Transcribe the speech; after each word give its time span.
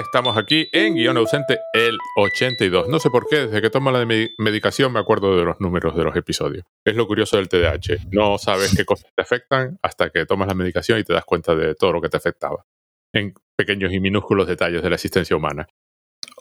estamos 0.00 0.36
aquí 0.36 0.68
en 0.72 0.94
Guión 0.94 1.16
Ausente 1.16 1.60
el 1.72 1.98
82. 2.16 2.88
No 2.88 2.98
sé 2.98 3.10
por 3.10 3.26
qué, 3.28 3.46
desde 3.46 3.62
que 3.62 3.70
tomo 3.70 3.90
la 3.90 4.04
medicación 4.38 4.92
me 4.92 4.98
acuerdo 4.98 5.36
de 5.36 5.44
los 5.44 5.60
números 5.60 5.96
de 5.96 6.04
los 6.04 6.16
episodios. 6.16 6.64
Es 6.84 6.96
lo 6.96 7.06
curioso 7.06 7.36
del 7.36 7.48
TDAH. 7.48 8.08
No 8.10 8.38
sabes 8.38 8.74
qué 8.76 8.84
cosas 8.84 9.10
te 9.14 9.22
afectan 9.22 9.78
hasta 9.82 10.10
que 10.10 10.26
tomas 10.26 10.48
la 10.48 10.54
medicación 10.54 10.98
y 10.98 11.04
te 11.04 11.12
das 11.12 11.24
cuenta 11.24 11.54
de 11.54 11.74
todo 11.74 11.92
lo 11.92 12.00
que 12.00 12.08
te 12.08 12.16
afectaba. 12.16 12.64
En 13.12 13.34
pequeños 13.56 13.92
y 13.92 14.00
minúsculos 14.00 14.46
detalles 14.46 14.82
de 14.82 14.88
la 14.88 14.96
existencia 14.96 15.36
humana. 15.36 15.68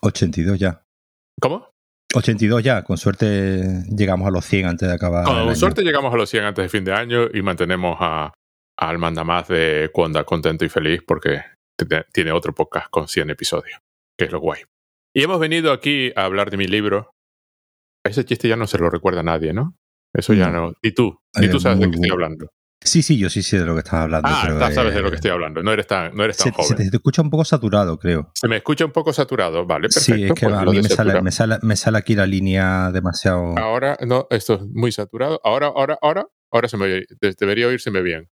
82 0.02 0.57
ya. 0.57 0.82
¿Cómo? 1.41 1.70
82 2.16 2.64
ya, 2.64 2.84
con 2.84 2.98
suerte 2.98 3.84
llegamos 3.96 4.28
a 4.28 4.32
los 4.32 4.46
100 4.46 4.66
antes 4.66 4.88
de 4.88 4.96
acabar. 4.96 5.26
Con 5.26 5.55
suerte 5.55 5.84
llegamos 5.84 6.14
a 6.14 6.18
los 6.18 6.30
100 6.30 6.44
antes 6.44 6.64
de 6.64 6.70
fin 6.70 6.84
de 6.84 6.94
año 6.94 7.28
y 7.32 7.41
mantenemos 7.41 7.98
a, 8.00 8.33
al 8.78 8.97
mandamás 8.97 9.47
de 9.47 9.91
Cuanda 9.93 10.23
contento 10.23 10.65
y 10.65 10.69
feliz 10.69 11.01
porque 11.05 11.41
tiene 12.11 12.32
otro 12.32 12.54
podcast 12.54 12.89
con 12.89 13.07
100 13.07 13.29
episodios, 13.29 13.79
que 14.18 14.25
es 14.25 14.32
lo 14.32 14.39
guay. 14.39 14.64
Y 15.14 15.24
hemos 15.24 15.39
venido 15.39 15.71
aquí 15.71 16.11
a 16.15 16.25
hablar 16.25 16.52
de 16.52 16.57
mi 16.57 16.68
libro. 16.68 17.15
Ese 18.04 18.25
chiste 18.25 18.47
ya 18.47 18.55
no 18.55 18.68
se 18.68 18.78
lo 18.78 18.89
recuerda 18.89 19.21
a 19.21 19.24
nadie, 19.24 19.54
¿no? 19.54 19.75
Eso 20.14 20.33
ya 20.33 20.50
no. 20.50 20.74
¿Y 20.82 20.93
tú? 20.93 21.19
¿Y 21.36 21.50
tú 21.50 21.60
sabes 21.60 21.79
de 21.79 21.89
qué 21.89 21.96
estoy 21.96 22.10
hablando? 22.11 22.52
Sí, 22.82 23.04
sí, 23.04 23.18
yo 23.18 23.29
sí 23.29 23.43
sé 23.43 23.60
de 23.60 23.65
lo 23.65 23.74
que 23.74 23.79
estás 23.79 23.96
hablando. 23.96 24.29
Ah, 24.32 24.71
sabes 24.71 24.93
de 24.93 25.02
lo 25.02 25.10
que 25.10 25.18
estoy 25.18 25.32
hablando. 25.32 25.61
No 25.61 25.74
eres 25.74 25.86
tan, 25.86 26.15
no 26.15 26.24
eres 26.24 26.38
tan 26.38 26.54
joven. 26.54 26.78
Se 26.78 26.89
te, 26.89 26.96
escucha 26.96 27.21
un 27.21 27.29
poco 27.29 27.43
saturado, 27.43 28.00
creo. 28.00 28.32
Se 28.33 28.47
me 28.47 28.57
escucha 28.57 28.86
un 28.86 28.91
poco 28.91 29.11
saturado, 29.11 29.66
vale, 29.66 29.89
perfecto. 29.89 30.16
Sí, 30.16 30.24
es 30.24 30.33
que 30.33 30.46
pues 30.46 30.55
a 30.55 30.64
mí 30.64 30.77
me 30.77 30.83
sale, 30.83 31.21
me 31.21 31.32
sale, 31.32 31.57
me, 31.61 31.75
sale, 31.75 31.97
aquí 31.97 32.16
la 32.16 32.25
línea 32.25 32.89
demasiado. 32.91 33.58
Ahora, 33.58 33.97
no, 34.08 34.27
esto 34.30 34.55
es 34.55 34.61
muy 34.73 34.94
saturado. 34.94 35.41
Ahora, 35.44 35.67
ahora, 35.67 35.97
ahora, 36.02 36.27
ahora 36.52 36.67
se 36.69 36.77
me 36.77 36.86
oye. 36.86 37.05
Debería 37.19 37.67
oírseme 37.67 38.02
bien. 38.02 38.30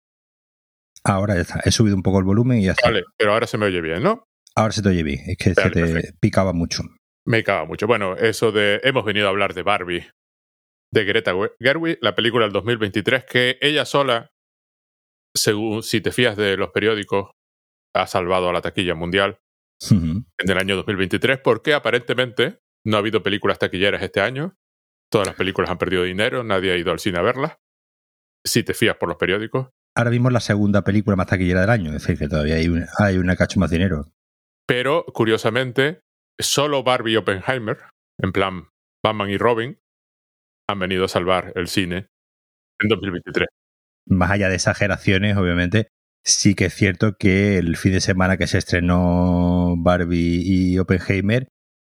Ahora 1.04 1.34
ya 1.34 1.40
está. 1.42 1.60
He 1.64 1.70
subido 1.70 1.96
un 1.96 2.02
poco 2.02 2.18
el 2.18 2.24
volumen 2.24 2.58
y 2.58 2.64
ya 2.66 2.72
está. 2.72 2.88
Vale, 2.88 3.04
pero 3.16 3.32
ahora 3.32 3.46
se 3.46 3.58
me 3.58 3.66
oye 3.66 3.80
bien, 3.80 4.02
¿no? 4.02 4.24
Ahora 4.54 4.72
se 4.72 4.82
te 4.82 4.88
oye 4.88 5.02
bien. 5.02 5.20
Es 5.26 5.36
que 5.36 5.54
se 5.54 5.70
te 5.70 6.12
picaba 6.20 6.52
mucho. 6.52 6.82
Me 7.26 7.38
picaba 7.38 7.64
mucho. 7.64 7.86
Bueno, 7.86 8.16
eso 8.16 8.52
de. 8.52 8.80
Hemos 8.84 9.04
venido 9.04 9.26
a 9.26 9.30
hablar 9.30 9.54
de 9.54 9.62
Barbie, 9.62 10.10
de 10.92 11.04
Greta 11.04 11.32
Gerwig, 11.60 11.98
la 12.02 12.14
película 12.14 12.44
del 12.44 12.52
2023, 12.52 13.24
que 13.24 13.58
ella 13.60 13.84
sola, 13.84 14.30
según 15.34 15.82
si 15.82 16.00
te 16.00 16.12
fías 16.12 16.36
de 16.36 16.56
los 16.56 16.70
periódicos, 16.70 17.30
ha 17.94 18.06
salvado 18.06 18.50
a 18.50 18.52
la 18.52 18.60
taquilla 18.60 18.94
mundial 18.94 19.38
en 19.90 20.26
el 20.36 20.58
año 20.58 20.76
2023, 20.76 21.38
porque 21.38 21.72
aparentemente 21.72 22.58
no 22.84 22.96
ha 22.96 23.00
habido 23.00 23.22
películas 23.22 23.58
taquilleras 23.58 24.02
este 24.02 24.20
año. 24.20 24.56
Todas 25.10 25.26
las 25.26 25.36
películas 25.36 25.70
han 25.70 25.78
perdido 25.78 26.04
dinero, 26.04 26.44
nadie 26.44 26.72
ha 26.72 26.76
ido 26.76 26.92
al 26.92 27.00
cine 27.00 27.18
a 27.18 27.22
verlas. 27.22 27.56
Si 28.44 28.62
te 28.62 28.74
fías 28.74 28.96
por 28.96 29.08
los 29.08 29.18
periódicos 29.18 29.70
ahora 29.94 30.10
mismo 30.10 30.28
es 30.28 30.34
la 30.34 30.40
segunda 30.40 30.82
película 30.82 31.16
más 31.16 31.26
taquillera 31.26 31.62
del 31.62 31.70
año, 31.70 31.88
es 31.88 32.02
decir, 32.02 32.18
que 32.18 32.28
todavía 32.28 32.56
hay 32.56 32.68
una, 32.68 32.86
hay 32.98 33.18
una 33.18 33.36
cacho 33.36 33.60
más 33.60 33.70
dinero. 33.70 34.12
Pero, 34.66 35.04
curiosamente, 35.04 36.00
solo 36.38 36.82
Barbie 36.82 37.12
y 37.12 37.16
Oppenheimer, 37.16 37.78
en 38.18 38.32
plan 38.32 38.68
Batman 39.02 39.30
y 39.30 39.38
Robin, 39.38 39.78
han 40.68 40.78
venido 40.78 41.04
a 41.04 41.08
salvar 41.08 41.52
el 41.56 41.68
cine 41.68 42.08
en 42.80 42.88
2023. 42.88 43.48
Más 44.06 44.30
allá 44.30 44.48
de 44.48 44.54
exageraciones, 44.54 45.36
obviamente, 45.36 45.88
sí 46.24 46.54
que 46.54 46.66
es 46.66 46.74
cierto 46.74 47.14
que 47.18 47.58
el 47.58 47.76
fin 47.76 47.92
de 47.92 48.00
semana 48.00 48.36
que 48.36 48.46
se 48.46 48.58
estrenó 48.58 49.74
Barbie 49.76 50.42
y 50.44 50.78
Oppenheimer, 50.78 51.48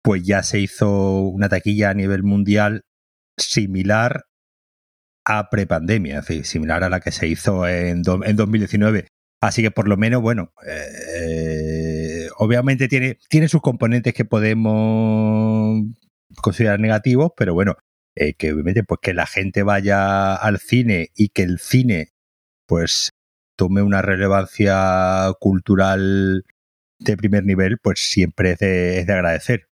pues 0.03 0.23
ya 0.23 0.43
se 0.43 0.59
hizo 0.59 1.21
una 1.21 1.49
taquilla 1.49 1.91
a 1.91 1.93
nivel 1.93 2.23
mundial 2.23 2.81
similar 3.37 4.23
a 5.25 5.49
prepandemia, 5.49 6.19
es 6.19 6.27
decir, 6.27 6.45
similar 6.45 6.83
a 6.83 6.89
la 6.89 6.99
que 6.99 7.11
se 7.11 7.27
hizo 7.27 7.67
en, 7.67 8.03
en 8.25 8.35
2019. 8.35 9.07
Así 9.41 9.61
que 9.61 9.71
por 9.71 9.87
lo 9.89 9.97
menos, 9.97 10.21
bueno, 10.21 10.53
eh, 10.65 12.29
obviamente 12.37 12.87
tiene, 12.87 13.17
tiene 13.29 13.49
sus 13.49 13.61
componentes 13.61 14.13
que 14.13 14.25
podemos 14.25 15.83
considerar 16.41 16.79
negativos, 16.79 17.31
pero 17.35 17.53
bueno, 17.53 17.75
eh, 18.15 18.35
que 18.35 18.53
obviamente 18.53 18.83
pues 18.83 18.99
que 19.01 19.13
la 19.13 19.25
gente 19.25 19.63
vaya 19.63 20.35
al 20.35 20.59
cine 20.59 21.09
y 21.15 21.29
que 21.29 21.43
el 21.43 21.59
cine 21.59 22.13
pues 22.67 23.09
tome 23.57 23.81
una 23.81 24.01
relevancia 24.01 25.33
cultural 25.39 26.45
de 26.99 27.17
primer 27.17 27.43
nivel, 27.45 27.79
pues 27.79 27.99
siempre 27.99 28.51
es 28.51 28.59
de, 28.59 28.99
es 28.99 29.07
de 29.07 29.13
agradecer. 29.13 29.67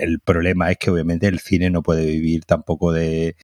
El 0.00 0.20
problema 0.20 0.70
es 0.70 0.78
que 0.78 0.90
obviamente 0.90 1.26
el 1.28 1.38
cine 1.40 1.70
no 1.70 1.82
puede 1.82 2.06
vivir 2.06 2.44
tampoco 2.46 2.92
de, 2.92 3.36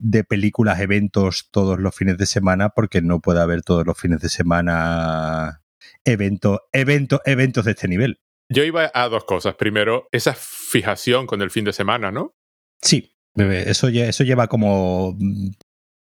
de 0.00 0.24
películas, 0.24 0.80
eventos 0.80 1.48
todos 1.50 1.78
los 1.78 1.94
fines 1.94 2.18
de 2.18 2.26
semana, 2.26 2.70
porque 2.70 3.02
no 3.02 3.20
puede 3.20 3.40
haber 3.40 3.62
todos 3.62 3.86
los 3.86 3.98
fines 3.98 4.20
de 4.20 4.28
semana 4.28 5.62
eventos, 6.04 6.60
eventos, 6.72 7.20
eventos 7.24 7.64
de 7.64 7.72
este 7.72 7.86
nivel. 7.86 8.20
Yo 8.48 8.64
iba 8.64 8.90
a 8.92 9.08
dos 9.08 9.24
cosas. 9.24 9.54
Primero, 9.54 10.08
esa 10.10 10.34
fijación 10.34 11.26
con 11.26 11.42
el 11.42 11.50
fin 11.50 11.64
de 11.64 11.72
semana, 11.72 12.10
¿no? 12.10 12.34
Sí, 12.82 13.14
eso, 13.36 13.88
eso 13.88 14.24
lleva 14.24 14.48
como 14.48 15.16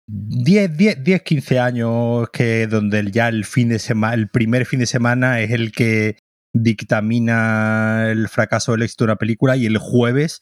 10, 0.08 0.78
10, 0.78 1.04
10, 1.04 1.22
15 1.22 1.60
años 1.60 2.30
que 2.32 2.68
donde 2.68 3.12
ya 3.12 3.28
el 3.28 3.46
fin 3.46 3.70
de 3.70 3.80
semana, 3.80 4.16
el 4.16 4.30
primer 4.30 4.66
fin 4.66 4.80
de 4.80 4.88
semana 4.88 5.42
es 5.42 5.52
el 5.52 5.72
que 5.72 6.18
dictamina 6.54 8.08
el 8.10 8.28
fracaso 8.28 8.72
o 8.72 8.76
el 8.76 8.82
éxito 8.82 9.06
de 9.06 9.12
una 9.12 9.18
película 9.18 9.56
y 9.56 9.66
el 9.66 9.78
jueves 9.78 10.42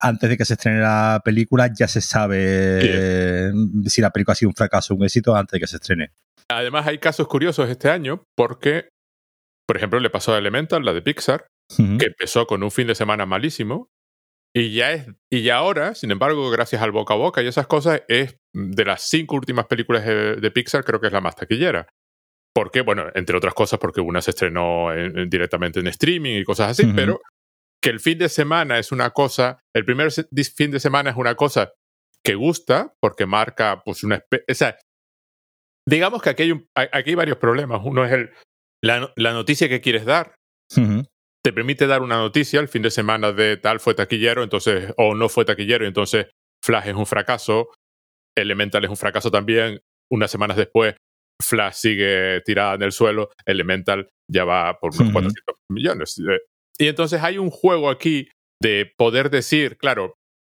antes 0.00 0.30
de 0.30 0.36
que 0.36 0.44
se 0.44 0.54
estrene 0.54 0.80
la 0.80 1.20
película 1.24 1.70
ya 1.72 1.86
se 1.86 2.00
sabe 2.00 3.52
si 3.86 4.00
la 4.00 4.10
película 4.10 4.32
ha 4.32 4.36
sido 4.36 4.48
un 4.48 4.54
fracaso 4.54 4.94
o 4.94 4.96
un 4.96 5.04
éxito 5.04 5.36
antes 5.36 5.52
de 5.52 5.60
que 5.60 5.66
se 5.66 5.76
estrene. 5.76 6.10
Además 6.48 6.86
hay 6.86 6.98
casos 6.98 7.28
curiosos 7.28 7.68
este 7.68 7.90
año 7.90 8.24
porque, 8.36 8.88
por 9.66 9.76
ejemplo, 9.76 10.00
le 10.00 10.10
pasó 10.10 10.34
a 10.34 10.38
Elemental, 10.38 10.84
la 10.84 10.92
de 10.92 11.02
Pixar, 11.02 11.46
que 11.76 12.06
empezó 12.06 12.46
con 12.46 12.62
un 12.62 12.70
fin 12.70 12.88
de 12.88 12.96
semana 12.96 13.26
malísimo 13.26 13.88
y 14.52 14.72
ya 14.72 14.92
es 14.92 15.06
y 15.32 15.42
ya 15.42 15.58
ahora, 15.58 15.94
sin 15.94 16.10
embargo, 16.10 16.50
gracias 16.50 16.82
al 16.82 16.90
boca 16.90 17.14
a 17.14 17.18
boca 17.18 17.42
y 17.42 17.46
esas 17.46 17.68
cosas, 17.68 18.02
es 18.08 18.36
de 18.52 18.84
las 18.84 19.02
cinco 19.02 19.36
últimas 19.36 19.66
películas 19.66 20.04
de, 20.04 20.50
Pixar 20.50 20.84
creo 20.84 21.00
que 21.00 21.06
es 21.06 21.12
la 21.12 21.20
más 21.20 21.36
taquillera. 21.36 21.86
¿Por 22.52 22.72
qué? 22.72 22.80
Bueno, 22.80 23.04
entre 23.14 23.36
otras 23.36 23.54
cosas 23.54 23.78
porque 23.78 24.00
una 24.00 24.20
se 24.20 24.30
estrenó 24.30 24.88
directamente 25.28 25.78
en 25.78 25.86
streaming 25.86 26.40
y 26.40 26.44
cosas 26.44 26.70
así, 26.70 26.92
pero 26.92 27.20
que 27.82 27.90
el 27.90 28.00
fin 28.00 28.18
de 28.18 28.28
semana 28.28 28.78
es 28.78 28.92
una 28.92 29.10
cosa, 29.10 29.60
el 29.74 29.84
primer 29.84 30.10
fin 30.12 30.70
de 30.70 30.80
semana 30.80 31.10
es 31.10 31.16
una 31.16 31.34
cosa 31.34 31.72
que 32.24 32.34
gusta 32.34 32.94
porque 33.00 33.26
marca 33.26 33.82
pues 33.84 34.04
una 34.04 34.22
o 34.32 34.54
sea, 34.54 34.76
digamos 35.88 36.22
que 36.22 36.30
aquí 36.30 36.42
hay, 36.74 36.88
aquí 36.92 37.10
hay 37.10 37.16
varios 37.16 37.38
problemas. 37.38 37.80
Uno 37.84 38.04
es 38.04 38.12
el, 38.12 38.30
la, 38.82 39.12
la 39.16 39.32
noticia 39.32 39.68
que 39.68 39.80
quieres 39.80 40.04
dar. 40.04 40.34
Te 41.42 41.52
permite 41.52 41.86
dar 41.86 42.02
una 42.02 42.18
noticia 42.18 42.60
el 42.60 42.68
fin 42.68 42.82
de 42.82 42.90
semana 42.90 43.32
de 43.32 43.56
tal 43.56 43.80
fue 43.80 43.94
taquillero, 43.94 44.42
entonces, 44.42 44.92
o 44.98 45.14
no 45.14 45.28
fue 45.28 45.46
taquillero, 45.46 45.86
entonces 45.86 46.26
Flash 46.62 46.88
es 46.88 46.94
un 46.94 47.06
fracaso, 47.06 47.70
Elemental 48.36 48.84
es 48.84 48.90
un 48.90 48.96
fracaso 48.96 49.30
también. 49.30 49.80
Unas 50.12 50.30
semanas 50.30 50.56
después, 50.56 50.96
Flash 51.42 51.74
sigue 51.74 52.42
tirada 52.44 52.74
en 52.74 52.82
el 52.82 52.92
suelo, 52.92 53.30
Elemental 53.46 54.08
ya 54.30 54.44
va 54.44 54.78
por 54.78 54.94
unos 54.94 55.12
400 55.12 55.56
millones. 55.70 56.20
Y 56.80 56.88
entonces 56.88 57.22
hay 57.22 57.36
un 57.36 57.50
juego 57.50 57.90
aquí 57.90 58.30
de 58.58 58.90
poder 58.96 59.28
decir, 59.28 59.76
claro, 59.76 60.16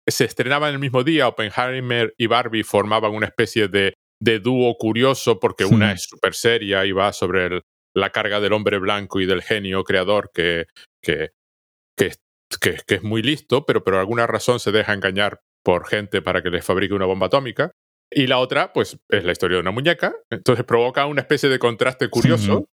se 0.09 0.25
estrenaban 0.25 0.72
el 0.72 0.78
mismo 0.78 1.03
día, 1.03 1.27
Oppenheimer 1.27 2.15
y 2.16 2.28
Barbie 2.28 2.62
formaban 2.62 3.12
una 3.12 3.27
especie 3.27 3.66
de, 3.66 3.94
de 4.21 4.38
dúo 4.38 4.77
curioso 4.78 5.41
porque 5.41 5.65
una 5.65 5.91
es 5.91 6.05
súper 6.09 6.34
seria 6.34 6.87
y 6.87 6.93
va 6.93 7.12
sobre 7.12 7.62
la 7.94 8.11
carga 8.11 8.38
del 8.38 8.53
hombre 8.53 8.78
blanco 8.78 9.21
y 9.21 9.27
del 9.27 9.43
genio 9.43 9.82
creador 9.82 10.31
que, 10.32 10.66
que, 11.03 11.31
que, 11.97 12.12
que, 12.61 12.94
es 12.94 13.03
muy 13.03 13.22
listo, 13.22 13.66
pero 13.66 13.82
por 13.82 13.97
alguna 13.97 14.28
razón 14.28 14.61
se 14.61 14.71
deja 14.71 14.93
engañar 14.93 15.41
por 15.65 15.88
gente 15.88 16.22
para 16.22 16.41
que 16.41 16.50
les 16.50 16.65
fabrique 16.65 16.94
una 16.94 17.06
bomba 17.06 17.27
atómica. 17.27 17.72
Y 18.15 18.28
la 18.28 18.38
otra, 18.38 18.72
pues, 18.72 18.99
es 19.09 19.25
la 19.25 19.32
historia 19.32 19.56
de 19.56 19.62
una 19.62 19.71
muñeca. 19.71 20.14
Entonces 20.31 20.64
provoca 20.64 21.06
una 21.06 21.23
especie 21.23 21.49
de 21.49 21.58
contraste 21.58 22.08
curioso 22.11 22.67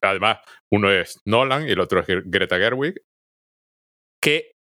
además, 0.00 0.38
uno 0.72 0.90
es 0.90 1.20
Nolan 1.24 1.68
y 1.68 1.72
el 1.72 1.80
otro 1.80 2.00
es 2.00 2.06
Greta 2.06 2.58
Gerwig, 2.58 3.02
que, 4.22 4.52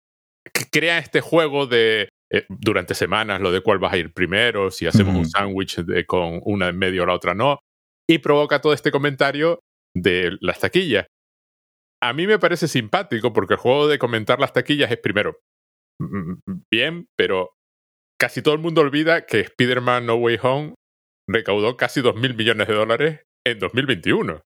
crea 0.71 0.99
este 0.99 1.21
juego 1.21 1.67
de 1.67 2.09
eh, 2.33 2.47
durante 2.49 2.95
semanas 2.95 3.41
lo 3.41 3.51
de 3.51 3.61
cuál 3.61 3.79
vas 3.79 3.93
a 3.93 3.97
ir 3.97 4.13
primero, 4.13 4.71
si 4.71 4.87
hacemos 4.87 5.15
un 5.17 5.29
sándwich 5.29 5.85
con 6.07 6.41
una 6.45 6.69
en 6.69 6.79
medio 6.79 7.03
o 7.03 7.07
la 7.07 7.15
otra 7.15 7.35
no, 7.35 7.59
y 8.09 8.19
provoca 8.19 8.61
todo 8.61 8.73
este 8.73 8.91
comentario 8.91 9.61
de 9.95 10.37
las 10.41 10.61
taquillas. 10.61 11.07
A 12.03 12.13
mí 12.13 12.27
me 12.27 12.39
parece 12.39 12.69
simpático 12.69 13.33
porque 13.33 13.55
el 13.55 13.61
juego 13.61 13.89
de 13.89 13.99
comentar 13.99 14.39
las 14.39 14.53
taquillas 14.53 14.91
es 14.91 14.99
primero 14.99 15.39
bien, 16.71 17.07
pero 17.17 17.55
casi 18.21 18.43
todo 18.43 18.55
el 18.55 18.61
mundo 18.61 18.83
olvida 18.83 19.27
que 19.27 19.41
Spider-Man 19.41 20.07
No 20.07 20.17
Way 20.17 20.39
Home 20.43 20.75
recaudó 21.29 21.77
casi 21.77 22.01
2 22.01 22.17
mil 22.17 22.35
millones 22.35 22.69
de 22.69 22.75
dólares 22.75 23.23
en 23.47 23.59
2021 23.59 24.43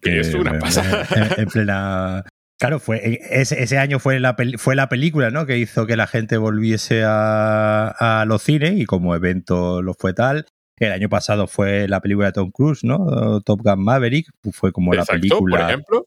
que 0.00 0.20
es 0.20 0.34
una 0.34 0.58
pasada. 0.58 1.06
En, 1.36 1.46
plena. 1.46 2.24
Claro, 2.58 2.78
fue, 2.78 2.98
e, 2.98 3.20
ese, 3.40 3.62
ese, 3.62 3.78
año 3.78 3.98
fue 3.98 4.20
la, 4.20 4.36
fue 4.56 4.76
la 4.76 4.88
película 4.88 5.30
¿no? 5.30 5.46
que 5.46 5.58
hizo 5.58 5.86
que 5.86 5.96
la 5.96 6.06
gente 6.06 6.36
volviese 6.36 7.02
a, 7.04 7.88
a, 8.20 8.24
los 8.24 8.42
cines 8.42 8.78
y 8.78 8.84
como 8.84 9.14
evento 9.14 9.82
lo 9.82 9.94
fue 9.94 10.14
tal. 10.14 10.46
El 10.76 10.92
año 10.92 11.08
pasado 11.08 11.46
fue 11.46 11.86
la 11.88 12.00
película 12.00 12.26
de 12.26 12.32
Tom 12.32 12.50
Cruise, 12.50 12.82
¿no? 12.82 13.40
Top 13.42 13.60
Gun 13.62 13.84
Maverick, 13.84 14.28
fue 14.52 14.72
como 14.72 14.92
la 14.94 15.04
película. 15.04 15.58
Por 15.58 15.68
ejemplo. 15.68 16.06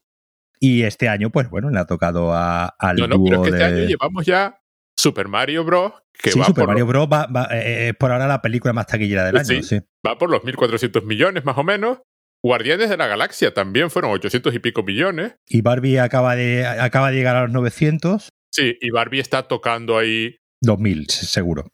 Y 0.60 0.82
este 0.82 1.08
año, 1.08 1.30
pues 1.30 1.48
bueno, 1.50 1.70
le 1.70 1.78
ha 1.78 1.86
tocado 1.86 2.32
a, 2.32 2.66
al 2.78 2.96
No, 2.96 3.06
no, 3.06 3.22
pero 3.22 3.36
es 3.36 3.42
que 3.42 3.56
este 3.56 3.64
año 3.64 3.88
llevamos 3.88 4.24
ya 4.26 4.58
Super 4.96 5.28
Mario 5.28 5.64
Bros. 5.64 5.92
Que 6.12 6.30
sí, 6.30 6.38
va 6.38 6.46
Super 6.46 6.62
por 6.62 6.68
Mario 6.68 6.86
Bros. 6.86 7.08
va, 7.12 7.26
va- 7.26 7.48
eh, 7.52 7.88
es 7.88 7.94
por 7.96 8.10
ahora 8.12 8.26
la 8.26 8.40
película 8.40 8.72
más 8.72 8.86
taquillera 8.86 9.30
del 9.30 9.44
Sí. 9.44 9.54
año, 9.54 9.62
sí. 9.62 9.80
va 10.06 10.16
por 10.16 10.30
los 10.30 10.42
1.400 10.42 11.04
millones 11.04 11.44
más 11.44 11.58
o 11.58 11.64
menos. 11.64 11.98
Guardianes 12.44 12.88
de 12.90 12.96
la 12.96 13.06
Galaxia 13.06 13.52
también 13.54 13.90
fueron 13.90 14.12
800 14.12 14.54
y 14.54 14.58
pico 14.60 14.82
millones. 14.82 15.34
Y 15.48 15.62
Barbie 15.62 15.98
acaba 15.98 16.36
de, 16.36 16.66
acaba 16.66 17.10
de 17.10 17.16
llegar 17.16 17.36
a 17.36 17.42
los 17.42 17.50
900, 17.52 18.28
Sí, 18.52 18.74
y 18.80 18.90
Barbie 18.90 19.20
está 19.20 19.42
tocando 19.48 19.98
ahí. 19.98 20.36
2000, 20.62 21.06
seguro. 21.10 21.68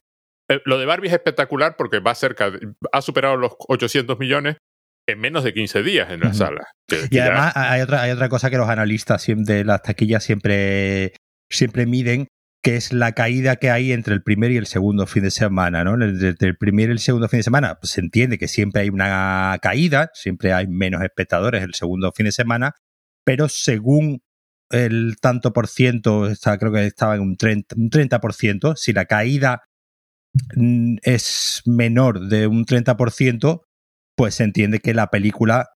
Eh, 0.50 0.60
Lo 0.64 0.78
de 0.78 0.86
Barbie 0.86 1.08
es 1.08 1.12
espectacular 1.14 1.76
porque 1.76 2.00
va 2.00 2.14
cerca, 2.14 2.50
de- 2.50 2.72
ha 2.90 3.00
superado 3.02 3.36
los 3.36 3.52
800 3.68 4.18
millones 4.18 4.56
en 5.08 5.20
menos 5.20 5.44
de 5.44 5.52
15 5.54 5.82
días 5.82 6.10
en 6.10 6.20
la 6.20 6.28
Ujú. 6.28 6.36
sala. 6.38 6.64
Que- 6.88 7.08
que 7.08 7.16
Y 7.16 7.18
además 7.20 7.52
hay 7.56 7.80
otra, 7.82 8.02
hay 8.02 8.10
otra 8.10 8.28
cosa 8.28 8.50
que 8.50 8.56
los 8.56 8.68
analistas 8.68 9.24
de 9.28 9.64
las 9.64 9.82
taquillas 9.82 10.24
siempre, 10.24 11.14
siempre 11.50 11.86
miden, 11.86 12.26
que 12.62 12.76
es 12.76 12.92
la 12.92 13.12
caída 13.12 13.56
que 13.56 13.70
hay 13.70 13.92
entre 13.92 14.14
el 14.14 14.22
primer 14.22 14.52
y 14.52 14.56
el 14.56 14.66
segundo 14.66 15.06
fin 15.06 15.24
de 15.24 15.30
semana. 15.32 15.82
¿no? 15.84 15.94
Entre 16.02 16.48
el 16.48 16.56
primer 16.56 16.88
y 16.88 16.92
el 16.92 16.98
segundo 17.00 17.28
fin 17.28 17.40
de 17.40 17.44
semana 17.44 17.78
pues, 17.80 17.92
se 17.92 18.00
entiende 18.00 18.38
que 18.38 18.46
siempre 18.48 18.82
hay 18.82 18.88
una 18.88 19.58
caída, 19.60 20.10
siempre 20.14 20.52
hay 20.52 20.68
menos 20.68 21.02
espectadores 21.02 21.62
el 21.62 21.74
segundo 21.74 22.12
fin 22.12 22.26
de 22.26 22.32
semana, 22.32 22.74
pero 23.24 23.48
según 23.48 24.22
el 24.70 25.16
tanto 25.20 25.52
por 25.52 25.68
ciento, 25.68 26.26
está- 26.28 26.56
creo 26.56 26.72
que 26.72 26.86
estaba 26.86 27.16
en 27.16 27.22
un 27.22 27.36
30, 27.36 27.74
un 27.76 27.90
30%, 27.90 28.74
si 28.76 28.92
la 28.92 29.04
caída 29.06 29.64
mm, 30.56 30.96
es 31.02 31.62
menor 31.66 32.28
de 32.28 32.46
un 32.46 32.64
30%, 32.64 33.62
pues 34.16 34.36
se 34.36 34.44
entiende 34.44 34.78
que 34.80 34.94
la 34.94 35.08
película 35.08 35.68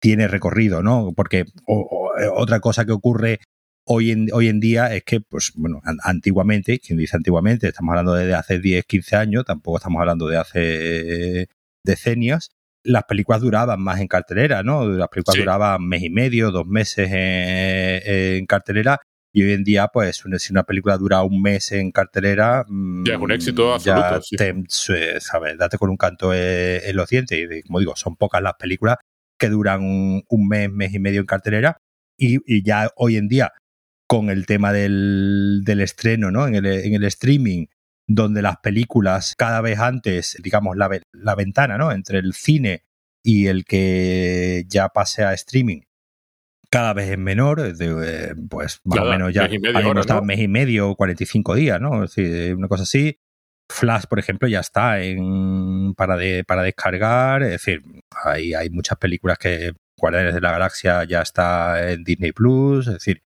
tiene 0.00 0.28
recorrido, 0.28 0.82
¿no? 0.82 1.12
Porque 1.16 1.40
eh, 1.40 2.28
otra 2.36 2.60
cosa 2.60 2.84
que 2.84 2.92
ocurre 2.92 3.40
hoy 3.86 4.10
en, 4.12 4.28
hoy 4.32 4.48
en 4.48 4.60
día 4.60 4.94
es 4.94 5.04
que, 5.04 5.20
pues, 5.20 5.52
bueno, 5.54 5.80
an- 5.84 5.98
antiguamente, 6.02 6.78
quien 6.78 6.98
dice 6.98 7.16
antiguamente, 7.16 7.68
estamos 7.68 7.90
hablando 7.92 8.14
de 8.14 8.34
hace 8.34 8.58
10, 8.58 8.84
15 8.86 9.16
años, 9.16 9.44
tampoco 9.44 9.76
estamos 9.78 10.00
hablando 10.00 10.26
de 10.28 10.36
hace 10.36 11.42
eh, 11.42 11.46
decenios, 11.84 12.50
las 12.82 13.04
películas 13.04 13.40
duraban 13.40 13.80
más 13.80 14.00
en 14.00 14.08
cartelera, 14.08 14.62
¿no? 14.62 14.86
Las 14.86 15.08
películas 15.08 15.34
Sí. 15.36 15.40
duraban 15.40 15.86
mes 15.86 16.02
y 16.02 16.10
medio, 16.10 16.50
dos 16.50 16.66
meses 16.66 17.08
en, 17.10 18.36
en 18.38 18.46
cartelera. 18.46 19.00
Y 19.36 19.42
hoy 19.42 19.52
en 19.52 19.64
día, 19.64 19.88
pues, 19.88 20.22
si 20.38 20.52
una 20.52 20.62
película 20.62 20.96
dura 20.96 21.22
un 21.22 21.42
mes 21.42 21.72
en 21.72 21.90
cartelera. 21.90 22.64
mm, 22.68 23.04
Ya 23.06 23.14
es 23.14 23.20
un 23.20 23.32
éxito 23.32 23.72
absoluto, 23.74 24.22
sí. 24.22 24.36
te- 24.36 25.20
¿sabes? 25.20 25.58
Date 25.58 25.76
con 25.78 25.90
un 25.90 25.96
canto 25.96 26.32
en, 26.32 26.80
en 26.84 26.94
los 26.96 27.08
dientes. 27.08 27.38
Y, 27.38 27.62
como 27.62 27.80
digo, 27.80 27.96
son 27.96 28.16
pocas 28.16 28.40
las 28.42 28.54
películas 28.54 28.98
que 29.38 29.48
duran 29.48 29.82
un, 29.82 30.22
un 30.28 30.48
mes, 30.48 30.70
mes 30.70 30.92
y 30.94 30.98
medio 31.00 31.20
en 31.20 31.26
cartelera. 31.26 31.76
Y, 32.16 32.38
y 32.46 32.62
ya 32.62 32.90
hoy 32.96 33.16
en 33.16 33.26
día, 33.28 33.50
con 34.06 34.30
el 34.30 34.46
tema 34.46 34.72
del, 34.72 35.62
del 35.64 35.80
estreno, 35.80 36.30
¿no? 36.30 36.46
En 36.46 36.54
el, 36.54 36.66
en 36.66 36.94
el 36.94 37.04
streaming, 37.04 37.66
donde 38.06 38.42
las 38.42 38.58
películas 38.58 39.34
cada 39.36 39.60
vez 39.60 39.78
antes, 39.78 40.36
digamos, 40.42 40.76
la, 40.76 40.90
la 41.12 41.34
ventana, 41.34 41.78
¿no? 41.78 41.92
Entre 41.92 42.18
el 42.18 42.34
cine 42.34 42.84
y 43.22 43.46
el 43.46 43.64
que 43.64 44.64
ya 44.68 44.88
pase 44.88 45.24
a 45.24 45.32
streaming, 45.32 45.80
cada 46.74 46.92
vez 46.92 47.08
es 47.08 47.18
menor, 47.18 47.76
de, 47.76 47.86
eh, 48.04 48.34
pues 48.50 48.80
más 48.82 48.96
Nada, 48.96 49.08
o 49.08 49.12
menos 49.12 49.32
ya 49.32 49.42
mes 49.42 49.54
y 49.54 49.58
medio 49.60 50.00
está 50.00 50.14
¿no? 50.14 50.22
mes 50.22 50.40
y 50.40 50.48
medio, 50.48 50.94
45 50.96 51.54
días, 51.54 51.80
¿no? 51.80 52.02
Es 52.02 52.14
decir, 52.14 52.54
una 52.56 52.66
cosa 52.66 52.82
así. 52.82 53.16
Flash, 53.70 54.04
por 54.10 54.18
ejemplo, 54.18 54.48
ya 54.48 54.58
está 54.58 55.00
en, 55.00 55.94
para, 55.94 56.16
de, 56.16 56.42
para 56.42 56.62
descargar. 56.62 57.44
Es 57.44 57.50
decir, 57.50 57.80
hay, 58.24 58.54
hay 58.54 58.70
muchas 58.70 58.98
películas 58.98 59.38
que 59.38 59.72
Guardianes 59.96 60.34
de 60.34 60.40
la 60.40 60.50
Galaxia 60.50 61.04
ya 61.04 61.22
está 61.22 61.92
en 61.92 62.02
Disney 62.02 62.32
Plus. 62.32 62.88
Es 62.88 62.94
decir, 62.94 63.22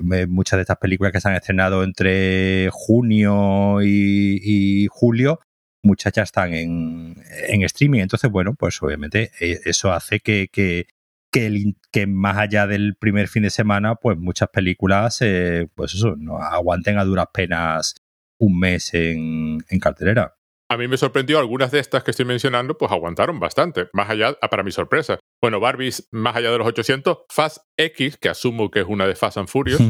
muchas 0.00 0.58
de 0.58 0.62
estas 0.62 0.78
películas 0.78 1.12
que 1.12 1.20
se 1.20 1.28
han 1.28 1.34
estrenado 1.34 1.84
entre 1.84 2.68
junio 2.72 3.82
y, 3.82 4.86
julio, 4.90 5.40
muchas 5.82 6.12
ya 6.12 6.22
están 6.22 6.54
en, 6.54 7.16
en 7.48 7.62
streaming. 7.62 8.00
Entonces, 8.00 8.30
bueno, 8.30 8.54
pues 8.54 8.82
obviamente 8.82 9.30
eh, 9.40 9.60
eso 9.64 9.92
hace 9.92 10.20
que, 10.20 10.48
que, 10.52 10.86
que, 11.30 12.06
más 12.06 12.38
allá 12.38 12.66
del 12.66 12.94
primer 12.96 13.28
fin 13.28 13.42
de 13.44 13.50
semana, 13.50 13.96
pues 13.96 14.18
muchas 14.18 14.48
películas, 14.50 15.18
eh, 15.22 15.68
pues 15.74 15.94
no 16.18 16.38
aguanten 16.38 16.98
a 16.98 17.04
duras 17.04 17.26
penas 17.32 17.94
un 18.38 18.58
mes 18.58 18.92
en, 18.94 19.64
en 19.68 19.80
cartelera. 19.80 20.34
A 20.72 20.76
mí 20.78 20.88
me 20.88 20.96
sorprendió, 20.96 21.38
algunas 21.38 21.70
de 21.70 21.80
estas 21.80 22.02
que 22.02 22.12
estoy 22.12 22.24
mencionando, 22.24 22.78
pues 22.78 22.90
aguantaron 22.90 23.38
bastante, 23.38 23.88
más 23.92 24.08
allá, 24.08 24.36
ah, 24.40 24.48
para 24.48 24.62
mi 24.62 24.70
sorpresa. 24.72 25.18
Bueno, 25.42 25.60
Barbies, 25.60 26.08
más 26.12 26.34
allá 26.36 26.50
de 26.50 26.58
los 26.58 26.66
800, 26.66 27.24
Fast 27.30 27.58
X, 27.76 28.16
que 28.16 28.28
asumo 28.30 28.70
que 28.70 28.80
es 28.80 28.86
una 28.88 29.06
de 29.06 29.14
Fast 29.14 29.36
and 29.36 29.48
Furious, 29.48 29.80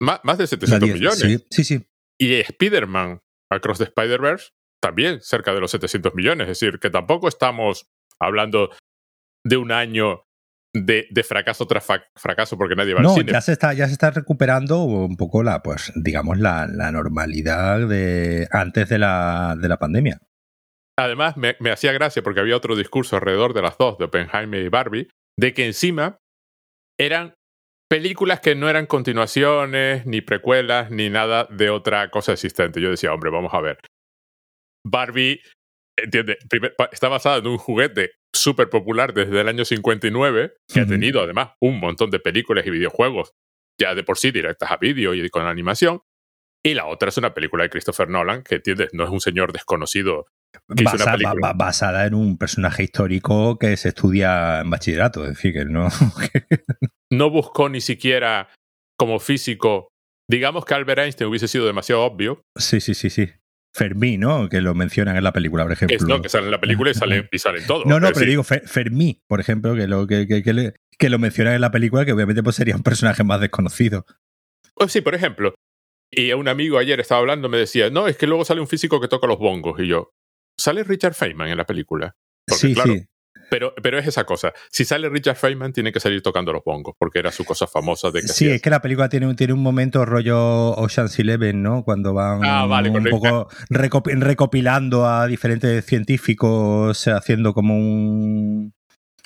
más, 0.00 0.20
más 0.22 0.38
de 0.38 0.44
La 0.44 0.48
700 0.48 0.88
diez- 0.88 0.94
millones. 0.94 1.18
Sí, 1.18 1.46
sí, 1.50 1.64
sí. 1.64 1.86
Y 2.18 2.34
Spider-Man, 2.34 3.20
Across 3.52 3.78
the 3.78 3.84
Spider-Verse, 3.84 4.48
también 4.80 5.20
cerca 5.20 5.52
de 5.52 5.60
los 5.60 5.70
700 5.72 6.14
millones. 6.14 6.48
Es 6.48 6.58
decir, 6.60 6.78
que 6.78 6.90
tampoco 6.90 7.28
estamos 7.28 7.86
hablando 8.20 8.70
de 9.44 9.56
un 9.56 9.72
año 9.72 10.22
de, 10.74 11.06
de 11.10 11.22
fracaso 11.22 11.66
tras 11.66 11.86
fracaso 12.16 12.58
porque 12.58 12.76
nadie 12.76 12.94
va 12.94 13.00
No, 13.00 13.10
al 13.10 13.14
cine. 13.16 13.32
ya 13.32 13.40
se 13.40 13.52
está, 13.52 13.72
ya 13.72 13.86
se 13.86 13.92
está 13.92 14.10
recuperando 14.10 14.82
un 14.84 15.16
poco 15.16 15.42
la, 15.42 15.62
pues, 15.62 15.92
digamos, 15.96 16.38
la, 16.38 16.66
la 16.66 16.92
normalidad 16.92 17.88
de 17.88 18.46
antes 18.50 18.88
de 18.88 18.98
la, 18.98 19.56
de 19.60 19.68
la 19.68 19.78
pandemia. 19.78 20.20
Además, 20.98 21.36
me, 21.36 21.56
me 21.60 21.70
hacía 21.70 21.92
gracia 21.92 22.22
porque 22.22 22.40
había 22.40 22.56
otro 22.56 22.74
discurso 22.76 23.16
alrededor 23.16 23.54
de 23.54 23.62
las 23.62 23.78
dos, 23.78 23.98
de 23.98 24.06
Oppenheimer 24.06 24.62
y 24.62 24.68
Barbie, 24.68 25.08
de 25.38 25.54
que 25.54 25.64
encima 25.66 26.18
eran 27.00 27.34
películas 27.88 28.40
que 28.40 28.54
no 28.54 28.68
eran 28.68 28.86
continuaciones, 28.86 30.04
ni 30.06 30.20
precuelas, 30.20 30.90
ni 30.90 31.08
nada 31.08 31.44
de 31.50 31.70
otra 31.70 32.10
cosa 32.10 32.32
existente. 32.32 32.80
Yo 32.80 32.90
decía, 32.90 33.14
hombre, 33.14 33.30
vamos 33.30 33.54
a 33.54 33.60
ver. 33.60 33.78
Barbie, 34.84 35.40
entiende, 35.96 36.36
Primer- 36.48 36.74
está 36.92 37.08
basada 37.08 37.38
en 37.38 37.46
un 37.46 37.58
juguete 37.58 38.10
súper 38.38 38.70
popular 38.70 39.12
desde 39.14 39.40
el 39.40 39.48
año 39.48 39.64
59, 39.64 40.54
que 40.72 40.80
ha 40.80 40.82
Ujú. 40.84 40.92
tenido 40.92 41.20
además 41.22 41.50
un 41.60 41.78
montón 41.80 42.10
de 42.10 42.18
películas 42.20 42.66
y 42.66 42.70
videojuegos, 42.70 43.32
ya 43.80 43.94
de 43.94 44.02
por 44.04 44.18
sí 44.18 44.30
directas 44.30 44.70
a 44.70 44.76
vídeo 44.76 45.14
y 45.14 45.28
con 45.30 45.46
animación. 45.46 46.00
Y 46.64 46.74
la 46.74 46.86
otra 46.86 47.08
es 47.10 47.16
una 47.16 47.34
película 47.34 47.62
de 47.64 47.70
Christopher 47.70 48.08
Nolan, 48.08 48.42
que 48.42 48.56
entiendes, 48.56 48.88
no 48.92 49.04
es 49.04 49.10
un 49.10 49.20
señor 49.20 49.52
desconocido 49.52 50.26
que 50.74 50.82
hizo 50.82 50.96
una 50.96 51.04
Basa- 51.04 51.12
película. 51.12 51.34
ba- 51.40 51.52
ba- 51.52 51.64
basada 51.66 52.06
en 52.06 52.14
un 52.14 52.36
personaje 52.36 52.82
histórico 52.82 53.58
que 53.58 53.76
se 53.76 53.90
estudia 53.90 54.60
en 54.60 54.70
bachillerato. 54.70 55.22
Es 55.24 55.30
decir, 55.36 55.52
que 55.52 55.64
no. 55.66 55.88
no 57.12 57.30
buscó 57.30 57.68
ni 57.68 57.80
siquiera 57.80 58.48
como 58.98 59.18
físico. 59.20 59.88
Digamos 60.30 60.64
que 60.64 60.74
Albert 60.74 61.00
Einstein 61.00 61.28
hubiese 61.30 61.48
sido 61.48 61.66
demasiado 61.66 62.02
obvio. 62.02 62.42
sí, 62.56 62.80
sí, 62.80 62.94
sí, 62.94 63.08
sí. 63.10 63.28
Fermí, 63.74 64.18
¿no? 64.18 64.48
Que 64.48 64.60
lo 64.60 64.74
mencionan 64.74 65.16
en 65.16 65.24
la 65.24 65.32
película, 65.32 65.62
por 65.64 65.72
ejemplo. 65.72 65.96
Es 65.96 66.02
no, 66.04 66.20
que 66.22 66.28
sale 66.28 66.46
en 66.46 66.50
la 66.52 66.60
película 66.60 66.90
y 66.90 66.94
sale, 66.94 67.28
y 67.30 67.38
sale 67.38 67.60
todo. 67.62 67.84
No, 67.84 68.00
no, 68.00 68.08
pero 68.12 68.26
digo 68.26 68.42
Fer- 68.42 68.66
Fermí, 68.66 69.22
por 69.26 69.40
ejemplo, 69.40 69.74
que 69.74 69.86
lo, 69.86 70.06
que, 70.06 70.26
que- 70.26 70.42
que 70.42 70.52
le- 70.52 70.74
que 70.98 71.10
lo 71.10 71.18
mencionan 71.18 71.54
en 71.54 71.60
la 71.60 71.70
película, 71.70 72.04
que 72.04 72.12
obviamente 72.12 72.42
pues, 72.42 72.56
sería 72.56 72.74
un 72.74 72.82
personaje 72.82 73.22
más 73.24 73.40
desconocido. 73.40 74.04
pues 74.74 74.90
sí, 74.92 75.00
por 75.00 75.14
ejemplo. 75.14 75.54
Y 76.10 76.32
un 76.32 76.48
amigo 76.48 76.78
ayer 76.78 76.98
estaba 77.00 77.20
hablando, 77.20 77.48
me 77.48 77.58
decía, 77.58 77.90
no, 77.90 78.08
es 78.08 78.16
que 78.16 78.26
luego 78.26 78.44
sale 78.44 78.60
un 78.60 78.66
físico 78.68 79.00
que 79.00 79.08
toca 79.08 79.26
los 79.26 79.38
bongos. 79.38 79.78
Y 79.80 79.86
yo, 79.88 80.10
¿sale 80.58 80.82
Richard 80.82 81.14
Feynman 81.14 81.48
en 81.50 81.58
la 81.58 81.66
película? 81.66 82.16
Porque, 82.46 82.60
sí, 82.68 82.74
claro, 82.74 82.94
sí. 82.94 83.06
Pero, 83.50 83.72
pero 83.82 83.98
es 83.98 84.06
esa 84.06 84.24
cosa. 84.24 84.52
Si 84.70 84.84
sale 84.84 85.08
Richard 85.08 85.36
Feynman, 85.36 85.72
tiene 85.72 85.90
que 85.92 86.00
salir 86.00 86.20
tocando 86.22 86.52
los 86.52 86.62
bongos, 86.64 86.94
porque 86.98 87.18
era 87.18 87.32
su 87.32 87.44
cosa 87.44 87.66
famosa 87.66 88.10
de 88.10 88.20
que 88.22 88.28
Sí, 88.28 88.48
es 88.50 88.60
que 88.60 88.70
la 88.70 88.80
película 88.82 89.08
tiene, 89.08 89.26
un- 89.26 89.36
tiene 89.36 89.52
un 89.54 89.62
momento 89.62 90.04
rollo 90.04 90.72
Ocean's 90.76 91.18
Eleven, 91.18 91.62
¿no? 91.62 91.82
Cuando 91.84 92.12
van 92.14 92.40
Ah, 92.44 92.66
vale, 92.66 92.90
un 92.90 93.04
poco 93.04 93.48
recopi- 93.70 94.18
recopilando 94.18 95.06
a 95.06 95.26
diferentes 95.26 95.84
científicos, 95.86 97.06
haciendo 97.08 97.54
como 97.54 97.74
un, 97.76 98.74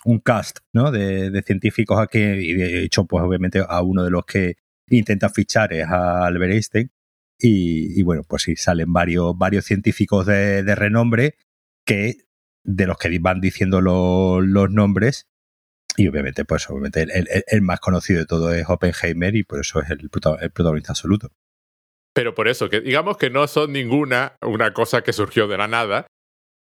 un 0.05 0.19
cast, 0.21 0.59
¿no? 0.73 0.91
De, 0.91 1.31
de 1.31 1.43
científicos 1.43 1.99
aquí, 1.99 2.19
y 2.21 2.55
de 2.55 2.85
hecho, 2.85 3.05
pues 3.05 3.25
obviamente 3.25 3.63
a 3.67 3.83
uno 3.83 4.05
de 4.05 4.11
los 4.11 4.25
que 4.25 4.55
intenta 4.89 5.29
fichar 5.31 5.73
es 5.73 5.87
a 5.89 6.27
Albert 6.27 6.53
Einstein. 6.53 6.91
Y, 7.39 7.99
y 7.99 8.03
bueno, 8.03 8.23
pues 8.29 8.43
sí, 8.43 8.55
salen 8.55 8.93
varios, 8.93 9.37
varios 9.37 9.65
científicos 9.65 10.27
de, 10.27 10.63
de 10.63 10.75
renombre 10.77 11.35
que 11.85 12.15
de 12.65 12.87
los 12.87 12.97
que 12.99 13.19
van 13.19 13.41
diciendo 13.41 13.81
lo- 13.81 14.41
los 14.41 14.71
nombres 14.71 15.27
y 15.97 16.09
obviamente, 16.09 16.45
pues 16.45 16.69
obviamente 16.71 17.03
el, 17.03 17.11
el- 17.11 17.45
el 17.47 17.63
más 17.63 17.81
conocido 17.81 18.21
de 18.21 18.27
todo 18.27 18.53
es 18.55 18.65
Oppenheimer 18.69 19.35
y 19.37 19.43
por 19.45 19.61
eso 19.61 19.81
es 19.83 19.91
el, 19.91 20.09
prota- 20.11 20.39
el 20.41 20.51
protagonista 20.51 20.93
absoluto. 20.93 21.31
Pero 22.15 22.35
por 22.35 22.49
eso, 22.49 22.69
que 22.69 22.81
digamos 22.81 23.17
que 23.17 23.31
no 23.31 23.47
son 23.47 23.73
ninguna 23.73 24.37
una 24.43 24.73
cosa 24.73 25.03
que 25.03 25.13
surgió 25.13 25.49
de 25.49 25.57
la 25.59 25.69
nada, 25.69 26.07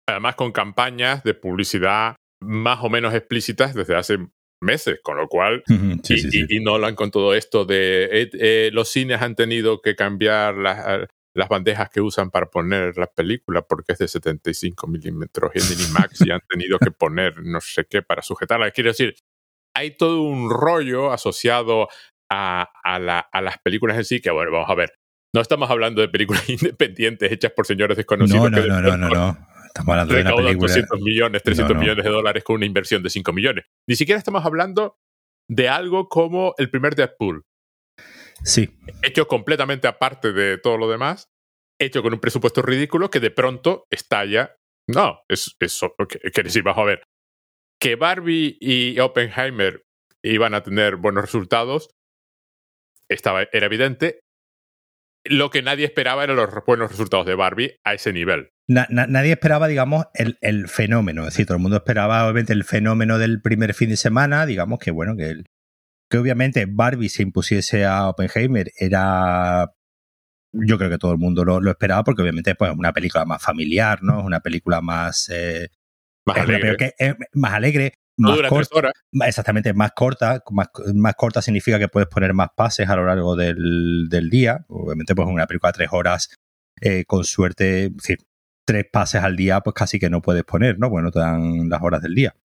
además 0.07 0.35
con 0.35 0.51
campañas 0.51 1.23
de 1.23 1.33
publicidad 1.33 2.15
más 2.41 2.79
o 2.83 2.89
menos 2.89 3.13
explícitas 3.13 3.73
desde 3.75 3.95
hace 3.95 4.17
meses, 4.61 4.99
con 5.03 5.17
lo 5.17 5.27
cual, 5.27 5.63
Sí, 6.03 6.13
y, 6.15 6.19
sí, 6.19 6.31
sí. 6.31 6.45
y 6.49 6.59
Nolan 6.59 6.95
con 6.95 7.11
todo 7.11 7.33
esto 7.33 7.65
de 7.65 8.05
eh, 8.11 8.29
eh, 8.33 8.69
los 8.73 8.89
cines 8.89 9.21
han 9.21 9.35
tenido 9.35 9.81
que 9.81 9.95
cambiar 9.95 10.55
las, 10.55 11.07
las 11.35 11.47
bandejas 11.47 11.89
que 11.89 12.01
usan 12.01 12.31
para 12.31 12.47
poner 12.47 12.97
las 12.97 13.09
películas 13.09 13.63
porque 13.67 13.93
es 13.93 13.99
de 13.99 14.07
75 14.07 14.87
milímetros 14.87 15.51
y 15.53 15.59
en 15.59 15.69
Minimax 15.69 16.21
y 16.25 16.31
han 16.31 16.41
tenido 16.47 16.79
que 16.79 16.91
poner 16.91 17.43
no 17.43 17.61
sé 17.61 17.85
qué 17.85 18.01
para 18.01 18.21
sujetarlas. 18.21 18.71
Quiero 18.73 18.89
decir, 18.89 19.15
hay 19.75 19.95
todo 19.95 20.21
un 20.23 20.49
rollo 20.49 21.11
asociado 21.11 21.87
a, 22.29 22.69
las 23.41 23.57
películas 23.63 23.97
en 23.97 24.05
sí, 24.05 24.21
que 24.21 24.31
bueno, 24.31 24.51
vamos 24.51 24.69
a 24.69 24.75
ver. 24.75 24.93
No 25.33 25.41
estamos 25.41 25.69
hablando 25.69 26.01
de 26.01 26.09
películas 26.09 26.47
independientes 26.49 27.31
hechas 27.31 27.51
por 27.51 27.65
señores 27.65 27.97
desconocidos. 27.97 28.49
No, 28.51 28.59
no, 28.59 28.81
no, 28.81 28.97
no, 28.97 29.09
no, 29.09 29.47
Estamos 29.65 29.89
hablando 29.89 30.15
de 30.15 30.21
una 30.21 30.35
película. 30.35 30.67
200 30.67 31.01
millones, 31.01 31.43
300 31.43 31.77
millones 31.77 32.03
de 32.03 32.09
dólares 32.09 32.43
con 32.43 32.55
una 32.55 32.65
inversión 32.65 33.03
de 33.03 33.09
5 33.09 33.31
millones. 33.33 33.65
Ni 33.87 33.95
siquiera 33.95 34.17
estamos 34.17 34.43
hablando 34.45 34.97
de 35.47 35.69
algo 35.69 36.09
como 36.09 36.55
el 36.57 36.69
primer 36.69 36.95
Deadpool. 36.95 37.43
Sí. 38.43 38.69
Hecho 39.01 39.27
completamente 39.27 39.87
aparte 39.87 40.31
de 40.31 40.57
todo 40.57 40.77
lo 40.77 40.89
demás, 40.89 41.29
hecho 41.79 42.01
con 42.03 42.13
un 42.13 42.19
presupuesto 42.19 42.61
ridículo 42.61 43.09
que 43.09 43.19
de 43.19 43.31
pronto 43.31 43.85
estalla. 43.89 44.55
No, 44.87 45.21
es 45.27 45.55
eso. 45.59 45.93
Que 46.07 46.43
decir, 46.43 46.63
vamos 46.63 46.81
a 46.81 46.85
ver. 46.85 47.03
Que 47.79 47.95
Barbie 47.95 48.57
y 48.59 48.99
Oppenheimer 48.99 49.83
iban 50.23 50.53
a 50.53 50.63
tener 50.63 50.97
buenos 50.97 51.23
resultados, 51.23 51.89
estaba, 53.09 53.43
era 53.51 53.65
evidente. 53.65 54.19
Lo 55.25 55.49
que 55.49 55.61
nadie 55.61 55.85
esperaba 55.85 56.23
eran 56.23 56.37
los 56.37 56.49
buenos 56.65 56.91
resultados 56.91 57.25
de 57.25 57.35
Barbie 57.35 57.75
a 57.85 57.93
ese 57.93 58.13
nivel. 58.13 58.51
nadie 58.67 59.33
esperaba, 59.33 59.67
digamos, 59.67 60.05
el, 60.13 60.37
el, 60.41 60.67
fenómeno. 60.69 61.23
Es 61.23 61.33
decir, 61.33 61.45
todo 61.45 61.57
el 61.57 61.61
mundo 61.61 61.77
esperaba, 61.77 62.23
obviamente, 62.23 62.53
el 62.53 62.63
fenómeno 62.63 63.17
del 63.17 63.41
primer 63.41 63.73
fin 63.73 63.89
de 63.89 63.97
semana. 63.97 64.45
Digamos 64.45 64.79
que, 64.79 64.91
bueno, 64.91 65.17
que, 65.17 65.43
que 66.09 66.17
obviamente 66.17 66.65
Barbie 66.67 67.09
se 67.09 67.23
impusiese 67.23 67.85
a 67.85 68.09
Oppenheimer 68.09 68.71
era. 68.77 69.71
Yo 70.51 70.77
creo 70.79 70.89
que 70.89 70.97
todo 70.97 71.11
el 71.11 71.19
mundo 71.19 71.45
lo, 71.45 71.69
esperaba 71.69 72.03
porque, 72.03 72.23
obviamente, 72.23 72.55
pues, 72.55 72.71
es 72.71 72.77
una 72.77 72.91
película 72.91 73.23
más 73.25 73.41
familiar, 73.41 74.01
¿no? 74.01 74.19
Es 74.19 74.25
una 74.25 74.39
película 74.39 74.81
más. 74.81 75.29
Eh, 75.29 75.69
más 76.25 76.37
alegre. 76.37 76.95
más 77.33 77.53
alegre 77.53 77.93
Exactamente, 79.25 79.73
más 79.73 79.91
corta. 79.93 80.43
Más, 80.51 81.15
corta 81.15 81.41
significa 81.41 81.79
que 81.79 81.87
puedes 81.87 82.09
poner 82.09 82.33
más 82.33 82.49
pases 82.55 82.89
a 82.89 82.95
lo 82.95 83.05
largo 83.05 83.35
del, 83.35 84.29
día. 84.29 84.65
Obviamente, 84.67 85.15
pues 85.15 85.27
una 85.27 85.47
película 85.47 85.71
de 85.71 85.77
tres 85.77 85.89
horas, 85.91 86.29
eh, 86.81 87.05
con 87.05 87.23
suerte, 87.23 87.89
decir, 87.89 88.19
tres 88.65 88.85
pases 88.91 89.23
al 89.23 89.35
día, 89.35 89.61
pues 89.61 89.73
casi 89.73 89.99
que 89.99 90.09
no 90.09 90.21
puedes 90.21 90.43
poner, 90.43 90.77
¿no? 90.79 90.89
Bueno, 90.89 91.11
te 91.11 91.19
dan 91.19 91.69
las 91.69 91.81
horas 91.81 92.01
del 92.01 92.15
día. 92.15 92.35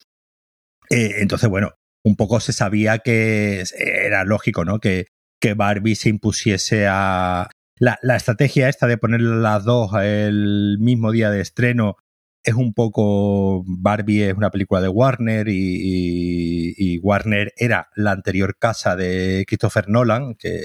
Eh, 0.90 1.16
entonces, 1.18 1.48
bueno, 1.48 1.74
un 2.04 2.16
poco 2.16 2.38
se 2.40 2.52
sabía 2.52 2.98
que 2.98 3.64
era 3.76 4.24
lógico, 4.24 4.64
¿no? 4.64 4.78
Que, 4.78 5.06
que 5.40 5.54
Barbie 5.54 5.96
se 5.96 6.10
impusiese 6.10 6.86
a. 6.88 7.48
La, 7.76 7.98
la 8.02 8.14
estrategia 8.14 8.68
esta 8.68 8.86
de 8.86 8.98
poner 8.98 9.20
las 9.20 9.64
dos 9.64 9.90
el 10.00 10.76
mismo 10.78 11.10
día 11.10 11.30
de 11.30 11.40
estreno 11.40 11.96
es 12.44 12.54
un 12.54 12.74
poco. 12.74 13.64
Barbie 13.66 14.28
es 14.28 14.34
una 14.34 14.50
película 14.50 14.80
de 14.80 14.88
Warner 14.88 15.46
y, 15.48 17.00
Warner 17.02 17.52
era 17.56 17.88
la 17.96 18.12
anterior 18.12 18.56
casa 18.58 18.94
de 18.96 19.44
Christopher 19.48 19.88
Nolan, 19.88 20.34
que 20.34 20.60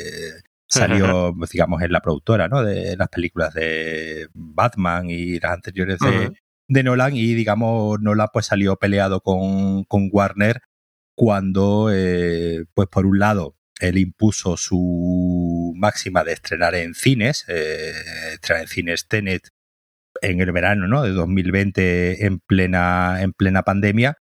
salió, 0.67 1.33
digamos, 1.51 1.81
en 1.81 1.91
la 1.91 2.01
productora 2.01 2.47
¿no? 2.47 2.63
de 2.63 2.95
las 2.95 3.09
películas 3.09 3.53
de 3.53 4.27
Batman 4.33 5.09
y 5.09 5.39
las 5.39 5.53
anteriores 5.53 5.97
de, 6.67 6.83
Nolan. 6.83 7.15
Y, 7.15 7.33
digamos, 7.33 7.99
Nolan 8.01 8.27
pues 8.31 8.45
salió 8.45 8.75
peleado 8.75 9.21
con, 9.21 9.85
Warner 10.11 10.61
cuando, 11.19 11.89
eh, 11.91 12.63
pues 12.73 12.87
por 12.87 13.05
un 13.05 13.19
lado, 13.19 13.57
él 13.81 13.97
impuso 13.97 14.55
su 14.55 15.73
máxima 15.75 16.23
de 16.23 16.31
estrenar 16.31 16.75
en 16.75 16.93
cines, 16.93 17.43
eh, 17.49 17.91
estrenar 18.35 18.61
en 18.61 18.69
cines 18.69 19.09
Tenet 19.09 19.49
en 20.21 20.39
el 20.39 20.53
verano 20.53 20.87
¿no? 20.87 21.03
de 21.03 21.11
2020 21.11 22.25
en 22.25 22.39
plena, 22.39 23.21
en 23.21 23.33
plena 23.33 23.63
pandemia, 23.63 24.15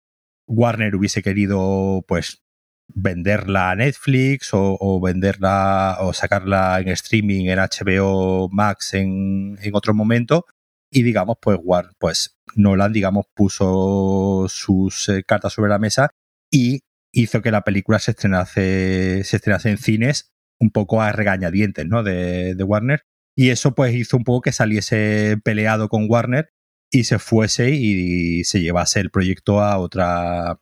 Warner 0.47 0.97
hubiese 0.97 1.23
querido 1.23 2.03
pues 2.09 2.43
venderla 2.89 3.73
a 3.73 3.77
Netflix 3.77 4.49
o, 4.53 4.99
venderla 4.99 5.99
o 6.01 6.15
sacarla 6.15 6.81
en 6.81 6.89
streaming 6.89 7.45
en 7.49 7.59
HBO 7.59 8.49
Max 8.51 8.95
en, 8.95 9.59
en 9.61 9.75
otro 9.75 9.93
momento 9.93 10.47
y 10.91 11.03
digamos 11.03 11.37
pues 11.43 11.59
Warner, 11.63 11.93
pues 11.99 12.39
Nolan 12.55 12.95
digamos 12.95 13.27
puso 13.35 14.47
sus 14.49 15.11
eh, 15.11 15.25
cartas 15.27 15.53
sobre 15.53 15.69
la 15.69 15.79
mesa 15.79 16.09
y 16.51 16.81
hizo 17.17 17.41
que 17.41 17.51
la 17.51 17.63
película 17.63 17.99
se 17.99 18.11
estrenase, 18.13 19.25
se 19.25 19.37
estrenase 19.37 19.71
en 19.71 19.79
cines 19.79 20.33
un 20.61 20.71
poco 20.71 21.01
a 21.01 21.13
regañadientes 21.13 21.87
¿no? 21.87 22.03
de, 22.03 22.55
Warner 22.63 23.03
y 23.35 23.51
eso 23.51 23.75
pues 23.75 23.95
hizo 23.95 24.17
un 24.17 24.25
poco 24.25 24.43
que 24.43 24.53
saliese 24.53 25.39
peleado 25.43 25.89
con 25.89 26.07
Warner 26.09 26.51
y 26.91 27.05
se 27.05 27.19
fuese 27.19 27.71
y 27.71 28.45
se 28.45 28.61
llevase 28.61 29.01
el 29.01 29.11
proyecto 29.11 29.61
a 29.61 29.79
otra 29.79 30.61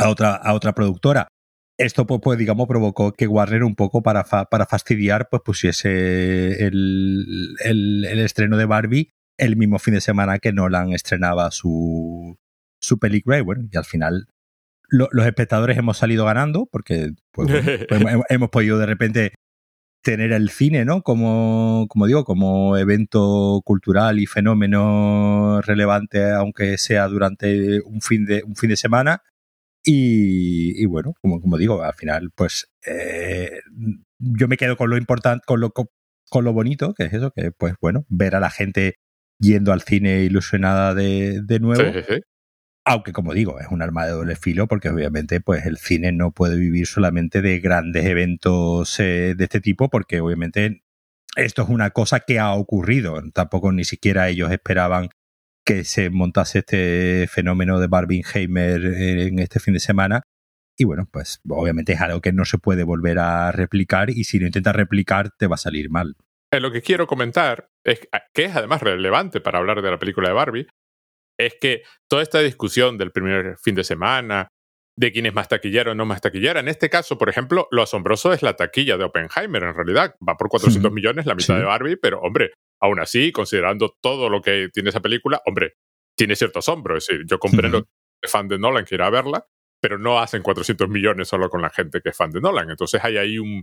a 0.00 0.08
otra 0.08 0.34
a 0.34 0.54
otra 0.54 0.74
productora. 0.74 1.28
Esto 1.78 2.06
pues, 2.06 2.20
pues 2.22 2.38
digamos 2.38 2.66
provocó 2.66 3.12
que 3.12 3.26
Warner 3.26 3.62
un 3.62 3.76
poco 3.76 4.02
para, 4.02 4.24
para 4.24 4.66
fastidiar 4.66 5.28
pues 5.30 5.42
pusiese 5.44 6.64
el, 6.66 7.56
el, 7.60 8.18
estreno 8.20 8.56
de 8.56 8.64
Barbie 8.64 9.10
el 9.38 9.56
mismo 9.56 9.78
fin 9.78 9.94
de 9.94 10.00
semana 10.00 10.38
que 10.38 10.52
Nolan 10.52 10.92
estrenaba 10.92 11.50
su, 11.50 12.36
su 12.80 12.98
película 12.98 13.38
y 13.38 13.42
y 13.70 13.76
al 13.76 13.84
final 13.84 14.28
los 14.88 15.26
espectadores 15.26 15.76
hemos 15.76 15.98
salido 15.98 16.24
ganando 16.24 16.66
porque 16.70 17.10
pues, 17.32 17.48
pues 17.88 18.02
hemos 18.28 18.50
podido 18.50 18.78
de 18.78 18.86
repente 18.86 19.32
tener 20.02 20.32
el 20.32 20.50
cine, 20.50 20.84
¿no? 20.84 21.02
Como, 21.02 21.86
como 21.88 22.06
digo, 22.06 22.24
como 22.24 22.76
evento 22.76 23.60
cultural 23.64 24.18
y 24.18 24.26
fenómeno 24.26 25.60
relevante, 25.62 26.30
aunque 26.30 26.78
sea 26.78 27.08
durante 27.08 27.80
un 27.82 28.00
fin 28.00 28.24
de, 28.24 28.42
un 28.44 28.56
fin 28.56 28.70
de 28.70 28.76
semana. 28.76 29.22
Y, 29.84 30.84
bueno, 30.86 31.14
como, 31.20 31.40
como 31.40 31.56
digo, 31.56 31.82
al 31.82 31.94
final, 31.94 32.30
pues 32.34 32.70
eh, 32.86 33.60
yo 34.18 34.48
me 34.48 34.56
quedo 34.56 34.76
con 34.76 34.90
lo 34.90 34.98
importante, 34.98 35.44
con 35.46 35.60
lo, 35.60 35.72
con 35.72 36.44
lo 36.44 36.52
bonito, 36.52 36.94
que 36.94 37.04
es 37.04 37.12
eso, 37.12 37.30
que 37.30 37.52
pues 37.52 37.74
bueno, 37.80 38.04
ver 38.08 38.34
a 38.34 38.40
la 38.40 38.50
gente 38.50 38.96
yendo 39.38 39.72
al 39.72 39.82
cine 39.82 40.22
ilusionada 40.24 40.94
de, 40.94 41.40
de 41.42 41.60
nuevo. 41.60 41.82
Aunque, 42.90 43.12
como 43.12 43.34
digo, 43.34 43.60
es 43.60 43.66
un 43.70 43.82
arma 43.82 44.06
de 44.06 44.12
doble 44.12 44.34
filo 44.34 44.66
porque 44.66 44.88
obviamente 44.88 45.42
pues 45.42 45.66
el 45.66 45.76
cine 45.76 46.10
no 46.10 46.30
puede 46.30 46.56
vivir 46.56 46.86
solamente 46.86 47.42
de 47.42 47.60
grandes 47.60 48.06
eventos 48.06 48.98
eh, 48.98 49.34
de 49.36 49.44
este 49.44 49.60
tipo 49.60 49.90
porque 49.90 50.22
obviamente 50.22 50.84
esto 51.36 51.60
es 51.60 51.68
una 51.68 51.90
cosa 51.90 52.20
que 52.20 52.38
ha 52.38 52.54
ocurrido. 52.54 53.20
Tampoco 53.34 53.72
ni 53.72 53.84
siquiera 53.84 54.30
ellos 54.30 54.50
esperaban 54.50 55.10
que 55.66 55.84
se 55.84 56.08
montase 56.08 56.60
este 56.60 57.26
fenómeno 57.30 57.78
de 57.78 57.88
Barbenheimer 57.88 58.82
en 58.82 59.38
este 59.38 59.60
fin 59.60 59.74
de 59.74 59.80
semana. 59.80 60.22
Y 60.78 60.84
bueno, 60.84 61.06
pues 61.12 61.42
obviamente 61.46 61.92
es 61.92 62.00
algo 62.00 62.22
que 62.22 62.32
no 62.32 62.46
se 62.46 62.56
puede 62.56 62.84
volver 62.84 63.18
a 63.18 63.52
replicar 63.52 64.08
y 64.08 64.24
si 64.24 64.38
lo 64.38 64.46
intentas 64.46 64.74
replicar 64.74 65.28
te 65.36 65.46
va 65.46 65.56
a 65.56 65.58
salir 65.58 65.90
mal. 65.90 66.16
Eh, 66.50 66.60
lo 66.60 66.72
que 66.72 66.80
quiero 66.80 67.06
comentar 67.06 67.68
es 67.84 68.08
que 68.32 68.46
es 68.46 68.56
además 68.56 68.80
relevante 68.80 69.42
para 69.42 69.58
hablar 69.58 69.82
de 69.82 69.90
la 69.90 69.98
película 69.98 70.28
de 70.28 70.34
Barbie, 70.34 70.68
es 71.38 71.54
que 71.60 71.82
toda 72.08 72.22
esta 72.22 72.40
discusión 72.40 72.98
del 72.98 73.12
primer 73.12 73.56
fin 73.58 73.74
de 73.74 73.84
semana, 73.84 74.48
de 74.96 75.12
quién 75.12 75.26
es 75.26 75.34
más 75.34 75.48
taquillero 75.48 75.92
o 75.92 75.94
no 75.94 76.04
más 76.04 76.20
taquillera, 76.20 76.58
en 76.58 76.68
este 76.68 76.90
caso, 76.90 77.16
por 77.16 77.28
ejemplo, 77.28 77.68
lo 77.70 77.82
asombroso 77.82 78.32
es 78.32 78.42
la 78.42 78.56
taquilla 78.56 78.96
de 78.96 79.04
Oppenheimer, 79.04 79.62
en 79.62 79.74
realidad. 79.74 80.16
Va 80.26 80.36
por 80.36 80.48
400 80.48 80.90
millones, 80.90 81.24
la 81.24 81.36
mitad 81.36 81.56
de 81.56 81.64
Barbie, 81.64 81.96
pero 81.96 82.20
hombre, 82.20 82.52
aún 82.80 82.98
así, 82.98 83.30
considerando 83.30 83.96
todo 84.00 84.28
lo 84.28 84.42
que 84.42 84.68
tiene 84.72 84.90
esa 84.90 85.00
película, 85.00 85.40
hombre, 85.46 85.74
tiene 86.16 86.34
cierto 86.34 86.58
asombro. 86.58 86.96
Es 86.96 87.06
decir, 87.06 87.24
yo 87.28 87.38
comprendo 87.38 87.84
que 87.84 87.90
el 88.22 88.28
fan 88.28 88.48
de 88.48 88.58
Nolan 88.58 88.84
quiera 88.84 89.08
verla, 89.08 89.46
pero 89.80 89.98
no 89.98 90.18
hacen 90.18 90.42
400 90.42 90.88
millones 90.88 91.28
solo 91.28 91.48
con 91.48 91.62
la 91.62 91.70
gente 91.70 92.00
que 92.00 92.08
es 92.08 92.16
fan 92.16 92.32
de 92.32 92.40
Nolan. 92.40 92.68
Entonces 92.68 93.02
hay 93.04 93.18
ahí 93.18 93.38
un, 93.38 93.62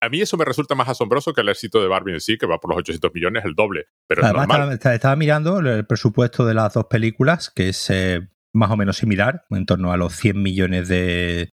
a, 0.00 0.08
mí 0.08 0.20
eso 0.20 0.36
me 0.36 0.44
resulta 0.44 0.74
más 0.74 0.88
asombroso 0.88 1.32
que 1.32 1.40
el 1.40 1.48
éxito 1.48 1.80
de 1.80 1.88
Barbie 1.88 2.14
en 2.14 2.20
sí, 2.20 2.38
que 2.38 2.46
va 2.46 2.58
por 2.58 2.70
los 2.70 2.78
800 2.78 3.12
millones, 3.14 3.44
el 3.44 3.54
doble. 3.54 3.86
Pero 4.06 4.22
Estaba, 4.22 5.16
mirando 5.16 5.58
el 5.58 5.86
presupuesto 5.86 6.46
de 6.46 6.54
las 6.54 6.74
dos 6.74 6.86
películas, 6.86 7.50
que 7.50 7.70
es 7.70 7.90
eh, 7.90 8.28
más 8.52 8.70
o 8.70 8.76
menos 8.76 8.96
similar, 8.96 9.44
en 9.50 9.66
torno 9.66 9.92
a 9.92 9.96
los 9.96 10.14
100 10.14 10.42
millones 10.42 10.88
de, 10.88 11.50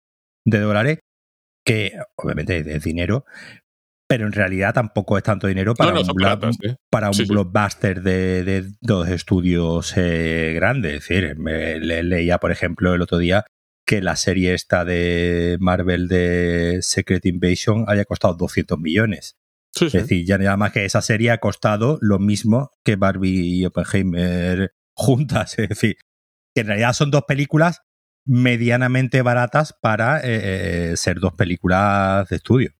dólares, 0.44 1.00
que 1.64 1.92
obviamente 2.16 2.58
es 2.58 2.84
dinero, 2.84 3.24
pero 4.06 4.26
en 4.26 4.32
realidad 4.32 4.74
tampoco 4.74 5.16
es 5.16 5.24
tanto 5.24 5.46
dinero 5.46 5.74
para 5.74 5.98
un, 5.98 6.06
para 6.90 7.10
un 7.10 7.26
blockbuster 7.26 8.02
de, 8.02 8.70
dos 8.80 9.08
estudios 9.08 9.94
eh, 9.96 10.52
grandes. 10.54 10.94
Es 10.94 11.08
decir, 11.08 11.38
me, 11.38 11.78
leía, 11.80 12.38
por 12.38 12.52
ejemplo, 12.52 12.94
el 12.94 13.02
otro 13.02 13.18
día 13.18 13.44
que 13.86 14.00
la 14.00 14.16
serie 14.16 14.54
esta 14.54 14.84
de 14.84 15.56
Marvel 15.60 16.08
de 16.08 16.78
Secret 16.80 17.24
Invasion 17.26 17.84
haya 17.88 18.04
costado 18.04 18.34
200 18.34 18.78
millones. 18.78 19.36
es 19.80 19.92
decir, 19.92 20.24
ya 20.24 20.38
nada 20.38 20.56
más 20.56 20.72
que 20.72 20.84
esa 20.84 21.02
serie 21.02 21.30
ha 21.30 21.38
costado 21.38 21.98
lo 22.00 22.18
mismo 22.18 22.70
que 22.84 22.96
Barbie 22.96 23.58
y 23.58 23.64
Oppenheimer 23.66 24.72
juntas. 24.94 25.58
Es 25.58 25.68
decir, 25.68 25.96
que 26.54 26.62
en 26.62 26.68
realidad 26.68 26.92
son 26.92 27.10
dos 27.10 27.24
películas 27.26 27.82
medianamente 28.26 29.20
baratas 29.20 29.74
para 29.82 30.20
eh, 30.20 30.92
eh, 30.92 30.96
ser 30.96 31.20
dos 31.20 31.34
películas 31.34 32.28
de 32.28 32.36
estudio. 32.36 32.70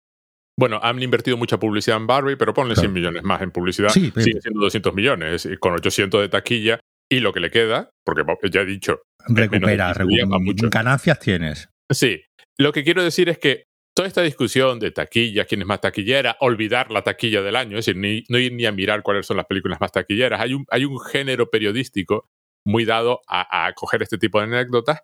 Bueno, 0.56 0.78
han 0.82 1.02
invertido 1.02 1.37
mucha 1.37 1.58
publicidad 1.58 1.96
en 1.96 2.06
Barbie, 2.06 2.37
pero 2.37 2.54
ponle 2.54 2.76
100 2.76 2.92
millones 2.92 3.25
más 3.25 3.42
en 3.42 3.50
publicidad. 3.50 3.88
Sí, 3.88 4.12
sigue 4.16 4.40
siendo 4.40 4.61
200 4.61 4.94
millones. 4.94 5.49
Con 5.58 5.75
800 5.75 6.23
de 6.23 6.28
taquilla, 6.28 6.80
y 7.11 7.20
lo 7.20 7.32
que 7.32 7.40
le 7.40 7.50
queda, 7.50 7.90
porque 8.04 8.25
ya 8.50 8.62
he 8.62 8.64
dicho, 8.64 9.02
recupera, 9.28 9.93
recupera. 9.93 10.69
ganancias 10.71 11.19
tienes. 11.19 11.69
Sí, 11.90 12.23
lo 12.59 12.73
que 12.73 12.85
quiero 12.85 13.02
decir 13.02 13.28
es 13.28 13.38
que 13.38 13.64
toda 13.95 14.09
esta 14.09 14.23
discusión 14.23 14.78
de 14.81 14.90
taquilla, 14.90 15.45
quién 15.45 15.61
es 15.61 15.66
más 15.66 15.81
taquillera, 15.81 16.37
olvidar 16.40 16.90
la 16.90 17.02
taquilla 17.02 17.43
del 17.43 17.57
año, 17.57 17.78
es 17.78 17.87
decir, 17.87 18.25
no 18.28 18.38
ir 18.38 18.52
ni 18.52 18.66
a 18.66 18.73
mirar 18.73 19.02
cuáles 19.02 19.26
son 19.26 19.37
las 19.37 19.47
películas 19.47 19.81
más 19.81 19.93
taquilleras, 19.93 20.40
hay 20.40 20.54
un, 20.54 20.66
hay 20.71 20.85
un 20.85 20.99
género 21.00 21.50
periodístico 21.50 22.28
muy 22.66 22.85
dado 22.85 23.21
a, 23.28 23.66
a 23.66 23.73
coger 23.75 24.02
este 24.02 24.19
tipo 24.19 24.38
de 24.38 24.47
anécdotas 24.47 25.00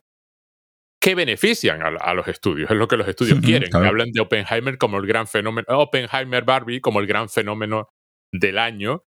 que 1.00 1.14
benefician 1.14 1.80
a, 1.82 2.14
los 2.14 2.28
estudios, 2.28 2.70
es 2.70 2.76
lo 2.76 2.86
que 2.86 2.98
los 2.98 3.08
estudios 3.08 3.40
quieren. 3.40 3.74
Hablan 3.74 4.12
de 4.12 4.20
Oppenheimer 4.20 4.76
como 4.76 4.98
el 4.98 5.06
gran 5.06 5.26
fenómeno, 5.26 5.66
Oppenheimer 5.68 6.44
Barbie 6.44 6.80
como 6.80 7.00
el 7.00 7.06
gran 7.06 7.30
fenómeno 7.30 7.88
del 8.30 8.58
año, 8.58 9.04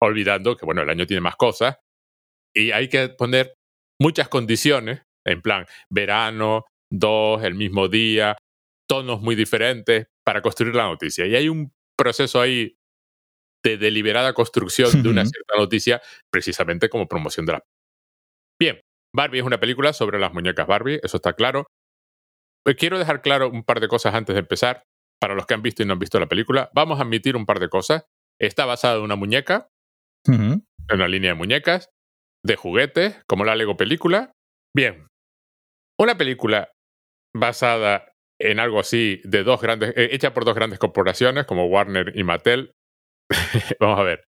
olvidando 0.00 0.56
que, 0.56 0.64
bueno, 0.64 0.82
el 0.82 0.88
año 0.88 1.06
tiene 1.06 1.20
más 1.20 1.36
cosas 1.36 1.76
y 2.54 2.70
hay 2.70 2.88
que 2.88 3.10
poner 3.10 3.54
muchas 4.00 4.28
condiciones, 4.28 5.02
en 5.26 5.42
plan, 5.42 5.66
verano, 5.90 6.64
dos, 6.90 7.42
el 7.42 7.54
mismo 7.54 7.88
día, 7.88 8.36
tonos 8.88 9.20
muy 9.20 9.34
diferentes 9.34 10.06
para 10.24 10.42
construir 10.42 10.74
la 10.74 10.84
noticia. 10.84 11.26
Y 11.26 11.34
hay 11.36 11.48
un 11.48 11.72
proceso 11.96 12.40
ahí 12.40 12.76
de 13.64 13.78
deliberada 13.78 14.34
construcción 14.34 15.02
de 15.02 15.08
una 15.08 15.24
cierta 15.24 15.56
noticia, 15.56 16.02
precisamente 16.30 16.88
como 16.88 17.08
promoción 17.08 17.46
de 17.46 17.52
la. 17.52 17.64
Bien, 18.60 18.80
Barbie 19.14 19.38
es 19.38 19.44
una 19.44 19.58
película 19.58 19.92
sobre 19.92 20.18
las 20.18 20.32
muñecas 20.34 20.66
Barbie, 20.66 21.00
eso 21.02 21.16
está 21.16 21.32
claro. 21.32 21.66
Pues 22.64 22.76
quiero 22.76 22.98
dejar 22.98 23.22
claro 23.22 23.50
un 23.50 23.64
par 23.64 23.80
de 23.80 23.88
cosas 23.88 24.14
antes 24.14 24.34
de 24.34 24.40
empezar. 24.40 24.84
Para 25.20 25.34
los 25.34 25.46
que 25.46 25.54
han 25.54 25.62
visto 25.62 25.82
y 25.82 25.86
no 25.86 25.94
han 25.94 25.98
visto 25.98 26.20
la 26.20 26.28
película, 26.28 26.70
vamos 26.74 26.98
a 26.98 27.02
admitir 27.02 27.36
un 27.36 27.46
par 27.46 27.58
de 27.58 27.70
cosas. 27.70 28.04
Está 28.38 28.66
basada 28.66 28.96
en 28.96 29.02
una 29.02 29.16
muñeca, 29.16 29.70
en 30.26 30.66
una 30.90 31.08
línea 31.08 31.30
de 31.30 31.34
muñecas, 31.36 31.88
de 32.44 32.56
juguetes, 32.56 33.20
como 33.28 33.44
la 33.44 33.56
Lego 33.56 33.76
película. 33.76 34.32
Bien, 34.76 35.06
una 35.98 36.16
película 36.16 36.72
basada 37.36 38.12
en 38.40 38.60
algo 38.60 38.80
así 38.80 39.20
de 39.24 39.44
dos 39.44 39.60
grandes, 39.60 39.90
eh, 39.96 40.10
hecha 40.12 40.34
por 40.34 40.44
dos 40.44 40.54
grandes 40.54 40.78
corporaciones 40.78 41.46
como 41.46 41.66
Warner 41.66 42.12
y 42.16 42.24
Mattel. 42.24 42.72
Vamos 43.80 43.98
a 43.98 44.02
ver. 44.02 44.24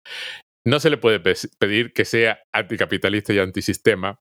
No 0.65 0.79
se 0.79 0.89
le 0.89 0.97
puede 0.97 1.19
pedir 1.19 1.91
que 1.91 2.05
sea 2.05 2.41
anticapitalista 2.53 3.33
y 3.33 3.39
antisistema 3.39 4.19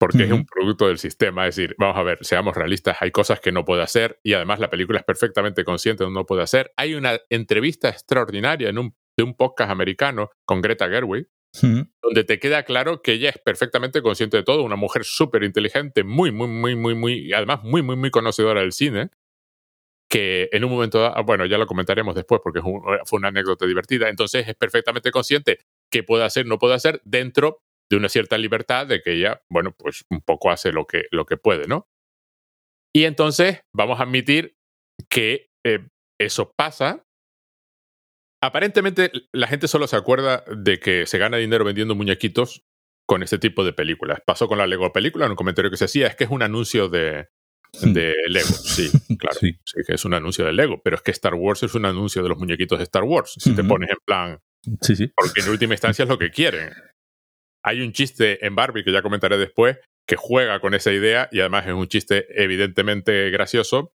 porque 0.00 0.24
es 0.24 0.32
un 0.32 0.46
producto 0.46 0.88
del 0.88 0.98
sistema. 0.98 1.46
Es 1.46 1.56
decir, 1.56 1.74
vamos 1.78 1.98
a 1.98 2.02
ver, 2.02 2.18
seamos 2.24 2.56
realistas, 2.56 2.96
hay 3.00 3.10
cosas 3.10 3.38
que 3.38 3.52
no 3.52 3.66
puede 3.66 3.82
hacer 3.82 4.18
y 4.22 4.32
además 4.32 4.58
la 4.58 4.70
película 4.70 5.00
es 5.00 5.04
perfectamente 5.04 5.62
consciente 5.62 6.04
de 6.04 6.10
no 6.10 6.24
puede 6.24 6.42
hacer. 6.42 6.72
Hay 6.78 6.94
una 6.94 7.18
entrevista 7.28 7.90
extraordinaria 7.90 8.70
en 8.70 8.78
un, 8.78 8.94
de 9.18 9.24
un 9.24 9.34
podcast 9.34 9.70
americano 9.70 10.30
con 10.46 10.62
Greta 10.62 10.88
Gerwig, 10.88 11.26
donde 11.52 12.24
te 12.24 12.38
queda 12.38 12.62
claro 12.64 13.02
que 13.02 13.12
ella 13.12 13.30
es 13.30 13.38
perfectamente 13.38 14.02
consciente 14.02 14.36
de 14.36 14.42
todo, 14.42 14.62
una 14.62 14.76
mujer 14.76 15.04
súper 15.04 15.42
inteligente, 15.42 16.04
muy, 16.04 16.30
muy, 16.32 16.48
muy, 16.48 16.76
muy, 16.76 16.94
muy, 16.94 17.32
además 17.32 17.62
muy, 17.62 17.82
muy, 17.82 17.96
muy 17.96 18.10
conocedora 18.10 18.60
del 18.60 18.72
cine, 18.72 19.10
que 20.08 20.48
en 20.52 20.64
un 20.64 20.70
momento, 20.70 21.12
bueno, 21.24 21.46
ya 21.46 21.58
lo 21.58 21.66
comentaremos 21.66 22.14
después 22.14 22.40
porque 22.42 22.60
fue 22.60 23.16
una 23.18 23.28
anécdota 23.28 23.66
divertida, 23.66 24.08
entonces 24.08 24.48
es 24.48 24.54
perfectamente 24.56 25.10
consciente 25.10 25.60
que 25.90 26.02
puede 26.02 26.24
hacer, 26.24 26.46
no 26.46 26.58
puede 26.58 26.74
hacer 26.74 27.00
dentro 27.04 27.62
de 27.90 27.96
una 27.96 28.08
cierta 28.08 28.38
libertad 28.38 28.86
de 28.86 29.02
que 29.02 29.12
ella, 29.12 29.42
bueno, 29.48 29.72
pues 29.76 30.04
un 30.10 30.20
poco 30.20 30.50
hace 30.50 30.72
lo 30.72 30.86
que, 30.86 31.04
lo 31.10 31.26
que 31.26 31.36
puede, 31.36 31.66
¿no? 31.66 31.88
Y 32.94 33.04
entonces 33.04 33.60
vamos 33.72 34.00
a 34.00 34.04
admitir 34.04 34.56
que 35.08 35.50
eh, 35.64 35.86
eso 36.20 36.52
pasa 36.56 37.04
Aparentemente 38.42 39.10
la 39.32 39.46
gente 39.46 39.68
solo 39.68 39.86
se 39.86 39.96
acuerda 39.96 40.44
de 40.54 40.80
que 40.80 41.06
se 41.06 41.18
gana 41.18 41.36
dinero 41.36 41.64
vendiendo 41.64 41.94
muñequitos 41.94 42.64
con 43.06 43.22
este 43.22 43.38
tipo 43.38 43.64
de 43.64 43.72
películas. 43.72 44.20
Pasó 44.24 44.48
con 44.48 44.58
la 44.58 44.66
Lego 44.66 44.92
película, 44.92 45.26
en 45.26 45.32
un 45.32 45.36
comentario 45.36 45.70
que 45.70 45.76
se 45.76 45.84
hacía, 45.84 46.06
es 46.06 46.16
que 46.16 46.24
es 46.24 46.30
un 46.30 46.42
anuncio 46.42 46.88
de, 46.88 47.28
de 47.82 48.14
Lego. 48.28 48.46
Sí, 48.46 48.90
claro. 49.18 49.38
Sí. 49.40 49.58
que 49.86 49.94
es 49.94 50.04
un 50.04 50.14
anuncio 50.14 50.44
de 50.44 50.52
Lego, 50.52 50.80
pero 50.82 50.96
es 50.96 51.02
que 51.02 51.10
Star 51.10 51.34
Wars 51.34 51.62
es 51.62 51.74
un 51.74 51.84
anuncio 51.84 52.22
de 52.22 52.28
los 52.28 52.38
muñequitos 52.38 52.78
de 52.78 52.84
Star 52.84 53.04
Wars. 53.04 53.34
Si 53.36 53.54
te 53.54 53.64
pones 53.64 53.90
en 53.90 53.98
plan. 54.04 54.38
Sí, 54.80 54.96
sí. 54.96 55.12
Porque 55.16 55.40
en 55.40 55.50
última 55.50 55.74
instancia 55.74 56.04
es 56.04 56.08
lo 56.08 56.18
que 56.18 56.30
quieren. 56.30 56.70
Hay 57.62 57.82
un 57.82 57.92
chiste 57.92 58.44
en 58.46 58.54
Barbie 58.54 58.84
que 58.84 58.92
ya 58.92 59.02
comentaré 59.02 59.36
después 59.36 59.78
que 60.06 60.16
juega 60.16 60.60
con 60.60 60.74
esa 60.74 60.92
idea 60.92 61.28
y 61.30 61.40
además 61.40 61.66
es 61.66 61.72
un 61.72 61.86
chiste 61.86 62.26
evidentemente 62.42 63.30
gracioso 63.30 63.92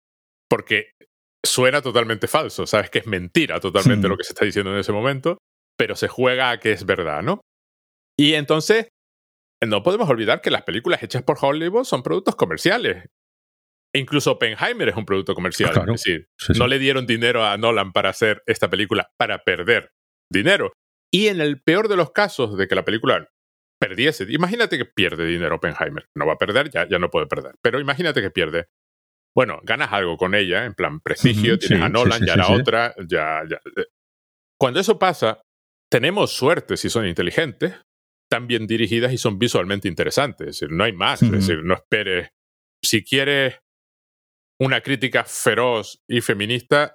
porque 0.48 0.92
suena 1.44 1.83
totalmente 1.83 2.28
falso, 2.28 2.66
sabes 2.66 2.90
que 2.90 3.00
es 3.00 3.07
mentira 3.07 3.61
totalmente 3.61 4.09
lo 4.09 4.16
que 4.16 4.24
se 4.24 4.33
está 4.33 4.44
diciendo 4.44 4.72
en 4.72 4.78
ese 4.78 4.92
momento, 4.92 5.38
pero 5.76 5.96
se 5.96 6.09
juega 6.09 6.50
a 6.50 6.61
que 6.61 6.72
es 6.72 6.85
verdad, 6.87 7.22
¿no? 7.22 7.40
Y 8.18 8.35
entonces, 8.35 8.88
no 9.64 9.83
podemos 9.83 10.09
olvidar 10.09 10.40
que 10.40 10.50
las 10.50 10.62
películas 10.62 11.02
hechas 11.02 11.22
por 11.22 11.38
Hollywood 11.40 11.85
son 11.85 12.02
productos 12.02 12.37
comerciales. 12.37 13.07
E 13.94 13.98
incluso 13.98 14.33
Oppenheimer 14.33 14.88
es 14.88 14.96
un 14.96 15.05
producto 15.05 15.35
comercial. 15.35 15.70
es 15.76 15.87
decir, 15.87 16.28
no 16.59 16.66
le 16.66 16.78
dieron 16.78 17.07
dinero 17.07 17.44
a 17.44 17.57
Nolan 17.59 17.92
para 17.92 18.11
hacer 18.11 18.42
esta 18.46 18.70
película 18.70 19.11
para 19.18 19.44
perder 19.44 19.90
dinero. 20.31 20.72
Y 21.12 21.28
en 21.28 21.40
el 21.40 21.61
peor 21.61 21.88
de 21.88 21.96
los 21.96 22.11
casos 22.12 22.57
de 22.57 22.66
que 22.68 22.74
la 22.74 22.85
película 22.85 23.28
perdiese, 23.78 24.24
imagínate 24.28 24.78
que 24.78 24.87
pierde 24.87 25.26
dinero 25.26 25.57
Oppenheimer. 25.57 26.07
No 26.16 26.26
va 26.26 26.35
a 26.35 26.38
perder, 26.38 26.70
ya, 26.70 26.88
ya 26.88 26.98
no 26.98 27.11
puede 27.11 27.26
perder. 27.26 27.57
Pero 27.62 27.81
imagínate 27.81 28.22
que 28.22 28.31
pierde 28.31 28.68
bueno, 29.35 29.61
ganas 29.62 29.92
algo 29.92 30.16
con 30.16 30.35
ella, 30.35 30.64
en 30.64 30.75
plan 30.75 31.01
prestigio, 31.01 31.59
tienes 31.59 31.83
a 31.83 31.88
Nolan, 31.88 32.25
ya 32.25 32.37
la 32.37 32.51
otra, 32.53 32.95
ya, 33.09 33.42
ya. 33.49 33.61
Eh. 33.77 33.87
Cuando 34.59 34.81
eso 34.81 34.99
pasa, 34.99 35.42
tenemos 35.90 36.33
suerte 36.33 36.77
si 36.77 36.90
son 36.90 37.07
inteligentes, 37.07 37.75
están 38.31 38.47
bien 38.47 38.66
dirigidas 38.66 39.12
y 39.12 39.18
son 39.18 39.38
visualmente 39.38 39.88
interesantes. 39.88 40.49
Es 40.49 40.61
decir, 40.61 40.75
no 40.75 40.85
hay 40.85 40.92
más. 40.92 41.23
Es 41.23 41.31
decir, 41.31 41.62
no 41.62 41.75
esperes. 41.75 42.31
Si 42.83 43.05
quieres 43.05 43.59
una 44.61 44.81
crítica 44.81 45.25
feroz 45.25 46.01
y 46.09 46.21
feminista, 46.21 46.95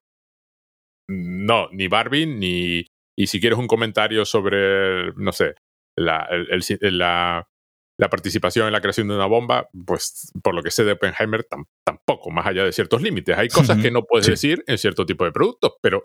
no, 1.09 1.69
ni 1.71 1.87
Barbie, 1.87 2.25
ni. 2.25 2.87
Y 3.19 3.27
si 3.27 3.39
quieres 3.39 3.59
un 3.59 3.67
comentario 3.67 4.25
sobre, 4.25 5.11
no 5.13 5.31
sé, 5.31 5.55
la, 5.95 6.27
la 6.81 7.47
la 7.99 8.09
participación 8.09 8.67
en 8.67 8.73
la 8.73 8.81
creación 8.81 9.07
de 9.07 9.15
una 9.15 9.25
bomba, 9.25 9.69
pues 9.85 10.31
por 10.43 10.53
lo 10.53 10.61
que 10.61 10.71
sé 10.71 10.83
de 10.83 10.93
Oppenheimer, 10.93 11.47
tampoco, 12.07 12.31
más 12.31 12.47
allá 12.47 12.63
de 12.63 12.71
ciertos 12.71 13.01
límites. 13.01 13.37
Hay 13.37 13.49
cosas 13.49 13.79
que 13.81 13.91
no 13.91 14.03
puedes 14.03 14.27
decir 14.27 14.63
en 14.67 14.77
cierto 14.77 15.05
tipo 15.05 15.25
de 15.25 15.31
productos, 15.31 15.73
pero 15.81 16.03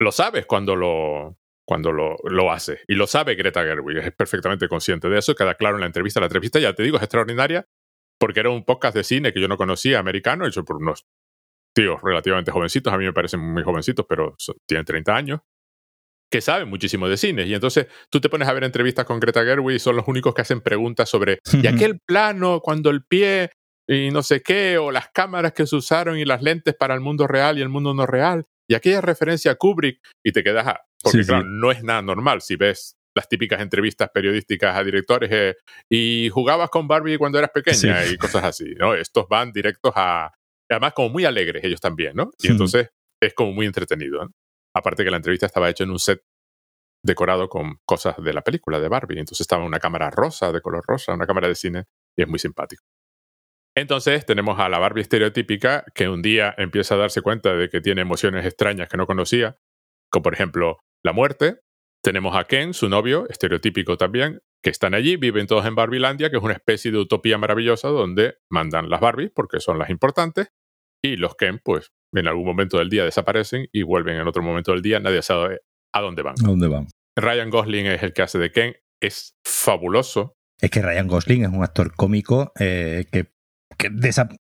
lo 0.00 0.12
sabes 0.12 0.46
cuando 0.46 0.76
lo, 0.76 1.38
cuando 1.66 1.92
lo, 1.92 2.16
lo 2.24 2.52
hace. 2.52 2.80
Y 2.86 2.94
lo 2.94 3.06
sabe 3.06 3.34
Greta 3.34 3.62
Gerwig, 3.62 3.98
es 3.98 4.12
perfectamente 4.12 4.68
consciente 4.68 5.08
de 5.08 5.18
eso, 5.18 5.34
queda 5.34 5.54
claro 5.54 5.76
en 5.76 5.80
la 5.80 5.86
entrevista. 5.86 6.20
La 6.20 6.26
entrevista, 6.26 6.58
ya 6.58 6.74
te 6.74 6.82
digo, 6.82 6.98
es 6.98 7.02
extraordinaria, 7.02 7.66
porque 8.18 8.40
era 8.40 8.50
un 8.50 8.64
podcast 8.64 8.96
de 8.96 9.04
cine 9.04 9.32
que 9.32 9.40
yo 9.40 9.48
no 9.48 9.56
conocía, 9.56 9.98
americano, 9.98 10.46
hecho 10.46 10.64
por 10.64 10.76
unos 10.76 11.06
tíos 11.74 12.00
relativamente 12.02 12.52
jovencitos, 12.52 12.92
a 12.92 12.98
mí 12.98 13.04
me 13.04 13.12
parecen 13.12 13.40
muy 13.40 13.64
jovencitos, 13.64 14.06
pero 14.08 14.36
tienen 14.68 14.84
30 14.84 15.16
años 15.16 15.40
que 16.30 16.40
saben 16.40 16.68
muchísimo 16.68 17.08
de 17.08 17.16
cine. 17.16 17.44
Y 17.44 17.54
entonces 17.54 17.86
tú 18.10 18.20
te 18.20 18.28
pones 18.28 18.48
a 18.48 18.52
ver 18.52 18.64
entrevistas 18.64 19.04
con 19.04 19.20
Greta 19.20 19.44
Gerwig 19.44 19.76
y 19.76 19.78
son 19.78 19.96
los 19.96 20.06
únicos 20.08 20.34
que 20.34 20.42
hacen 20.42 20.60
preguntas 20.60 21.08
sobre 21.08 21.38
¿y 21.52 21.66
aquel 21.66 22.00
plano 22.04 22.60
cuando 22.60 22.90
el 22.90 23.04
pie 23.04 23.50
y 23.88 24.10
no 24.10 24.22
sé 24.22 24.42
qué, 24.42 24.78
o 24.78 24.90
las 24.90 25.08
cámaras 25.08 25.52
que 25.52 25.66
se 25.66 25.76
usaron 25.76 26.18
y 26.18 26.24
las 26.24 26.42
lentes 26.42 26.74
para 26.74 26.94
el 26.94 27.00
mundo 27.00 27.26
real 27.26 27.58
y 27.58 27.62
el 27.62 27.68
mundo 27.68 27.94
no 27.94 28.06
real, 28.06 28.46
y 28.68 28.74
aquella 28.74 29.00
referencia 29.00 29.52
a 29.52 29.54
Kubrick, 29.56 30.00
y 30.24 30.32
te 30.32 30.42
quedas, 30.42 30.66
a, 30.66 30.80
porque 31.02 31.24
claro, 31.24 31.44
no 31.44 31.70
es 31.70 31.82
nada 31.82 32.02
normal 32.02 32.40
si 32.40 32.56
ves 32.56 32.96
las 33.16 33.28
típicas 33.28 33.60
entrevistas 33.60 34.10
periodísticas 34.12 34.76
a 34.76 34.82
directores 34.82 35.30
eh, 35.32 35.56
y 35.88 36.28
jugabas 36.30 36.68
con 36.70 36.88
Barbie 36.88 37.16
cuando 37.16 37.38
eras 37.38 37.50
pequeña 37.50 38.04
y 38.06 38.16
cosas 38.16 38.42
así, 38.44 38.74
¿no? 38.76 38.94
Estos 38.94 39.28
van 39.28 39.52
directos 39.52 39.92
a, 39.94 40.32
además 40.68 40.94
como 40.94 41.10
muy 41.10 41.24
alegres 41.24 41.62
ellos 41.62 41.80
también, 41.80 42.16
¿no? 42.16 42.30
Y 42.40 42.48
entonces 42.48 42.90
es 43.22 43.34
como 43.34 43.52
muy 43.52 43.66
entretenido, 43.66 44.24
¿no? 44.24 44.30
Aparte 44.74 45.04
que 45.04 45.10
la 45.10 45.18
entrevista 45.18 45.46
estaba 45.46 45.70
hecha 45.70 45.84
en 45.84 45.90
un 45.90 46.00
set 46.00 46.22
decorado 47.04 47.48
con 47.48 47.78
cosas 47.86 48.16
de 48.16 48.32
la 48.32 48.42
película 48.42 48.80
de 48.80 48.88
Barbie. 48.88 49.20
Entonces 49.20 49.42
estaba 49.42 49.64
una 49.64 49.78
cámara 49.78 50.10
rosa, 50.10 50.50
de 50.50 50.60
color 50.60 50.82
rosa, 50.86 51.14
una 51.14 51.26
cámara 51.26 51.48
de 51.48 51.54
cine, 51.54 51.84
y 52.16 52.22
es 52.22 52.28
muy 52.28 52.38
simpático. 52.38 52.82
Entonces 53.76 54.24
tenemos 54.24 54.60
a 54.60 54.68
la 54.68 54.78
Barbie 54.78 55.02
estereotípica 55.02 55.84
que 55.94 56.08
un 56.08 56.22
día 56.22 56.54
empieza 56.58 56.94
a 56.94 56.98
darse 56.98 57.22
cuenta 57.22 57.54
de 57.54 57.68
que 57.68 57.80
tiene 57.80 58.02
emociones 58.02 58.46
extrañas 58.46 58.88
que 58.88 58.96
no 58.96 59.06
conocía, 59.06 59.58
como 60.10 60.22
por 60.22 60.34
ejemplo 60.34 60.78
la 61.02 61.12
muerte. 61.12 61.60
Tenemos 62.02 62.36
a 62.36 62.44
Ken, 62.44 62.74
su 62.74 62.88
novio, 62.88 63.26
estereotípico 63.28 63.96
también, 63.96 64.40
que 64.62 64.70
están 64.70 64.94
allí, 64.94 65.16
viven 65.16 65.46
todos 65.46 65.66
en 65.66 65.74
Barbielandia, 65.74 66.30
que 66.30 66.36
es 66.36 66.42
una 66.42 66.52
especie 66.52 66.90
de 66.90 66.98
utopía 66.98 67.36
maravillosa 67.38 67.88
donde 67.88 68.36
mandan 68.50 68.90
las 68.90 69.00
Barbies 69.00 69.32
porque 69.34 69.58
son 69.60 69.78
las 69.78 69.90
importantes 69.90 70.48
y 71.02 71.16
los 71.16 71.34
Ken, 71.34 71.60
pues 71.62 71.92
en 72.14 72.28
algún 72.28 72.46
momento 72.46 72.78
del 72.78 72.88
día 72.88 73.04
desaparecen 73.04 73.68
y 73.72 73.82
vuelven 73.82 74.16
en 74.16 74.26
otro 74.26 74.42
momento 74.42 74.72
del 74.72 74.82
día, 74.82 75.00
nadie 75.00 75.22
sabe 75.22 75.60
a 75.92 76.00
dónde 76.00 76.22
van. 76.22 76.34
¿A 76.42 76.48
dónde 76.48 76.68
van? 76.68 76.88
Ryan 77.16 77.50
Gosling 77.50 77.86
es 77.86 78.02
el 78.02 78.12
que 78.12 78.22
hace 78.22 78.38
de 78.38 78.50
Ken, 78.50 78.74
es 79.02 79.36
fabuloso. 79.44 80.36
Es 80.60 80.70
que 80.70 80.80
Ryan 80.80 81.08
Gosling 81.08 81.42
es 81.44 81.50
un 81.50 81.62
actor 81.62 81.94
cómico 81.94 82.52
eh, 82.58 83.06
que, 83.12 83.33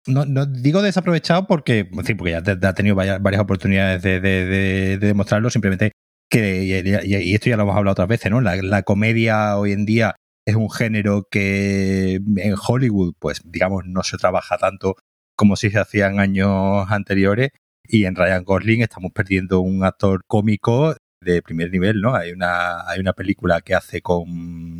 no, 0.07 0.45
digo 0.45 0.81
desaprovechado 0.81 1.47
porque, 1.47 1.85
porque 1.85 2.31
ya 2.31 2.37
ha 2.39 2.73
tenido 2.73 2.95
varias, 2.95 3.41
oportunidades 3.41 4.01
de, 4.01 4.97
demostrarlo, 4.99 5.49
simplemente 5.49 5.91
que, 6.29 6.63
y, 6.63 7.33
esto 7.33 7.49
ya 7.49 7.57
lo 7.57 7.63
hemos 7.63 7.75
hablado 7.75 7.93
otras 7.93 8.07
veces, 8.07 8.31
¿no? 8.31 8.41
La, 8.41 8.83
comedia 8.83 9.57
hoy 9.57 9.71
en 9.71 9.85
día 9.85 10.15
es 10.45 10.55
un 10.55 10.69
género 10.69 11.27
que 11.29 12.15
en 12.37 12.55
Hollywood, 12.55 13.13
pues 13.19 13.41
digamos, 13.45 13.83
no 13.85 14.03
se 14.03 14.17
trabaja 14.17 14.57
tanto 14.57 14.95
como 15.35 15.55
si 15.55 15.69
se 15.69 15.79
hacían 15.79 16.19
años 16.19 16.89
anteriores. 16.89 17.49
Y 17.87 18.05
en 18.05 18.15
Ryan 18.15 18.43
Gosling 18.43 18.81
estamos 18.81 19.11
perdiendo 19.13 19.61
un 19.61 19.83
actor 19.83 20.21
cómico 20.27 20.95
de 21.21 21.41
primer 21.41 21.71
nivel, 21.71 22.01
¿no? 22.01 22.15
Hay 22.15 22.31
una, 22.31 22.87
hay 22.87 22.99
una 22.99 23.13
película 23.13 23.61
que 23.61 23.75
hace 23.75 24.01
con 24.01 24.78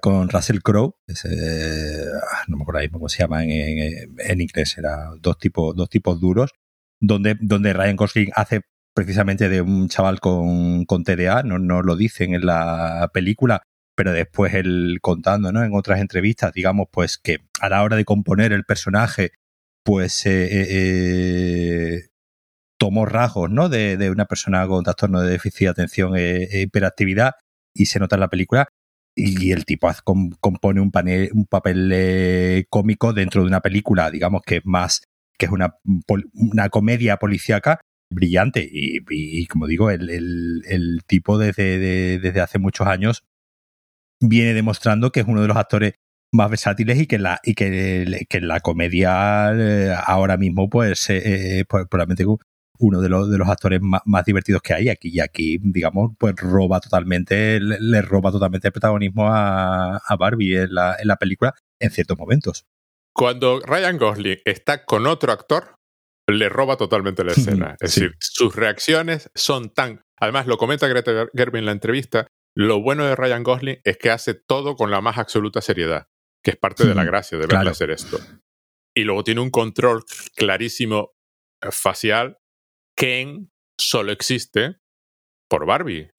con 0.00 0.28
Russell 0.28 0.60
Crowe, 0.60 0.94
no 2.48 2.56
me 2.56 2.62
acuerdo 2.62 2.80
mismo 2.80 2.98
cómo 2.98 3.08
se 3.08 3.18
llama 3.18 3.44
en, 3.44 4.40
inglés, 4.40 4.76
era 4.76 5.10
dos 5.20 5.38
tipos, 5.38 5.74
dos 5.74 5.88
tipos 5.88 6.20
duros, 6.20 6.50
donde, 7.00 7.36
donde 7.40 7.72
Ryan 7.72 7.96
Gosling 7.96 8.30
hace 8.34 8.62
precisamente 8.94 9.48
de 9.48 9.62
un 9.62 9.88
chaval 9.88 10.20
con, 10.20 10.84
con 10.84 11.02
TDA, 11.02 11.42
no, 11.44 11.58
no 11.58 11.82
lo 11.82 11.96
dicen 11.96 12.34
en 12.34 12.46
la 12.46 13.10
película, 13.12 13.62
pero 13.96 14.12
después 14.12 14.54
él 14.54 14.98
contando, 15.00 15.50
¿no? 15.50 15.64
En 15.64 15.74
otras 15.74 16.00
entrevistas, 16.00 16.52
digamos, 16.52 16.88
pues 16.92 17.18
que 17.18 17.38
a 17.60 17.68
la 17.68 17.82
hora 17.82 17.96
de 17.96 18.04
componer 18.04 18.52
el 18.52 18.64
personaje, 18.64 19.32
pues 19.84 20.26
eh, 20.26 20.44
eh, 20.44 20.66
eh 20.70 22.08
tomó 22.78 23.06
rasgos, 23.06 23.50
¿no? 23.50 23.68
De, 23.68 23.96
de, 23.96 24.10
una 24.10 24.26
persona 24.26 24.66
con 24.66 24.84
trastorno 24.84 25.20
de 25.20 25.30
déficit 25.30 25.60
de 25.60 25.68
atención 25.68 26.16
e, 26.16 26.44
e 26.44 26.62
hiperactividad 26.62 27.32
y 27.74 27.86
se 27.86 27.98
nota 27.98 28.16
en 28.16 28.20
la 28.20 28.28
película 28.28 28.68
y 29.14 29.52
el 29.52 29.64
tipo 29.64 29.90
compone 30.40 30.80
un, 30.80 30.90
panel, 30.90 31.30
un 31.32 31.46
papel 31.46 31.90
eh, 31.92 32.64
cómico 32.68 33.12
dentro 33.12 33.42
de 33.42 33.48
una 33.48 33.60
película, 33.60 34.10
digamos 34.10 34.42
que 34.42 34.56
es 34.56 34.66
más, 34.66 35.02
que 35.38 35.46
es 35.46 35.52
una, 35.52 35.76
una 36.32 36.68
comedia 36.68 37.16
policíaca 37.18 37.80
brillante. 38.10 38.68
Y, 38.70 39.46
como 39.46 39.66
digo, 39.66 39.90
el, 39.90 40.10
el, 40.10 41.00
tipo 41.06 41.38
desde, 41.38 42.18
desde 42.18 42.40
hace 42.40 42.58
muchos 42.58 42.86
años 42.86 43.24
viene 44.20 44.54
demostrando 44.54 45.12
que 45.12 45.20
es 45.20 45.26
uno 45.26 45.42
de 45.42 45.48
los 45.48 45.56
actores 45.56 45.94
más 46.32 46.50
versátiles 46.50 46.98
y 47.00 47.06
que 47.06 47.18
la, 47.18 47.40
y 47.44 47.54
que, 47.54 48.26
que 48.28 48.40
la 48.40 48.60
comedia 48.60 49.52
eh, 49.54 49.94
ahora 50.06 50.36
mismo, 50.36 50.68
pues, 50.68 51.08
eh, 51.10 51.64
pues 51.68 51.86
probablemente 51.88 52.24
uno 52.78 53.00
de 53.00 53.08
los, 53.08 53.30
de 53.30 53.38
los 53.38 53.48
actores 53.48 53.80
más, 53.82 54.24
divertidos 54.24 54.62
que 54.62 54.74
hay 54.74 54.88
aquí 54.88 55.10
y 55.12 55.20
aquí, 55.20 55.58
digamos, 55.60 56.12
pues 56.18 56.34
roba 56.36 56.80
totalmente, 56.80 57.60
le, 57.60 58.02
roba 58.02 58.32
totalmente 58.32 58.68
el 58.68 58.72
protagonismo 58.72 59.28
a, 59.28 60.00
Barbie 60.18 60.56
en 60.56 60.74
la, 60.74 60.96
en 60.98 61.08
la 61.08 61.16
película 61.16 61.54
en 61.78 61.90
ciertos 61.90 62.18
momentos. 62.18 62.66
Cuando 63.14 63.60
Ryan 63.60 63.96
Gosling 63.98 64.38
está 64.44 64.84
con 64.84 65.06
otro 65.06 65.32
actor, 65.32 65.76
le 66.26 66.48
roba 66.48 66.76
totalmente 66.76 67.24
la 67.24 67.32
escena. 67.36 67.76
Es 67.80 67.94
decir, 67.94 68.16
sus 68.20 68.54
reacciones 68.54 69.30
son 69.34 69.70
tan... 69.70 70.02
Además, 70.18 70.46
lo 70.46 70.56
comenta 70.56 70.88
Greta 70.88 71.26
Gerwig 71.34 71.60
en 71.60 71.66
la 71.66 71.72
entrevista, 71.72 72.26
lo 72.56 72.80
bueno 72.80 73.04
de 73.04 73.16
Ryan 73.16 73.42
Gosling 73.42 73.80
es 73.82 73.98
que 73.98 74.10
hace 74.10 74.34
todo 74.34 74.76
con 74.76 74.90
la 74.90 75.00
más 75.00 75.18
absoluta 75.18 75.60
seriedad, 75.60 76.06
que 76.42 76.52
es 76.52 76.56
parte 76.56 76.86
de 76.86 76.94
la 76.94 77.04
gracia 77.04 77.36
de 77.36 77.46
verle 77.46 77.70
hacer 77.70 77.90
esto. 77.90 78.18
Y 78.94 79.02
luego 79.02 79.24
tiene 79.24 79.40
un 79.40 79.50
control 79.50 80.04
clarísimo 80.36 81.14
eh, 81.60 81.68
facial 81.72 82.38
Ken 82.96 83.50
solo 83.78 84.12
existe 84.12 84.76
por 85.48 85.66
Barbie. 85.66 86.10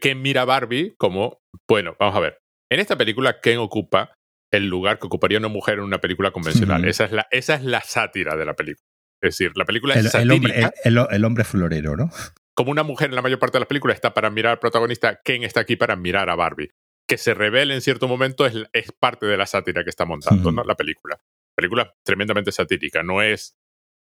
Ken 0.00 0.22
mira 0.22 0.42
a 0.42 0.44
Barbie 0.44 0.94
como, 0.98 1.42
bueno, 1.68 1.96
vamos 1.98 2.16
a 2.16 2.20
ver. 2.20 2.38
En 2.70 2.80
esta 2.80 2.96
película, 2.96 3.40
Ken 3.40 3.58
ocupa 3.58 4.14
el 4.52 4.68
lugar 4.68 4.98
que 4.98 5.06
ocuparía 5.06 5.38
una 5.38 5.48
mujer 5.48 5.78
en 5.78 5.84
una 5.84 6.00
película 6.00 6.30
convencional. 6.30 6.84
esa, 6.84 7.04
es 7.04 7.12
la, 7.12 7.26
esa 7.30 7.54
es 7.54 7.64
la 7.64 7.80
sátira 7.80 8.36
de 8.36 8.44
la 8.44 8.54
película. 8.54 8.84
Es 9.22 9.38
decir, 9.38 9.52
la 9.56 9.64
película 9.64 9.94
es 9.94 10.14
el, 10.14 10.30
hombre, 10.30 10.70
el, 10.84 11.24
hombre, 11.24 11.44
florero, 11.44 11.96
¿no? 11.96 12.10
Como 12.54 12.70
una 12.70 12.82
mujer 12.82 13.08
en 13.08 13.16
la 13.16 13.22
mayor 13.22 13.38
parte 13.38 13.56
de 13.56 13.60
las 13.60 13.68
películas 13.68 13.96
está 13.96 14.12
para 14.14 14.30
mirar 14.30 14.52
al 14.52 14.58
protagonista, 14.58 15.20
Ken 15.24 15.42
está 15.42 15.60
aquí 15.60 15.76
para 15.76 15.96
mirar 15.96 16.30
a 16.30 16.34
Barbie. 16.34 16.70
Que 17.08 17.18
se 17.18 17.34
revele 17.34 17.74
en 17.74 17.80
cierto 17.80 18.06
momento 18.06 18.46
es, 18.46 18.54
es 18.72 18.92
parte 18.92 19.26
de 19.26 19.36
la 19.36 19.46
sátira 19.46 19.82
que 19.82 19.90
está 19.90 20.04
montando 20.04 20.52
¿no? 20.52 20.62
la 20.64 20.74
película. 20.74 21.18
película 21.56 21.94
tremendamente 22.04 22.52
satírica, 22.52 23.02
no 23.02 23.22
es 23.22 23.56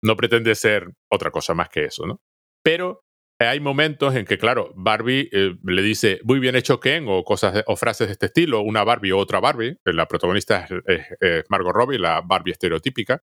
no 0.04 0.16
pretende 0.16 0.56
ser 0.56 0.92
otra 1.12 1.32
cosa 1.32 1.54
más 1.54 1.70
que 1.70 1.86
eso, 1.86 2.06
¿no? 2.06 2.22
Pero 2.64 3.02
hay 3.40 3.60
momentos 3.60 4.16
en 4.16 4.26
que, 4.26 4.38
claro, 4.38 4.72
Barbie 4.76 5.30
eh, 5.32 5.56
le 5.64 5.82
dice 5.82 6.20
muy 6.24 6.40
bien 6.40 6.56
hecho 6.56 6.80
Ken 6.80 7.06
o 7.08 7.24
cosas 7.24 7.64
o 7.66 7.76
frases 7.76 8.08
de 8.08 8.14
este 8.14 8.28
estilo, 8.28 8.62
una 8.62 8.84
Barbie 8.84 9.12
o 9.12 9.18
otra 9.18 9.40
Barbie. 9.40 9.78
La 9.86 10.08
protagonista 10.08 10.68
es, 10.86 11.46
Margot 11.50 11.74
Robbie, 11.74 11.98
la 11.98 12.22
Barbie 12.22 12.52
estereotípica. 12.52 13.22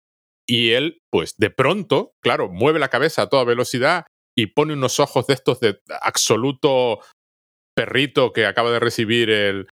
Y 0.46 0.70
él, 0.72 0.98
pues 1.10 1.34
de 1.38 1.50
pronto, 1.50 2.12
claro, 2.22 2.48
mueve 2.48 2.78
la 2.78 2.90
cabeza 2.90 3.22
a 3.22 3.28
toda 3.28 3.44
velocidad 3.44 4.04
y 4.36 4.48
pone 4.48 4.74
unos 4.74 5.00
ojos 5.00 5.26
de 5.26 5.34
estos 5.34 5.60
de 5.60 5.80
absoluto 6.00 7.00
perrito 7.74 8.32
que 8.32 8.46
acaba 8.46 8.70
de 8.70 8.80
recibir 8.80 9.30
el, 9.30 9.68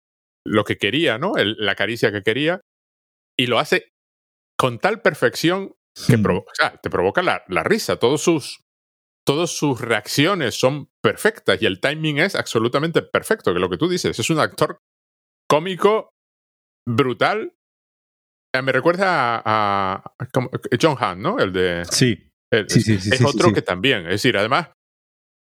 lo 0.45 0.65
que 0.65 0.77
quería, 0.77 1.17
¿no? 1.17 1.33
la 1.35 1.75
caricia 1.75 2.11
que 2.11 2.21
quería. 2.21 2.61
Y 3.39 3.47
lo 3.47 3.59
hace 3.59 3.89
con 4.57 4.79
tal 4.79 5.01
perfección 5.01 5.73
que 6.05 6.17
hmm. 6.17 6.23
te 6.81 6.89
provoca 6.89 7.21
la, 7.23 7.63
risa. 7.63 7.97
Todos 7.97 8.21
sus, 8.21 8.63
todas 9.25 9.49
sus 9.49 9.81
reacciones 9.81 10.55
son 10.55 10.89
perfectas 11.01 11.61
y 11.61 11.65
el 11.65 11.79
timing 11.79 12.19
es 12.19 12.35
absolutamente 12.35 13.01
perfecto, 13.01 13.53
que 13.53 13.59
lo 13.59 13.69
que 13.69 13.77
tú 13.77 13.89
dices, 13.89 14.17
es 14.17 14.29
un 14.29 14.39
actor 14.39 14.81
cómico 15.49 16.13
brutal. 16.87 17.53
Eh, 18.53 18.61
me 18.61 18.71
recuerda 18.71 19.41
a, 19.43 20.13
John 20.79 20.97
Hamm, 20.99 21.21
¿no? 21.21 21.39
El 21.39 21.51
de... 21.51 21.85
Sí. 21.85 22.29
sí, 22.67 22.81
sí, 22.81 23.09
es 23.11 23.21
otro 23.23 23.53
que 23.53 23.61
también, 23.61 24.05
es 24.05 24.21
decir, 24.21 24.37
además, 24.37 24.69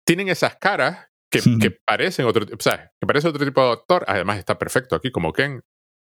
tienen 0.06 0.28
esas 0.28 0.56
caras 0.56 1.08
que, 1.30 1.40
que 1.60 1.70
parecen 1.86 2.26
otro, 2.26 2.44
o 2.44 2.62
sea, 2.62 2.92
que 3.00 3.06
parece 3.06 3.28
otro 3.28 3.44
tipo 3.44 3.64
de 3.64 3.72
actor, 3.72 4.04
además 4.06 4.38
está 4.38 4.58
perfecto 4.58 4.94
aquí 4.94 5.10
como 5.10 5.32
Ken. 5.32 5.60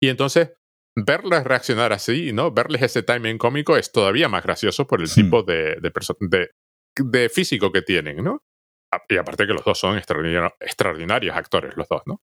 Y 0.01 0.09
entonces 0.09 0.51
verles 0.95 1.43
reaccionar 1.43 1.93
así, 1.93 2.33
¿no? 2.33 2.51
Verles 2.51 2.81
ese 2.81 3.03
timing 3.03 3.37
cómico 3.37 3.77
es 3.77 3.91
todavía 3.91 4.29
más 4.29 4.43
gracioso 4.43 4.87
por 4.87 5.01
el 5.01 5.07
hmm. 5.07 5.15
tipo 5.15 5.43
de, 5.43 5.77
de, 5.81 6.49
de, 6.97 7.29
físico 7.29 7.71
que 7.71 7.81
tienen, 7.81 8.23
¿no? 8.23 8.43
Y 9.09 9.17
aparte 9.17 9.47
que 9.47 9.53
los 9.53 9.63
dos 9.63 9.79
son 9.79 9.97
extraordinarios 9.97 11.35
actores, 11.35 11.75
los 11.75 11.87
dos, 11.87 12.03
¿no? 12.05 12.21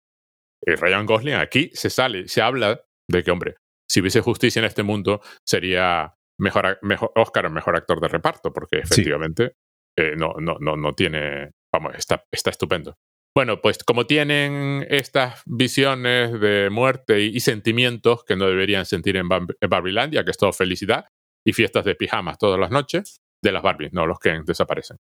Y 0.61 0.75
Ryan 0.75 1.05
Gosling 1.05 1.35
aquí 1.35 1.71
se 1.73 1.89
sale, 1.89 2.27
se 2.27 2.41
habla 2.41 2.81
de 3.09 3.23
que, 3.23 3.31
hombre, 3.31 3.55
si 3.89 4.01
hubiese 4.01 4.21
justicia 4.21 4.59
en 4.59 4.65
este 4.65 4.83
mundo, 4.83 5.21
sería 5.43 6.13
mejor, 6.39 6.77
mejor 6.83 7.11
Oscar 7.15 7.49
mejor 7.49 7.75
actor 7.75 7.99
de 7.99 8.07
reparto, 8.07 8.53
porque 8.53 8.79
efectivamente 8.79 9.53
eh, 9.97 10.15
no, 10.15 10.33
no, 10.39 10.57
no, 10.59 10.75
no 10.75 10.93
tiene, 10.93 11.51
vamos, 11.73 11.95
está, 11.95 12.23
está 12.31 12.51
estupendo. 12.51 12.97
Bueno, 13.35 13.61
pues 13.61 13.77
como 13.83 14.05
tienen 14.05 14.85
estas 14.89 15.43
visiones 15.45 16.39
de 16.39 16.69
muerte 16.71 17.21
y, 17.21 17.39
sentimientos 17.39 18.23
que 18.23 18.35
no 18.35 18.47
deberían 18.47 18.85
sentir 18.85 19.17
en, 19.17 19.29
Barbilandia, 19.29 20.23
que 20.25 20.31
es 20.31 20.37
todo 20.37 20.51
felicidad 20.51 21.05
y 21.45 21.53
fiestas 21.53 21.85
de 21.85 21.95
pijamas 21.95 22.37
todas 22.37 22.59
las 22.59 22.71
noches, 22.71 23.21
de 23.43 23.51
las 23.51 23.63
Barbies, 23.63 23.93
no 23.93 24.05
los 24.05 24.19
que 24.19 24.41
desaparecen. 24.45 24.97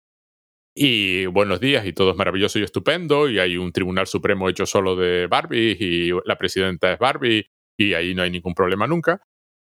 Y 0.76 1.26
buenos 1.26 1.58
días 1.58 1.86
y 1.86 1.92
todo 1.92 2.12
es 2.12 2.16
maravilloso 2.16 2.58
y 2.58 2.62
estupendo 2.62 3.28
y 3.28 3.40
hay 3.40 3.56
un 3.56 3.72
tribunal 3.72 4.06
supremo 4.06 4.48
hecho 4.48 4.66
solo 4.66 4.94
de 4.94 5.26
Barbie 5.26 5.76
y 5.80 6.10
la 6.24 6.36
presidenta 6.36 6.92
es 6.92 6.98
Barbie 7.00 7.46
y 7.76 7.94
ahí 7.94 8.14
no 8.14 8.22
hay 8.22 8.30
ningún 8.30 8.54
problema 8.54 8.86
nunca. 8.86 9.20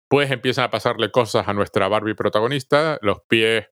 Pues 0.09 0.29
empiezan 0.31 0.65
a 0.65 0.71
pasarle 0.71 1.11
cosas 1.11 1.47
a 1.47 1.53
nuestra 1.53 1.87
Barbie 1.87 2.15
protagonista, 2.15 2.99
los 3.01 3.19
pies 3.29 3.67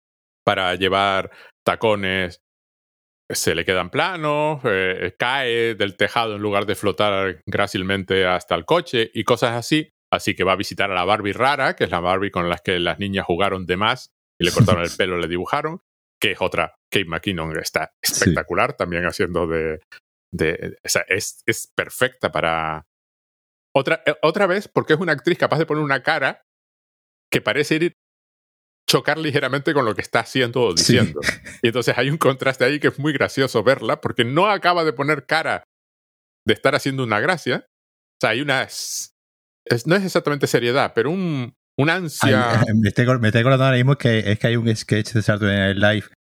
para 0.46 0.76
llevar 0.76 1.32
tacones 1.66 2.43
se 3.30 3.56
le 3.56 3.66
quedan 3.66 3.90
planos, 3.90 4.62
eh, 4.66 5.16
cae 5.18 5.76
del 5.76 5.96
tejado 5.96 6.36
en 6.36 6.42
lugar 6.42 6.66
de 6.66 6.76
flotar 6.76 7.42
grácilmente 7.48 8.26
hasta 8.26 8.56
el 8.56 8.66
coche 8.66 9.12
y 9.14 9.24
cosas 9.24 9.54
así. 9.54 9.90
Así 10.12 10.36
que 10.36 10.44
va 10.44 10.52
a 10.52 10.58
visitar 10.58 10.92
a 10.92 10.94
la 10.94 11.06
Barbie 11.06 11.34
rara, 11.34 11.76
que 11.76 11.86
es 11.86 11.90
la 11.90 12.00
Barbie 12.00 12.30
con 12.30 12.48
la 12.48 12.58
que 12.60 12.80
las 12.80 13.00
niñas 13.00 13.26
jugaron 13.26 13.66
de 13.66 13.78
más 13.78 14.12
y 14.40 14.46
le 14.46 14.52
cortaron 14.52 14.84
el 14.84 14.92
pelo, 14.98 15.18
le 15.18 15.28
dibujaron, 15.28 15.80
que 16.22 16.32
es 16.32 16.42
otra. 16.42 16.76
Kate 16.92 17.06
McKinnon 17.06 17.58
está 17.58 17.94
espectacular 18.02 18.74
también 18.74 19.06
haciendo 19.06 19.48
de... 19.48 19.82
de 20.32 20.78
o 20.84 20.90
sea, 20.90 21.04
es, 21.08 21.42
es 21.48 21.72
perfecta 21.76 22.32
para... 22.32 22.86
Otra, 23.76 24.04
eh, 24.06 24.14
otra 24.22 24.46
vez, 24.46 24.68
porque 24.68 24.94
es 24.94 25.00
una 25.00 25.14
actriz 25.14 25.40
capaz 25.40 25.58
de 25.58 25.66
poner 25.66 25.84
una 25.84 26.04
cara 26.04 26.44
que 27.32 27.42
parece 27.42 27.76
ir 27.76 27.94
chocar 28.88 29.18
ligeramente 29.18 29.74
con 29.74 29.86
lo 29.86 29.96
que 29.96 30.02
está 30.02 30.20
haciendo 30.20 30.62
o 30.62 30.74
diciendo. 30.74 31.20
Y 31.62 31.68
entonces 31.68 31.98
hay 31.98 32.10
un 32.10 32.18
contraste 32.18 32.66
ahí 32.66 32.80
que 32.80 32.90
es 32.90 33.00
muy 33.00 33.14
gracioso 33.14 33.64
verla, 33.64 34.02
porque 34.02 34.26
no 34.26 34.50
acaba 34.50 34.84
de 34.84 34.94
poner 34.94 35.26
cara 35.26 35.64
de 36.46 36.54
estar 36.54 36.76
haciendo 36.76 37.04
una 37.04 37.20
gracia. 37.20 37.66
O 37.68 38.18
sea, 38.22 38.32
hay 38.32 38.42
una... 38.42 38.68
no 39.86 39.96
es 39.96 40.06
exactamente 40.06 40.48
seriedad, 40.48 40.92
pero 40.94 41.12
un, 41.12 41.54
ansia... 41.78 42.62
me, 42.76 42.90
estoy, 42.90 43.06
acordando 43.06 43.64
ahora 43.64 43.78
mismo 43.78 43.96
que 43.96 44.20
es 44.32 44.40
que 44.40 44.48
hay 44.48 44.58
un 44.58 44.74
sketch 44.76 45.14
de 45.14 45.22
Saturday 45.22 45.74
Night 45.74 45.78
Live, 45.78 46.16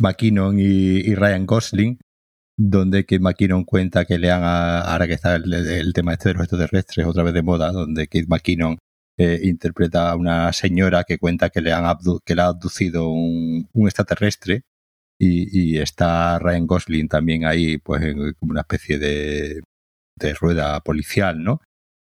McKinnon 0.00 0.58
y, 0.58 1.14
Ryan 1.14 1.46
Gosling, 1.46 1.98
donde 2.58 3.04
Kate 3.04 3.20
McKinnon 3.20 3.64
cuenta 3.64 4.04
que 4.04 4.18
le 4.18 4.30
han, 4.30 4.42
ahora 4.42 5.06
que 5.06 5.14
está 5.14 5.36
el, 5.36 5.92
tema 5.92 6.14
este 6.14 6.30
de 6.30 6.34
los 6.34 6.44
extraterrestres 6.44 7.06
otra 7.06 7.22
vez 7.22 7.34
de 7.34 7.42
moda, 7.42 7.70
donde 7.72 8.06
Kate 8.06 8.26
McKinnon 8.28 8.78
interpreta 9.42 10.10
a 10.10 10.16
una 10.16 10.52
señora 10.52 11.04
que 11.04 11.18
cuenta 11.18 11.50
que 11.50 11.60
le, 11.60 11.72
han 11.72 11.84
que 12.24 12.34
le 12.34 12.42
ha 12.42 12.46
abducido 12.46 13.10
un, 13.10 13.68
extraterrestre 13.74 14.62
y, 15.18 15.78
está 15.78 16.38
Ryan 16.38 16.66
Gosling 16.66 17.08
también 17.08 17.44
ahí, 17.44 17.78
pues 17.78 18.02
como 18.38 18.52
una 18.52 18.62
especie 18.62 18.98
de, 18.98 19.62
de 20.16 20.34
rueda 20.34 20.80
policial, 20.80 21.42
¿no? 21.42 21.60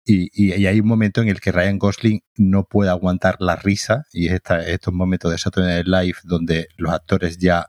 Y, 0.08 0.52
hay 0.52 0.80
un 0.80 0.86
momento 0.86 1.20
en 1.20 1.28
el 1.28 1.40
que 1.40 1.50
Ryan 1.50 1.78
Gosling 1.78 2.20
no 2.36 2.64
puede 2.64 2.90
aguantar 2.90 3.36
la 3.40 3.56
risa, 3.56 4.04
y 4.12 4.28
es 4.28 4.40
estos 4.66 4.94
momentos 4.94 5.32
de 5.32 5.38
Saturday 5.38 5.82
Night 5.82 5.86
Live 5.88 6.18
donde 6.24 6.68
los 6.76 6.92
actores 6.92 7.38
ya, 7.38 7.66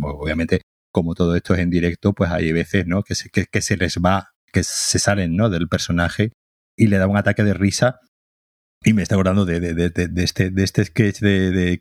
obviamente, 0.00 0.60
como 0.92 1.14
todo 1.14 1.34
esto 1.34 1.54
es 1.54 1.60
en 1.60 1.70
directo, 1.70 2.12
pues 2.12 2.30
hay 2.30 2.52
veces, 2.52 2.86
¿no? 2.86 3.02
Que 3.02 3.16
se, 3.16 3.30
que, 3.30 3.60
se 3.60 3.76
les 3.76 3.98
va, 3.98 4.30
que 4.52 4.62
se 4.62 4.98
salen, 4.98 5.34
¿no? 5.36 5.50
Del 5.50 5.68
personaje 5.68 6.32
y 6.76 6.86
le 6.86 6.98
da 6.98 7.08
un 7.08 7.16
ataque 7.16 7.42
de 7.42 7.54
risa. 7.54 8.00
Y 8.86 8.92
me 8.92 9.02
está 9.02 9.16
acordando 9.16 9.44
de, 9.44 9.58
de, 9.58 10.22
este, 10.22 10.50
de 10.50 10.62
este 10.62 10.84
sketch 10.84 11.18
de, 11.18 11.76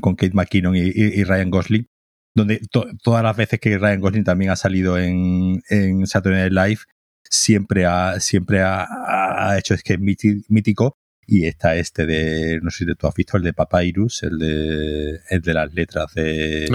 con 0.00 0.14
Kate 0.14 0.34
McKinnon 0.34 0.76
y, 0.76 1.24
Ryan 1.24 1.50
Gosling, 1.50 1.88
donde 2.32 2.60
todas 3.02 3.24
las 3.24 3.36
veces 3.36 3.58
que 3.58 3.76
Ryan 3.76 3.98
Gosling 3.98 4.22
también 4.22 4.52
ha 4.52 4.56
salido 4.56 4.96
en, 4.96 5.64
en 5.68 6.06
Saturday 6.06 6.48
Night 6.48 6.52
Live, 6.52 6.80
siempre 7.28 7.86
ha, 7.86 8.20
siempre 8.20 8.60
ha, 8.62 9.56
hecho 9.58 9.74
es 9.74 9.82
que 9.82 9.98
mítico. 9.98 10.96
Y 11.26 11.46
está 11.46 11.74
este 11.74 12.06
de, 12.06 12.60
no 12.62 12.70
sé 12.70 12.84
si 12.84 12.94
tú 12.94 13.08
has 13.08 13.14
visto, 13.16 13.36
el 13.36 13.42
de 13.42 13.52
Papyrus, 13.52 14.22
el 14.22 14.38
de, 14.38 15.20
el 15.30 15.40
de 15.40 15.54
las 15.54 15.74
letras 15.74 16.14
de, 16.14 16.68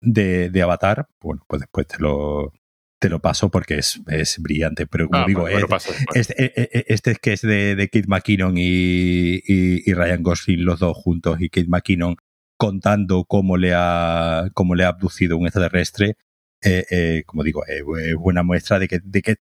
de, 0.00 0.50
de 0.50 0.62
Avatar. 0.62 1.08
Bueno, 1.20 1.42
pues 1.48 1.62
después 1.62 1.88
te 1.88 1.98
lo, 1.98 2.52
te 2.98 3.08
lo 3.08 3.20
paso 3.20 3.50
porque 3.50 3.78
es, 3.78 4.00
es 4.08 4.38
brillante. 4.38 4.86
Pero 4.86 5.08
como 5.08 5.22
ah, 5.22 5.26
digo, 5.26 5.48
este, 6.14 6.44
e, 6.44 6.52
e, 6.72 6.84
este, 6.88 7.12
es 7.12 7.18
que 7.18 7.32
es 7.32 7.42
de, 7.42 7.76
de 7.76 7.88
Kate 7.88 8.08
McKinnon 8.08 8.54
y, 8.56 9.40
y, 9.46 9.92
Ryan 9.94 10.22
Gosling, 10.22 10.64
los 10.64 10.80
dos 10.80 10.96
juntos, 10.96 11.40
y 11.40 11.48
Kate 11.48 11.68
McKinnon 11.68 12.16
contando 12.56 13.24
cómo 13.24 13.56
le 13.56 13.72
ha, 13.74 14.50
cómo 14.54 14.74
le 14.74 14.84
ha 14.84 14.88
abducido 14.88 15.36
un 15.36 15.46
extraterrestre. 15.46 16.16
Eh, 16.62 16.84
eh, 16.90 17.22
como 17.26 17.44
digo, 17.44 17.64
es 17.66 17.82
buena 18.16 18.42
muestra 18.42 18.78
de 18.78 18.88
que, 18.88 19.00
de 19.02 19.22
que 19.22 19.36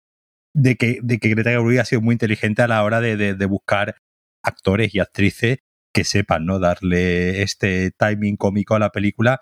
de 0.54 0.78
que, 0.78 1.00
de 1.04 1.20
que 1.20 1.30
Greta 1.30 1.50
Gerwig 1.50 1.80
ha 1.80 1.86
sido 1.86 2.02
muy 2.02 2.14
inteligente 2.14 2.62
a 2.62 2.68
la 2.68 2.82
hora 2.84 3.02
de, 3.02 3.18
de, 3.18 3.46
buscar 3.46 3.98
actores 4.42 4.96
y 4.96 5.00
actrices 5.00 5.60
que 5.94 6.06
sepan, 6.06 6.46
¿no? 6.46 6.60
Darle 6.60 7.42
este 7.42 7.92
timing 7.92 8.38
cómico 8.38 8.74
a 8.74 8.80
la 8.80 8.92
película 8.92 9.42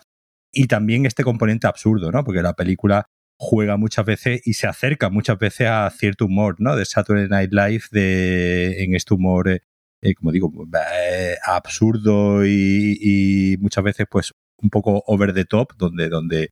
y 0.52 0.66
también 0.66 1.06
este 1.06 1.24
componente 1.24 1.68
absurdo, 1.68 2.12
¿no? 2.12 2.24
Porque 2.24 2.42
la 2.42 2.54
película 2.54 3.10
juega 3.44 3.78
muchas 3.78 4.06
veces 4.06 4.42
y 4.46 4.54
se 4.54 4.68
acerca 4.68 5.10
muchas 5.10 5.38
veces 5.38 5.68
a 5.68 5.90
cierto 5.90 6.26
humor, 6.26 6.56
¿no? 6.60 6.76
De 6.76 6.86
Saturday 6.86 7.28
Night 7.28 7.52
Live, 7.52 7.84
de, 7.92 8.84
en 8.84 8.96
este 8.96 9.14
humor, 9.14 9.50
eh, 9.50 9.62
eh, 10.02 10.16
como 10.16 10.32
digo, 10.32 10.52
eh, 10.94 11.36
absurdo 11.46 12.46
y, 12.46 12.98
y, 13.02 13.58
muchas 13.58 13.84
veces 13.84 14.08
pues 14.10 14.34
un 14.62 14.70
poco 14.70 15.04
over 15.08 15.34
the 15.34 15.46
top, 15.46 15.74
donde, 15.78 16.10
donde 16.10 16.50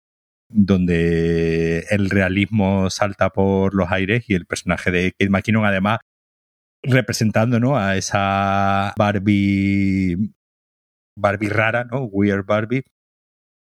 donde 0.54 1.86
el 1.91 2.10
realismo 2.10 2.89
salta 2.89 3.30
por 3.30 3.73
los 3.73 3.89
aires 3.89 4.25
y 4.27 4.36
el 4.36 4.45
personaje 4.45 4.91
de 4.91 5.12
Kate 5.13 5.30
McKinnon 5.30 5.63
además 5.63 5.99
representando 6.84 7.58
¿no? 7.60 7.77
a 7.77 7.95
esa 7.95 8.93
Barbie 8.97 10.34
Barbie 11.15 11.49
rara, 11.49 11.86
¿no? 11.86 12.04
Weird 12.04 12.45
Barbie, 12.45 12.84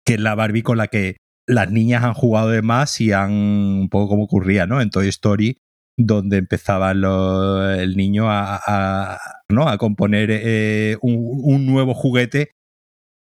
que 0.06 0.16
es 0.16 0.20
la 0.20 0.36
Barbie 0.36 0.64
con 0.64 0.78
la 0.78 0.88
que 0.88 1.18
las 1.48 1.72
niñas 1.72 2.04
han 2.04 2.14
jugado 2.14 2.50
de 2.50 2.62
más 2.62 3.02
y 3.02 3.12
han 3.12 3.32
un 3.32 3.90
poco 3.90 4.10
como 4.10 4.24
ocurría, 4.24 4.68
¿no? 4.68 4.82
En 4.82 4.90
Toy 4.90 5.08
Story, 5.08 5.58
donde 5.98 6.38
empezaba 6.38 6.92
el 6.92 7.96
niño 7.98 8.26
a, 8.30 9.20
¿no? 9.50 9.68
a 9.68 9.78
componer 9.78 10.30
eh, 10.32 10.98
un, 11.02 11.66
nuevo 11.66 11.94
juguete 11.94 12.56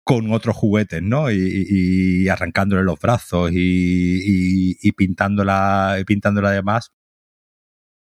con 0.04 0.32
otros 0.32 0.56
juguetes, 0.56 1.02
¿no? 1.02 1.30
Y, 1.30 2.28
arrancándole 2.28 2.84
los 2.84 2.98
brazos 3.00 3.50
y, 3.52 4.76
y, 4.80 4.92
pintándola, 4.92 5.96
pintándola 6.06 6.50
además. 6.50 6.92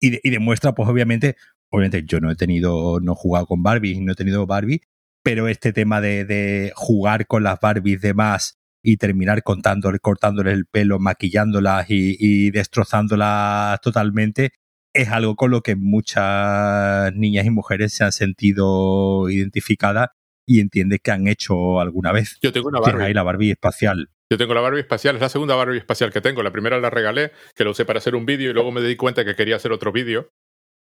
Y, 0.00 0.26
y 0.26 0.30
demuestra, 0.30 0.74
pues 0.74 0.88
obviamente, 0.88 1.36
obviamente 1.70 2.04
yo 2.06 2.20
no 2.20 2.30
he 2.30 2.36
tenido, 2.36 3.00
no 3.00 3.12
he 3.12 3.16
jugado 3.16 3.46
con 3.46 3.62
Barbie, 3.62 4.00
no 4.00 4.12
he 4.12 4.14
tenido 4.16 4.46
Barbie, 4.46 4.82
pero 5.24 5.48
este 5.48 5.72
tema 5.72 6.00
de, 6.00 6.24
de 6.24 6.72
jugar 6.76 7.26
con 7.26 7.42
las 7.42 7.58
Barbies 7.60 8.00
de 8.00 8.14
más 8.14 8.58
y 8.82 8.96
terminar 8.96 9.42
cortándole, 9.42 9.98
cortándole 9.98 10.52
el 10.52 10.66
pelo, 10.66 10.98
maquillándolas 10.98 11.86
y, 11.88 12.50
destrozándolas 12.50 13.80
totalmente, 13.80 14.50
es 14.94 15.08
algo 15.08 15.36
con 15.36 15.50
lo 15.50 15.62
que 15.62 15.76
muchas 15.76 17.12
niñas 17.14 17.46
y 17.46 17.50
mujeres 17.50 17.92
se 17.92 18.04
han 18.04 18.12
sentido 18.12 19.28
identificadas 19.28 20.08
y 20.46 20.60
entiende 20.60 20.98
que 20.98 21.10
han 21.10 21.28
hecho 21.28 21.80
alguna 21.80 22.12
vez. 22.12 22.38
Yo 22.40 22.52
tengo 22.52 22.68
una 22.68 22.80
Barbie. 22.80 23.04
ahí 23.04 23.14
la 23.14 23.22
Barbie 23.22 23.50
espacial. 23.50 24.08
Yo 24.30 24.38
tengo 24.38 24.54
la 24.54 24.60
Barbie 24.60 24.80
espacial, 24.80 25.16
es 25.16 25.22
la 25.22 25.28
segunda 25.28 25.54
Barbie 25.54 25.78
espacial 25.78 26.12
que 26.12 26.20
tengo. 26.20 26.42
La 26.42 26.52
primera 26.52 26.78
la 26.78 26.90
regalé, 26.90 27.32
que 27.54 27.64
la 27.64 27.70
usé 27.70 27.84
para 27.84 27.98
hacer 27.98 28.14
un 28.14 28.26
vídeo 28.26 28.50
y 28.50 28.54
luego 28.54 28.72
me 28.72 28.80
di 28.80 28.96
cuenta 28.96 29.24
que 29.24 29.34
quería 29.34 29.56
hacer 29.56 29.72
otro 29.72 29.92
vídeo 29.92 30.28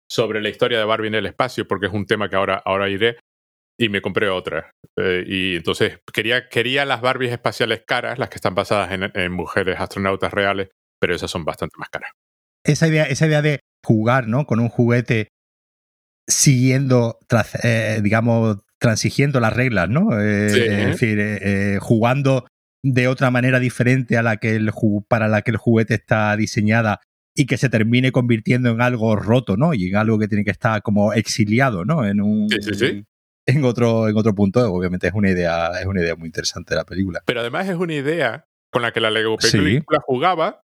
sobre 0.09 0.41
la 0.41 0.49
historia 0.49 0.77
de 0.77 0.85
Barbie 0.85 1.07
en 1.07 1.15
el 1.15 1.25
espacio, 1.25 1.67
porque 1.67 1.85
es 1.85 1.93
un 1.93 2.05
tema 2.05 2.29
que 2.29 2.35
ahora, 2.35 2.61
ahora 2.65 2.89
iré, 2.89 3.17
y 3.81 3.89
me 3.89 4.01
compré 4.01 4.29
otra. 4.29 4.71
Eh, 4.97 5.23
y 5.25 5.55
entonces 5.57 5.99
quería, 6.13 6.49
quería 6.49 6.85
las 6.85 7.01
Barbies 7.01 7.31
espaciales 7.31 7.83
caras, 7.85 8.19
las 8.19 8.29
que 8.29 8.35
están 8.35 8.55
basadas 8.55 8.91
en, 8.91 9.11
en, 9.13 9.31
mujeres 9.31 9.79
astronautas 9.79 10.33
reales, 10.33 10.69
pero 10.99 11.15
esas 11.15 11.31
son 11.31 11.45
bastante 11.45 11.75
más 11.77 11.89
caras. 11.89 12.11
Esa 12.63 12.87
idea, 12.87 13.05
esa 13.05 13.27
idea 13.27 13.41
de 13.41 13.59
jugar 13.83 14.27
¿no? 14.27 14.45
con 14.45 14.59
un 14.59 14.69
juguete 14.69 15.29
siguiendo, 16.27 17.19
eh, 17.63 17.99
digamos, 18.03 18.59
transigiendo 18.79 19.39
las 19.39 19.53
reglas, 19.53 19.89
¿no? 19.89 20.19
Eh, 20.19 20.47
es 20.47 20.87
decir, 20.87 21.17
eh, 21.19 21.77
jugando 21.79 22.47
de 22.83 23.07
otra 23.07 23.29
manera 23.29 23.59
diferente 23.59 24.17
a 24.17 24.23
la 24.23 24.37
que 24.37 24.55
el 24.55 24.71
para 25.07 25.27
la 25.27 25.43
que 25.43 25.51
el 25.51 25.57
juguete 25.57 25.93
está 25.93 26.35
diseñada 26.35 26.99
y 27.35 27.45
que 27.45 27.57
se 27.57 27.69
termine 27.69 28.11
convirtiendo 28.11 28.69
en 28.69 28.81
algo 28.81 29.15
roto, 29.15 29.55
¿no? 29.55 29.73
Y 29.73 29.89
en 29.89 29.95
algo 29.95 30.17
que 30.17 30.27
tiene 30.27 30.43
que 30.43 30.51
estar 30.51 30.81
como 30.81 31.13
exiliado, 31.13 31.85
¿no? 31.85 32.05
En 32.05 32.21
un 32.21 32.47
en 33.45 33.63
otro 33.65 34.07
en 34.07 34.17
otro 34.17 34.33
punto, 34.35 34.59
obviamente 34.71 35.07
es 35.07 35.13
una 35.13 35.29
idea 35.29 35.79
es 35.79 35.85
una 35.85 36.01
idea 36.01 36.15
muy 36.15 36.27
interesante 36.27 36.73
de 36.73 36.79
la 36.79 36.85
película. 36.85 37.21
Pero 37.25 37.41
además 37.41 37.67
es 37.67 37.75
una 37.75 37.93
idea 37.93 38.47
con 38.71 38.81
la 38.81 38.91
que 38.91 39.01
la 39.01 39.11
Lego 39.11 39.37
película 39.37 39.99
jugaba, 40.05 40.61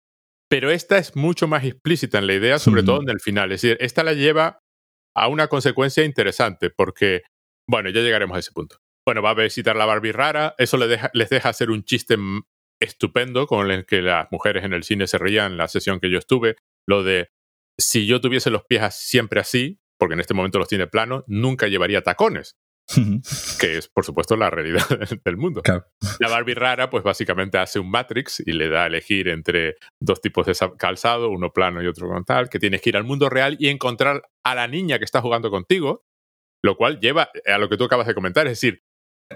pero 0.50 0.72
esta 0.72 0.98
es 0.98 1.16
mucho 1.16 1.48
más 1.48 1.63
explícita 1.66 2.20
en 2.20 2.28
la 2.28 2.34
idea, 2.34 2.60
sobre 2.60 2.84
todo 2.84 3.02
en 3.02 3.10
el 3.10 3.20
final. 3.20 3.52
Es 3.52 3.62
decir, 3.62 3.78
esta 3.82 4.04
la 4.04 4.13
lleva 4.13 4.60
a 5.16 5.28
una 5.28 5.48
consecuencia 5.48 6.04
interesante 6.06 6.70
porque 6.70 7.24
bueno, 7.70 7.90
ya 7.90 8.02
llegaremos 8.02 8.36
a 8.38 8.40
ese 8.40 8.52
punto. 8.52 8.78
Bueno, 9.06 9.22
va 9.22 9.32
a 9.32 9.34
visitar 9.34 9.76
la 9.76 9.86
Barbie 9.86 10.12
rara. 10.12 10.56
Eso 10.58 10.78
les 10.78 10.90
deja, 10.90 11.10
les 11.13 11.30
deja 11.30 11.50
hacer 11.50 11.70
un 11.70 11.84
chiste 11.84 12.18
estupendo 12.80 13.48
con 13.48 13.70
el 13.72 13.86
que 13.86 14.02
las 14.02 14.28
mujeres 14.32 14.63
en 14.63 14.74
el 14.74 14.84
cine 14.84 15.08
se 15.08 15.18
reían 15.18 15.54
en 15.54 15.58
la 15.58 15.68
sesión 15.68 16.00
que 16.00 16.10
yo 16.10 16.18
estuve. 16.18 16.56
Lo 16.88 17.04
de 17.04 17.30
si 17.78 18.06
yo 18.06 18.22
tuviese 18.22 18.50
los 18.50 18.63
pies 18.66 18.96
siempre 18.96 19.40
así, 19.40 19.80
porque 19.98 20.13
en 20.13 20.20
este 20.20 20.34
momento 20.34 20.60
los 20.60 20.68
tiene 20.68 20.88
planos, 20.88 21.24
nunca 21.28 21.68
llevaría 21.68 22.02
tacones. 22.04 22.58
que 23.60 23.78
es, 23.78 23.88
por 23.88 24.06
supuesto, 24.06 24.36
la 24.36 24.50
realidad 24.50 24.86
del 25.26 25.38
mundo. 25.38 25.62
La 26.19 26.30
Barbie 26.30 26.54
rara, 26.54 26.89
pues 26.89 27.04
básicamente 27.04 27.58
hace 27.58 27.80
un 27.80 27.89
Matrix 27.89 28.41
y 28.45 28.54
le 28.54 28.69
da 28.69 28.84
a 28.84 28.88
elegir 28.88 29.28
entre 29.28 29.76
dos 30.02 30.21
tipos 30.21 30.45
de 30.45 30.56
calzado, 30.78 31.30
uno 31.30 31.52
plano 31.52 31.82
y 31.82 31.88
otro 31.88 32.10
tal, 32.26 32.50
que 32.50 32.60
tienes 32.60 32.82
que 32.82 32.89
ir 32.89 32.97
al 32.97 33.04
mundo 33.04 33.30
real 33.30 33.58
y 33.60 33.67
encontrar 33.67 34.23
a 34.43 34.56
la 34.56 34.67
niña 34.67 35.00
que 35.00 35.06
está 35.06 35.21
jugando 35.21 35.52
contigo, 35.52 36.06
lo 36.63 36.76
cual 36.78 37.00
lleva 37.00 37.30
a 37.45 37.58
lo 37.58 37.69
que 37.69 37.78
tú 37.78 37.84
acabas 37.84 38.08
de 38.08 38.15
comentar, 38.15 38.47
es 38.47 38.54
decir, 38.54 38.84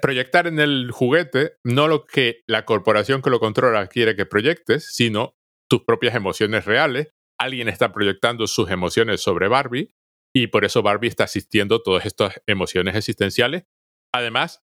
proyectar 0.02 0.48
en 0.48 0.60
el 0.60 0.92
juguete 0.92 1.54
no 1.64 1.88
lo 1.88 2.06
que 2.06 2.44
la 2.48 2.66
corporación 2.66 3.22
que 3.22 3.30
lo 3.30 3.40
controla 3.40 3.88
quiere 3.88 4.16
que 4.16 4.26
proyectes, 4.26 4.88
sino 4.94 5.36
tus 5.70 5.84
propias 5.84 6.16
emociones 6.16 6.66
reales. 6.66 7.10
Alguien 7.38 7.68
está 7.68 7.92
proyectando 7.92 8.48
sus 8.48 8.70
emociones 8.70 9.22
sobre 9.22 9.48
Barbie 9.48 9.94
y 10.34 10.48
por 10.48 10.66
eso 10.66 10.82
Barbie 10.82 11.08
está 11.08 11.26
asistiendo 11.26 11.82
todas 11.82 12.06
estas 12.06 12.42
emociones 12.48 12.96
existenciales. 12.96 13.66
Además, 14.14 14.64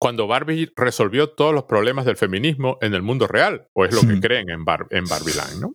cuando 0.00 0.26
Barbie 0.26 0.72
resolvió 0.76 1.30
todos 1.30 1.52
los 1.52 1.64
problemas 1.64 2.06
del 2.06 2.16
feminismo 2.16 2.78
en 2.80 2.94
el 2.94 3.02
mundo 3.02 3.26
real, 3.26 3.68
o 3.74 3.84
es 3.84 3.94
lo 3.94 4.00
que 4.00 4.20
creen 4.20 4.48
en, 4.48 4.64
Bar 4.64 4.86
en 4.90 5.04
Barbieland, 5.04 5.60
¿no? 5.60 5.74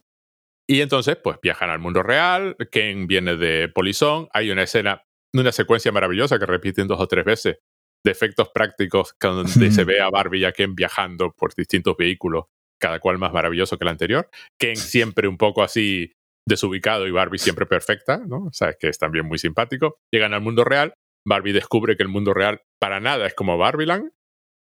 Y 0.68 0.82
entonces, 0.82 1.16
pues 1.18 1.38
viajan 1.42 1.70
al 1.70 1.78
mundo 1.78 2.02
real, 2.02 2.56
Ken 2.72 3.06
viene 3.06 3.36
de 3.38 3.70
Polizón, 3.70 4.28
hay 4.34 4.50
una 4.50 4.64
escena 4.64 5.04
una 5.42 5.52
secuencia 5.52 5.92
maravillosa 5.92 6.40
que 6.40 6.46
repiten 6.46 6.88
dos 6.88 7.00
o 7.00 7.08
tres 7.08 7.26
veces 7.26 7.58
de 8.04 8.12
efectos 8.12 8.50
prácticos 8.54 9.16
donde 9.20 9.72
se 9.72 9.84
ve 9.84 10.00
a 10.00 10.10
Barbie 10.10 10.42
y 10.42 10.46
a 10.46 10.52
Ken 10.52 10.76
viajando 10.76 11.34
por 11.36 11.54
distintos 11.56 11.96
vehículos, 11.98 12.46
cada 12.80 13.00
cual 13.00 13.18
más 13.18 13.34
maravilloso 13.34 13.78
que 13.78 13.84
el 13.84 13.90
anterior. 13.90 14.30
Ken 14.60 14.76
siempre 14.76 15.28
un 15.28 15.38
poco 15.38 15.64
así 15.64 16.14
desubicado 16.48 17.08
y 17.08 17.12
Barbie 17.12 17.40
siempre 17.40 17.66
perfecta, 17.66 18.24
¿no? 18.26 18.46
O 18.46 18.54
sea, 18.54 18.70
es 18.70 18.78
que 18.78 18.88
es 18.88 18.98
también 18.98 19.26
muy 19.26 19.38
simpático. 19.38 19.98
Llegan 20.12 20.34
al 20.34 20.42
mundo 20.42 20.64
real, 20.64 20.94
Barbie 21.28 21.54
descubre 21.54 21.98
que 21.98 22.04
el 22.04 22.10
mundo 22.10 22.34
real 22.34 22.62
para 22.80 23.00
nada 23.00 23.26
es 23.26 23.34
como 23.34 23.58
Barbieland, 23.58 24.12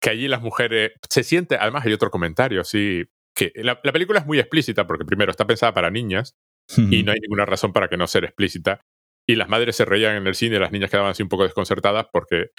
que 0.02 0.10
allí 0.10 0.28
las 0.28 0.42
mujeres 0.42 0.92
se 1.10 1.24
siente, 1.24 1.56
además 1.56 1.86
hay 1.86 1.94
otro 1.94 2.12
comentario 2.12 2.62
así, 2.62 3.06
que 3.36 3.52
la, 3.56 3.80
la 3.84 3.92
película 3.92 4.20
es 4.20 4.26
muy 4.26 4.39
explícita 4.39 4.88
porque 4.88 5.06
primero 5.06 5.32
está 5.32 5.48
pensada 5.48 5.74
para 5.74 5.92
niñas 5.92 6.36
y 6.78 7.04
no 7.04 7.12
hay 7.12 7.20
ninguna 7.20 7.46
razón 7.46 7.74
para 7.74 7.88
que 7.88 7.98
no 7.98 8.08
sea 8.08 8.22
explícita 8.22 8.82
y 9.30 9.36
las 9.36 9.48
madres 9.48 9.76
se 9.76 9.86
reían 9.86 10.15
en 10.15 10.26
el 10.26 10.34
cine 10.34 10.56
y 10.56 10.60
las 10.60 10.72
niñas 10.72 10.89
quedaban 10.89 11.12
así 11.12 11.22
un 11.22 11.30
poco 11.30 11.44
desconcertadas 11.44 12.08
porque 12.12 12.52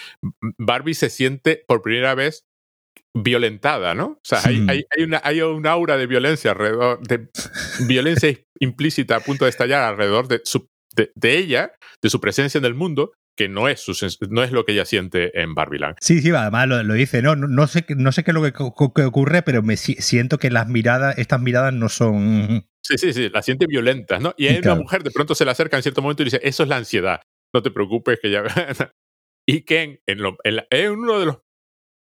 Barbie 0.57 0.93
se 0.93 1.09
siente 1.09 1.63
por 1.67 1.81
primera 1.81 2.15
vez 2.15 2.45
violentada, 3.13 3.93
¿no? 3.93 4.05
O 4.05 4.21
sea, 4.23 4.39
hay, 4.45 4.65
hay, 4.67 5.03
una, 5.03 5.21
hay 5.23 5.41
un 5.41 5.67
aura 5.67 5.97
de 5.97 6.07
violencia 6.07 6.51
alrededor, 6.51 6.99
de 7.05 7.27
violencia 7.87 8.37
implícita 8.59 9.17
a 9.17 9.19
punto 9.19 9.45
de 9.45 9.49
estallar 9.49 9.83
alrededor 9.83 10.27
de 10.27 10.41
su 10.43 10.69
de, 10.95 11.37
ella, 11.37 11.73
de 12.01 12.09
su 12.09 12.19
presencia 12.19 12.57
en 12.57 12.65
el 12.65 12.73
mundo, 12.73 13.13
que 13.37 13.47
no 13.47 13.67
es, 13.67 13.85
no 14.29 14.43
es 14.43 14.51
lo 14.51 14.65
que 14.65 14.73
ella 14.73 14.85
siente 14.85 15.41
en 15.41 15.55
Barbieland. 15.55 15.95
Sí, 16.01 16.21
sí, 16.21 16.31
además 16.31 16.67
lo, 16.67 16.93
dice, 16.93 17.21
no, 17.21 17.35
no, 17.35 17.67
sé, 17.67 17.85
no 17.95 18.11
sé 18.11 18.23
qué 18.23 18.31
es 18.31 18.35
lo 18.35 18.43
que, 18.43 19.03
ocurre, 19.03 19.41
pero 19.41 19.63
me 19.63 19.77
siento 19.77 20.37
que 20.37 20.51
las 20.51 20.67
miradas, 20.67 21.17
estas 21.17 21.41
miradas 21.41 21.73
no 21.73 21.89
son... 21.89 22.67
Sí, 22.83 22.97
sí, 22.97 23.13
sí, 23.13 23.29
las 23.29 23.45
siente 23.45 23.67
violentas, 23.67 24.21
¿no? 24.21 24.33
Y 24.37 24.47
hay 24.47 24.57
una 24.57 24.75
mujer 24.75 25.03
de 25.03 25.11
pronto 25.11 25.35
se 25.35 25.45
le 25.45 25.51
acerca 25.51 25.77
en 25.77 25.83
cierto 25.83 26.01
momento 26.01 26.23
y 26.23 26.25
dice, 26.25 26.41
eso 26.43 26.63
es 26.63 26.69
la 26.69 26.77
ansiedad, 26.77 27.21
no 27.53 27.61
te 27.61 27.71
preocupes 27.71 28.19
que 28.21 28.31
ya... 28.31 28.43
y 29.47 29.61
Ken, 29.61 29.99
en, 30.05 30.19
en 30.43 30.91
uno 30.91 31.19
de 31.19 31.25
los 31.27 31.37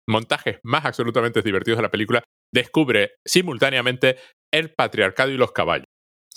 montajes 0.09 0.59
más 0.63 0.85
absolutamente 0.85 1.43
divertidos 1.43 1.79
de 1.79 1.83
la 1.83 1.91
película, 1.91 2.23
descubre 2.53 3.13
simultáneamente 3.27 4.17
el 4.53 4.73
patriarcado 4.73 5.31
y 5.31 5.37
los 5.37 5.53
caballos. 5.53 5.87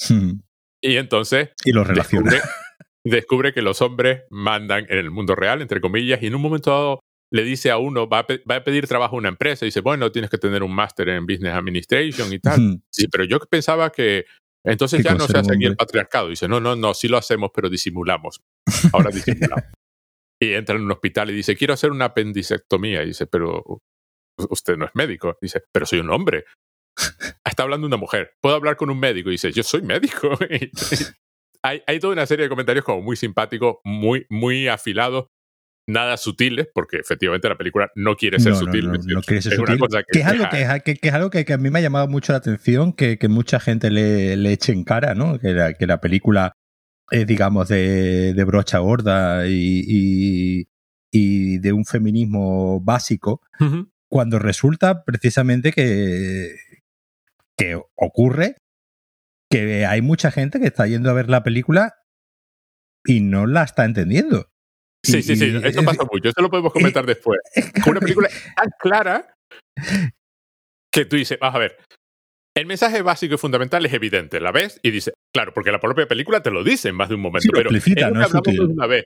Hmm. 0.09 0.39
Y 0.85 0.97
entonces... 0.97 1.51
Y 1.63 1.71
los 1.71 1.87
relaciona. 1.87 2.29
Descubre, 3.05 3.53
que 3.53 3.61
los 3.61 3.81
hombres 3.81 4.23
mandan 4.29 4.85
en 4.89 4.97
el 4.97 5.11
mundo 5.11 5.33
real, 5.33 5.61
entre 5.61 5.79
comillas, 5.79 6.21
y 6.21 6.27
en 6.27 6.35
un 6.35 6.41
momento 6.41 6.71
dado 6.71 6.99
le 7.31 7.45
dice 7.45 7.71
a 7.71 7.77
uno, 7.77 8.09
va 8.09 8.19
a, 8.19 8.63
pedir 8.63 8.85
trabajo 8.85 9.15
a 9.15 9.19
una 9.19 9.29
empresa, 9.29 9.63
y 9.63 9.69
dice, 9.69 9.79
bueno, 9.79 10.11
tienes 10.11 10.29
que 10.29 10.37
tener 10.37 10.61
un 10.61 10.75
máster 10.75 11.07
en 11.07 11.25
Business 11.25 11.53
Administration 11.53 12.33
y 12.33 12.39
tal. 12.39 12.59
Hmm. 12.59 12.81
Sí, 12.89 13.07
pero 13.07 13.23
yo 13.23 13.39
pensaba 13.39 13.91
que 13.91 14.25
entonces 14.65 15.03
ya 15.03 15.15
no 15.15 15.27
se 15.27 15.37
hace 15.37 15.53
aquí 15.53 15.65
el 15.65 15.75
patriarcado. 15.75 16.29
Dice, 16.29 16.47
no, 16.47 16.59
no, 16.59 16.75
no, 16.75 16.93
sí 16.93 17.07
lo 17.07 17.17
hacemos, 17.17 17.51
pero 17.53 17.69
disimulamos. 17.69 18.41
Ahora 18.91 19.09
disimulamos. 19.13 19.65
Y 20.43 20.53
entra 20.53 20.75
en 20.75 20.83
un 20.83 20.91
hospital 20.91 21.29
y 21.29 21.33
dice, 21.33 21.55
quiero 21.55 21.73
hacer 21.73 21.91
una 21.91 22.05
apendicectomía. 22.05 23.03
Y 23.03 23.07
dice, 23.07 23.27
pero 23.27 23.63
usted 24.49 24.77
no 24.77 24.85
es 24.85 24.91
médico. 24.93 25.37
Dice, 25.41 25.61
pero 25.71 25.85
soy 25.85 25.99
un 25.99 26.09
hombre. 26.09 26.45
Está 27.45 27.63
hablando 27.63 27.87
una 27.87 27.97
mujer. 27.97 28.31
¿Puedo 28.41 28.55
hablar 28.55 28.75
con 28.75 28.89
un 28.89 28.99
médico? 28.99 29.29
Y 29.29 29.33
dice, 29.33 29.51
yo 29.51 29.63
soy 29.63 29.81
médico. 29.81 30.37
hay, 31.63 31.81
hay, 31.87 31.99
toda 31.99 32.13
una 32.13 32.25
serie 32.25 32.43
de 32.43 32.49
comentarios 32.49 32.85
como 32.85 33.01
muy 33.01 33.15
simpáticos, 33.15 33.77
muy, 33.83 34.25
muy 34.29 34.67
afilados, 34.67 35.27
nada 35.87 36.17
sutiles, 36.17 36.67
porque 36.73 36.97
efectivamente 36.97 37.49
la 37.49 37.57
película 37.57 37.89
no 37.95 38.15
quiere 38.15 38.39
ser 38.39 38.55
sutil. 38.55 38.91
No, 38.91 39.21
quiere 39.21 39.41
ser 39.41 39.53
sutil. 39.53 39.79
que, 40.11 40.19
es 40.19 40.25
algo 40.25 40.45
que, 40.49 40.97
es 41.01 41.13
algo 41.13 41.29
que, 41.29 41.45
a 41.51 41.57
mí 41.57 41.69
me 41.69 41.79
ha 41.79 41.81
llamado 41.81 42.07
mucho 42.07 42.31
la 42.31 42.37
atención, 42.37 42.93
que, 42.93 43.17
mucha 43.27 43.59
gente 43.59 43.89
le, 43.89 44.37
le 44.37 44.53
eche 44.53 44.71
en 44.71 44.83
cara, 44.83 45.15
¿no? 45.15 45.39
Que 45.39 45.53
la, 45.53 45.73
que 45.73 45.87
la 45.87 45.99
película 45.99 46.53
es, 47.13 47.27
digamos, 47.27 47.67
de, 47.67 48.33
de 48.33 48.43
brocha 48.43 48.79
gorda 48.79 49.45
y, 49.47 50.65
y, 51.11 51.57
de 51.59 51.71
un 51.71 51.85
feminismo 51.85 52.81
básico, 52.81 53.41
cuando 54.09 54.39
resulta 54.39 55.03
precisamente 55.03 55.71
que, 55.71 56.55
que 57.55 57.79
ocurre 57.95 58.57
que 59.49 59.85
hay 59.85 60.01
mucha 60.01 60.31
gente 60.31 60.59
que 60.59 60.65
está 60.65 60.87
yendo 60.87 61.11
a 61.11 61.13
ver 61.13 61.29
la 61.29 61.43
película 61.43 61.93
y 63.05 63.21
no 63.21 63.45
la 63.45 63.63
está 63.63 63.85
entendiendo. 63.85 64.49
Sí, 65.05 65.21
sí, 65.21 65.35
sí, 65.35 65.53
eso 65.63 65.83
pasa 65.83 66.03
mucho, 66.11 66.29
eso 66.29 66.41
lo 66.41 66.49
podemos 66.49 66.73
comentar 66.73 67.05
después. 67.05 67.39
Una 67.85 67.99
película 67.99 68.27
tan 68.55 68.69
clara 68.79 69.35
que 70.91 71.05
tú 71.05 71.15
dices, 71.15 71.37
vamos 71.39 71.57
a 71.57 71.59
ver, 71.59 71.77
el 72.55 72.65
mensaje 72.65 73.01
básico 73.01 73.35
y 73.35 73.37
fundamental 73.37 73.85
es 73.85 73.93
evidente, 73.93 74.39
la 74.39 74.51
ves 74.51 74.79
y 74.83 74.91
dices, 74.91 75.13
claro, 75.33 75.53
porque 75.53 75.71
la 75.71 75.79
propia 75.79 76.07
película 76.07 76.41
te 76.41 76.51
lo 76.51 76.63
dice 76.63 76.89
en 76.89 76.95
más 76.95 77.09
de 77.09 77.15
un 77.15 77.21
momento, 77.21 77.49
pero 77.53 77.71
no 77.71 78.65
una 78.69 78.87
vez. 78.87 79.05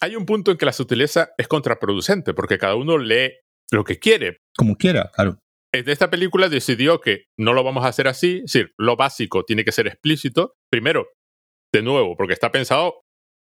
Hay 0.00 0.16
un 0.16 0.26
punto 0.26 0.50
en 0.50 0.58
que 0.58 0.66
la 0.66 0.72
sutileza 0.72 1.30
es 1.38 1.48
contraproducente, 1.48 2.34
porque 2.34 2.58
cada 2.58 2.76
uno 2.76 2.98
lee 2.98 3.32
lo 3.70 3.84
que 3.84 3.98
quiere. 3.98 4.38
Como 4.56 4.76
quiera, 4.76 5.10
claro. 5.14 5.38
Esta 5.72 6.08
película 6.08 6.48
decidió 6.48 7.00
que 7.00 7.24
no 7.38 7.52
lo 7.52 7.62
vamos 7.62 7.84
a 7.84 7.88
hacer 7.88 8.08
así, 8.08 8.36
es 8.36 8.52
decir, 8.52 8.72
lo 8.78 8.96
básico 8.96 9.44
tiene 9.44 9.64
que 9.64 9.72
ser 9.72 9.86
explícito. 9.86 10.54
Primero, 10.70 11.08
de 11.74 11.82
nuevo, 11.82 12.16
porque 12.16 12.32
está 12.32 12.50
pensado 12.50 13.02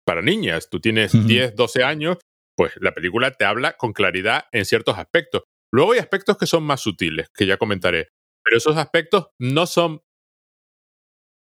para 0.06 0.22
niñas. 0.22 0.70
Tú 0.70 0.80
tienes 0.80 1.12
10, 1.28 1.56
12 1.56 1.84
años, 1.84 2.18
pues 2.56 2.74
la 2.80 2.94
película 2.94 3.32
te 3.32 3.46
habla 3.46 3.74
con 3.74 3.94
claridad 3.94 4.46
en 4.52 4.66
ciertos 4.66 4.98
aspectos. 4.98 5.44
Luego 5.72 5.92
hay 5.92 6.00
aspectos 6.00 6.38
que 6.38 6.48
son 6.48 6.64
más 6.64 6.82
sutiles, 6.82 7.28
que 7.36 7.46
ya 7.46 7.58
comentaré, 7.58 8.08
pero 8.48 8.58
esos 8.58 8.78
aspectos 8.78 9.28
no 9.40 9.66
son 9.66 10.02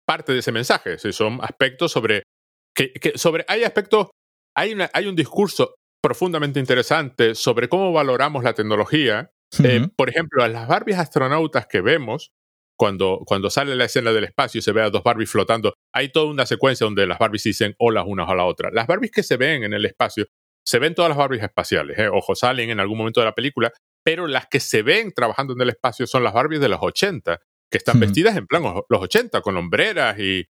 parte 0.06 0.32
de 0.32 0.38
ese 0.38 0.52
mensaje, 0.52 0.98
son 0.98 1.38
aspectos 1.42 1.92
sobre 1.92 2.22
que, 2.74 3.12
sobre 3.16 3.44
hay 3.48 3.64
aspectos 3.64 4.08
hay, 4.56 4.76
hay 4.92 5.06
un 5.06 5.16
discurso 5.16 5.74
profundamente 6.02 6.60
interesante 6.60 7.34
sobre 7.34 7.68
cómo 7.68 7.92
valoramos 7.92 8.44
la 8.44 8.54
tecnología 8.54 9.30
eh, 9.62 9.88
por 9.96 10.08
ejemplo, 10.08 10.42
a 10.42 10.48
las 10.48 10.66
Barbies 10.66 10.98
astronautas 10.98 11.66
que 11.66 11.80
vemos, 11.80 12.32
cuando, 12.76 13.20
cuando 13.24 13.50
sale 13.50 13.76
la 13.76 13.84
escena 13.84 14.12
del 14.12 14.24
espacio 14.24 14.58
y 14.58 14.62
se 14.62 14.72
ve 14.72 14.82
a 14.82 14.90
dos 14.90 15.04
Barbies 15.04 15.30
flotando, 15.30 15.74
hay 15.92 16.10
toda 16.10 16.26
una 16.26 16.46
secuencia 16.46 16.84
donde 16.84 17.06
las 17.06 17.18
Barbies 17.18 17.44
dicen 17.44 17.74
hola 17.78 18.02
unas 18.02 18.28
a 18.28 18.34
la 18.34 18.44
otra. 18.44 18.70
Las 18.72 18.86
Barbies 18.86 19.12
que 19.12 19.22
se 19.22 19.36
ven 19.36 19.62
en 19.62 19.72
el 19.72 19.84
espacio, 19.84 20.26
se 20.66 20.78
ven 20.78 20.94
todas 20.94 21.10
las 21.10 21.18
Barbies 21.18 21.42
espaciales, 21.42 21.98
eh. 21.98 22.08
ojo, 22.08 22.34
salen 22.34 22.70
en 22.70 22.80
algún 22.80 22.98
momento 22.98 23.20
de 23.20 23.26
la 23.26 23.34
película, 23.34 23.72
pero 24.04 24.26
las 24.26 24.46
que 24.46 24.60
se 24.60 24.82
ven 24.82 25.12
trabajando 25.12 25.54
en 25.54 25.60
el 25.60 25.70
espacio 25.70 26.06
son 26.06 26.22
las 26.22 26.34
Barbies 26.34 26.60
de 26.60 26.68
los 26.68 26.80
80, 26.80 27.40
que 27.70 27.78
están 27.78 27.98
vestidas 27.98 28.36
en 28.36 28.46
plan 28.46 28.62
los 28.62 29.02
80, 29.02 29.40
con 29.40 29.56
hombreras 29.56 30.18
y, 30.20 30.46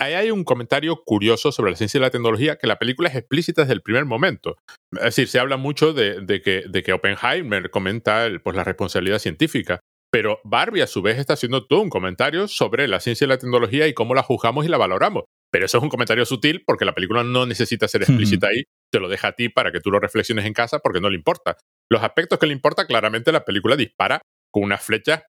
ahí 0.00 0.14
hay 0.14 0.30
un 0.30 0.44
comentario 0.44 1.02
curioso 1.04 1.52
sobre 1.52 1.70
la 1.70 1.76
ciencia 1.76 1.98
y 1.98 2.00
la 2.00 2.10
tecnología, 2.10 2.56
que 2.56 2.66
la 2.66 2.78
película 2.78 3.08
es 3.08 3.16
explícita 3.16 3.62
desde 3.62 3.74
el 3.74 3.82
primer 3.82 4.06
momento. 4.06 4.56
Es 4.92 5.02
decir, 5.02 5.28
se 5.28 5.38
habla 5.38 5.56
mucho 5.56 5.92
de, 5.92 6.24
que, 6.42 6.64
de 6.68 6.82
que, 6.82 6.92
Oppenheimer 6.92 7.70
comenta 7.70 8.28
pues, 8.42 8.56
la 8.56 8.64
responsabilidad 8.64 9.18
científica, 9.18 9.80
pero 10.10 10.40
Barbie 10.42 10.82
a 10.82 10.86
su 10.86 11.02
vez 11.02 11.18
está 11.18 11.34
haciendo 11.34 11.66
todo 11.66 11.82
un 11.82 11.90
comentario 11.90 12.48
sobre 12.48 12.88
la 12.88 12.98
ciencia 12.98 13.26
y 13.26 13.28
la 13.28 13.38
tecnología 13.38 13.86
y 13.86 13.94
cómo 13.94 14.14
la 14.14 14.22
juzgamos 14.22 14.64
y 14.64 14.68
la 14.68 14.78
valoramos. 14.78 15.24
Pero 15.52 15.66
eso 15.66 15.78
es 15.78 15.82
un 15.82 15.90
comentario 15.90 16.24
sutil 16.24 16.62
porque 16.66 16.84
la 16.84 16.94
película 16.94 17.22
no 17.22 17.44
necesita 17.44 17.86
ser 17.86 18.02
explícita 18.02 18.48
ahí, 18.48 18.64
te 18.90 19.00
lo 19.00 19.08
deja 19.08 19.28
a 19.28 19.32
ti 19.32 19.48
para 19.48 19.70
que 19.70 19.80
tú 19.80 19.90
lo 19.90 20.00
reflexiones 20.00 20.46
en 20.46 20.54
casa 20.54 20.78
porque 20.78 21.00
no 21.00 21.10
le 21.10 21.16
importa. 21.16 21.56
Los 21.90 22.02
aspectos 22.02 22.38
que 22.38 22.46
le 22.46 22.52
importa, 22.52 22.86
claramente 22.86 23.32
la 23.32 23.44
película 23.44 23.76
dispara 23.76 24.20
con 24.52 24.64
unas 24.64 24.82
flechas 24.82 25.24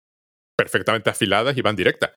perfectamente 0.58 1.10
afiladas 1.10 1.58
y 1.58 1.62
van 1.62 1.76
directas. 1.76 2.12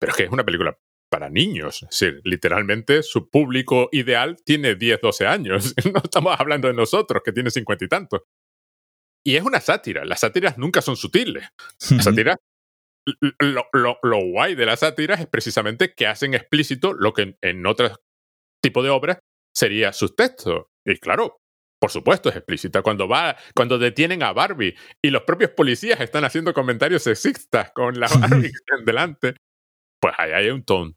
Pero 0.00 0.10
es 0.10 0.16
que 0.16 0.24
es 0.24 0.30
una 0.30 0.44
película 0.44 0.76
para 1.10 1.28
niños. 1.28 1.82
Es 1.82 1.90
decir, 1.90 2.20
literalmente 2.24 3.02
su 3.02 3.30
público 3.30 3.88
ideal 3.92 4.36
tiene 4.44 4.74
10, 4.74 5.00
12 5.00 5.26
años. 5.26 5.74
No 5.92 6.00
estamos 6.02 6.38
hablando 6.38 6.68
de 6.68 6.74
nosotros, 6.74 7.22
que 7.24 7.32
tiene 7.32 7.50
50 7.50 7.84
y 7.84 7.88
tantos. 7.88 8.22
Y 9.26 9.36
es 9.36 9.42
una 9.42 9.60
sátira. 9.60 10.04
Las 10.04 10.20
sátiras 10.20 10.58
nunca 10.58 10.82
son 10.82 10.96
sutiles. 10.96 11.48
Las 11.90 12.04
sátiras, 12.04 12.36
lo, 13.40 14.20
guay 14.30 14.54
de 14.54 14.66
las 14.66 14.80
sátiras 14.80 15.20
es 15.20 15.26
precisamente 15.26 15.94
que 15.94 16.06
hacen 16.06 16.34
explícito 16.34 16.92
lo 16.92 17.12
que 17.12 17.36
en, 17.40 17.66
otro 17.66 17.90
tipo 18.62 18.82
de 18.82 18.90
obras 18.90 19.18
sería 19.54 19.92
subtexto. 19.92 20.68
Y 20.84 20.98
claro, 20.98 21.38
por 21.84 21.90
supuesto 21.90 22.30
es 22.30 22.36
explícita. 22.36 22.80
Cuando 22.80 23.06
va, 23.06 23.36
cuando 23.54 23.76
detienen 23.76 24.22
a 24.22 24.32
Barbie 24.32 24.74
y 25.02 25.10
los 25.10 25.24
propios 25.24 25.50
policías 25.50 26.00
están 26.00 26.24
haciendo 26.24 26.54
comentarios 26.54 27.02
sexistas 27.02 27.72
con 27.72 28.00
la 28.00 28.08
Barbie 28.08 28.50
delante, 28.86 29.34
pues 30.00 30.14
ahí 30.16 30.32
hay 30.32 30.48
un, 30.48 30.64
ton, 30.64 30.96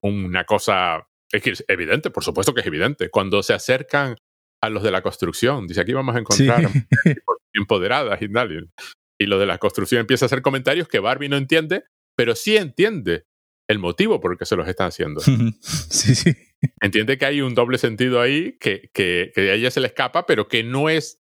una 0.00 0.44
cosa 0.44 1.08
es 1.32 1.64
evidente, 1.66 2.10
por 2.10 2.22
supuesto 2.22 2.54
que 2.54 2.60
es 2.60 2.66
evidente. 2.68 3.10
Cuando 3.10 3.42
se 3.42 3.52
acercan 3.52 4.14
a 4.62 4.70
los 4.70 4.84
de 4.84 4.92
la 4.92 5.02
construcción, 5.02 5.66
dice 5.66 5.80
aquí 5.80 5.92
vamos 5.92 6.14
a 6.14 6.20
encontrar 6.20 6.62
empoderadas 7.52 8.22
y 8.22 8.32
tal. 8.32 8.70
Y 9.18 9.26
lo 9.26 9.40
de 9.40 9.46
la 9.46 9.58
construcción 9.58 10.02
empieza 10.02 10.26
a 10.26 10.26
hacer 10.26 10.40
comentarios 10.40 10.86
que 10.86 11.00
Barbie 11.00 11.28
no 11.28 11.36
entiende, 11.36 11.82
pero 12.16 12.36
sí 12.36 12.56
entiende 12.56 13.24
el 13.68 13.80
motivo 13.80 14.20
por 14.20 14.30
el 14.30 14.38
que 14.38 14.46
se 14.46 14.54
los 14.54 14.68
están 14.68 14.86
haciendo. 14.86 15.20
sí, 15.60 16.14
sí. 16.14 16.32
Entiende 16.80 17.18
que 17.18 17.26
hay 17.26 17.40
un 17.40 17.54
doble 17.54 17.78
sentido 17.78 18.20
ahí 18.20 18.56
que, 18.58 18.90
que, 18.92 19.32
a 19.36 19.40
ella 19.40 19.70
se 19.70 19.80
le 19.80 19.88
escapa, 19.88 20.26
pero 20.26 20.48
que 20.48 20.62
no 20.62 20.88
es 20.88 21.20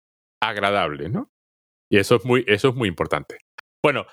agradable, 0.43 1.09
¿no? 1.09 1.31
Y 1.91 1.99
eso 1.99 2.17
es 2.17 2.25
muy, 2.25 2.45
eso 2.47 2.69
es 2.69 2.75
muy 2.75 2.89
importante. 2.89 3.39
Bueno, 3.83 4.07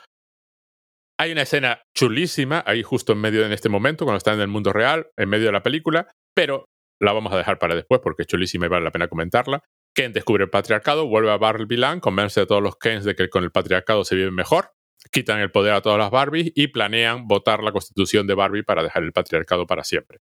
hay 1.20 1.32
una 1.32 1.43
escena 1.43 1.82
chulísima 1.95 2.64
ahí 2.66 2.84
justo 2.84 3.14
en 3.14 3.20
medio 3.20 3.45
en 3.45 3.51
este 3.51 3.70
momento, 3.70 4.05
cuando 4.05 4.18
está 4.18 4.34
en 4.34 4.41
el 4.41 4.47
mundo 4.47 4.74
real, 4.74 5.07
en 5.18 5.30
medio 5.30 5.47
de 5.47 5.51
la 5.51 5.64
película, 5.64 6.11
pero 6.36 6.66
la 6.99 7.14
vamos 7.14 7.34
a 7.34 7.38
dejar 7.38 7.59
para 7.59 7.76
después 7.76 8.01
porque 8.01 8.24
es 8.24 8.28
chulísima 8.28 8.66
y 8.66 8.70
vale 8.70 8.86
la 8.86 8.91
pena 8.91 9.07
comentarla. 9.07 9.64
Ken 9.95 10.14
descubre 10.14 10.45
el 10.45 10.49
patriarcado, 10.49 11.07
vuelve 11.07 11.32
a 11.32 11.38
Barbie 11.38 11.99
convence 11.99 12.41
a 12.41 12.45
todos 12.45 12.64
los 12.64 12.78
Kens 12.78 13.03
de 13.03 13.16
que 13.16 13.30
con 13.30 13.43
el 13.43 13.51
patriarcado 13.51 14.03
se 14.05 14.16
vive 14.16 14.32
mejor, 14.32 14.72
quitan 15.11 15.39
el 15.39 15.51
poder 15.51 15.74
a 15.74 15.82
todas 15.82 15.99
las 15.99 16.09
Barbies 16.09 16.51
y 16.55 16.68
planean 16.68 17.28
votar 17.28 17.61
la 17.61 17.72
constitución 17.72 18.26
de 18.26 18.34
Barbie 18.34 18.64
para 18.64 18.84
dejar 18.84 19.03
el 19.03 19.11
patriarcado 19.11 19.68
para 19.68 19.84
siempre. 19.84 20.20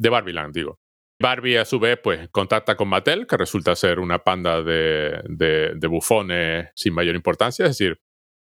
De 0.00 0.08
Barbieland, 0.08 0.54
digo. 0.54 0.78
Barbie, 1.20 1.58
a 1.58 1.66
su 1.66 1.78
vez, 1.78 1.98
pues 2.02 2.30
contacta 2.30 2.76
con 2.76 2.88
Mattel, 2.88 3.26
que 3.26 3.36
resulta 3.36 3.76
ser 3.76 4.00
una 4.00 4.20
panda 4.20 4.62
de, 4.62 5.20
de 5.28 5.86
bufones 5.86 6.70
sin 6.74 6.94
mayor 6.94 7.14
importancia, 7.14 7.66
es 7.66 7.76
decir, 7.76 7.98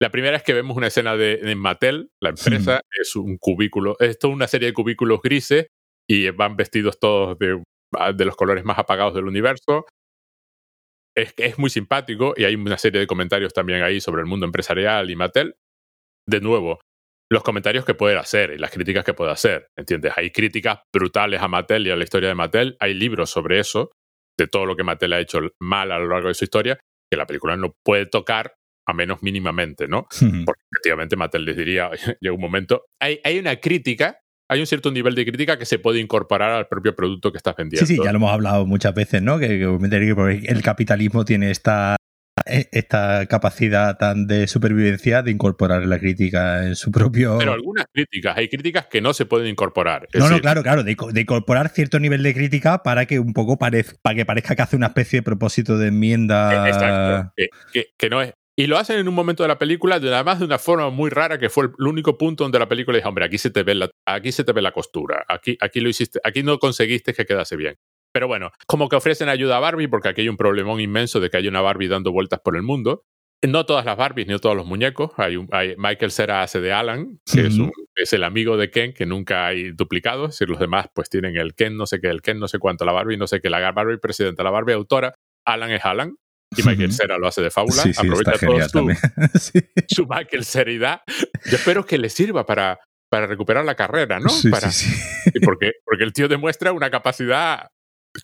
la 0.01 0.11
primera 0.11 0.37
es 0.37 0.45
que 0.45 0.53
vemos 0.53 0.77
una 0.77 0.87
escena 0.87 1.17
de, 1.17 1.55
Mattel, 1.57 2.11
la 2.21 2.31
empresa, 2.31 2.83
es 2.91 3.17
un 3.17 3.37
cubículo, 3.37 3.97
es 3.99 4.19
toda 4.19 4.33
una 4.33 4.47
serie 4.47 4.69
de 4.69 4.75
cubículos 4.75 5.21
grises 5.23 5.69
y 6.09 6.31
van 6.31 6.57
vestidos 6.57 7.01
todos 7.01 7.37
de, 7.39 7.61
de 8.15 8.25
los 8.25 8.37
colores 8.37 8.65
más 8.65 8.79
apagados 8.79 9.15
del 9.15 9.27
universo. 9.27 9.87
Es, 11.17 11.35
es 11.37 11.59
muy 11.59 11.69
simpático 11.69 12.33
y 12.37 12.45
hay 12.45 12.55
una 12.55 12.79
serie 12.79 13.01
de 13.01 13.09
comentarios 13.09 13.53
también 13.53 13.83
ahí 13.83 14.01
sobre 14.01 14.21
el 14.21 14.29
mundo 14.29 14.47
empresarial 14.47 15.11
y 15.11 15.17
Mattel. 15.17 15.57
De 16.29 16.41
nuevo, 16.41 16.79
los 17.31 17.43
comentarios 17.43 17.85
que 17.85 17.95
puede 17.95 18.17
hacer 18.17 18.53
y 18.53 18.59
las 18.59 18.71
críticas 18.71 19.05
que 19.05 19.15
puede 19.15 19.31
hacer, 19.31 19.69
¿entiendes? 19.77 20.13
Hay 20.17 20.31
críticas 20.31 20.81
brutales 20.95 21.41
a 21.43 21.49
Mattel 21.49 21.87
y 21.87 21.91
a 21.91 21.97
la 21.97 22.05
historia 22.05 22.29
de 22.29 22.35
Mattel, 22.35 22.77
hay 22.81 22.95
libros 22.95 23.31
sobre 23.31 23.61
eso, 23.61 23.91
de 24.39 24.47
todo 24.47 24.67
lo 24.67 24.77
que 24.77 24.85
Mattel 24.85 25.13
ha 25.13 25.21
hecho 25.21 25.41
mal 25.61 25.93
a 25.93 25.99
lo 25.99 26.09
largo 26.09 26.29
de 26.29 26.35
su 26.35 26.45
historia, 26.45 26.79
que 27.11 27.17
la 27.17 27.27
película 27.27 27.57
no 27.57 27.75
puede 27.85 28.07
tocar 28.07 28.55
a 28.87 28.95
menos 28.95 29.23
mínimamente, 29.23 29.87
¿no? 29.87 30.07
Porque 30.47 30.63
efectivamente 30.73 31.17
Mattel 31.17 31.45
les 31.45 31.57
diría, 31.57 31.91
llega 32.21 32.35
un 32.35 32.41
momento, 32.41 32.87
hay, 33.01 33.21
hay 33.25 33.39
una 33.39 33.57
crítica 33.57 34.21
hay 34.51 34.61
un 34.61 34.67
cierto 34.67 34.91
nivel 34.91 35.15
de 35.15 35.27
crítica 35.27 35.59
que 35.59 35.67
se 35.67 35.79
puede 35.79 36.01
incorporar 36.01 36.53
al 36.53 36.69
propio 36.69 36.97
producto 36.97 37.31
que 37.31 37.37
estás 37.37 37.55
vendiendo. 37.55 37.87
Sí, 37.87 37.97
sí, 37.97 38.03
ya 38.03 38.13
lo 38.13 38.17
hemos 38.17 38.33
hablado 38.33 38.65
muchas 38.65 38.95
veces, 38.95 39.21
¿no? 39.21 39.39
Que, 39.39 39.63
el 39.63 40.63
capitalismo 40.63 41.27
tiene 41.27 41.51
esta, 41.51 41.98
esta 42.49 43.27
capacidad 43.27 43.97
tan 43.99 44.27
de 44.27 44.47
supervivencia 44.47 45.23
de 45.23 45.31
incorporar 45.31 45.85
la 45.87 45.99
crítica 45.99 46.67
en 46.67 46.77
su 46.77 46.91
propio. 46.91 47.39
Pero 47.39 47.53
algunas 47.53 47.87
críticas, 47.93 48.37
hay 48.37 48.49
críticas 48.49 48.87
que 48.87 49.01
no 49.01 49.13
se 49.13 49.27
pueden 49.27 49.49
incorporar. 49.49 50.09
no, 50.15 50.29
no, 50.29 50.41
claro, 50.41 50.63
claro, 50.63 50.83
de, 50.83 50.93
incorporar 50.93 51.69
cierto 51.69 52.01
nivel 52.01 52.23
de 52.23 52.35
crítica 52.35 52.83
para 52.83 53.07
que 53.07 53.19
un 53.19 53.33
poco 53.33 53.59
parezca, 53.59 53.97
para 54.03 54.17
que 54.17 54.27
parezca 54.27 54.57
que 54.57 54.63
hace 54.63 54.77
una 54.77 54.89
especie 54.89 55.21
de 55.21 55.23
propósito 55.23 55.79
de 55.79 55.89
enmienda. 55.89 56.69
Exacto. 56.69 57.33
que, 57.73 58.09
no 58.11 58.23
es, 58.23 58.33
y 58.59 58.67
lo 58.67 58.77
hacen 58.77 58.99
en 58.99 59.07
un 59.07 59.15
momento 59.15 59.45
de 59.45 59.49
la 59.49 59.57
película, 59.57 60.01
de, 60.01 60.13
además 60.13 60.41
de 60.41 60.45
una 60.45 60.59
forma 60.59 60.91
muy 60.91 61.11
rara, 61.11 61.39
que 61.39 61.49
fue 61.49 61.67
el, 61.67 61.87
único 61.87 62.19
punto 62.19 62.43
donde 62.43 62.59
la 62.59 62.69
película 62.69 62.97
dijo, 62.97 63.09
hombre, 63.09 63.25
aquí 63.25 63.39
se 63.39 63.51
te 63.51 63.63
ve 63.63 63.77
la, 63.77 63.89
aquí 64.05 64.33
se 64.33 64.43
te 64.43 64.51
ve 64.53 64.61
la 64.61 64.73
costura, 64.73 65.25
aquí, 65.29 65.57
aquí 65.61 65.79
lo 65.79 65.89
hiciste, 65.89 66.19
aquí 66.25 66.43
no 66.43 66.59
conseguiste 66.59 67.15
que 67.15 67.25
quedase 67.25 67.55
bien. 67.55 67.77
Pero 68.19 68.27
bueno, 68.27 68.51
como 68.67 68.89
que 68.89 68.97
ofrecen 68.97 69.29
ayuda 69.29 69.59
a 69.59 69.61
Barbie, 69.61 69.87
porque 69.87 70.09
aquí 70.09 70.23
hay 70.23 70.29
un 70.29 70.37
problemón 70.37 70.81
inmenso 70.81 71.21
de 71.21 71.31
que 71.31 71.37
hay 71.37 71.47
una 71.47 71.61
Barbie 71.61 71.87
dando 71.87 72.11
vueltas 72.11 72.41
por 72.43 72.57
el 72.57 72.65
mundo. 72.65 73.05
No 73.47 73.65
todas 73.65 73.85
las 73.85 73.97
Barbies, 73.97 74.27
ni 74.27 74.37
todos 74.41 74.57
los 74.57 74.67
muñecos. 74.67 75.13
Hay, 75.19 75.37
un, 75.37 75.47
hay 75.53 75.77
Michael 75.77 76.11
Cera 76.11 76.43
hace 76.43 76.61
de 76.61 76.73
Alan, 76.73 77.21
que 77.33 77.43
es, 77.43 77.55
es, 77.95 78.13
el 78.13 78.25
amigo 78.25 78.57
de 78.57 78.73
Ken, 78.73 78.93
que 78.93 79.07
nunca 79.07 79.47
hay 79.47 79.71
duplicado. 79.71 80.25
Es 80.25 80.31
decir, 80.31 80.49
los 80.49 80.59
demás 80.59 80.87
pues 80.93 81.09
tienen 81.09 81.37
el 81.37 81.55
Ken, 81.55 81.77
no 81.77 81.87
sé 81.87 82.01
qué, 82.01 82.09
el 82.09 82.21
Ken, 82.21 82.41
no 82.41 82.49
sé 82.49 82.59
cuánto, 82.59 82.85
la 82.85 82.91
Barbie, 82.91 83.17
no 83.17 83.29
sé 83.29 83.41
qué, 83.41 83.51
la 83.51 83.71
Barbie 83.71 83.99
presidenta, 83.99 84.43
la 84.43 84.51
Barbie 84.51 84.73
autora. 84.73 85.15
Alan 85.47 85.71
es 85.71 85.85
Alan, 85.85 86.17
y 86.57 86.65
Michael 86.65 86.93
Cera 86.93 87.19
lo 87.19 87.29
hace 87.29 87.41
de 87.41 87.53
fábula. 87.53 87.85
Aprovecha 87.97 88.33
todo 88.33 88.59
su, 88.59 89.61
su, 89.89 90.07
Michael 90.09 90.45
Seridad. 90.45 91.03
Yo 91.45 91.57
espero 91.57 91.87
que 91.87 91.99
le 91.99 92.11
sirva 92.11 92.45
para, 92.45 92.81
para 93.09 93.29
recuperar 93.29 93.65
la 93.65 93.77
carrera, 93.77 94.19
¿no? 94.19 94.31
para, 94.51 94.69
porque, 95.45 95.73
porque 95.85 96.05
el 96.05 96.13
tío 96.13 96.27
demuestra 96.29 96.73
una 96.73 96.91
capacidad 96.91 97.69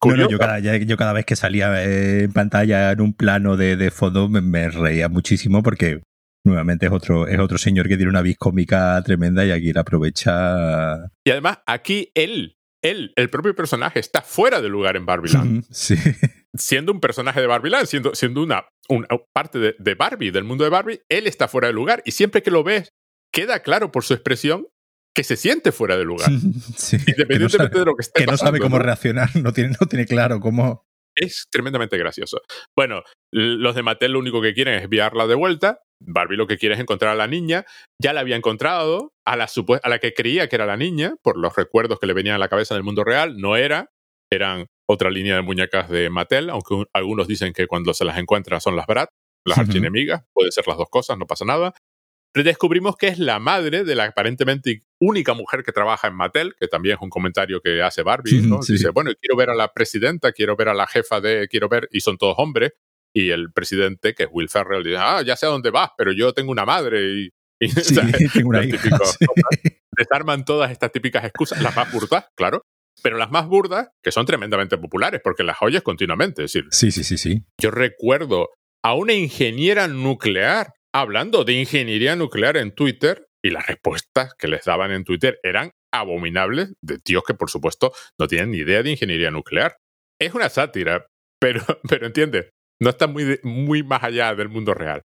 no, 0.03 0.29
yo, 0.29 0.39
cada, 0.39 0.59
yo, 0.59 0.97
cada, 0.97 1.13
vez 1.13 1.25
que 1.25 1.37
salía 1.37 1.83
en 1.83 2.33
pantalla 2.33 2.93
en 2.93 3.01
un 3.01 3.15
plano 3.15 3.57
de, 3.57 3.77
de 3.77 3.91
fondo 3.91 4.29
me, 4.29 4.69
reía 4.69 5.09
muchísimo 5.09 5.63
porque 5.63 6.01
nuevamente 6.45 6.87
es 6.87 6.93
otro, 6.93 7.27
es 7.27 7.39
otro 7.39 7.59
señor 7.59 7.89
que 7.89 7.97
tiene 7.97 8.11
una 8.11 8.23
vis 8.23 8.37
cómica 8.37 9.01
tremenda 9.05 9.45
y 9.45 9.51
aquí 9.51 9.73
la 9.73 9.83
aprovecha. 9.83 11.11
Y 11.25 11.31
además, 11.31 11.59
aquí 11.67 12.11
él, 12.15 12.57
él, 12.83 13.13
el 13.17 13.31
propio 13.31 13.55
personaje, 13.55 14.01
está 14.01 14.23
fuera 14.23 14.61
de 14.61 14.69
lugar 14.69 14.97
en 14.97 15.07
Barbieland. 15.07 15.65
Sí 15.71 15.97
siendo 16.57 16.93
un 16.93 17.01
personaje 17.01 17.41
de 17.41 17.47
Barbie 17.47 17.73
siendo, 17.87 18.15
siendo 18.15 18.43
una, 18.43 18.67
una 18.89 19.09
parte 19.33 19.59
de, 19.59 19.77
de, 19.79 19.95
Barbie, 19.95 20.31
del 20.31 20.45
mundo 20.45 20.65
de 20.65 20.71
Barbie, 20.71 21.03
él 21.09 21.27
está 21.27 21.49
fuera 21.49 21.69
de 21.69 21.75
lugar. 21.75 22.03
Y 22.05 22.13
siempre 22.13 22.43
que 22.43 22.51
lo 22.51 22.63
ves, 22.63 22.93
queda 23.33 23.61
claro 23.61 23.91
por 23.91 24.05
su 24.05 24.15
expresión 24.15 24.67
que 25.15 25.25
se 25.25 25.37
siente 25.37 25.73
fuera 25.73 25.97
de 25.97 26.05
lugar. 26.05 26.31
Independientemente 27.07 27.79
de 27.79 27.85
lo 27.85 27.95
que 27.95 28.03
esté 28.03 28.25
Que 28.25 28.31
no 28.31 28.37
sabe 28.37 28.59
cómo 28.59 28.79
reaccionar, 28.79 29.35
no 29.37 29.53
tiene, 29.53 29.75
no 29.81 29.87
tiene 29.87 30.07
claro 30.07 30.41
cómo. 30.41 30.87
Es 31.17 31.47
tremendamente 31.51 31.97
gracioso. 31.97 32.43
Bueno, 32.77 33.03
los 33.33 33.75
de 33.77 33.83
Mattel 33.83 34.13
lo 34.13 34.19
único 34.19 34.43
que 34.43 34.53
quieren 34.53 34.75
es 34.75 34.85
enviarla 34.85 35.27
de 35.29 35.37
vuelta. 35.37 35.81
Barbie 36.01 36.37
lo 36.37 36.49
que 36.49 36.59
quiere 36.59 36.75
es 36.75 36.81
encontrar 36.81 37.13
a 37.13 37.15
la 37.15 37.29
niña. 37.29 37.65
Ya 38.03 38.13
la 38.13 38.21
había 38.21 38.35
encontrado, 38.35 39.13
a 39.25 39.37
la, 39.37 39.47
a 39.83 39.89
la 39.89 39.99
que 40.01 40.13
creía 40.13 40.49
que 40.49 40.57
era 40.57 40.67
la 40.67 40.77
niña, 40.77 41.15
por 41.23 41.39
los 41.39 41.55
recuerdos 41.55 42.01
que 42.01 42.07
le 42.07 42.15
venían 42.15 42.35
a 42.35 42.39
la 42.39 42.49
cabeza 42.49 42.75
del 42.75 42.83
mundo 42.83 43.05
real. 43.05 43.39
No 43.39 43.57
era. 43.57 43.91
Eran 44.33 44.67
otra 44.89 45.11
línea 45.11 45.37
de 45.37 45.43
muñecas 45.43 45.89
de 45.89 46.11
Mattel, 46.11 46.51
aunque 46.51 46.85
algunos 46.93 47.29
dicen 47.29 47.53
que 47.53 47.69
cuando 47.69 47.95
se 47.95 48.05
las 48.05 48.19
encuentra 48.19 48.59
son 48.59 48.75
las 48.75 48.87
Brat, 48.87 49.09
las 49.47 49.59
archienemigas, 49.59 50.25
puede 50.33 50.51
ser 50.51 50.67
las 50.67 50.77
dos 50.77 50.89
cosas, 50.91 51.17
no 51.19 51.27
pasa 51.27 51.45
nada. 51.45 51.75
Descubrimos 52.35 52.97
que 52.97 53.07
es 53.07 53.19
la 53.19 53.39
madre 53.39 53.85
de 53.85 53.95
la 53.95 54.07
aparentemente 54.07 54.85
única 55.01 55.35
mujer 55.35 55.63
que 55.63 55.71
trabaja 55.71 56.09
en 56.09 56.17
Mattel, 56.17 56.57
que 56.59 56.67
también 56.67 56.97
es 56.97 57.03
un 57.03 57.09
comentario 57.09 57.61
que 57.61 57.81
hace 57.81 58.03
Barbie, 58.03 58.43
¿no? 58.43 58.59
Dice, 58.67 58.91
bueno, 58.91 59.13
quiero 59.21 59.37
ver 59.37 59.51
a 59.51 59.55
la 59.55 59.73
presidenta, 59.73 60.33
quiero 60.33 60.57
ver 60.57 60.69
a 60.69 60.75
la 60.75 60.89
jefa 60.89 61.21
de, 61.21 61.47
quiero 61.49 61.69
ver, 61.69 61.89
y 61.93 62.01
son 62.01 62.19
todos 62.19 62.35
hombres, 62.39 62.73
y 63.15 63.31
el 63.31 63.53
presidente, 63.53 64.15
que 64.15 64.25
es 64.25 64.29
Will 64.33 64.49
Ferrell, 64.49 64.83
dice, 64.83 64.97
ah, 64.99 65.23
ya 65.23 65.37
sé 65.37 65.47
a 65.47 65.51
dónde 65.51 65.71
vas, 65.71 65.91
pero 65.97 66.11
yo 66.13 66.33
tengo 66.33 66.51
una 66.51 66.65
madre 66.65 67.03
y... 67.03 67.31
tengo 68.35 68.49
una 68.49 68.65
hija, 68.65 68.79
Desarman 69.97 70.45
todas 70.45 70.73
estas 70.73 70.91
típicas 70.91 71.25
excusas, 71.25 71.63
las 71.63 71.77
más 71.77 71.93
burdas, 71.93 72.27
claro, 72.35 72.63
pero 73.01 73.17
las 73.17 73.31
más 73.31 73.47
burdas, 73.47 73.91
que 74.03 74.11
son 74.11 74.27
tremendamente 74.27 74.77
populares, 74.77 75.21
porque 75.23 75.45
las 75.45 75.59
oyes 75.61 75.83
continuamente. 75.83 76.45
Es 76.45 76.53
decir, 76.53 76.69
sí, 76.73 76.91
sí, 76.91 77.05
sí, 77.05 77.17
sí. 77.17 77.45
Yo 77.61 77.71
recuerdo 77.71 78.49
a 78.83 78.95
una 78.95 79.13
ingeniera 79.13 79.87
nuclear 79.87 80.73
hablando 80.95 81.45
de 81.45 81.55
ingeniería 81.55 82.15
nuclear 82.15 82.57
en 82.57 82.73
Twitter 82.73 83.27
y 83.45 83.51
las 83.51 83.67
respuestas 83.67 84.35
que 84.39 84.47
les 84.47 84.65
daban 84.65 84.93
en 84.93 85.05
Twitter 85.05 85.41
eran 85.43 85.73
abominables 85.93 86.75
de 86.81 86.99
tíos 86.99 87.25
que, 87.27 87.35
por 87.35 87.51
supuesto, 87.51 87.93
no 88.19 88.29
tienen 88.29 88.53
ni 88.53 88.59
idea 88.59 88.83
de 88.83 88.93
ingeniería 88.93 89.33
nuclear. 89.33 89.77
Es 90.21 90.35
una 90.35 90.49
sátira, 90.49 91.07
pero, 91.41 91.61
pero 91.89 92.07
entiende, 92.07 92.51
no 92.81 92.91
está 92.91 93.09
muy, 93.09 93.41
muy 93.43 93.83
más 93.83 94.05
allá 94.05 94.35
del 94.37 94.49
mundo 94.49 94.73
real. 94.73 95.03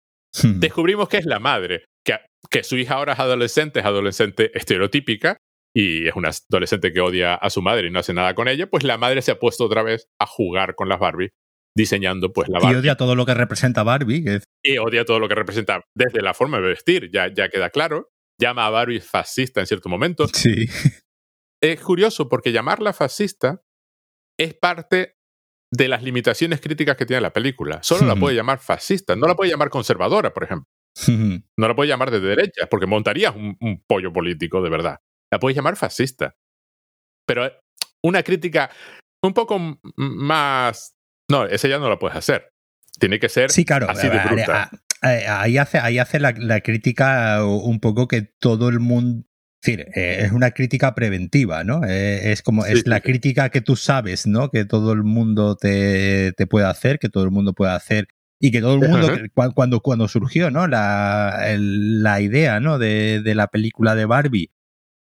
Hmm. 0.42 0.60
Descubrimos 0.62 1.10
que 1.10 1.18
es 1.18 1.26
la 1.26 1.40
madre, 1.40 1.84
que, 2.06 2.18
que 2.50 2.64
su 2.64 2.78
hija 2.78 2.96
ahora 2.96 3.14
es 3.14 3.20
adolescente, 3.20 3.82
es 3.82 3.86
adolescente 3.86 4.58
estereotípica, 4.58 5.38
y 5.76 6.08
es 6.08 6.16
una 6.16 6.32
adolescente 6.50 6.94
que 6.94 7.02
odia 7.02 7.36
a 7.36 7.50
su 7.50 7.62
madre 7.62 7.88
y 7.88 7.92
no 7.92 8.00
hace 8.00 8.14
nada 8.14 8.36
con 8.36 8.48
ella, 8.48 8.68
pues 8.68 8.84
la 8.84 8.98
madre 8.98 9.22
se 9.22 9.32
ha 9.32 9.40
puesto 9.40 9.66
otra 9.66 9.84
vez 9.84 10.08
a 10.20 10.28
jugar 10.28 10.76
con 10.76 10.88
las 10.88 11.00
Barbie, 11.00 11.32
diseñando 11.76 12.32
pues 12.32 12.50
la 12.50 12.60
Barbie. 12.60 12.76
Y 12.76 12.80
odia 12.80 12.96
todo 12.96 13.16
lo 13.16 13.26
que 13.26 13.34
representa 13.34 13.84
Barbie. 13.84 14.42
Y 14.64 14.78
odia 14.78 15.06
todo 15.06 15.20
lo 15.20 15.28
que 15.28 15.36
representa 15.36 15.82
desde 15.96 16.22
la 16.22 16.34
forma 16.34 16.60
de 16.60 16.68
vestir, 16.68 17.10
ya, 17.12 17.34
ya 17.34 17.50
queda 17.50 17.70
claro. 17.70 18.10
Llama 18.42 18.66
a 18.66 18.70
Barbie 18.70 19.00
fascista 19.00 19.60
en 19.60 19.68
cierto 19.68 19.90
momento. 19.90 20.28
Sí. 20.28 20.68
Es 21.64 21.80
curioso 21.80 22.28
porque 22.28 22.52
llamarla 22.52 22.92
fascista 22.92 23.62
es 24.38 24.54
parte 24.54 25.16
de 25.72 25.88
las 25.88 26.04
limitaciones 26.04 26.60
críticas 26.60 26.98
que 26.98 27.06
tiene 27.06 27.22
la 27.22 27.32
película. 27.32 27.82
Solo 27.84 28.06
la 28.06 28.16
puede 28.16 28.36
llamar 28.36 28.60
fascista, 28.60 29.16
no 29.16 29.28
la 29.28 29.36
puede 29.36 29.52
llamar 29.52 29.70
conservadora, 29.70 30.34
por 30.34 30.44
ejemplo. 30.44 30.68
no 31.08 31.68
la 31.68 31.76
puede 31.76 31.90
llamar 31.90 32.12
de 32.12 32.20
derecha, 32.20 32.68
porque 32.70 32.86
montarías 32.86 33.34
un 33.36 33.84
pollo 33.88 34.12
político 34.12 34.62
de 34.62 34.70
verdad 34.70 35.00
la 35.34 35.40
puedes 35.40 35.56
llamar 35.56 35.76
fascista. 35.76 36.38
Pero 37.28 37.52
una 38.04 38.24
crítica 38.24 38.70
un 39.24 39.34
poco 39.34 39.80
más... 39.96 40.94
No, 41.34 41.46
esa 41.46 41.68
ya 41.68 41.80
no 41.80 41.90
la 41.90 41.98
puedes 41.98 42.16
hacer. 42.16 42.54
Tiene 43.00 43.20
que 43.20 43.28
ser 43.28 43.50
sí, 43.50 43.66
claro, 43.66 43.90
así 43.90 44.08
de 44.08 44.20
bruta. 44.20 44.70
Ahí 45.02 45.58
hace, 45.58 45.80
ahí 45.80 45.98
hace 45.98 46.20
la, 46.20 46.62
crítica 46.62 47.44
un 47.44 47.80
poco 47.80 48.08
que 48.08 48.22
todo 48.40 48.70
el 48.70 48.80
mundo... 48.80 49.26
Es 49.62 49.78
decir, 49.78 49.88
eh, 49.96 50.26
es 50.26 50.32
una 50.34 50.52
crítica 50.52 50.94
preventiva, 50.94 51.64
¿no? 51.64 51.86
Eh, 51.86 52.34
es 52.34 52.42
como, 52.42 52.66
es 52.66 52.86
la 52.86 53.00
crítica 53.00 53.50
que 53.50 53.62
tú 53.62 53.78
sabes, 53.78 54.28
¿no? 54.28 54.50
Que 54.50 54.66
todo 54.66 54.92
el 54.92 55.04
mundo 55.04 55.56
te, 55.56 56.34
te 56.34 56.48
puede 56.48 56.68
hacer, 56.68 57.00
que 57.00 57.08
todo 57.10 57.24
el 57.24 57.32
mundo 57.32 57.54
puede 57.54 57.72
hacer 57.72 58.08
y 58.44 58.52
que 58.52 58.60
todo 58.60 58.76
el 58.76 58.90
mundo, 58.90 59.08
cuando, 59.54 59.80
cuando 59.80 60.10
surgió 60.10 60.52
¿no? 60.52 60.68
la, 60.68 61.56
la 61.58 62.20
idea 62.20 62.60
¿no? 62.60 62.78
de, 62.78 63.22
de, 63.24 63.36
la 63.36 63.48
película 63.48 63.96
de 63.96 64.04
Barbie, 64.04 64.52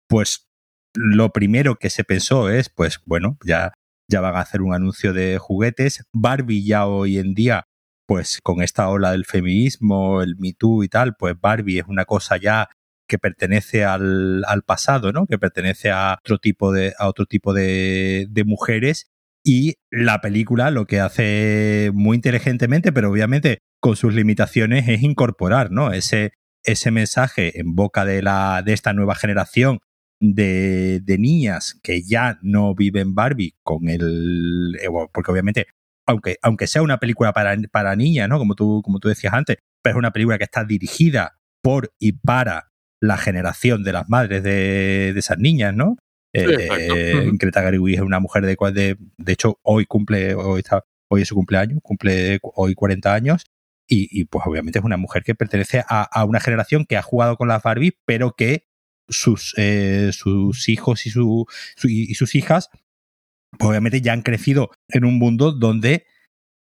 pues 0.08 0.50
lo 0.96 1.32
primero 1.32 1.76
que 1.76 1.92
se 1.92 2.04
pensó 2.04 2.50
es, 2.50 2.70
pues 2.70 3.00
bueno, 3.06 3.38
ya, 3.46 3.74
ya 4.10 4.22
van 4.22 4.36
a 4.36 4.42
hacer 4.42 4.62
un 4.62 4.74
anuncio 4.74 5.14
de 5.14 5.38
juguetes. 5.38 6.04
Barbie 6.14 6.66
ya 6.66 6.88
hoy 6.88 7.18
en 7.20 7.34
día, 7.34 7.68
pues 8.08 8.40
con 8.44 8.62
esta 8.62 8.90
ola 8.90 9.12
del 9.12 9.26
feminismo, 9.26 10.22
el 10.22 10.36
Me 10.38 10.54
Too 10.54 10.84
y 10.84 10.90
tal, 10.90 11.16
pues 11.16 11.36
Barbie 11.40 11.80
es 11.80 11.86
una 11.88 12.06
cosa 12.06 12.38
ya 12.38 12.70
que 13.08 13.18
pertenece 13.18 13.86
al, 13.86 14.44
pasado, 14.66 15.12
¿no? 15.12 15.26
Que 15.26 15.40
pertenece 15.40 15.92
a 15.92 16.18
otro 16.20 16.38
tipo 16.38 16.72
de, 16.72 16.94
a 17.00 17.08
otro 17.08 17.26
tipo 17.26 17.54
de 17.54 18.44
mujeres. 18.46 19.10
Y 19.44 19.76
la 19.90 20.22
película 20.22 20.70
lo 20.70 20.86
que 20.86 21.00
hace 21.00 21.92
muy 21.94 22.16
inteligentemente, 22.16 22.92
pero 22.92 23.10
obviamente 23.10 23.60
con 23.80 23.96
sus 23.96 24.14
limitaciones, 24.14 24.88
es 24.88 25.02
incorporar, 25.02 25.72
¿no? 25.72 25.94
Ese, 25.94 26.34
ese 26.64 26.92
mensaje 26.92 27.60
en 27.60 27.76
boca 27.76 28.06
de, 28.06 28.22
la, 28.22 28.62
de 28.64 28.74
esta 28.74 28.94
nueva 28.94 29.16
generación 29.16 29.80
de, 30.20 31.00
de, 31.02 31.18
niñas 31.18 31.80
que 31.82 32.02
ya 32.02 32.40
no 32.42 32.76
viven 32.76 33.16
Barbie 33.16 33.56
con 33.64 33.90
el. 33.90 34.78
Eh, 34.82 34.88
porque 35.14 35.32
obviamente, 35.32 35.68
aunque, 36.06 36.38
aunque 36.42 36.68
sea 36.68 36.82
una 36.82 37.00
película 37.00 37.34
para, 37.34 37.56
para 37.72 37.96
niñas, 37.96 38.30
¿no? 38.30 38.38
Como 38.38 38.56
tú, 38.56 38.82
como 38.84 39.00
tú 39.00 39.08
decías 39.08 39.34
antes, 39.34 39.58
pero 39.82 39.96
es 39.96 40.00
una 40.00 40.12
película 40.12 40.38
que 40.38 40.44
está 40.44 40.64
dirigida 40.64 41.40
por 41.62 41.94
y 42.00 42.14
para 42.14 42.72
la 43.02 43.18
generación 43.18 43.84
de 43.84 43.94
las 43.94 44.10
madres 44.10 44.44
de, 44.44 45.12
de 45.14 45.20
esas 45.20 45.38
niñas, 45.38 45.74
¿no? 45.74 45.98
eh, 46.34 47.30
Greta 47.34 47.62
Garibay 47.62 47.96
es 47.96 48.02
una 48.02 48.20
mujer 48.20 48.46
de, 48.46 48.56
de, 48.72 48.98
de 49.18 49.34
hecho, 49.34 49.60
hoy 49.64 49.86
cumple, 49.86 50.36
hoy, 50.36 50.60
está, 50.60 50.84
hoy 51.10 51.24
es 51.24 51.28
su 51.28 51.36
cumpleaños, 51.36 51.80
cumple 51.82 52.40
hoy 52.42 52.76
40 52.76 53.14
años, 53.14 53.46
y, 53.88 54.08
y, 54.12 54.26
pues 54.26 54.46
obviamente 54.46 54.78
es 54.78 54.86
una 54.86 54.98
mujer 54.98 55.24
que 55.24 55.34
pertenece 55.34 55.84
a, 55.88 56.04
a, 56.04 56.26
una 56.26 56.40
generación 56.40 56.86
que 56.86 56.98
ha 56.98 57.02
jugado 57.02 57.38
con 57.38 57.48
las 57.48 57.64
Barbie, 57.64 57.98
pero 58.06 58.34
que 58.34 58.69
sus, 59.10 59.54
eh, 59.58 60.12
sus 60.14 60.70
hijos 60.70 61.06
y, 61.06 61.10
su, 61.10 61.46
y 61.84 62.16
sus 62.16 62.36
hijas, 62.36 62.70
pues 63.58 63.70
obviamente 63.70 64.02
ya 64.02 64.14
han 64.14 64.22
crecido 64.22 64.72
en 64.88 65.04
un 65.06 65.18
mundo 65.18 65.52
donde 65.52 66.06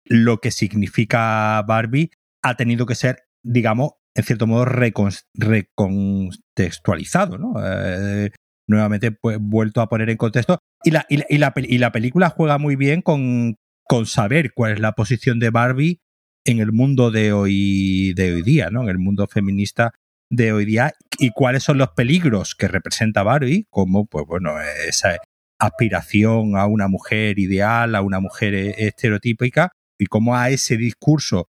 lo 0.04 0.40
que 0.40 0.50
significa 0.50 1.62
Barbie 1.62 2.10
ha 2.42 2.56
tenido 2.56 2.86
que 2.86 2.94
ser, 2.94 3.24
digamos, 3.42 3.92
en 4.14 4.24
cierto 4.24 4.46
modo 4.46 4.64
recontextualizado, 4.64 7.36
¿no? 7.38 7.54
Eh, 7.64 8.30
nuevamente 8.68 9.12
pues, 9.12 9.38
vuelto 9.40 9.80
a 9.80 9.88
poner 9.88 10.10
en 10.10 10.16
contexto. 10.16 10.58
Y 10.82 10.90
la, 10.90 11.06
y 11.08 11.18
la, 11.18 11.28
y 11.56 11.78
la, 11.78 11.92
película 11.92 12.30
juega 12.30 12.58
muy 12.58 12.74
bien 12.76 13.02
con, 13.02 13.56
con, 13.84 14.06
saber 14.06 14.52
cuál 14.54 14.72
es 14.72 14.80
la 14.80 14.92
posición 14.92 15.38
de 15.38 15.50
Barbie 15.50 16.00
en 16.44 16.60
el 16.60 16.72
mundo 16.72 17.10
de 17.10 17.32
hoy, 17.32 18.14
de 18.14 18.32
hoy 18.32 18.42
día, 18.42 18.70
¿no? 18.70 18.82
En 18.82 18.88
el 18.88 18.98
mundo 18.98 19.28
feminista 19.28 19.92
de 20.30 20.52
hoy 20.52 20.64
día 20.64 20.92
y 21.18 21.30
cuáles 21.30 21.64
son 21.64 21.78
los 21.78 21.90
peligros 21.90 22.54
que 22.54 22.68
representa 22.68 23.22
Barbie, 23.22 23.66
como, 23.68 24.06
pues 24.06 24.24
bueno, 24.26 24.54
esa 24.86 25.18
aspiración 25.58 26.56
a 26.56 26.66
una 26.66 26.88
mujer 26.88 27.38
ideal, 27.38 27.94
a 27.94 28.00
una 28.00 28.20
mujer 28.20 28.54
estereotípica, 28.54 29.72
y 29.98 30.06
cómo 30.06 30.34
a 30.34 30.48
ese 30.48 30.78
discurso 30.78 31.48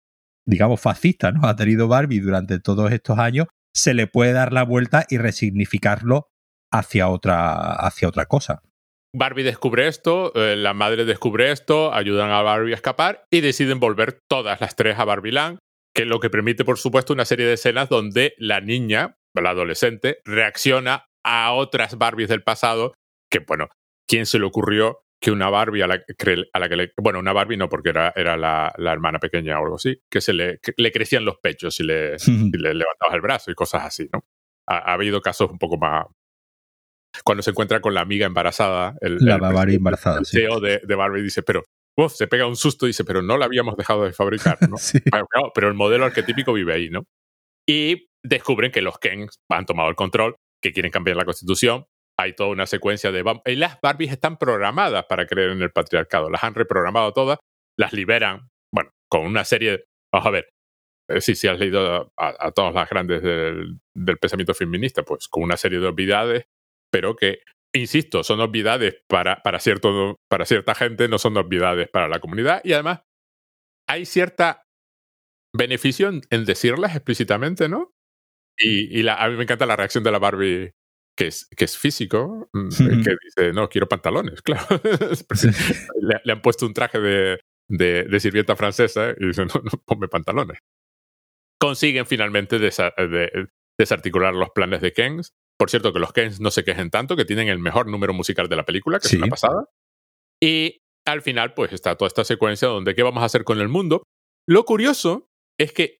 digamos, 0.46 0.80
fascista, 0.80 1.32
¿no? 1.32 1.40
Ha 1.48 1.56
tenido 1.56 1.88
Barbie 1.88 2.20
durante 2.20 2.58
todos 2.60 2.92
estos 2.92 3.18
años, 3.18 3.46
se 3.74 3.94
le 3.94 4.06
puede 4.06 4.32
dar 4.32 4.52
la 4.52 4.62
vuelta 4.64 5.04
y 5.08 5.18
resignificarlo 5.18 6.28
hacia 6.72 7.08
otra, 7.08 7.72
hacia 7.72 8.08
otra 8.08 8.26
cosa. 8.26 8.62
Barbie 9.16 9.44
descubre 9.44 9.86
esto, 9.86 10.32
eh, 10.34 10.56
la 10.56 10.74
madre 10.74 11.04
descubre 11.04 11.52
esto, 11.52 11.94
ayudan 11.94 12.30
a 12.30 12.42
Barbie 12.42 12.72
a 12.72 12.76
escapar 12.76 13.24
y 13.30 13.42
deciden 13.42 13.78
volver 13.78 14.18
todas 14.28 14.60
las 14.60 14.74
tres 14.74 14.98
a 14.98 15.04
Barbie 15.04 15.30
Land, 15.30 15.58
que 15.94 16.04
lo 16.04 16.20
que 16.20 16.30
permite, 16.30 16.64
por 16.64 16.78
supuesto, 16.78 17.12
una 17.12 17.24
serie 17.24 17.46
de 17.46 17.54
escenas 17.54 17.88
donde 17.88 18.34
la 18.38 18.60
niña, 18.60 19.18
la 19.34 19.50
adolescente, 19.50 20.18
reacciona 20.24 21.06
a 21.24 21.52
otras 21.52 21.96
Barbies 21.96 22.28
del 22.28 22.42
pasado, 22.42 22.92
que 23.30 23.40
bueno, 23.40 23.68
¿quién 24.06 24.26
se 24.26 24.38
le 24.38 24.44
ocurrió 24.44 25.04
que 25.24 25.30
una 25.30 25.48
Barbie 25.48 25.82
a 25.82 25.86
la, 25.86 26.04
a 26.52 26.58
la 26.58 26.68
que 26.68 26.76
le. 26.76 26.92
Bueno, 26.98 27.18
una 27.18 27.32
Barbie 27.32 27.56
no, 27.56 27.70
porque 27.70 27.88
era, 27.88 28.12
era 28.14 28.36
la, 28.36 28.74
hermana 28.76 29.18
pequeña 29.18 29.58
o 29.58 29.64
algo 29.64 29.76
así, 29.76 29.98
que 30.10 30.20
se 30.20 30.34
le, 30.34 30.60
le 30.76 30.92
crecían 30.92 31.24
los 31.24 31.38
pechos 31.38 31.80
y 31.80 31.84
le, 31.84 32.16
le 32.26 32.74
levantabas 32.74 33.14
el 33.14 33.22
brazo 33.22 33.50
y 33.50 33.54
cosas 33.54 33.84
así, 33.84 34.06
¿no? 34.12 34.26
Ha, 34.66 34.92
habido 34.92 35.22
casos 35.22 35.50
un 35.50 35.58
poco 35.58 35.78
más. 35.78 36.04
Cuando 37.24 37.42
se 37.42 37.52
encuentra 37.52 37.80
con 37.80 37.94
la 37.94 38.02
amiga 38.02 38.26
embarazada, 38.26 38.96
el, 39.00 39.16
la 39.20 39.38
Barbie 39.38 39.76
embarazada. 39.76 40.18
El 40.18 40.26
CEO 40.26 40.60
de, 40.60 40.82
de, 40.84 40.94
Barbie 40.94 41.22
dice, 41.22 41.42
pero. 41.42 41.62
Uf, 41.96 42.12
se 42.12 42.26
pega 42.26 42.46
un 42.46 42.56
susto 42.56 42.86
y 42.86 42.88
dice, 42.88 43.04
pero 43.04 43.22
no 43.22 43.36
la 43.36 43.44
habíamos 43.44 43.76
dejado 43.76 44.04
de 44.04 44.12
fabricar, 44.12 44.58
¿no? 44.68 44.76
pero 45.54 45.68
el 45.68 45.74
modelo 45.74 46.04
arquetípico 46.04 46.52
vive 46.52 46.74
ahí, 46.74 46.90
¿no? 46.90 47.04
Y 47.68 48.08
descubren 48.22 48.72
que 48.72 48.82
los 48.82 48.98
Kens 48.98 49.38
han 49.48 49.66
tomado 49.66 49.88
el 49.88 49.94
control, 49.94 50.36
que 50.62 50.72
quieren 50.72 50.90
cambiar 50.90 51.16
la 51.16 51.24
constitución, 51.24 51.86
hay 52.18 52.34
toda 52.34 52.50
una 52.50 52.66
secuencia 52.66 53.12
de... 53.12 53.24
Y 53.46 53.56
las 53.56 53.80
Barbies 53.80 54.12
están 54.12 54.38
programadas 54.38 55.04
para 55.06 55.26
creer 55.26 55.50
en 55.50 55.62
el 55.62 55.70
patriarcado, 55.70 56.30
las 56.30 56.44
han 56.44 56.54
reprogramado 56.54 57.12
todas, 57.12 57.38
las 57.78 57.92
liberan, 57.92 58.50
bueno, 58.72 58.90
con 59.10 59.22
una 59.22 59.44
serie... 59.44 59.84
Vamos 60.12 60.26
a 60.28 60.30
ver, 60.30 60.48
eh, 61.08 61.20
si, 61.20 61.34
si 61.34 61.48
has 61.48 61.58
leído 61.58 62.12
a, 62.16 62.52
todas 62.52 62.74
las 62.74 62.88
grandes 62.88 63.22
del, 63.22 63.78
pensamiento 64.20 64.54
feminista, 64.54 65.02
pues 65.02 65.28
con 65.28 65.42
una 65.42 65.56
serie 65.56 65.80
de 65.80 65.86
obviedades, 65.86 66.44
pero 66.90 67.16
que, 67.16 67.40
insisto, 67.74 68.24
son 68.24 68.40
obviedades 68.40 68.96
para, 69.08 69.42
para, 69.42 69.60
cierto, 69.60 70.16
para 70.28 70.46
cierta 70.46 70.74
gente, 70.74 71.08
no 71.08 71.18
son 71.18 71.36
obviedades 71.36 71.88
para 71.88 72.08
la 72.08 72.20
comunidad, 72.20 72.60
y 72.64 72.72
además 72.72 73.02
hay 73.88 74.06
cierta 74.06 74.62
beneficio 75.54 76.08
en, 76.08 76.44
decirlas 76.44 76.96
explícitamente, 76.96 77.68
¿no? 77.68 77.92
Y, 78.58 78.98
y 78.98 79.02
la, 79.02 79.16
a 79.16 79.28
mí 79.28 79.36
me 79.36 79.42
encanta 79.42 79.66
la 79.66 79.76
reacción 79.76 80.04
de 80.04 80.12
la 80.12 80.18
Barbie 80.18 80.72
que 81.16 81.28
es, 81.28 81.48
que 81.56 81.64
es 81.64 81.78
físico, 81.78 82.48
mm, 82.52 82.68
que 83.02 83.16
dice, 83.24 83.52
no, 83.52 83.68
quiero 83.68 83.88
pantalones, 83.88 84.42
claro. 84.42 84.66
le, 86.00 86.32
han 86.32 86.42
puesto 86.42 86.66
un 86.66 86.74
traje 86.74 86.98
de, 87.00 87.38
de, 87.68 88.20
sirvienta 88.20 88.56
francesa 88.56 89.14
y 89.18 89.26
dice, 89.26 89.44
no, 89.46 89.54
no, 89.54 89.70
ponme 89.84 90.08
pantalones. 90.08 90.58
Consiguen 91.60 92.06
finalmente 92.06 92.58
desarticular 93.78 94.34
los 94.34 94.50
planes 94.50 94.80
de 94.80 94.92
Kens. 94.92 95.32
Por 95.58 95.70
cierto, 95.70 95.92
que 95.92 95.98
los 95.98 96.12
Kens 96.12 96.40
no 96.40 96.50
se 96.50 96.64
quejen 96.64 96.90
tanto, 96.90 97.16
que 97.16 97.24
tienen 97.24 97.48
el 97.48 97.58
mejor 97.58 97.86
número 97.86 98.12
musical 98.12 98.48
de 98.48 98.56
la 98.56 98.64
película, 98.64 98.98
que 98.98 99.08
es 99.08 99.14
una 99.14 99.28
pasada. 99.28 99.66
Y 100.42 100.82
al 101.06 101.22
final, 101.22 101.54
pues 101.54 101.72
está 101.72 101.96
toda 101.96 102.08
esta 102.08 102.24
secuencia 102.24 102.68
donde 102.68 102.94
qué 102.94 103.02
vamos 103.02 103.22
a 103.22 103.26
hacer 103.26 103.44
con 103.44 103.60
el 103.60 103.68
mundo. 103.68 104.02
Lo 104.46 104.64
curioso 104.64 105.28
es 105.58 105.72
que 105.72 105.98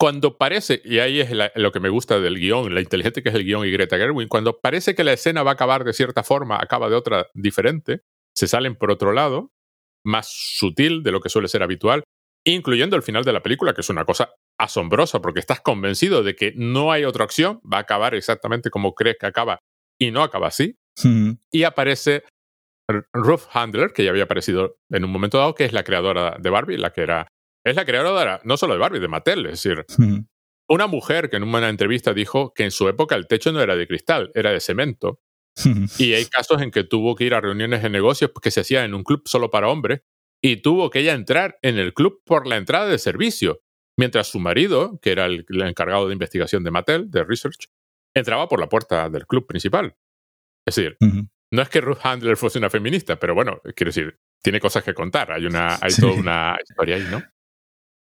cuando 0.00 0.38
parece, 0.38 0.80
y 0.84 1.00
ahí 1.00 1.20
es 1.20 1.30
lo 1.54 1.72
que 1.72 1.80
me 1.80 1.88
gusta 1.88 2.20
del 2.20 2.38
guion, 2.38 2.72
la 2.72 2.80
inteligente 2.80 3.22
que 3.22 3.30
es 3.30 3.34
el 3.34 3.44
guion 3.44 3.66
y 3.66 3.70
Greta 3.70 3.96
Gerwin, 3.96 4.28
cuando 4.28 4.60
parece 4.60 4.94
que 4.94 5.04
la 5.04 5.12
escena 5.12 5.42
va 5.42 5.52
a 5.52 5.54
acabar 5.54 5.84
de 5.84 5.92
cierta 5.92 6.22
forma, 6.22 6.56
acaba 6.60 6.88
de 6.88 6.94
otra 6.94 7.26
diferente, 7.34 8.02
se 8.34 8.46
salen 8.46 8.76
por 8.76 8.92
otro 8.92 9.12
lado, 9.12 9.50
más 10.04 10.28
sutil 10.30 11.02
de 11.02 11.10
lo 11.10 11.20
que 11.20 11.28
suele 11.28 11.48
ser 11.48 11.64
habitual, 11.64 12.04
incluyendo 12.46 12.94
el 12.94 13.02
final 13.02 13.24
de 13.24 13.32
la 13.32 13.42
película, 13.42 13.74
que 13.74 13.80
es 13.80 13.90
una 13.90 14.04
cosa 14.04 14.30
asombrosa, 14.58 15.20
porque 15.20 15.40
estás 15.40 15.60
convencido 15.60 16.22
de 16.22 16.34
que 16.34 16.52
no 16.56 16.92
hay 16.92 17.04
otra 17.04 17.24
opción, 17.24 17.60
va 17.62 17.78
a 17.78 17.82
acabar 17.82 18.14
exactamente 18.14 18.70
como 18.70 18.94
crees 18.94 19.16
que 19.18 19.26
acaba, 19.26 19.60
y 20.00 20.10
no 20.10 20.22
acaba 20.22 20.48
así. 20.48 20.76
Y 21.52 21.62
aparece 21.62 22.24
Ruth 23.12 23.42
Handler, 23.52 23.92
que 23.92 24.04
ya 24.04 24.10
había 24.10 24.24
aparecido 24.24 24.78
en 24.90 25.04
un 25.04 25.10
momento 25.10 25.38
dado, 25.38 25.54
que 25.54 25.64
es 25.64 25.72
la 25.72 25.84
creadora 25.84 26.36
de 26.40 26.50
Barbie, 26.50 26.78
la 26.78 26.92
que 26.92 27.02
era 27.02 27.28
es 27.64 27.76
la 27.76 27.84
creadora 27.84 28.40
no 28.44 28.56
solo 28.56 28.74
de 28.74 28.80
Barbie, 28.80 29.00
de 29.00 29.08
Mattel. 29.08 29.46
Es 29.46 29.62
decir, 29.62 29.84
una 30.68 30.86
mujer 30.86 31.28
que 31.28 31.36
en 31.36 31.42
una 31.44 31.68
entrevista 31.68 32.14
dijo 32.14 32.52
que 32.54 32.64
en 32.64 32.70
su 32.70 32.88
época 32.88 33.14
el 33.14 33.26
techo 33.26 33.52
no 33.52 33.60
era 33.60 33.76
de 33.76 33.86
cristal, 33.86 34.30
era 34.34 34.50
de 34.50 34.60
cemento. 34.60 35.20
y 35.98 36.14
hay 36.14 36.24
casos 36.26 36.62
en 36.62 36.70
que 36.70 36.84
tuvo 36.84 37.16
que 37.16 37.24
ir 37.24 37.34
a 37.34 37.40
reuniones 37.40 37.82
de 37.82 37.90
negocios 37.90 38.30
que 38.40 38.50
se 38.50 38.60
hacían 38.60 38.84
en 38.84 38.94
un 38.94 39.02
club 39.02 39.22
solo 39.26 39.50
para 39.50 39.68
hombres 39.68 40.02
y 40.40 40.62
tuvo 40.62 40.88
que 40.88 41.00
ella 41.00 41.14
entrar 41.14 41.58
en 41.62 41.78
el 41.78 41.94
club 41.94 42.22
por 42.24 42.46
la 42.46 42.56
entrada 42.56 42.86
de 42.86 42.98
servicio, 42.98 43.60
mientras 43.98 44.28
su 44.28 44.38
marido, 44.38 44.98
que 45.02 45.10
era 45.10 45.26
el, 45.26 45.44
encargado 45.48 46.06
de 46.06 46.14
investigación 46.14 46.64
de 46.64 46.70
Mattel, 46.70 47.10
de 47.10 47.24
Research, 47.24 47.68
entraba 48.14 48.48
por 48.48 48.60
la 48.60 48.68
puerta 48.68 49.10
del 49.10 49.26
club 49.26 49.46
principal. 49.46 49.96
Es 50.66 50.76
decir, 50.76 50.96
no 51.52 51.62
es 51.62 51.68
que 51.68 51.80
Ruth 51.80 51.98
Handler 52.02 52.36
fuese 52.36 52.58
una 52.58 52.70
feminista, 52.70 53.18
pero 53.18 53.34
bueno, 53.34 53.60
quiero 53.74 53.88
decir, 53.88 54.18
tiene 54.42 54.60
cosas 54.60 54.84
que 54.84 54.94
contar. 54.94 55.32
Hay, 55.32 55.46
una, 55.46 55.78
hay 55.80 55.92
toda 55.94 56.12
una 56.12 56.56
historia 56.62 56.96
ahí, 56.96 57.06
¿no? 57.10 57.22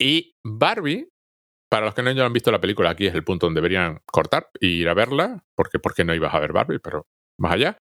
Y 0.01 0.35
Barbie, 0.45 1.09
para 1.71 1.87
los 1.87 1.95
que 1.95 2.03
no 2.03 2.11
hayan 2.11 2.33
visto 2.33 2.51
la 2.51 2.61
película, 2.61 2.91
aquí 2.91 3.07
es 3.07 3.15
el 3.15 3.25
punto 3.25 3.47
donde 3.47 3.61
deberían 3.61 4.01
cortar 4.07 4.51
e 4.61 4.67
ir 4.67 4.89
a 4.89 4.95
verla, 4.95 5.45
porque, 5.55 5.79
porque 5.79 6.05
no 6.05 6.15
ibas 6.15 6.33
a 6.35 6.41
ver 6.41 6.53
Barbie, 6.53 6.79
pero 6.79 7.07
más 7.39 7.53
allá. 7.53 7.79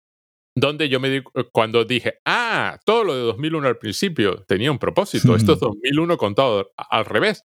Donde 0.56 0.89
yo 0.89 0.99
me 0.99 1.10
di, 1.10 1.24
cuando 1.51 1.86
dije, 1.86 2.20
ah, 2.26 2.80
todo 2.86 3.04
lo 3.04 3.16
de 3.16 3.22
2001 3.22 3.68
al 3.68 3.78
principio 3.78 4.43
tenía 4.43 4.72
un 4.72 4.78
propósito, 4.78 5.36
esto 5.36 5.54
es 5.54 5.60
2001 5.60 6.18
contado 6.18 6.74
al 6.78 7.06
revés. 7.06 7.43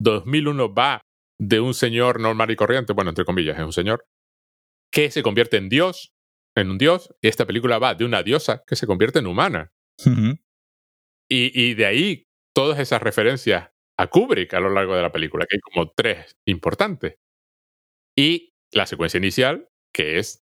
2001 0.00 0.74
va 0.74 1.00
de 1.38 1.60
un 1.60 1.74
señor 1.74 2.20
normal 2.20 2.50
y 2.50 2.56
corriente, 2.56 2.92
bueno, 2.92 3.10
entre 3.10 3.24
comillas, 3.24 3.58
es 3.58 3.64
un 3.64 3.72
señor, 3.72 4.04
que 4.92 5.10
se 5.10 5.22
convierte 5.22 5.56
en 5.56 5.68
Dios, 5.68 6.12
en 6.56 6.70
un 6.70 6.78
Dios, 6.78 7.14
y 7.22 7.28
esta 7.28 7.46
película 7.46 7.78
va 7.78 7.94
de 7.94 8.04
una 8.04 8.22
diosa 8.22 8.62
que 8.66 8.76
se 8.76 8.86
convierte 8.86 9.20
en 9.20 9.26
humana. 9.26 9.72
y, 11.28 11.62
y 11.62 11.74
de 11.74 11.86
ahí 11.86 12.26
todas 12.54 12.78
esas 12.78 13.02
referencias 13.02 13.70
a 13.98 14.06
Kubrick 14.08 14.54
a 14.54 14.60
lo 14.60 14.70
largo 14.70 14.96
de 14.96 15.02
la 15.02 15.12
película, 15.12 15.46
que 15.46 15.56
hay 15.56 15.60
como 15.60 15.92
tres 15.94 16.36
importantes. 16.46 17.16
Y 18.16 18.52
la 18.72 18.86
secuencia 18.86 19.18
inicial, 19.18 19.68
que 19.94 20.18
es 20.18 20.42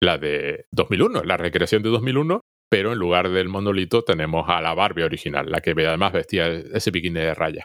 la 0.00 0.18
de 0.18 0.66
2001, 0.72 1.24
la 1.24 1.36
recreación 1.36 1.82
de 1.82 1.88
2001, 1.88 2.42
pero 2.70 2.92
en 2.92 2.98
lugar 2.98 3.30
del 3.30 3.48
monolito 3.48 4.04
tenemos 4.04 4.48
a 4.48 4.60
la 4.60 4.74
Barbie 4.74 5.02
original, 5.02 5.50
la 5.50 5.60
que 5.60 5.70
además 5.70 6.12
vestía 6.12 6.48
ese 6.48 6.90
bikini 6.90 7.20
de 7.20 7.34
raya. 7.34 7.64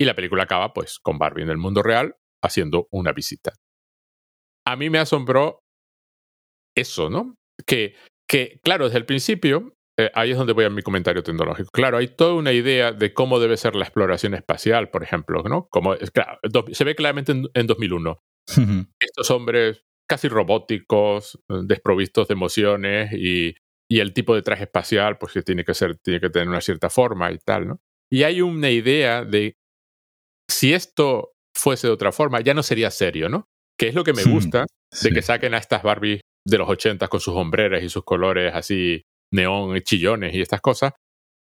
Y 0.00 0.04
la 0.04 0.14
película 0.14 0.44
acaba 0.44 0.72
pues 0.72 0.98
con 1.00 1.18
Barbie 1.18 1.42
en 1.42 1.50
el 1.50 1.58
mundo 1.58 1.82
real 1.82 2.16
haciendo 2.42 2.86
una 2.90 3.12
visita. 3.12 3.52
A 4.66 4.76
mí 4.76 4.90
me 4.90 4.98
asombró 4.98 5.60
eso, 6.76 7.10
¿no? 7.10 7.34
Que, 7.66 7.96
que 8.28 8.60
claro, 8.62 8.84
desde 8.84 8.98
el 8.98 9.06
principio 9.06 9.74
eh, 9.98 10.12
ahí 10.14 10.30
es 10.30 10.38
donde 10.38 10.52
voy 10.52 10.64
a 10.64 10.70
mi 10.70 10.82
comentario 10.82 11.24
tecnológico. 11.24 11.70
Claro, 11.72 11.98
hay 11.98 12.06
toda 12.06 12.34
una 12.34 12.52
idea 12.52 12.92
de 12.92 13.12
cómo 13.12 13.40
debe 13.40 13.56
ser 13.56 13.74
la 13.74 13.84
exploración 13.84 14.34
espacial, 14.34 14.90
por 14.90 15.02
ejemplo, 15.02 15.42
¿no? 15.42 15.66
Como, 15.70 15.96
se 15.96 16.84
ve 16.84 16.94
claramente 16.94 17.32
en, 17.32 17.66
2001. 17.66 18.16
Estos 19.00 19.30
hombres 19.32 19.82
casi 20.08 20.28
robóticos, 20.28 21.38
desprovistos 21.48 22.28
de 22.28 22.32
emociones 22.32 23.12
y, 23.12 23.56
y, 23.90 23.98
el 23.98 24.14
tipo 24.14 24.34
de 24.34 24.42
traje 24.42 24.62
espacial, 24.64 25.18
pues 25.18 25.32
que 25.32 25.42
tiene 25.42 25.64
que 25.64 25.74
ser, 25.74 25.98
tiene 25.98 26.20
que 26.20 26.30
tener 26.30 26.48
una 26.48 26.60
cierta 26.60 26.88
forma 26.88 27.30
y 27.32 27.38
tal, 27.38 27.66
¿no? 27.66 27.80
Y 28.10 28.22
hay 28.22 28.40
una 28.40 28.70
idea 28.70 29.24
de 29.24 29.57
si 30.48 30.72
esto 30.72 31.32
fuese 31.54 31.86
de 31.88 31.92
otra 31.92 32.12
forma, 32.12 32.40
ya 32.40 32.54
no 32.54 32.62
sería 32.62 32.90
serio, 32.90 33.28
¿no? 33.28 33.44
Que 33.78 33.88
es 33.88 33.94
lo 33.94 34.04
que 34.04 34.12
me 34.12 34.24
gusta 34.24 34.66
de 35.02 35.10
que 35.10 35.22
saquen 35.22 35.54
a 35.54 35.58
estas 35.58 35.82
Barbies 35.82 36.20
de 36.46 36.58
los 36.58 36.68
80 36.68 37.08
con 37.08 37.20
sus 37.20 37.34
hombreras 37.34 37.82
y 37.82 37.88
sus 37.88 38.04
colores 38.04 38.52
así 38.54 39.02
neón, 39.32 39.78
chillones 39.80 40.34
y 40.34 40.40
estas 40.40 40.60
cosas, 40.60 40.92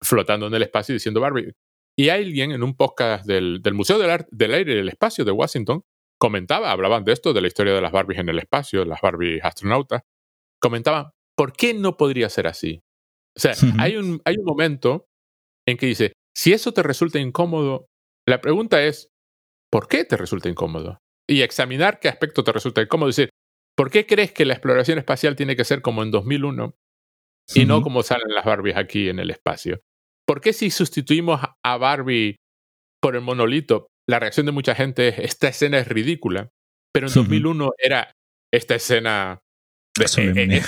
flotando 0.02 0.46
en 0.46 0.54
el 0.54 0.62
espacio 0.62 0.92
diciendo 0.92 1.20
Barbie. 1.20 1.52
Y 1.98 2.08
alguien 2.08 2.52
en 2.52 2.62
un 2.62 2.76
podcast 2.76 3.26
del, 3.26 3.60
Museo 3.72 3.98
del, 3.98 4.26
del 4.30 4.54
Aire 4.54 4.72
y 4.72 4.76
del 4.76 4.88
Espacio 4.88 5.24
de 5.24 5.32
Washington 5.32 5.82
comentaba, 6.18 6.70
hablaban 6.70 7.04
de 7.04 7.12
esto, 7.12 7.32
de 7.32 7.40
la 7.40 7.48
historia 7.48 7.74
de 7.74 7.80
las 7.80 7.92
Barbies 7.92 8.20
en 8.20 8.28
el 8.28 8.38
espacio, 8.38 8.84
las 8.84 9.00
Barbies 9.00 9.42
astronautas, 9.42 10.02
comentaban, 10.60 11.10
¿por 11.36 11.52
qué 11.52 11.74
no 11.74 11.96
podría 11.96 12.28
ser 12.28 12.46
así? 12.46 12.80
O 13.36 13.40
sea, 13.40 13.54
hay, 13.78 13.96
un, 13.96 14.20
hay 14.24 14.36
un 14.36 14.44
momento 14.44 15.06
en 15.66 15.76
que 15.76 15.86
dice, 15.86 16.12
si 16.36 16.52
eso 16.52 16.72
te 16.72 16.82
resulta 16.82 17.18
incómodo, 17.18 17.86
la 18.30 18.40
pregunta 18.40 18.82
es, 18.82 19.10
¿por 19.70 19.88
qué 19.88 20.04
te 20.04 20.16
resulta 20.16 20.48
incómodo? 20.48 20.98
Y 21.28 21.42
examinar 21.42 22.00
qué 22.00 22.08
aspecto 22.08 22.42
te 22.44 22.52
resulta 22.52 22.82
incómodo. 22.82 23.08
Decir, 23.08 23.30
¿por 23.76 23.90
qué 23.90 24.06
crees 24.06 24.32
que 24.32 24.44
la 24.44 24.54
exploración 24.54 24.98
espacial 24.98 25.36
tiene 25.36 25.56
que 25.56 25.64
ser 25.64 25.82
como 25.82 26.02
en 26.02 26.10
2001 26.10 26.74
y 27.54 27.64
no 27.64 27.82
como 27.82 28.02
salen 28.02 28.34
las 28.34 28.44
Barbies 28.44 28.76
aquí 28.76 29.08
en 29.08 29.18
el 29.18 29.30
espacio? 29.30 29.80
¿Por 30.26 30.40
qué 30.40 30.52
si 30.52 30.70
sustituimos 30.70 31.40
a 31.64 31.76
Barbie 31.76 32.36
por 33.00 33.16
el 33.16 33.22
monolito, 33.22 33.88
la 34.08 34.18
reacción 34.18 34.46
de 34.46 34.52
mucha 34.52 34.74
gente 34.74 35.08
es, 35.08 35.18
esta 35.18 35.48
escena 35.48 35.78
es 35.78 35.88
ridícula, 35.88 36.50
pero 36.92 37.08
en 37.08 37.14
2001 37.14 37.72
era 37.78 38.12
esta 38.52 38.74
escena 38.74 39.40
de, 39.98 40.04
eh, 40.04 40.62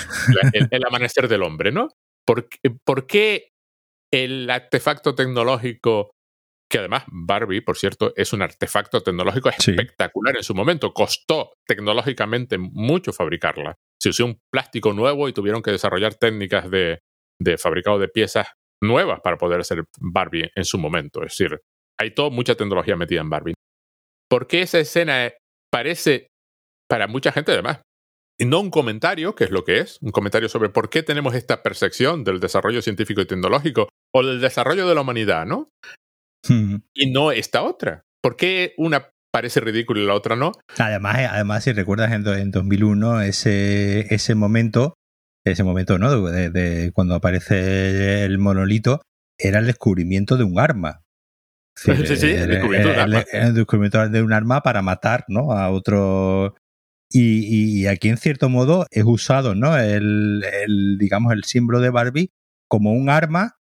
eh, 0.53 0.67
el, 0.71 0.85
amanecer 0.87 1.27
del 1.27 1.43
hombre, 1.43 1.71
¿no? 1.71 1.89
¿Por, 2.25 2.47
¿Por, 2.85 3.05
qué 3.05 3.49
el 4.11 4.49
artefacto 4.49 5.15
tecnológico, 5.15 6.11
que 6.73 6.79
además 6.79 7.03
Barbie, 7.05 7.61
por 7.61 7.77
cierto, 7.77 8.13
es 8.15 8.33
un 8.33 8.41
artefacto 8.41 9.03
tecnológico 9.03 9.47
espectacular 9.49 10.37
en 10.37 10.43
su 10.43 10.55
momento, 10.55 10.91
costó 10.91 11.53
tecnológicamente 11.67 12.57
mucho 12.57 13.13
fabricarla. 13.13 13.75
Se 14.01 14.09
usó 14.09 14.25
un 14.25 14.39
plástico 14.51 14.91
nuevo 14.91 15.29
y 15.29 15.33
tuvieron 15.33 15.61
que 15.61 15.69
desarrollar 15.69 16.15
técnicas 16.15 16.71
de, 16.71 17.01
de 17.39 17.59
fabricado 17.59 17.99
de 17.99 18.07
piezas 18.07 18.47
nuevas 18.81 19.21
para 19.21 19.37
poder 19.37 19.59
hacer 19.59 19.83
Barbie 19.99 20.49
en 20.55 20.65
su 20.65 20.79
momento. 20.79 21.21
Es 21.21 21.37
decir, 21.37 21.59
hay 21.99 22.15
toda 22.15 22.31
mucha 22.31 22.55
tecnología 22.55 22.95
metida 22.95 23.21
en 23.21 23.29
Barbie. 23.29 23.53
¿Por 24.27 24.47
qué 24.47 24.63
esa 24.63 24.79
escena 24.79 25.31
parece, 25.71 26.29
para 26.89 27.05
mucha 27.05 27.31
gente 27.31 27.51
además, 27.51 27.81
y 28.39 28.45
no 28.45 28.59
un 28.59 28.71
comentario, 28.71 29.35
que 29.35 29.43
es 29.43 29.51
lo 29.51 29.63
que 29.63 29.77
es, 29.77 29.99
un 30.01 30.09
comentario 30.09 30.49
sobre 30.49 30.69
por 30.69 30.89
qué 30.89 31.03
tenemos 31.03 31.35
esta 31.35 31.61
percepción 31.61 32.23
del 32.23 32.39
desarrollo 32.39 32.81
científico 32.81 33.21
y 33.21 33.27
tecnológico 33.27 33.89
o 34.11 34.25
del 34.25 34.41
desarrollo 34.41 34.87
de 34.87 34.95
la 34.95 35.01
humanidad, 35.01 35.45
¿no? 35.45 35.69
Y 36.49 37.11
no 37.11 37.31
esta 37.31 37.63
otra. 37.63 38.05
¿Por 38.21 38.35
qué 38.35 38.73
una 38.77 39.09
parece 39.33 39.59
ridícula 39.59 40.01
y 40.01 40.05
la 40.05 40.13
otra 40.13 40.35
no? 40.35 40.51
Además, 40.77 41.19
eh, 41.19 41.25
además 41.25 41.63
si 41.63 41.73
recuerdas 41.73 42.11
en, 42.11 42.51
2001 42.51 43.21
ese, 43.21 44.13
ese 44.13 44.35
momento, 44.35 44.95
ese 45.43 45.63
momento, 45.63 45.97
¿no? 45.97 46.21
de, 46.21 46.91
cuando 46.93 47.15
aparece 47.15 48.23
el 48.23 48.37
monolito, 48.37 49.01
era 49.37 49.59
el 49.59 49.65
descubrimiento 49.65 50.37
de 50.37 50.43
un 50.43 50.59
arma. 50.59 51.01
Sí, 51.75 51.91
sí, 52.05 52.27
el, 52.27 52.47
descubrimiento 52.47 52.89
de 52.89 52.93
un 52.93 52.99
arma. 52.99 53.25
El, 53.31 53.53
descubrimiento 53.55 54.09
de 54.09 54.21
un 54.21 54.33
arma 54.33 54.61
para 54.61 54.81
matar 54.81 55.25
¿no? 55.27 55.51
a 55.51 55.69
otro. 55.71 56.55
Y, 57.15 57.85
aquí, 57.85 58.09
en 58.09 58.17
cierto 58.17 58.49
modo, 58.49 58.87
es 58.89 59.03
usado 59.03 59.53
¿no? 59.53 59.77
el, 59.77 60.97
digamos, 60.99 61.33
el 61.33 61.43
símbolo 61.43 61.79
de 61.79 61.91
Barbie 61.91 62.31
como 62.67 62.91
un 62.91 63.09
arma 63.09 63.55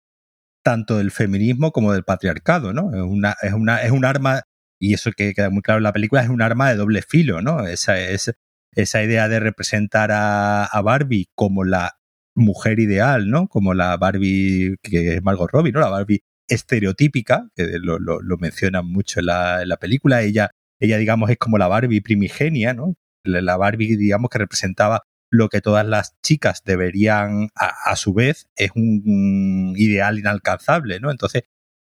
tanto 0.62 0.98
del 0.98 1.10
feminismo 1.10 1.72
como 1.72 1.92
del 1.92 2.04
patriarcado, 2.04 2.72
¿no? 2.72 2.94
Es 2.94 3.02
una, 3.02 3.36
es 3.42 3.52
una, 3.52 3.82
es 3.82 3.90
un 3.90 4.04
arma, 4.04 4.42
y 4.80 4.94
eso 4.94 5.12
que 5.12 5.34
queda 5.34 5.50
muy 5.50 5.62
claro 5.62 5.78
en 5.78 5.84
la 5.84 5.92
película, 5.92 6.22
es 6.22 6.28
un 6.28 6.42
arma 6.42 6.70
de 6.70 6.76
doble 6.76 7.02
filo, 7.02 7.42
¿no? 7.42 7.66
Esa, 7.66 7.98
es, 8.00 8.32
esa 8.72 9.02
idea 9.02 9.28
de 9.28 9.40
representar 9.40 10.12
a, 10.12 10.64
a 10.64 10.82
Barbie 10.82 11.28
como 11.34 11.64
la 11.64 11.96
mujer 12.34 12.80
ideal, 12.80 13.28
¿no? 13.30 13.48
Como 13.48 13.74
la 13.74 13.96
Barbie 13.96 14.76
que 14.82 15.16
es 15.16 15.22
Margot 15.22 15.50
Robbie, 15.50 15.72
¿no? 15.72 15.80
La 15.80 15.90
Barbie 15.90 16.22
estereotípica, 16.48 17.48
que 17.54 17.78
lo, 17.80 17.98
lo, 17.98 18.36
mencionan 18.38 18.86
mucho 18.86 19.20
en 19.20 19.26
la, 19.26 19.62
en 19.62 19.68
la, 19.68 19.76
película. 19.76 20.22
Ella, 20.22 20.50
ella, 20.80 20.98
digamos, 20.98 21.30
es 21.30 21.38
como 21.38 21.58
la 21.58 21.68
Barbie 21.68 22.00
primigenia, 22.00 22.74
¿no? 22.74 22.94
La 23.24 23.56
Barbie, 23.56 23.96
digamos, 23.96 24.30
que 24.30 24.38
representaba 24.38 25.02
lo 25.30 25.48
que 25.48 25.60
todas 25.60 25.86
las 25.86 26.20
chicas 26.22 26.62
deberían, 26.64 27.50
a, 27.54 27.96
su 27.96 28.12
vez, 28.12 28.48
es 28.56 28.70
un, 28.74 29.74
ideal 29.76 30.18
inalcanzable, 30.18 31.00
¿no? 31.00 31.10
Entonces, 31.10 31.44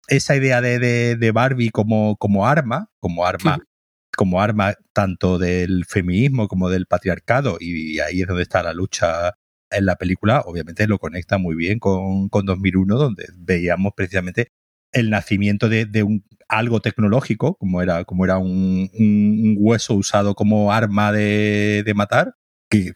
esa 0.07 0.35
idea 0.35 0.61
de, 0.61 0.79
de, 1.15 1.31
Barbie 1.31 1.69
como, 1.69 2.17
como 2.17 2.47
arma, 2.47 2.89
como 2.99 3.25
arma, 3.25 3.59
como 4.15 4.41
arma 4.41 4.75
tanto 4.93 5.37
del 5.39 5.85
feminismo 5.85 6.47
como 6.47 6.69
del 6.69 6.85
patriarcado, 6.85 7.57
y 7.59 7.99
ahí 7.99 8.21
es 8.21 8.27
donde 8.27 8.43
está 8.43 8.63
la 8.63 8.73
lucha 8.73 9.33
en 9.73 9.85
la 9.85 9.95
película 9.95 10.41
obviamente 10.45 10.87
lo 10.87 10.99
conecta 10.99 11.37
muy 11.37 11.55
bien 11.55 11.79
con, 11.79 12.29
con 12.29 12.45
2001, 12.45 12.95
donde 12.95 13.25
veíamos 13.35 13.93
precisamente 13.95 14.51
el 14.91 15.09
nacimiento 15.09 15.69
de, 15.69 16.03
un, 16.03 16.23
algo 16.47 16.79
tecnológico, 16.79 17.55
como 17.55 17.81
era, 17.81 18.05
como 18.05 18.25
era 18.25 18.37
un, 18.37 19.55
hueso 19.57 19.95
usado 19.95 20.35
como 20.35 20.71
arma 20.71 21.11
de, 21.11 21.91
matar, 21.95 22.35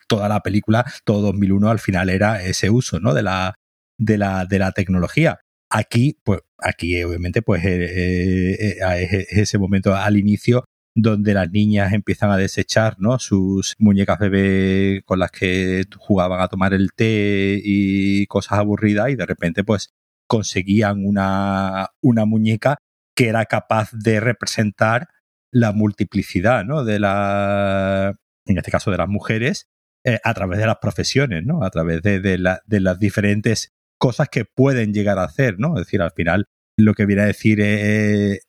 toda 0.08 0.30
la 0.30 0.42
película, 0.42 0.86
todo 1.06 1.22
2001 1.22 1.70
al 1.70 1.80
final 1.80 2.10
era 2.10 2.42
ese 2.44 2.70
uso 2.70 3.00
¿no? 3.00 3.14
de, 3.14 3.24
la, 3.24 3.56
de, 3.98 4.18
la, 4.18 4.46
de 4.46 4.60
la 4.60 4.72
tecnología. 4.72 5.40
Aquí, 5.70 6.18
pues, 6.24 6.42
aquí 6.60 7.04
obviamente, 7.04 7.42
pues 7.42 7.64
eh, 7.66 8.54
eh, 8.54 8.78
eh, 8.80 9.28
es 9.30 9.38
ese 9.38 9.58
momento 9.58 9.96
al 9.96 10.18
inicio 10.18 10.66
donde 10.96 11.34
las 11.34 11.52
niñas 11.52 11.94
empiezan 11.94 12.32
a 12.32 12.38
desechar 12.38 12.96
¿no? 12.98 13.20
sus 13.20 13.76
muñecas 13.78 14.18
bebé 14.18 15.04
con 15.06 15.20
las 15.20 15.30
que 15.30 15.84
jugaban 15.98 16.42
a 16.42 16.48
tomar 16.48 16.74
el 16.74 16.92
té 16.94 17.62
y 17.64 18.26
cosas 18.26 18.60
aburridas 18.60 19.10
y 19.10 19.16
de 19.16 19.26
repente 19.26 19.64
pues 19.64 19.90
conseguían 20.28 21.06
una, 21.06 21.90
una 22.02 22.26
muñeca 22.26 22.78
que 23.16 23.28
era 23.28 23.46
capaz 23.46 23.92
de 23.92 24.20
representar 24.20 25.10
la 25.52 25.72
multiplicidad 25.72 26.66
¿no? 26.66 26.84
de 26.84 27.00
la, 27.00 28.16
en 28.48 28.58
este 28.58 28.72
caso 28.72 28.91
de 28.91 28.98
las 28.98 29.08
mujeres, 29.08 29.68
eh, 30.06 30.20
a 30.24 30.34
través 30.34 30.60
de 30.60 30.66
las 30.66 30.78
profesiones, 30.78 31.45
¿no? 31.45 31.64
a 31.64 31.70
través 31.70 32.02
de, 32.02 32.20
de, 32.20 32.38
las 32.38 33.00
diferentes 33.00 33.74
cosas 34.00 34.30
que 34.30 34.45
pueden 34.45 34.93
llegar 34.93 35.20
a 35.20 35.24
hacer, 35.24 35.60
¿no? 35.60 35.76
Es 35.76 35.86
decir, 35.86 36.02
al 36.02 36.12
final 36.12 36.45
lo 36.78 36.93
que 36.93 37.06
viene 37.06 37.24
a 37.24 37.26
decir 37.26 37.60
es, 37.60 38.43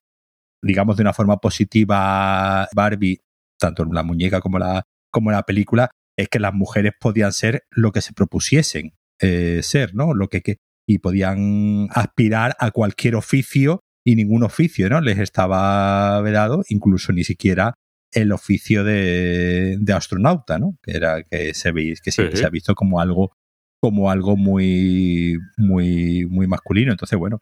digamos, 0.62 0.96
de 0.96 1.02
una 1.02 1.14
forma 1.14 1.38
positiva 1.38 2.68
Barbie, 2.74 3.22
tanto 3.58 3.82
en 3.82 3.94
la 3.94 4.02
muñeca 4.02 4.40
como 4.40 4.58
la, 4.58 4.84
como 5.10 5.30
la 5.30 5.42
película, 5.42 5.90
es 6.16 6.28
que 6.28 6.38
las 6.38 6.52
mujeres 6.52 6.92
podían 7.00 7.32
ser 7.32 7.64
lo 7.70 7.92
que 7.92 8.02
se 8.02 8.12
propusiesen 8.12 8.92
eh, 9.20 9.60
ser, 9.62 9.94
¿no? 9.94 10.14
Lo 10.14 10.28
que, 10.28 10.42
que, 10.42 10.58
y 10.86 10.98
podían 10.98 11.88
aspirar 11.90 12.56
a 12.60 12.70
cualquier 12.70 13.16
oficio 13.16 13.80
y 14.06 14.14
ningún 14.16 14.44
oficio, 14.44 14.88
¿no? 14.88 15.00
Les 15.00 15.18
estaba 15.18 16.20
vedado, 16.20 16.62
incluso 16.68 17.12
ni 17.12 17.24
siquiera 17.24 17.74
el 18.12 18.32
oficio 18.32 18.84
de, 18.84 19.76
de 19.78 19.92
astronauta, 19.92 20.58
¿no? 20.58 20.76
Que 20.82 20.92
era 20.92 21.22
que 21.22 21.54
se 21.54 21.72
que 22.02 22.10
se 22.10 22.44
ha 22.44 22.50
visto 22.50 22.74
como 22.74 23.00
algo 23.00 23.32
como 23.80 24.10
algo 24.10 24.36
muy 24.36 25.38
muy 25.56 26.26
muy 26.26 26.46
masculino. 26.46 26.92
Entonces, 26.92 27.18
bueno, 27.18 27.40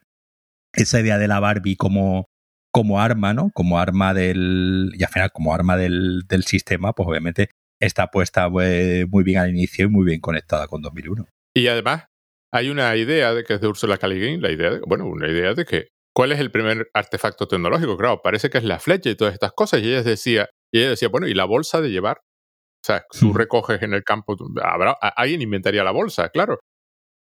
esa 0.72 1.00
idea 1.00 1.18
de 1.18 1.28
la 1.28 1.40
Barbie 1.40 1.76
como 1.76 2.26
como 2.72 3.00
arma, 3.00 3.32
¿no? 3.32 3.50
Como 3.54 3.78
arma 3.78 4.12
del. 4.12 4.92
y 4.94 5.02
al 5.02 5.10
final 5.10 5.30
como 5.32 5.54
arma 5.54 5.76
del, 5.76 6.24
del 6.28 6.44
sistema, 6.44 6.92
pues 6.92 7.08
obviamente 7.08 7.48
está 7.80 8.08
puesta 8.08 8.50
pues, 8.50 9.08
muy 9.08 9.24
bien 9.24 9.38
al 9.38 9.50
inicio 9.50 9.86
y 9.86 9.88
muy 9.88 10.04
bien 10.04 10.20
conectada 10.20 10.66
con 10.66 10.82
2001. 10.82 11.26
Y 11.54 11.68
además, 11.68 12.04
hay 12.52 12.68
una 12.68 12.94
idea 12.96 13.32
de 13.32 13.44
que 13.44 13.54
es 13.54 13.60
de 13.60 13.68
Ursula 13.68 13.96
K. 13.96 14.08
la 14.08 14.52
idea 14.52 14.70
de, 14.70 14.80
bueno, 14.86 15.06
una 15.06 15.28
idea 15.28 15.54
de 15.54 15.64
que 15.64 15.88
¿cuál 16.14 16.32
es 16.32 16.40
el 16.40 16.50
primer 16.50 16.88
artefacto 16.94 17.46
tecnológico? 17.46 17.96
Claro, 17.96 18.20
parece 18.22 18.48
que 18.48 18.58
es 18.58 18.64
la 18.64 18.78
flecha 18.78 19.10
y 19.10 19.16
todas 19.16 19.34
estas 19.34 19.52
cosas. 19.52 19.82
Y 19.82 19.88
ella 19.88 20.02
decía, 20.02 20.48
y 20.72 20.80
ella 20.80 20.90
decía, 20.90 21.08
bueno, 21.08 21.28
¿y 21.28 21.34
la 21.34 21.44
bolsa 21.44 21.80
de 21.80 21.90
llevar? 21.90 22.18
O 22.18 22.86
sea, 22.86 23.04
tú 23.18 23.32
recoges 23.32 23.82
en 23.82 23.94
el 23.94 24.04
campo, 24.04 24.36
habrá, 24.62 24.92
alguien 24.92 25.42
inventaría 25.42 25.82
la 25.82 25.90
bolsa, 25.90 26.28
claro. 26.28 26.60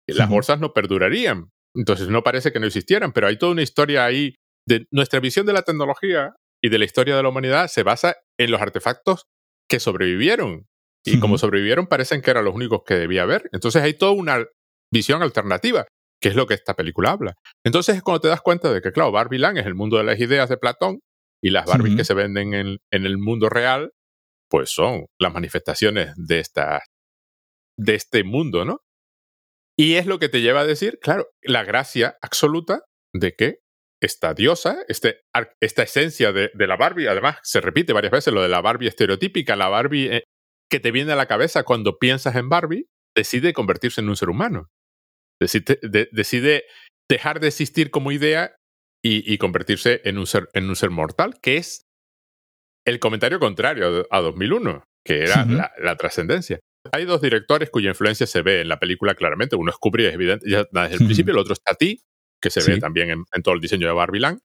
Las 0.08 0.28
bolsas 0.28 0.58
no 0.60 0.72
perdurarían. 0.72 1.50
Entonces 1.76 2.08
no 2.08 2.22
parece 2.22 2.52
que 2.52 2.60
no 2.60 2.66
existieran, 2.66 3.12
pero 3.12 3.26
hay 3.26 3.38
toda 3.38 3.52
una 3.52 3.62
historia 3.62 4.04
ahí 4.04 4.34
nuestra 4.90 5.20
visión 5.20 5.46
de 5.46 5.52
la 5.52 5.62
tecnología 5.62 6.34
y 6.62 6.70
de 6.70 6.78
la 6.78 6.84
historia 6.84 7.16
de 7.16 7.22
la 7.22 7.28
humanidad 7.28 7.68
se 7.68 7.82
basa 7.82 8.16
en 8.38 8.50
los 8.50 8.60
artefactos 8.60 9.26
que 9.68 9.80
sobrevivieron. 9.80 10.66
Y 11.06 11.20
como 11.20 11.36
sobrevivieron, 11.36 11.86
parecen 11.86 12.22
que 12.22 12.30
eran 12.30 12.46
los 12.46 12.54
únicos 12.54 12.80
que 12.86 12.94
debía 12.94 13.24
haber. 13.24 13.50
Entonces 13.52 13.82
hay 13.82 13.92
toda 13.92 14.12
una 14.12 14.42
visión 14.90 15.22
alternativa, 15.22 15.86
que 16.18 16.30
es 16.30 16.34
lo 16.34 16.46
que 16.46 16.54
esta 16.54 16.74
película 16.74 17.10
habla. 17.10 17.34
Entonces 17.62 17.96
es 17.96 18.02
cuando 18.02 18.22
te 18.22 18.28
das 18.28 18.40
cuenta 18.40 18.72
de 18.72 18.80
que, 18.80 18.90
claro, 18.90 19.12
Barbie 19.12 19.38
Land 19.38 19.58
es 19.58 19.66
el 19.66 19.74
mundo 19.74 19.98
de 19.98 20.04
las 20.04 20.18
ideas 20.18 20.48
de 20.48 20.56
Platón 20.56 21.00
y 21.44 21.50
las 21.50 21.66
Barbies 21.66 21.94
que 21.94 22.04
se 22.04 22.14
venden 22.14 22.54
en, 22.54 22.78
en, 22.90 23.04
el 23.04 23.18
mundo 23.18 23.50
real, 23.50 23.92
pues 24.48 24.70
son 24.70 25.04
las 25.20 25.30
manifestaciones 25.30 26.14
de, 26.16 26.40
esta, 26.40 26.80
de 27.78 27.94
este 27.94 28.24
mundo, 28.24 28.64
¿no? 28.64 28.78
Y 29.78 29.96
es 29.96 30.06
lo 30.06 30.18
que 30.18 30.30
te 30.30 30.40
lleva 30.40 30.60
a 30.60 30.66
decir, 30.66 30.98
claro, 31.02 31.26
la 31.42 31.62
gracia 31.62 32.16
absoluta 32.22 32.80
de 33.12 33.34
que 33.34 33.58
esta 34.00 34.32
diosa, 34.32 34.78
este, 34.88 35.20
esta 35.60 35.82
esencia 35.82 36.32
de, 36.32 36.50
la 36.54 36.76
Barbie, 36.76 37.08
además 37.08 37.36
se 37.42 37.60
repite 37.60 37.92
varias 37.92 38.12
veces 38.12 38.32
lo 38.32 38.40
de 38.40 38.48
la 38.48 38.62
Barbie 38.62 38.88
estereotípica, 38.88 39.54
la 39.54 39.68
Barbie 39.68 40.16
eh, 40.16 40.22
que 40.70 40.80
te 40.80 40.92
viene 40.92 41.12
a 41.12 41.16
la 41.16 41.26
cabeza 41.26 41.64
cuando 41.64 41.98
piensas 41.98 42.36
en 42.36 42.48
Barbie, 42.48 42.86
decide 43.14 43.52
convertirse 43.52 44.00
en 44.00 44.08
un 44.08 44.16
ser 44.16 44.30
humano. 44.30 44.70
Decide, 45.38 45.78
decide 46.10 46.64
dejar 47.06 47.40
de 47.40 47.48
existir 47.48 47.90
como 47.90 48.12
idea 48.12 48.56
y, 49.06 49.36
convertirse 49.36 50.00
en 50.04 50.16
un, 50.16 50.26
ser, 50.26 50.48
en 50.54 50.66
un 50.66 50.76
ser 50.76 50.88
mortal, 50.88 51.34
que 51.42 51.58
es 51.58 51.84
el 52.86 52.98
comentario 53.00 53.38
contrario 53.38 54.06
a 54.10 54.20
2001, 54.20 54.82
que 55.04 55.24
era 55.24 55.44
la, 55.44 55.96
trascendencia. 55.96 56.60
Hay 56.90 57.04
dos 57.04 57.20
directores 57.20 57.68
cuya 57.68 57.90
influencia 57.90 58.26
se 58.26 58.40
ve 58.40 58.62
en 58.62 58.68
la 58.68 58.78
película 58.78 59.14
claramente. 59.14 59.56
Uno 59.56 59.70
es 59.70 59.76
Kubrick, 59.76 60.06
es 60.06 60.14
evidente, 60.14 60.48
ya 60.48 60.64
desde 60.70 60.94
el 60.94 61.04
principio, 61.04 61.32
el 61.32 61.38
otro 61.38 61.52
es 61.52 61.60
Tati, 61.60 62.00
que 62.40 62.48
se 62.48 62.62
ve 62.70 62.78
también 62.78 63.10
en, 63.10 63.42
todo 63.42 63.54
el 63.54 63.60
diseño 63.60 63.86
de 63.86 63.92
Barbie 63.92 64.20
Land, 64.20 64.40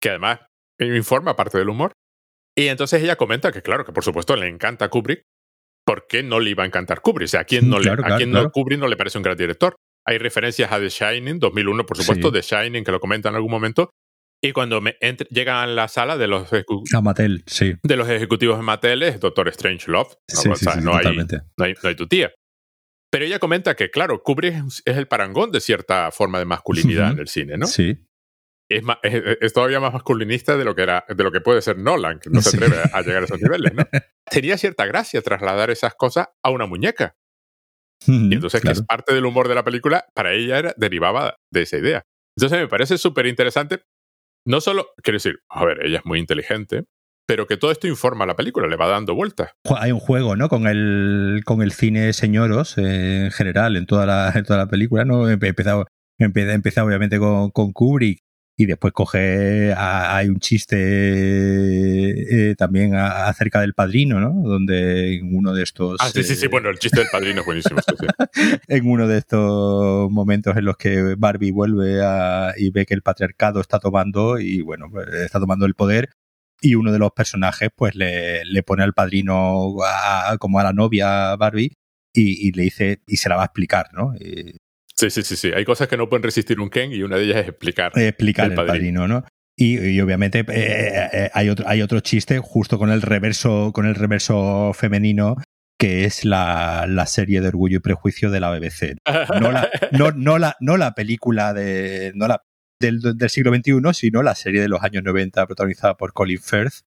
que 0.00 0.10
además 0.10 0.40
informa 0.78 1.34
parte 1.34 1.58
del 1.58 1.68
humor. 1.68 1.92
Y 2.56 2.68
entonces 2.68 3.02
ella 3.02 3.16
comenta 3.16 3.50
que, 3.50 3.62
claro, 3.62 3.84
que 3.84 3.92
por 3.92 4.04
supuesto 4.04 4.36
le 4.36 4.46
encanta 4.46 4.88
Kubrick, 4.88 5.24
¿por 5.84 6.06
qué 6.06 6.22
no 6.22 6.38
le 6.38 6.50
iba 6.50 6.62
a 6.62 6.66
encantar 6.66 7.00
Kubrick? 7.00 7.26
O 7.26 7.28
sea, 7.28 7.40
¿a 7.40 7.44
quién, 7.44 7.68
no, 7.68 7.80
le, 7.80 7.90
a 7.90 8.16
quién 8.16 8.30
no 8.30 8.52
Kubrick 8.52 8.78
no 8.78 8.86
le 8.86 8.96
parece 8.96 9.18
un 9.18 9.22
gran 9.24 9.36
director? 9.36 9.74
Hay 10.08 10.18
referencias 10.18 10.70
a 10.70 10.78
The 10.78 10.88
Shining, 10.88 11.40
2001, 11.40 11.84
por 11.84 11.96
supuesto, 11.96 12.30
The 12.30 12.42
Shining, 12.42 12.84
que 12.84 12.92
lo 12.92 13.00
comenta 13.00 13.28
en 13.28 13.34
algún 13.34 13.50
momento. 13.50 13.90
Y 14.42 14.52
cuando 14.52 14.80
me 14.80 14.96
llegan 15.30 15.56
a 15.56 15.66
la 15.66 15.88
sala 15.88 16.16
de 16.16 16.28
los, 16.28 16.48
sí. 17.46 17.74
de 17.82 17.96
los 17.96 18.08
ejecutivos 18.08 18.58
de 18.58 18.62
Mattel 18.62 19.02
es 19.02 19.18
Doctor 19.18 19.48
Strange 19.48 19.90
Love. 19.90 20.14
No, 20.82 20.94
hay, 20.94 21.16
no, 21.16 21.64
hay, 21.64 21.94
tu 21.96 22.06
tía. 22.06 22.32
Pero 23.10 23.24
ella 23.24 23.38
comenta 23.38 23.74
que, 23.74 23.90
claro, 23.90 24.22
Kubrick 24.22 24.54
es 24.84 24.96
el 24.96 25.08
parangón 25.08 25.50
de 25.50 25.60
cierta 25.60 26.10
forma 26.12 26.38
de 26.38 26.44
masculinidad 26.44 27.12
en 27.12 27.18
el 27.18 27.28
cine, 27.28 27.56
¿no? 27.56 27.66
Sí. 27.66 27.96
Es, 28.68 28.82
es, 29.40 29.52
todavía 29.52 29.80
más 29.80 29.92
masculinista 29.92 30.56
de 30.56 30.64
lo 30.64 30.74
que 30.74 30.82
era 30.82 31.04
de 31.08 31.22
lo 31.22 31.30
que 31.30 31.40
puede 31.40 31.62
ser 31.62 31.78
Nolan, 31.78 32.18
que 32.18 32.30
no 32.30 32.42
se 32.42 32.56
atreve 32.56 32.76
a 32.92 33.00
llegar 33.02 33.22
a 33.22 33.24
esos 33.24 33.40
niveles, 33.42 33.72
¿no? 33.74 33.84
Tenía 34.28 34.58
cierta 34.58 34.86
gracia 34.86 35.22
trasladar 35.22 35.70
esas 35.70 35.94
cosas 35.94 36.28
a 36.42 36.50
una 36.50 36.66
muñeca 36.66 37.16
y 38.06 38.34
entonces, 38.34 38.60
que 38.60 38.70
es 38.70 38.82
parte 38.82 39.14
del 39.14 39.24
humor 39.24 39.48
de 39.48 39.54
la 39.54 39.64
película, 39.64 40.06
para 40.14 40.32
ella 40.32 40.58
era, 40.58 40.74
derivaba 40.76 41.36
de 41.52 41.62
esa 41.62 41.78
idea. 41.78 42.02
Entonces, 42.36 42.60
me 42.60 42.68
parece 42.68 42.98
súper 42.98 43.26
interesante. 43.26 43.82
No 44.46 44.60
solo, 44.60 44.88
quiero 45.02 45.16
decir, 45.16 45.40
a 45.50 45.64
ver, 45.64 45.84
ella 45.84 45.98
es 45.98 46.04
muy 46.04 46.18
inteligente, 46.18 46.84
pero 47.26 47.46
que 47.46 47.56
todo 47.56 47.72
esto 47.72 47.88
informa 47.88 48.24
a 48.24 48.28
la 48.28 48.36
película, 48.36 48.68
le 48.68 48.76
va 48.76 48.86
dando 48.86 49.14
vueltas. 49.14 49.50
Hay 49.76 49.90
un 49.90 49.98
juego, 49.98 50.36
¿no? 50.36 50.48
Con 50.48 50.66
el, 50.66 51.42
con 51.44 51.62
el 51.62 51.72
cine 51.72 52.12
señoros 52.12 52.78
eh, 52.78 53.24
en 53.24 53.30
general, 53.32 53.76
en 53.76 53.86
toda 53.86 54.06
la, 54.06 54.32
en 54.34 54.44
toda 54.44 54.58
la 54.58 54.68
película, 54.68 55.04
¿no? 55.04 55.28
He 55.28 55.32
empezado, 55.32 55.86
empezado 56.18 56.86
obviamente 56.86 57.18
con, 57.18 57.50
con 57.50 57.72
Kubrick 57.72 58.20
y 58.58 58.64
después 58.64 58.94
coge 58.94 59.74
hay 59.76 60.28
un 60.28 60.40
chiste 60.40 60.76
eh, 62.50 62.54
también 62.56 62.94
acerca 62.94 63.60
del 63.60 63.74
padrino, 63.74 64.18
¿no? 64.18 64.32
Donde 64.48 65.16
en 65.16 65.36
uno 65.36 65.52
de 65.52 65.62
estos 65.62 65.98
Ah, 66.00 66.08
sí, 66.08 66.22
sí, 66.24 66.34
sí, 66.34 66.46
eh, 66.46 66.48
bueno, 66.48 66.70
el 66.70 66.78
chiste 66.78 67.00
del 67.00 67.08
padrino 67.12 67.40
es 67.40 67.46
buenísimo. 67.46 67.78
en 68.68 68.88
uno 68.88 69.06
de 69.06 69.18
estos 69.18 70.10
momentos 70.10 70.56
en 70.56 70.64
los 70.64 70.78
que 70.78 71.16
Barbie 71.18 71.52
vuelve 71.52 72.02
a, 72.02 72.54
y 72.56 72.70
ve 72.70 72.86
que 72.86 72.94
el 72.94 73.02
patriarcado 73.02 73.60
está 73.60 73.78
tomando 73.78 74.38
y 74.38 74.62
bueno, 74.62 74.86
pues, 74.90 75.06
está 75.12 75.38
tomando 75.38 75.66
el 75.66 75.74
poder 75.74 76.08
y 76.62 76.74
uno 76.76 76.92
de 76.92 76.98
los 76.98 77.12
personajes 77.12 77.68
pues 77.76 77.94
le, 77.94 78.42
le 78.46 78.62
pone 78.62 78.82
al 78.82 78.94
padrino 78.94 79.74
como 80.38 80.58
a 80.58 80.62
la 80.62 80.72
novia 80.72 81.36
Barbie 81.36 81.74
y, 82.14 82.48
y, 82.48 82.52
le 82.52 82.62
dice 82.62 83.02
y 83.06 83.18
se 83.18 83.28
la 83.28 83.36
va 83.36 83.42
a 83.42 83.46
explicar, 83.46 83.88
¿no? 83.92 84.14
Sí, 84.98 85.10
sí, 85.10 85.22
sí, 85.22 85.36
sí. 85.36 85.52
Hay 85.54 85.64
cosas 85.64 85.88
que 85.88 85.96
no 85.96 86.08
pueden 86.08 86.22
resistir 86.22 86.58
un 86.58 86.70
Ken 86.70 86.92
y 86.92 87.02
una 87.02 87.16
de 87.16 87.24
ellas 87.24 87.38
es 87.38 87.48
explicar. 87.48 87.92
Explicar 87.98 88.50
el 88.50 88.54
padrino, 88.54 89.06
¿no? 89.06 89.24
Y, 89.58 90.00
obviamente 90.00 90.40
eh, 90.40 90.44
eh, 90.48 91.08
eh, 91.12 91.30
hay, 91.32 91.48
otro, 91.48 91.66
hay 91.66 91.80
otro 91.80 92.00
chiste 92.00 92.38
justo 92.38 92.78
con 92.78 92.90
el 92.90 93.00
reverso, 93.00 93.72
con 93.72 93.86
el 93.86 93.94
reverso 93.94 94.72
femenino, 94.74 95.36
que 95.78 96.04
es 96.04 96.26
la, 96.26 96.86
la 96.86 97.06
serie 97.06 97.40
de 97.40 97.48
Orgullo 97.48 97.78
y 97.78 97.80
Prejuicio 97.80 98.30
de 98.30 98.40
la 98.40 98.50
BBC. 98.50 98.96
No 99.40 99.52
la, 99.52 99.70
no, 99.92 100.12
no 100.12 100.38
la, 100.38 100.56
no 100.60 100.76
la 100.76 100.94
película 100.94 101.54
de, 101.54 102.12
no 102.14 102.28
la, 102.28 102.42
del, 102.80 103.00
del, 103.00 103.30
siglo 103.30 103.54
XXI, 103.54 103.94
sino 103.94 104.22
la 104.22 104.34
serie 104.34 104.60
de 104.60 104.68
los 104.68 104.82
años 104.82 105.02
90 105.04 105.46
protagonizada 105.46 105.96
por 105.96 106.12
Colin 106.12 106.40
Firth, 106.40 106.80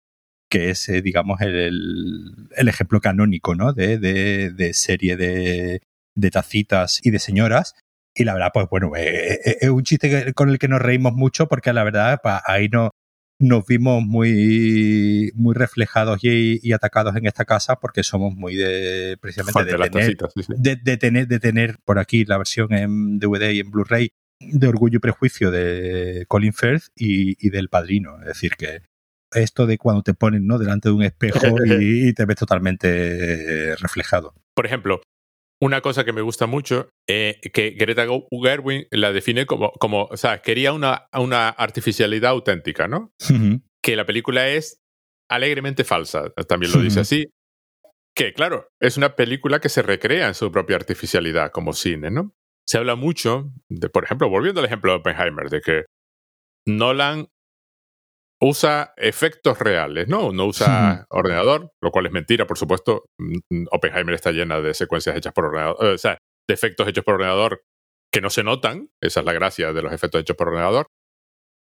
que 0.47 0.69
es, 0.69 0.91
digamos, 1.03 1.41
el, 1.41 2.49
el, 2.55 2.67
ejemplo 2.67 3.01
canónico 3.01 3.55
¿no? 3.55 3.73
de, 3.73 3.97
de, 3.97 4.51
de 4.51 4.73
serie 4.75 5.17
de, 5.17 5.81
de 6.15 6.31
tacitas 6.31 6.99
y 7.03 7.09
de 7.09 7.19
señoras 7.19 7.73
y 8.15 8.23
la 8.23 8.33
verdad, 8.33 8.51
pues 8.53 8.67
bueno, 8.69 8.91
eh, 8.95 9.39
eh, 9.45 9.57
es 9.61 9.69
un 9.69 9.83
chiste 9.83 10.33
con 10.33 10.49
el 10.49 10.59
que 10.59 10.67
nos 10.67 10.81
reímos 10.81 11.13
mucho 11.13 11.47
porque 11.47 11.73
la 11.73 11.83
verdad, 11.83 12.19
ahí 12.45 12.67
no, 12.69 12.91
nos 13.39 13.65
vimos 13.65 14.03
muy, 14.03 15.31
muy 15.35 15.55
reflejados 15.55 16.19
y, 16.23 16.73
atacados 16.73 17.15
en 17.15 17.25
esta 17.25 17.45
casa 17.45 17.77
porque 17.77 18.03
somos 18.03 18.35
muy 18.35 18.55
de 18.55 19.17
precisamente 19.21 19.63
de, 19.63 19.89
tener, 19.89 20.17
De, 20.83 20.97
tener, 20.97 21.27
de 21.27 21.39
tener 21.39 21.77
por 21.85 21.99
aquí 21.99 22.25
la 22.25 22.37
versión 22.37 22.73
en 22.73 23.19
DVD 23.19 23.51
y 23.51 23.59
en 23.59 23.71
Blu-ray 23.71 24.09
de 24.41 24.67
Orgullo 24.67 24.97
y 24.97 24.99
Prejuicio 24.99 25.51
de 25.51 26.25
Colin 26.27 26.53
Firth 26.53 26.87
y, 26.95 27.49
del 27.49 27.69
Padrino. 27.69 28.19
Es 28.21 28.27
decir, 28.27 28.55
que 28.57 28.81
esto 29.33 29.67
de 29.67 29.77
cuando 29.77 30.01
te 30.01 30.13
ponen 30.13 30.47
¿no? 30.47 30.57
delante 30.57 30.89
de 30.89 30.95
un 30.95 31.03
espejo 31.03 31.63
y, 31.65 32.09
y 32.09 32.13
te 32.13 32.25
ves 32.25 32.37
totalmente 32.37 33.75
reflejado. 33.77 34.33
Por 34.55 34.65
ejemplo, 34.65 35.01
una 35.61 35.81
cosa 35.81 36.05
que 36.05 36.13
me 36.13 36.21
gusta 36.21 36.47
mucho, 36.47 36.89
eh, 37.07 37.39
que 37.53 37.71
Greta 37.71 38.05
Gerwig 38.31 38.87
la 38.91 39.11
define 39.11 39.45
como, 39.45 39.71
como 39.73 40.05
o 40.05 40.17
sea, 40.17 40.41
quería 40.41 40.73
una, 40.73 41.07
una 41.13 41.49
artificialidad 41.49 42.31
auténtica, 42.31 42.87
¿no? 42.87 43.13
Que 43.81 43.95
la 43.95 44.05
película 44.05 44.49
es 44.49 44.79
alegremente 45.29 45.83
falsa, 45.83 46.29
también 46.47 46.71
lo 46.71 46.81
dice 46.81 47.01
así. 47.01 47.27
Que, 48.15 48.33
claro, 48.33 48.67
es 48.81 48.97
una 48.97 49.15
película 49.15 49.59
que 49.59 49.69
se 49.69 49.81
recrea 49.81 50.27
en 50.27 50.33
su 50.33 50.51
propia 50.51 50.75
artificialidad 50.75 51.51
como 51.51 51.73
cine, 51.73 52.09
¿no? 52.09 52.33
Se 52.65 52.77
habla 52.77 52.95
mucho, 52.95 53.51
de, 53.69 53.89
por 53.89 54.03
ejemplo, 54.03 54.29
volviendo 54.29 54.59
al 54.59 54.65
ejemplo 54.65 54.91
de 54.91 54.97
Oppenheimer, 54.99 55.49
de 55.49 55.61
que 55.61 55.83
Nolan 56.65 57.27
usa 58.41 58.93
efectos 58.97 59.59
reales, 59.59 60.07
¿no? 60.07 60.31
No 60.31 60.45
usa 60.45 61.05
ordenador, 61.09 61.71
lo 61.81 61.91
cual 61.91 62.05
es 62.05 62.11
mentira, 62.11 62.47
por 62.47 62.57
supuesto. 62.57 63.05
Mm, 63.19 63.65
Oppenheimer 63.71 64.15
está 64.15 64.31
llena 64.31 64.61
de 64.61 64.73
secuencias 64.73 65.15
hechas 65.15 65.33
por 65.33 65.45
ordenador, 65.45 65.85
o 65.85 65.97
sea, 65.97 66.17
de 66.47 66.53
efectos 66.53 66.87
hechos 66.87 67.03
por 67.03 67.15
ordenador 67.15 67.61
que 68.11 68.21
no 68.21 68.29
se 68.29 68.43
notan, 68.43 68.89
esa 69.03 69.19
es 69.19 69.25
la 69.25 69.33
gracia 69.33 69.73
de 69.73 69.81
los 69.81 69.93
efectos 69.93 70.21
hechos 70.21 70.35
por 70.35 70.49
ordenador. 70.49 70.87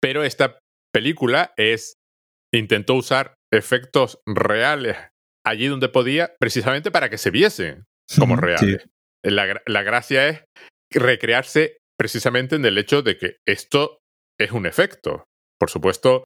Pero 0.02 0.24
esta 0.24 0.60
película 0.94 1.54
es 1.58 1.96
intentó 2.54 2.96
usar 2.96 3.36
efectos 3.52 4.20
reales 4.26 4.98
allí 5.46 5.68
donde 5.68 5.90
podía, 5.90 6.34
precisamente 6.40 6.92
para 6.92 7.10
que 7.10 7.18
se 7.18 7.32
viesen 7.32 7.86
como 8.18 8.36
reales. 8.36 8.88
La, 9.24 9.62
la 9.66 9.84
gracia 9.84 10.28
es 10.28 10.44
recrearse 10.92 11.78
precisamente 11.98 12.56
en 12.56 12.66
el 12.66 12.78
hecho 12.78 13.02
de 13.02 13.18
que 13.18 13.38
esto 13.48 14.00
es 14.40 14.52
un 14.52 14.66
efecto. 14.66 15.26
Por 15.60 15.70
supuesto, 15.70 16.24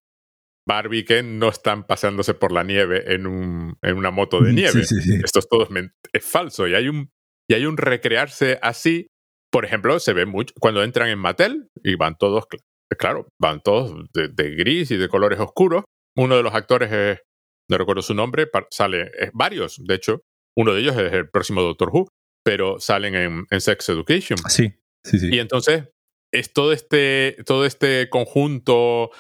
Barbie 0.68 1.00
y 1.00 1.06
Ken 1.06 1.40
no 1.40 1.50
están 1.50 1.86
pasándose 1.86 2.34
por 2.34 2.52
la 2.52 2.64
nieve 2.64 3.14
en, 3.14 3.28
un, 3.28 3.78
en 3.82 3.98
una 3.98 4.12
moto 4.12 4.42
de 4.42 4.54
nieve. 4.54 4.82
Esto 4.82 5.40
es 5.40 5.48
todo 5.48 5.68
es 6.12 6.26
falso. 6.26 6.68
Y 6.68 6.74
hay, 6.74 6.88
un, 6.88 7.12
y 7.50 7.54
hay 7.54 7.66
un 7.66 7.78
recrearse 7.78 8.60
así. 8.62 9.08
Por 9.52 9.64
ejemplo, 9.64 10.00
se 10.00 10.14
ve 10.14 10.26
mucho 10.26 10.54
cuando 10.60 10.84
entran 10.84 11.10
en 11.10 11.20
Mattel 11.20 11.70
y 11.84 11.96
van 11.96 12.18
todos, 12.18 12.46
claro, 12.98 13.28
van 13.40 13.62
todos 13.62 13.96
de, 14.14 14.56
gris 14.56 14.92
y 14.92 14.98
de 14.98 15.08
colores 15.08 15.40
oscuros. 15.40 15.84
Uno 16.18 16.36
de 16.36 16.44
los 16.44 16.54
actores 16.54 16.92
es, 16.92 17.20
no 17.70 17.78
recuerdo 17.78 18.02
su 18.02 18.14
nombre, 18.14 18.50
sale, 18.72 19.12
es 19.18 19.30
varios, 19.34 19.82
de 19.84 19.96
hecho. 19.96 20.22
Uno 20.58 20.74
de 20.74 20.82
ellos 20.82 20.98
es 20.98 21.14
el 21.14 21.30
próximo 21.30 21.62
Doctor 21.62 21.90
Who, 21.92 22.08
pero 22.44 22.80
salen 22.80 23.16
en, 23.16 23.46
en 23.50 23.62
Sex 23.62 23.90
Education. 23.90 24.40
Sí, 24.50 24.74
sí, 25.04 25.20
sí. 25.20 25.30
Y 25.32 25.40
entonces 25.40 25.90
es 26.34 26.54
todo 26.54 26.74
este, 26.74 27.38
todo 27.46 27.66
este 27.66 28.10
conjunto 28.10 29.12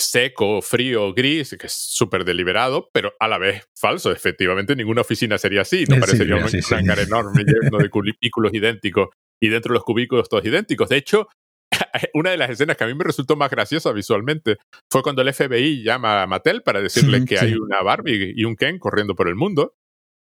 seco, 0.00 0.62
frío, 0.62 1.12
gris, 1.14 1.56
que 1.58 1.66
es 1.66 1.72
súper 1.72 2.24
deliberado, 2.24 2.90
pero 2.92 3.12
a 3.20 3.28
la 3.28 3.38
vez 3.38 3.68
falso. 3.78 4.12
Efectivamente, 4.12 4.74
ninguna 4.74 5.02
oficina 5.02 5.38
sería 5.38 5.62
así. 5.62 5.84
No 5.88 5.98
parecería 6.00 6.36
un 6.36 6.42
hangar 6.42 6.98
enorme 6.98 7.44
lleno 7.44 7.78
de 7.78 7.90
cubículos 7.90 8.52
idénticos 8.52 9.08
y 9.40 9.48
dentro 9.48 9.72
de 9.72 9.78
los 9.78 9.84
cubículos 9.84 10.28
todos 10.28 10.44
idénticos. 10.44 10.88
De 10.88 10.96
hecho, 10.96 11.28
una 12.14 12.30
de 12.30 12.36
las 12.36 12.50
escenas 12.50 12.76
que 12.76 12.84
a 12.84 12.86
mí 12.86 12.94
me 12.94 13.04
resultó 13.04 13.36
más 13.36 13.50
graciosa 13.50 13.92
visualmente 13.92 14.56
fue 14.90 15.02
cuando 15.02 15.22
el 15.22 15.32
FBI 15.32 15.82
llama 15.82 16.22
a 16.22 16.26
Mattel 16.26 16.62
para 16.62 16.80
decirle 16.80 17.24
que 17.24 17.38
hay 17.38 17.54
una 17.54 17.82
Barbie 17.82 18.32
y 18.34 18.44
un 18.44 18.56
Ken 18.56 18.78
corriendo 18.78 19.14
por 19.14 19.28
el 19.28 19.36
mundo. 19.36 19.74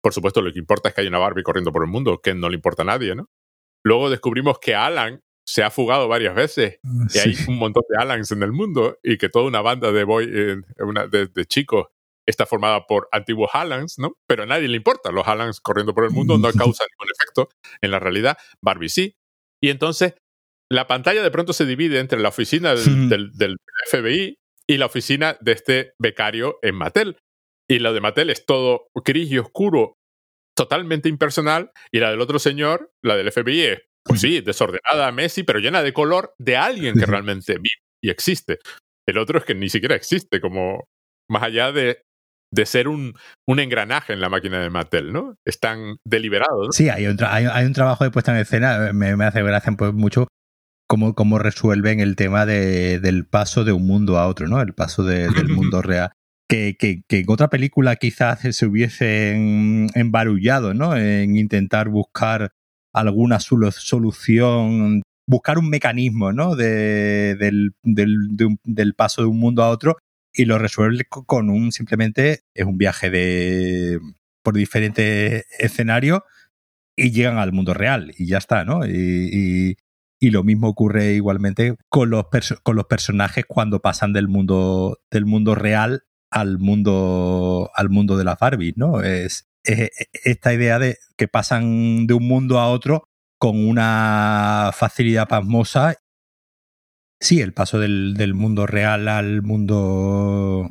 Por 0.03 0.13
supuesto, 0.13 0.43
lo 0.43 0.53
que 0.53 0.59
importa 0.59 0.89
es 0.89 0.95
que 0.95 1.03
hay 1.03 1.07
una 1.09 1.19
Barbie 1.19 1.43
corriendo 1.43 1.73
por 1.73 1.83
el 1.83 1.91
mundo. 1.91 2.21
Ken 2.23 2.41
no 2.41 2.49
le 2.49 2.57
importa 2.57 2.83
a 2.83 2.87
nadie, 2.87 3.15
¿no? 3.15 3.27
Luego 3.85 4.11
descubrimos 4.11 4.59
que 4.59 4.75
Alan 4.75 5.21
se 5.49 5.63
ha 5.63 5.71
fugado 5.71 6.09
varias 6.09 6.35
veces 6.35 6.79
y 7.15 7.19
hay 7.19 7.35
un 7.49 7.57
montón 7.57 7.83
de 7.89 7.97
Alans 7.97 8.31
en 8.33 8.43
el 8.43 8.53
mundo 8.53 8.99
y 9.03 9.17
que 9.17 9.31
toda 9.31 9.47
una 9.47 9.63
banda 9.63 9.91
de, 9.93 10.05
boy, 10.05 10.31
eh, 10.31 10.57
una, 10.81 11.07
de, 11.07 11.47
chicos 11.47 11.87
está 12.27 12.45
formada 12.45 12.87
por 12.87 13.09
antiguos 13.13 13.49
Alans, 13.55 13.99
¿no? 13.99 14.13
Pero 14.27 14.43
a 14.43 14.47
nadie 14.47 14.69
le 14.69 14.77
importa. 14.77 15.11
Los 15.11 15.27
Alans 15.27 15.61
corriendo 15.61 15.95
por 15.95 16.05
el 16.05 16.11
mundo 16.11 16.37
no 16.37 16.53
causan 16.53 16.87
ningún 16.93 17.09
efecto 17.15 17.49
en 17.81 17.91
la 17.91 17.99
realidad. 17.99 18.37
Barbie 18.61 18.91
sí. 18.91 19.17
Y 19.63 19.71
entonces 19.71 20.17
la 20.71 20.87
pantalla 20.87 21.23
de 21.23 21.31
pronto 21.31 21.55
se 21.55 21.65
divide 21.65 21.99
entre 21.99 22.21
la 22.21 22.29
oficina 22.29 22.75
del, 22.75 23.33
del, 23.33 23.57
FBI 23.91 24.39
y 24.67 24.77
la 24.77 24.85
oficina 24.85 25.39
de 25.41 25.53
este 25.53 25.93
becario 25.99 26.59
en 26.61 26.75
Mattel. 26.75 27.17
Y 27.71 27.79
la 27.79 27.95
de 27.95 28.03
Mattel 28.03 28.29
es 28.29 28.45
todo 28.45 28.89
gris 29.03 29.31
y 29.31 29.39
oscuro, 29.39 29.95
totalmente 30.55 31.09
impersonal. 31.09 31.71
Y 31.91 32.01
la 32.01 32.11
del 32.11 32.21
otro 32.21 32.39
señor, 32.39 32.93
la 33.03 33.17
del 33.17 33.33
FBI, 33.33 33.63
es 33.63 33.88
pues 34.09 34.21
sí, 34.21 34.41
desordenada 34.41 35.13
Messi, 35.13 35.45
pero 35.45 35.61
llena 35.61 35.83
de 35.83 35.93
color 35.93 36.35
de 36.39 36.57
alguien 36.57 36.95
que 36.99 37.07
realmente 37.07 37.55
vive 37.55 37.83
y 38.03 38.11
existe. 38.11 38.59
El 39.07 39.19
otro 39.19 39.39
es 39.39 39.45
que 39.45 39.55
ni 39.55 39.69
siquiera 39.69 39.95
existe, 39.95 40.41
como 40.41 40.85
más 41.31 41.43
allá 41.43 41.73
de 41.73 42.03
de 42.53 42.67
ser 42.67 42.89
un, 42.89 43.15
un 43.47 43.61
engranaje 43.61 44.13
en 44.13 44.21
la 44.21 44.29
máquina 44.29 44.61
de 44.61 44.71
Mattel, 44.71 45.13
¿no? 45.13 45.35
Están 45.47 45.97
deliberados. 46.05 46.67
¿no? 46.67 46.73
Sí, 46.73 46.89
hay 46.89 47.07
un, 47.07 47.19
hay, 47.23 47.65
un 47.65 47.73
trabajo 47.73 48.05
de 48.05 48.11
puesta 48.11 48.33
en 48.33 48.39
escena, 48.39 48.93
me, 48.93 49.17
me 49.17 49.25
hace 49.25 49.43
gracia 49.43 49.73
pues, 49.77 49.93
mucho 49.93 50.29
cómo, 50.89 51.15
cómo 51.15 51.39
resuelven 51.39 52.01
el 52.01 52.17
tema 52.17 52.47
de, 52.47 52.99
del 53.01 53.27
paso 53.27 53.65
de 53.65 53.73
un 53.73 53.87
mundo 53.87 54.19
a 54.19 54.27
otro, 54.27 54.49
¿no? 54.49 54.61
El 54.61 54.75
paso 54.75 55.05
de, 55.05 55.29
del 55.29 55.49
mundo 55.49 55.83
real. 55.83 56.11
Que, 56.51 56.77
que, 56.79 57.03
que, 57.07 57.19
en 57.19 57.27
otra 57.29 57.49
película 57.49 57.97
quizás 57.97 58.41
se 58.41 58.67
hubiesen 58.67 59.89
embarullado, 59.95 60.73
¿no? 60.73 60.97
En 60.97 61.37
intentar 61.37 61.91
buscar 61.91 62.53
alguna 62.93 63.41
solución, 63.41 65.03
buscar 65.27 65.59
un 65.59 65.69
mecanismo, 65.69 66.33
¿no? 66.33 66.57
De, 66.57 67.37
del, 67.37 67.75
del, 67.83 68.95
paso 68.95 69.23
de 69.23 69.29
un 69.29 69.39
mundo 69.39 69.63
a 69.63 69.69
otro 69.69 69.99
y 70.33 70.47
lo 70.47 70.59
resuelve 70.59 71.05
con 71.09 71.51
un 71.51 71.73
simplemente 71.73 72.43
es 72.55 72.65
un 72.65 72.79
viaje 72.79 73.11
de 73.11 74.01
por 74.43 74.55
diferentes 74.55 75.47
escenarios 75.59 76.21
y 76.97 77.11
llegan 77.11 77.39
al 77.39 77.53
mundo 77.53 77.75
real 77.75 78.13
y 78.17 78.27
ya 78.27 78.39
está, 78.39 78.65
¿no? 78.65 78.87
Y, 78.87 79.77
y, 80.21 80.31
lo 80.31 80.43
mismo 80.43 80.69
ocurre 80.69 81.13
igualmente 81.13 81.77
con 81.89 82.11
los, 82.11 82.27
con 82.63 82.77
los 82.77 82.87
personajes 82.87 83.45
cuando 83.47 83.81
pasan 83.81 84.13
del 84.13 84.29
mundo, 84.29 84.99
del 85.11 85.27
mundo 85.27 85.55
real 85.55 86.05
al 86.31 86.59
mundo, 86.59 87.71
al 87.75 87.89
mundo 87.91 88.17
de 88.17 88.25
las 88.25 88.39
Barbie, 88.39 88.75
¿no? 88.77 89.03
Es, 89.03 89.48
es 89.69 89.91
esta 90.25 90.53
idea 90.55 90.79
de 90.79 90.97
que 91.17 91.29
pasan 91.29 92.07
de 92.07 92.15
un 92.15 92.27
mundo 92.27 92.59
a 92.59 92.69
otro 92.69 93.05
con 93.39 93.67
una 93.69 94.71
facilidad 94.75 95.29
pasmosa. 95.29 95.97
Sí, 97.21 97.41
el 97.41 97.53
paso 97.53 97.79
del, 97.79 98.15
del 98.15 98.35
mundo 98.35 98.67
real 98.67 99.09
al 99.09 99.43
mundo 99.43 100.71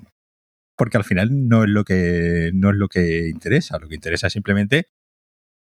porque 0.77 0.97
al 0.97 1.03
final 1.03 1.47
no 1.47 1.63
es 1.63 1.69
lo 1.69 1.83
que 1.83 2.51
no 2.53 2.69
es 2.69 2.75
lo 2.75 2.87
que 2.87 3.29
interesa, 3.29 3.79
lo 3.79 3.87
que 3.89 3.95
interesa 3.95 4.27
es 4.27 4.33
simplemente 4.33 4.85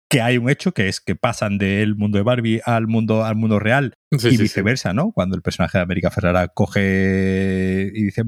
que 0.09 0.21
hay 0.21 0.37
un 0.37 0.49
hecho 0.49 0.71
que 0.71 0.87
es 0.87 0.99
que 0.99 1.15
pasan 1.15 1.59
del 1.59 1.95
mundo 1.95 2.17
de 2.17 2.23
Barbie 2.23 2.61
al 2.65 2.87
mundo, 2.87 3.23
al 3.23 3.35
mundo 3.35 3.59
real 3.59 3.93
sí, 4.17 4.29
y 4.29 4.31
sí, 4.31 4.41
viceversa, 4.41 4.89
sí. 4.89 4.95
¿no? 4.95 5.11
Cuando 5.11 5.35
el 5.35 5.43
personaje 5.43 5.77
de 5.77 5.83
América 5.83 6.09
Ferrara 6.09 6.47
coge 6.47 7.91
y 7.93 8.05
dice 8.05 8.23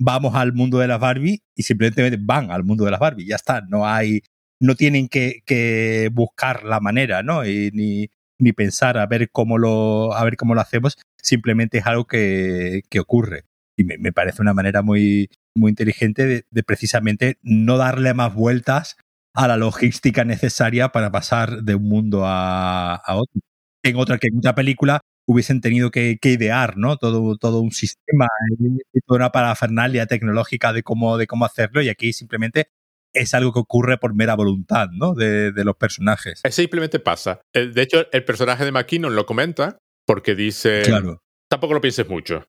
vamos 0.00 0.34
al 0.34 0.52
mundo 0.52 0.78
de 0.78 0.88
las 0.88 0.98
Barbie 0.98 1.40
y 1.54 1.62
simplemente 1.62 2.18
van 2.20 2.50
al 2.50 2.64
mundo 2.64 2.84
de 2.84 2.90
las 2.90 3.00
Barbie, 3.00 3.26
ya 3.26 3.36
está, 3.36 3.62
no 3.68 3.86
hay, 3.86 4.20
no 4.62 4.76
tienen 4.76 5.08
que, 5.08 6.08
buscar 6.12 6.62
la 6.62 6.80
manera, 6.80 7.22
¿no? 7.22 7.44
Y, 7.44 7.70
ni, 7.72 8.52
pensar 8.52 8.98
a 8.98 9.06
ver 9.06 9.30
cómo 9.30 9.58
lo, 9.58 10.14
a 10.14 10.24
ver 10.24 10.36
cómo 10.36 10.54
lo 10.54 10.60
hacemos, 10.60 10.96
simplemente 11.20 11.78
es 11.78 11.86
algo 11.86 12.06
que, 12.06 12.82
ocurre. 13.00 13.44
Y 13.76 13.84
me, 13.84 14.12
parece 14.12 14.40
una 14.42 14.54
manera 14.54 14.82
muy, 14.82 15.30
muy 15.54 15.70
inteligente 15.70 16.44
de, 16.48 16.62
precisamente 16.62 17.38
no 17.42 17.76
darle 17.76 18.14
más 18.14 18.34
vueltas 18.34 18.96
a 19.34 19.48
la 19.48 19.56
logística 19.56 20.24
necesaria 20.24 20.90
para 20.90 21.10
pasar 21.10 21.62
de 21.62 21.74
un 21.74 21.88
mundo 21.88 22.22
a, 22.24 23.02
otro. 23.08 23.40
En 23.84 23.96
otra, 23.96 24.18
que 24.18 24.28
en 24.28 24.38
otra 24.38 24.54
película 24.54 25.00
hubiesen 25.26 25.60
tenido 25.60 25.90
que, 25.90 26.18
que 26.20 26.30
idear, 26.30 26.76
¿no? 26.76 26.96
Todo, 26.98 27.36
todo 27.36 27.60
un 27.60 27.72
sistema 27.72 28.26
toda 29.06 29.18
una 29.18 29.32
parafernalia 29.32 30.06
tecnológica 30.06 30.72
de 30.72 30.84
cómo, 30.84 31.18
de 31.18 31.26
cómo 31.26 31.44
hacerlo, 31.44 31.82
y 31.82 31.88
aquí 31.88 32.12
simplemente 32.12 32.68
es 33.12 33.34
algo 33.34 33.52
que 33.52 33.60
ocurre 33.60 33.98
por 33.98 34.14
mera 34.14 34.34
voluntad, 34.34 34.88
¿no? 34.92 35.14
De, 35.14 35.52
de 35.52 35.64
los 35.64 35.76
personajes. 35.76 36.40
Simplemente 36.50 36.98
pasa. 36.98 37.40
De 37.52 37.82
hecho, 37.82 38.06
el 38.12 38.24
personaje 38.24 38.64
de 38.64 38.72
McKinnon 38.72 39.14
lo 39.14 39.26
comenta 39.26 39.78
porque 40.06 40.34
dice. 40.34 40.82
Claro. 40.84 41.22
Tampoco 41.48 41.74
lo 41.74 41.80
pienses 41.80 42.08
mucho. 42.08 42.44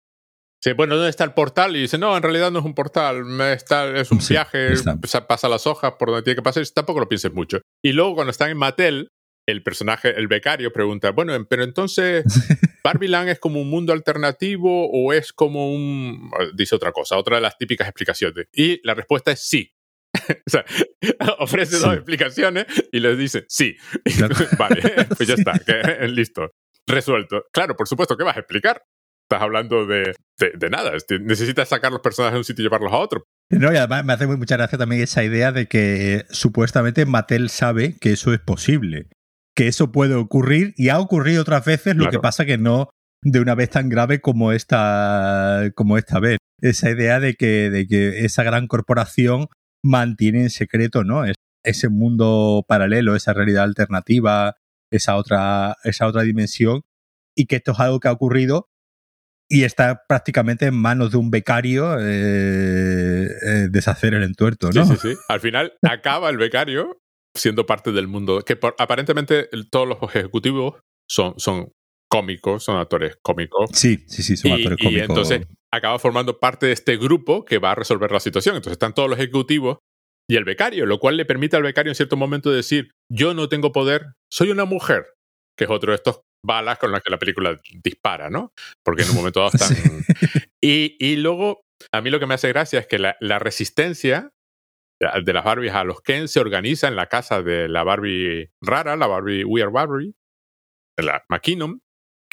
Sí, 0.63 0.71
bueno, 0.71 0.95
¿dónde 0.95 1.09
está 1.09 1.25
el 1.25 1.33
portal? 1.33 1.75
Y 1.75 1.81
dice, 1.81 1.97
no, 1.97 2.15
en 2.15 2.23
realidad 2.23 2.49
no 2.49 2.59
es 2.59 2.65
un 2.65 2.73
portal, 2.73 3.41
está, 3.51 3.99
es 3.99 4.11
un 4.13 4.21
sí, 4.21 4.33
viaje, 4.33 4.71
está. 4.71 4.97
pasa 5.27 5.49
las 5.49 5.67
hojas 5.67 5.95
por 5.99 6.07
donde 6.07 6.23
tiene 6.23 6.37
que 6.37 6.41
pasar, 6.41 6.65
tampoco 6.73 7.01
lo 7.01 7.09
pienses 7.09 7.33
mucho. 7.33 7.59
Y 7.83 7.91
luego 7.91 8.15
cuando 8.15 8.31
están 8.31 8.49
en 8.49 8.57
Mattel, 8.57 9.09
el 9.45 9.61
personaje, 9.61 10.17
el 10.17 10.29
becario, 10.29 10.71
pregunta, 10.71 11.11
bueno, 11.11 11.33
pero 11.49 11.65
entonces, 11.65 12.23
¿Barbieland 12.83 13.27
es 13.27 13.39
como 13.39 13.59
un 13.59 13.69
mundo 13.69 13.91
alternativo 13.91 14.89
o 14.89 15.11
es 15.11 15.33
como 15.33 15.73
un... 15.73 16.31
dice 16.55 16.75
otra 16.75 16.93
cosa, 16.93 17.17
otra 17.17 17.35
de 17.35 17.41
las 17.41 17.57
típicas 17.57 17.89
explicaciones. 17.89 18.47
Y 18.53 18.79
la 18.87 18.93
respuesta 18.93 19.33
es 19.33 19.41
sí. 19.41 19.73
o 20.47 20.49
sea, 20.49 20.65
ofrece 21.39 21.77
sí. 21.77 21.83
dos 21.83 21.93
explicaciones 21.93 22.65
y 22.91 22.99
les 22.99 23.17
dice 23.17 23.45
sí. 23.47 23.75
Claro. 24.17 24.35
vale, 24.57 24.81
pues 25.15 25.27
ya 25.27 25.35
está, 25.35 25.59
que, 25.59 26.07
listo, 26.07 26.51
resuelto. 26.87 27.43
Claro, 27.51 27.75
por 27.75 27.87
supuesto, 27.87 28.17
¿qué 28.17 28.23
vas 28.23 28.37
a 28.37 28.41
explicar? 28.41 28.81
estás 29.23 29.41
hablando 29.41 29.85
de, 29.85 30.13
de, 30.37 30.51
de, 30.57 30.69
nada. 30.69 30.91
Necesitas 31.21 31.69
sacar 31.69 31.91
los 31.91 32.01
personajes 32.01 32.33
de 32.33 32.39
un 32.39 32.43
sitio 32.43 32.61
y 32.61 32.65
llevarlos 32.65 32.91
a 32.91 32.97
otro. 32.97 33.23
No, 33.49 33.71
y 33.73 33.77
además 33.77 34.05
me 34.05 34.13
hace 34.13 34.27
mucha 34.27 34.57
gracia 34.57 34.77
también 34.77 35.01
esa 35.01 35.23
idea 35.23 35.51
de 35.51 35.67
que 35.67 36.25
supuestamente 36.29 37.05
Mattel 37.05 37.49
sabe 37.49 37.95
que 37.99 38.11
eso 38.11 38.33
es 38.33 38.39
posible, 38.39 39.07
que 39.55 39.67
eso 39.67 39.91
puede 39.91 40.15
ocurrir 40.15 40.73
y 40.75 40.89
ha 40.89 40.99
ocurrido 40.99 41.41
otras 41.41 41.65
veces, 41.65 41.95
lo 41.95 42.03
claro. 42.03 42.11
que 42.11 42.19
pasa 42.19 42.45
que 42.45 42.57
no 42.57 42.89
de 43.21 43.39
una 43.39 43.55
vez 43.55 43.69
tan 43.69 43.89
grave 43.89 44.19
como 44.19 44.51
esta, 44.51 45.71
como 45.75 45.97
esta 45.97 46.19
vez. 46.19 46.37
Esa 46.59 46.89
idea 46.91 47.19
de 47.19 47.35
que, 47.35 47.69
de 47.69 47.87
que 47.87 48.25
esa 48.25 48.43
gran 48.43 48.67
corporación 48.67 49.47
mantiene 49.83 50.43
en 50.43 50.49
secreto, 50.49 51.03
¿no? 51.03 51.25
Es, 51.25 51.35
ese 51.63 51.89
mundo 51.89 52.65
paralelo, 52.67 53.15
esa 53.15 53.33
realidad 53.33 53.63
alternativa, 53.63 54.55
esa 54.91 55.15
otra, 55.15 55.77
esa 55.83 56.07
otra 56.07 56.23
dimensión, 56.23 56.81
y 57.35 57.45
que 57.45 57.55
esto 57.57 57.71
es 57.71 57.79
algo 57.79 57.99
que 57.99 58.07
ha 58.07 58.11
ocurrido 58.11 58.67
y 59.49 59.63
está 59.63 60.03
prácticamente 60.07 60.65
en 60.65 60.75
manos 60.75 61.11
de 61.11 61.17
un 61.17 61.29
becario 61.29 61.97
eh, 61.99 63.27
eh, 63.27 63.67
deshacer 63.69 64.13
el 64.13 64.23
entuerto, 64.23 64.71
¿no? 64.71 64.85
Sí, 64.85 64.95
sí, 64.95 65.09
sí. 65.09 65.17
Al 65.27 65.39
final 65.39 65.73
acaba 65.83 66.29
el 66.29 66.37
becario 66.37 66.97
siendo 67.35 67.65
parte 67.65 67.91
del 67.91 68.07
mundo, 68.07 68.41
que 68.41 68.55
por, 68.55 68.75
aparentemente 68.77 69.49
todos 69.71 69.87
los 69.87 70.15
ejecutivos 70.15 70.81
son, 71.07 71.33
son 71.37 71.71
cómicos, 72.13 72.63
son 72.63 72.77
actores 72.77 73.17
cómicos. 73.23 73.71
Sí, 73.73 74.03
sí, 74.07 74.21
sí, 74.21 74.37
son 74.37 74.51
y, 74.51 74.53
actores 74.53 74.77
cómicos. 74.77 74.93
Y 74.93 74.99
entonces 74.99 75.47
acaba 75.73 75.97
formando 75.97 76.39
parte 76.39 76.67
de 76.67 76.71
este 76.73 76.95
grupo 76.97 77.43
que 77.43 77.57
va 77.57 77.71
a 77.71 77.75
resolver 77.75 78.11
la 78.11 78.19
situación. 78.19 78.55
Entonces 78.55 78.73
están 78.73 78.93
todos 78.93 79.09
los 79.09 79.17
ejecutivos 79.17 79.79
y 80.29 80.35
el 80.35 80.43
becario, 80.43 80.85
lo 80.85 80.99
cual 80.99 81.17
le 81.17 81.25
permite 81.25 81.55
al 81.55 81.63
becario 81.63 81.89
en 81.89 81.95
cierto 81.95 82.15
momento 82.15 82.51
decir, 82.51 82.91
yo 83.11 83.33
no 83.33 83.49
tengo 83.49 83.71
poder, 83.71 84.13
soy 84.31 84.51
una 84.51 84.65
mujer, 84.65 85.07
que 85.57 85.63
es 85.63 85.71
otro 85.71 85.91
de 85.91 85.95
estos 85.95 86.21
balas 86.45 86.77
con 86.77 86.91
las 86.91 87.01
que 87.01 87.09
la 87.09 87.17
película 87.17 87.59
dispara, 87.83 88.29
¿no? 88.29 88.53
Porque 88.85 89.01
en 89.01 89.09
un 89.09 89.15
momento 89.15 89.39
dado 89.39 89.51
están... 89.53 89.75
Sí. 89.75 90.39
Y, 90.61 90.95
y, 90.99 91.15
luego, 91.15 91.61
a 91.91 92.01
mí 92.01 92.11
lo 92.11 92.19
que 92.19 92.27
me 92.27 92.35
hace 92.35 92.49
gracia 92.49 92.79
es 92.79 92.87
que 92.87 92.99
la, 92.99 93.17
la, 93.19 93.39
resistencia 93.39 94.29
de 94.99 95.33
las 95.33 95.43
Barbies 95.43 95.73
a 95.73 95.83
los 95.83 96.01
Ken 96.01 96.27
se 96.27 96.39
organiza 96.39 96.87
en 96.87 96.95
la 96.95 97.07
casa 97.07 97.41
de 97.41 97.67
la 97.67 97.83
Barbie 97.83 98.51
rara, 98.61 98.95
la 98.95 99.07
Barbie 99.07 99.43
Weird 99.43 99.71
Barbie, 99.71 100.13
la 100.97 101.25
McKinnon, 101.27 101.81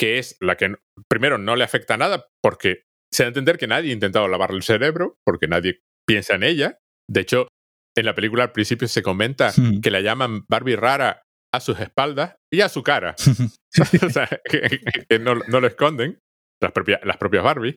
que 0.01 0.19
es 0.19 0.39
la 0.41 0.57
que 0.57 0.75
primero 1.09 1.37
no 1.37 1.57
le 1.57 1.65
afecta 1.65 1.99
nada 1.99 2.27
porque 2.43 2.85
se 3.13 3.23
da 3.23 3.27
a 3.27 3.29
entender 3.29 3.59
que 3.59 3.67
nadie 3.67 3.91
ha 3.91 3.93
intentado 3.93 4.29
lavarle 4.29 4.57
el 4.57 4.63
cerebro, 4.63 5.19
porque 5.27 5.47
nadie 5.47 5.83
piensa 6.09 6.37
en 6.37 6.43
ella. 6.43 6.79
De 7.07 7.21
hecho, 7.21 7.49
en 7.95 8.07
la 8.07 8.15
película 8.15 8.45
al 8.45 8.53
principio 8.53 8.89
se 8.89 9.03
comenta 9.03 9.53
hmm. 9.55 9.83
que 9.83 9.91
la 9.91 10.01
llaman 10.01 10.45
Barbie 10.49 10.77
rara 10.77 11.23
a 11.53 11.61
sus 11.61 11.79
espaldas 11.81 12.37
y 12.51 12.63
a 12.63 12.71
su 12.71 12.83
cara. 12.83 13.15
o 14.03 14.11
sea, 14.11 14.27
que, 14.45 14.81
que 15.07 15.19
no, 15.19 15.35
no, 15.35 15.61
lo 15.61 15.67
esconden 15.67 16.19
las, 16.63 16.73
propia, 16.73 16.99
las 17.05 17.19
propias 17.19 17.45
Barbie. 17.45 17.77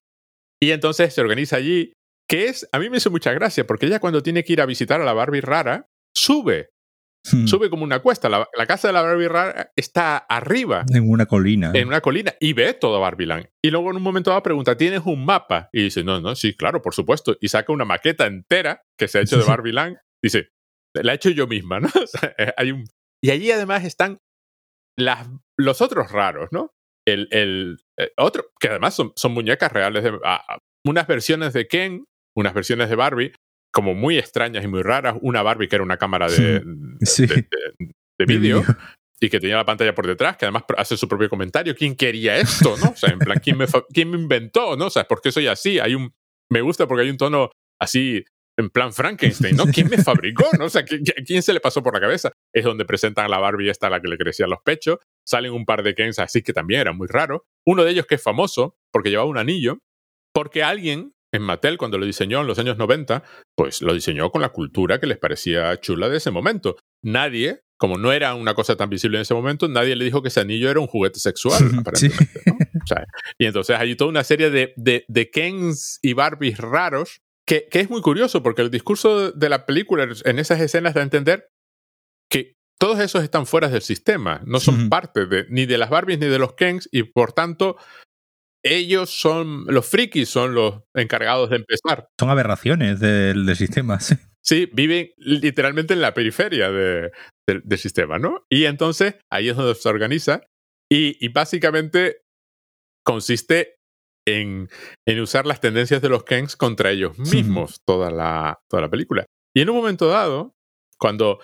Y 0.62 0.72
entonces 0.72 1.14
se 1.14 1.20
organiza 1.20 1.58
allí, 1.58 1.92
que 2.30 2.46
es, 2.46 2.70
a 2.72 2.80
mí 2.80 2.90
me 2.90 2.98
hizo 2.98 3.12
mucha 3.12 3.34
gracia, 3.34 3.68
porque 3.68 3.88
ella 3.88 4.00
cuando 4.00 4.24
tiene 4.24 4.46
que 4.46 4.54
ir 4.54 4.62
a 4.62 4.66
visitar 4.66 5.02
a 5.02 5.06
la 5.06 5.14
Barbie 5.14 5.42
rara, 5.42 5.88
sube. 6.16 6.70
Hmm. 7.32 7.46
Sube 7.48 7.70
como 7.70 7.84
una 7.84 8.00
cuesta. 8.00 8.28
La, 8.28 8.48
la, 8.54 8.66
casa 8.66 8.90
de 8.90 8.94
la 8.94 9.02
Barbie 9.02 9.30
rara 9.30 9.72
está 9.76 10.18
arriba. 10.18 10.86
En 10.94 11.10
una 11.10 11.26
colina. 11.26 11.72
En 11.74 11.88
una 11.88 12.02
colina. 12.02 12.34
Y 12.40 12.54
ve 12.54 12.74
todo 12.74 13.00
Barbieland. 13.00 13.48
Y 13.64 13.72
luego 13.72 13.92
en 13.92 13.98
un 13.98 14.04
momento 14.04 14.30
dado 14.30 14.44
pregunta, 14.44 14.76
¿tienes 14.76 15.02
un 15.06 15.24
mapa? 15.24 15.70
Y 15.72 15.84
dice, 15.84 16.04
no, 16.04 16.20
no, 16.20 16.36
sí, 16.36 16.54
claro, 16.54 16.82
por 16.82 16.94
supuesto. 16.94 17.38
Y 17.40 17.48
saca 17.48 17.72
una 17.72 17.86
maqueta 17.86 18.26
entera 18.26 18.84
que 18.98 19.08
se 19.08 19.20
ha 19.20 19.22
hecho 19.22 19.38
de 19.38 19.46
Barbieland. 19.48 19.98
Dice, 20.22 20.50
la 20.94 21.14
he 21.14 21.16
hecho 21.16 21.30
yo 21.30 21.48
misma, 21.48 21.80
¿no? 21.80 21.88
O 22.04 22.08
sea, 22.08 22.34
hay 22.58 22.72
un, 22.72 22.86
y 23.24 23.32
allí 23.32 23.52
además 23.52 23.86
están 23.86 24.20
las, 24.98 25.30
los 25.58 25.82
otros 25.82 26.12
raros, 26.12 26.50
¿no? 26.52 26.72
El, 27.08 27.30
el, 27.32 27.78
el 27.98 28.12
otro, 28.18 28.46
que 28.60 28.68
además 28.68 28.96
son, 28.96 29.14
son 29.16 29.34
muñecas 29.34 29.72
reales, 29.72 30.04
de, 30.04 30.20
unas 30.86 31.08
versiones 31.08 31.54
de 31.54 31.68
Ken, 31.68 32.06
unas 32.36 32.54
versiones 32.54 32.90
de 32.90 32.96
Barbie, 32.96 33.34
como 33.74 33.94
muy 33.94 34.18
extrañas 34.18 34.64
y 34.64 34.68
muy 34.68 34.84
raras. 34.84 35.16
Una 35.22 35.42
Barbie 35.42 35.68
que 35.68 35.76
era 35.76 35.84
una 35.84 35.98
cámara 35.98 36.30
de, 36.30 36.64
sí. 37.02 37.26
de, 37.26 37.36
de, 37.36 37.94
de 38.20 38.26
vídeo 38.26 38.64
y 39.20 39.30
que 39.30 39.40
tenía 39.40 39.56
la 39.56 39.66
pantalla 39.66 39.96
por 39.96 40.06
detrás, 40.06 40.36
que 40.38 40.46
además 40.46 40.64
hace 40.78 40.98
su 40.98 41.08
propio 41.08 41.30
comentario. 41.30 41.76
¿Quién 41.76 41.96
quería 41.96 42.38
esto? 42.38 42.76
¿no? 42.78 42.92
O 42.92 42.96
sea, 42.96 43.10
en 43.10 43.20
plan, 43.20 43.40
¿quién 43.42 43.58
me, 43.58 43.66
¿quién 43.94 44.10
me 44.10 44.18
inventó? 44.18 44.76
¿no? 44.76 44.88
O 44.88 44.90
sea, 44.90 45.06
¿por 45.06 45.22
qué 45.22 45.32
soy 45.32 45.48
así? 45.48 45.80
Hay 45.80 45.96
un, 45.96 46.14
me 46.52 46.62
gusta 46.62 46.88
porque 46.88 47.04
hay 47.04 47.10
un 47.10 47.18
tono 47.18 47.50
así 47.80 48.24
en 48.58 48.70
plan 48.70 48.94
Frankenstein, 48.94 49.56
¿no? 49.56 49.66
¿Quién 49.66 49.90
me 49.90 49.98
fabricó? 49.98 50.46
¿no? 50.60 50.66
O 50.66 50.70
sea, 50.70 50.84
¿quién 50.84 51.42
se 51.42 51.54
le 51.54 51.60
pasó 51.60 51.82
por 51.82 51.94
la 51.94 52.02
cabeza? 52.02 52.32
Es 52.54 52.66
donde 52.66 52.86
presentan 52.86 53.26
a 53.26 53.30
la 53.30 53.40
Barbie 53.40 53.70
esta 53.70 53.88
a 53.88 53.90
la 53.90 54.02
que 54.02 54.10
le 54.10 54.18
crecían 54.18 54.50
los 54.50 54.60
pechos. 54.64 54.98
Salen 55.26 55.54
un 55.54 55.66
par 55.66 55.84
de 55.84 55.96
Kens 55.96 56.20
así 56.20 56.42
que 56.44 56.54
también 56.54 56.82
era 56.82 56.92
muy 56.92 57.08
raro. 57.08 57.46
Uno 57.66 57.84
de 57.84 57.92
ellos 57.92 58.06
que 58.06 58.16
es 58.16 58.24
famoso 58.24 58.76
porque 58.92 59.10
llevaba 59.10 59.30
un 59.30 59.38
anillo, 59.38 59.80
porque 60.34 60.64
alguien 60.64 61.14
en 61.34 61.42
Mattel, 61.42 61.78
cuando 61.78 61.98
lo 61.98 62.06
diseñó 62.06 62.42
en 62.42 62.48
los 62.48 62.60
años 62.60 62.78
90, 62.78 63.24
pues 63.56 63.82
lo 63.82 63.94
diseñó 63.94 64.30
con 64.30 64.42
la 64.42 64.50
cultura 64.50 65.00
que 65.00 65.08
les 65.08 65.18
parecía 65.18 65.76
chula 65.82 66.08
de 66.08 66.18
ese 66.18 66.32
momento. 66.32 66.78
Nadie, 67.04 67.62
como 67.78 67.98
no 67.98 68.14
era 68.14 68.36
una 68.36 68.54
cosa 68.54 68.76
tan 68.78 68.90
visible 68.90 69.18
en 69.18 69.24
ese 69.24 69.34
momento, 69.34 69.68
nadie 69.68 69.96
le 69.96 70.06
dijo 70.06 70.22
que 70.22 70.28
ese 70.28 70.42
anillo 70.42 70.70
era 70.70 70.80
un 70.80 70.88
juguete 70.88 71.20
sexual, 71.20 71.64
aparentemente. 71.80 72.42
y 73.40 73.46
entonces 73.46 73.76
hay 73.78 73.96
toda 73.96 74.12
una 74.12 74.24
serie 74.24 74.52
de, 74.52 74.74
de, 74.78 75.30
Kens 75.32 76.00
y 76.04 76.14
Barbies 76.14 76.60
raros, 76.60 77.22
que, 77.48 77.68
que 77.70 77.80
es 77.80 77.90
muy 77.90 78.02
curioso, 78.02 78.44
porque 78.44 78.62
el 78.62 78.70
discurso 78.70 79.32
de 79.32 79.50
la 79.50 79.66
película 79.66 80.08
en 80.24 80.40
esas 80.40 80.62
escenas 80.62 80.94
da 80.94 81.02
a 81.02 81.04
entender 81.04 81.50
que 82.30 82.54
todos 82.80 83.00
esos 83.00 83.24
están 83.24 83.46
fuera 83.46 83.70
del 83.70 83.82
sistema, 83.82 84.42
no 84.46 84.60
son 84.60 84.90
parte 84.90 85.26
de, 85.26 85.46
ni 85.50 85.66
de 85.66 85.78
las 85.78 85.90
Barbies 85.90 86.20
ni 86.20 86.28
de 86.28 86.38
los 86.38 86.54
Kens, 86.54 86.88
y 86.92 87.04
por 87.04 87.34
tanto 87.34 87.78
ellos 88.64 89.10
son, 89.10 89.66
los 89.68 89.86
frikis 89.86 90.30
son 90.30 90.56
los 90.56 90.82
encargados 90.96 91.50
de 91.50 91.58
empezar. 91.58 92.08
Son 92.20 92.30
aberraciones 92.30 93.00
del, 93.00 93.56
sistema, 93.56 94.00
sí. 94.00 94.16
Sí, 94.42 94.70
viven 94.74 95.12
literalmente 95.18 95.94
en 95.94 96.02
la 96.02 96.14
periferia 96.14 96.70
del 96.70 97.12
sistema, 97.78 98.20
¿no? 98.20 98.46
Y 98.50 98.66
entonces 98.66 99.16
ahí 99.32 99.48
es 99.48 99.56
donde 99.56 99.76
se 99.76 99.88
organiza 99.88 100.42
y, 100.92 101.28
básicamente 101.30 102.22
consiste 103.06 103.78
en, 104.28 104.70
en, 105.08 105.20
usar 105.22 105.46
las 105.46 105.62
tendencias 105.62 106.02
de 106.02 106.10
los 106.10 106.24
Kens 106.24 106.56
contra 106.56 106.92
ellos 106.92 107.18
mismos 107.18 107.78
toda, 107.88 108.12
la, 108.12 108.60
toda 108.70 108.82
la 108.82 108.90
película. 108.90 109.26
Y 109.56 109.62
en 109.62 109.70
un 109.70 109.78
momento 109.78 110.08
dado, 110.08 110.54
cuando 111.00 111.40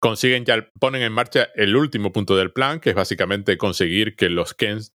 consiguen 0.00 0.44
ya 0.44 0.68
ponen 0.78 1.02
en 1.02 1.12
marcha 1.12 1.48
el 1.54 1.76
último 1.76 2.12
punto 2.12 2.36
del 2.36 2.52
plan, 2.52 2.80
que 2.80 2.90
es 2.90 2.96
básicamente 2.96 3.56
conseguir 3.56 4.14
que 4.14 4.28
los 4.28 4.52
Kens 4.52 4.91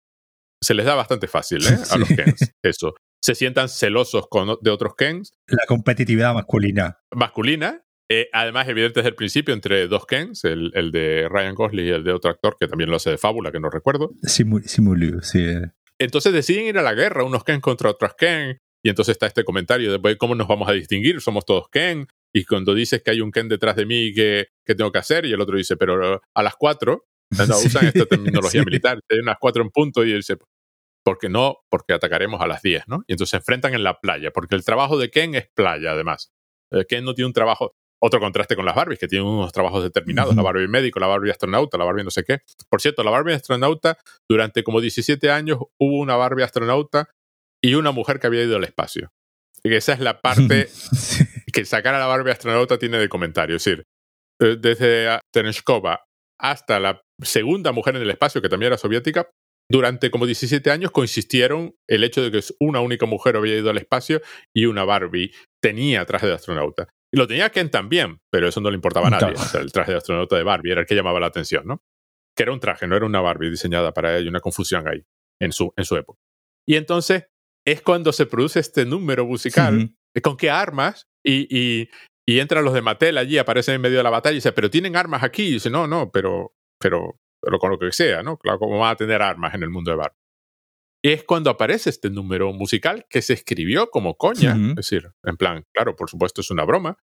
se 0.61 0.73
les 0.73 0.85
da 0.85 0.95
bastante 0.95 1.27
fácil 1.27 1.65
¿eh? 1.65 1.77
a 1.89 1.97
los 1.97 2.09
Kens. 2.09 2.53
Eso. 2.63 2.95
Se 3.21 3.35
sientan 3.35 3.69
celosos 3.69 4.27
con, 4.29 4.57
de 4.61 4.71
otros 4.71 4.93
Kens. 4.95 5.33
La 5.47 5.65
competitividad 5.67 6.33
masculina. 6.33 6.99
Masculina. 7.13 7.83
Eh, 8.09 8.29
además, 8.31 8.67
evidente 8.69 9.01
desde 9.01 9.09
el 9.09 9.15
principio 9.15 9.53
entre 9.53 9.87
dos 9.87 10.05
Kens, 10.05 10.45
el, 10.45 10.71
el, 10.75 10.91
de 10.91 11.27
Ryan 11.29 11.55
Gosling 11.55 11.85
y 11.85 11.89
el 11.89 12.03
de 12.05 12.13
otro 12.13 12.31
actor 12.31 12.55
que 12.57 12.67
también 12.67 12.89
lo 12.89 12.95
hace 12.95 13.09
de 13.09 13.17
fábula, 13.17 13.51
que 13.51 13.59
no 13.59 13.69
recuerdo. 13.69 14.11
Simulio, 14.23 15.21
sí. 15.21 15.39
Eh. 15.39 15.71
Entonces 15.99 16.31
deciden 16.31 16.65
ir 16.67 16.77
a 16.77 16.83
la 16.83 16.93
guerra, 16.93 17.25
unos 17.25 17.43
Ken 17.43 17.59
contra 17.59 17.89
otros 17.89 18.13
Ken. 18.17 18.59
Y 18.83 18.89
entonces 18.89 19.13
está 19.13 19.25
este 19.25 19.43
comentario 19.43 19.91
de 19.91 19.99
pues, 19.99 20.15
cómo 20.17 20.35
nos 20.35 20.47
vamos 20.47 20.69
a 20.69 20.71
distinguir, 20.71 21.19
somos 21.19 21.43
todos 21.43 21.67
Ken. 21.69 22.07
Y 22.33 22.45
cuando 22.45 22.73
dices 22.73 23.01
que 23.03 23.11
hay 23.11 23.19
un 23.19 23.31
Ken 23.31 23.49
detrás 23.49 23.75
de 23.75 23.85
mí 23.85 24.13
que, 24.13 24.47
que 24.65 24.75
tengo 24.75 24.91
que 24.91 24.99
hacer, 24.99 25.25
y 25.25 25.33
el 25.33 25.41
otro 25.41 25.57
dice, 25.57 25.75
pero 25.75 26.21
a 26.33 26.43
las 26.43 26.55
cuatro, 26.55 27.07
usan 27.65 27.87
esta 27.87 28.05
terminología 28.05 28.63
militar, 28.63 28.99
hay 29.09 29.19
unas 29.19 29.37
cuatro 29.39 29.63
en 29.63 29.69
punto, 29.69 30.05
y 30.05 30.11
él 30.11 30.17
dice, 30.17 30.37
porque 31.03 31.29
no, 31.29 31.59
porque 31.69 31.93
atacaremos 31.93 32.41
a 32.41 32.47
las 32.47 32.61
10, 32.61 32.83
¿no? 32.87 33.03
Y 33.07 33.13
entonces 33.13 33.31
se 33.31 33.37
enfrentan 33.37 33.73
en 33.73 33.83
la 33.83 33.99
playa, 33.99 34.31
porque 34.31 34.55
el 34.55 34.65
trabajo 34.65 34.97
de 34.97 35.09
Ken 35.09 35.35
es 35.35 35.47
playa, 35.53 35.91
además. 35.91 36.33
Eh, 36.71 36.85
Ken 36.85 37.05
no 37.05 37.13
tiene 37.13 37.27
un 37.27 37.33
trabajo, 37.33 37.75
otro 38.01 38.19
contraste 38.19 38.55
con 38.55 38.65
las 38.65 38.75
Barbies, 38.75 38.99
que 38.99 39.07
tienen 39.07 39.27
unos 39.27 39.51
trabajos 39.51 39.83
determinados, 39.83 40.35
la 40.35 40.41
Barbie 40.41 40.67
médico, 40.67 40.99
la 40.99 41.07
Barbie 41.07 41.31
astronauta, 41.31 41.77
la 41.77 41.85
Barbie 41.85 42.03
no 42.03 42.11
sé 42.11 42.23
qué. 42.23 42.39
Por 42.69 42.81
cierto, 42.81 43.03
la 43.03 43.11
Barbie 43.11 43.33
astronauta, 43.33 43.97
durante 44.29 44.63
como 44.63 44.81
17 44.81 45.31
años 45.31 45.59
hubo 45.79 45.99
una 45.99 46.15
Barbie 46.15 46.43
astronauta 46.43 47.09
y 47.63 47.75
una 47.75 47.91
mujer 47.91 48.19
que 48.19 48.27
había 48.27 48.43
ido 48.43 48.57
al 48.57 48.63
espacio. 48.65 49.11
Y 49.63 49.73
esa 49.73 49.93
es 49.93 49.99
la 49.99 50.21
parte 50.21 50.67
que 51.53 51.65
sacar 51.65 51.95
a 51.95 51.99
la 51.99 52.05
Barbie 52.05 52.31
astronauta 52.31 52.77
tiene 52.77 52.97
de 52.97 53.09
comentario. 53.09 53.55
Es 53.55 53.63
decir, 53.63 53.85
eh, 54.39 54.57
desde 54.59 55.19
Terenskova 55.31 56.06
hasta 56.39 56.79
la 56.79 57.01
segunda 57.21 57.71
mujer 57.71 57.95
en 57.95 58.01
el 58.01 58.09
espacio, 58.09 58.41
que 58.41 58.49
también 58.49 58.67
era 58.67 58.77
soviética, 58.77 59.29
durante 59.69 60.11
como 60.11 60.25
17 60.25 60.71
años 60.71 60.91
coincistieron 60.91 61.75
el 61.89 62.03
hecho 62.03 62.21
de 62.21 62.31
que 62.31 62.41
una 62.59 62.79
única 62.79 63.05
mujer 63.05 63.35
había 63.35 63.57
ido 63.57 63.69
al 63.69 63.77
espacio 63.77 64.21
y 64.55 64.65
una 64.65 64.85
Barbie 64.85 65.31
tenía 65.61 66.05
traje 66.05 66.27
de 66.27 66.33
astronauta. 66.33 66.87
Y 67.13 67.17
lo 67.17 67.27
tenía 67.27 67.49
Ken 67.49 67.69
también, 67.69 68.19
pero 68.31 68.47
eso 68.47 68.61
no 68.61 68.69
le 68.69 68.75
importaba 68.75 69.07
a 69.07 69.11
nadie. 69.11 69.35
el 69.59 69.71
traje 69.71 69.91
de 69.91 69.97
astronauta 69.97 70.37
de 70.37 70.43
Barbie 70.43 70.71
era 70.71 70.81
el 70.81 70.87
que 70.87 70.95
llamaba 70.95 71.19
la 71.19 71.27
atención, 71.27 71.65
¿no? 71.65 71.81
Que 72.35 72.43
era 72.43 72.53
un 72.53 72.59
traje, 72.59 72.87
no 72.87 72.95
era 72.95 73.05
una 73.05 73.21
Barbie 73.21 73.49
diseñada 73.49 73.93
para 73.93 74.17
ella, 74.17 74.29
una 74.29 74.39
confusión 74.39 74.87
ahí, 74.87 75.03
en 75.41 75.51
su, 75.51 75.73
en 75.75 75.85
su 75.85 75.97
época. 75.97 76.19
Y 76.67 76.75
entonces 76.75 77.27
es 77.65 77.81
cuando 77.81 78.13
se 78.13 78.25
produce 78.25 78.59
este 78.59 78.85
número 78.85 79.25
musical, 79.25 79.93
con 80.23 80.37
qué 80.37 80.49
armas, 80.49 81.07
y, 81.25 81.47
y, 81.49 81.89
y, 82.27 82.39
entran 82.39 82.63
los 82.63 82.73
de 82.73 82.81
Mattel 82.81 83.17
allí, 83.17 83.37
aparecen 83.37 83.75
en 83.75 83.81
medio 83.81 83.97
de 83.97 84.03
la 84.03 84.09
batalla 84.09 84.33
y 84.33 84.37
dice, 84.37 84.51
pero 84.51 84.69
tienen 84.69 84.95
armas 84.95 85.23
aquí. 85.23 85.43
Y 85.43 85.53
dice, 85.53 85.69
no, 85.69 85.87
no, 85.87 86.11
pero, 86.11 86.53
pero 86.79 87.19
pero 87.41 87.59
con 87.59 87.71
lo 87.71 87.79
que 87.79 87.91
sea, 87.91 88.23
¿no? 88.23 88.37
Claro, 88.37 88.59
como 88.59 88.79
van 88.79 88.91
a 88.91 88.95
tener 88.95 89.21
armas 89.21 89.53
en 89.53 89.63
el 89.63 89.69
mundo 89.69 89.91
de 89.91 89.97
Bar. 89.97 90.15
Es 91.03 91.23
cuando 91.23 91.49
aparece 91.49 91.89
este 91.89 92.09
número 92.09 92.51
musical 92.53 93.05
que 93.09 93.21
se 93.21 93.33
escribió 93.33 93.89
como 93.89 94.17
coña, 94.17 94.57
es 94.69 94.75
decir, 94.75 95.11
en 95.23 95.37
plan, 95.37 95.63
claro, 95.73 95.95
por 95.95 96.09
supuesto 96.09 96.41
es 96.41 96.51
una 96.51 96.65
broma, 96.65 96.97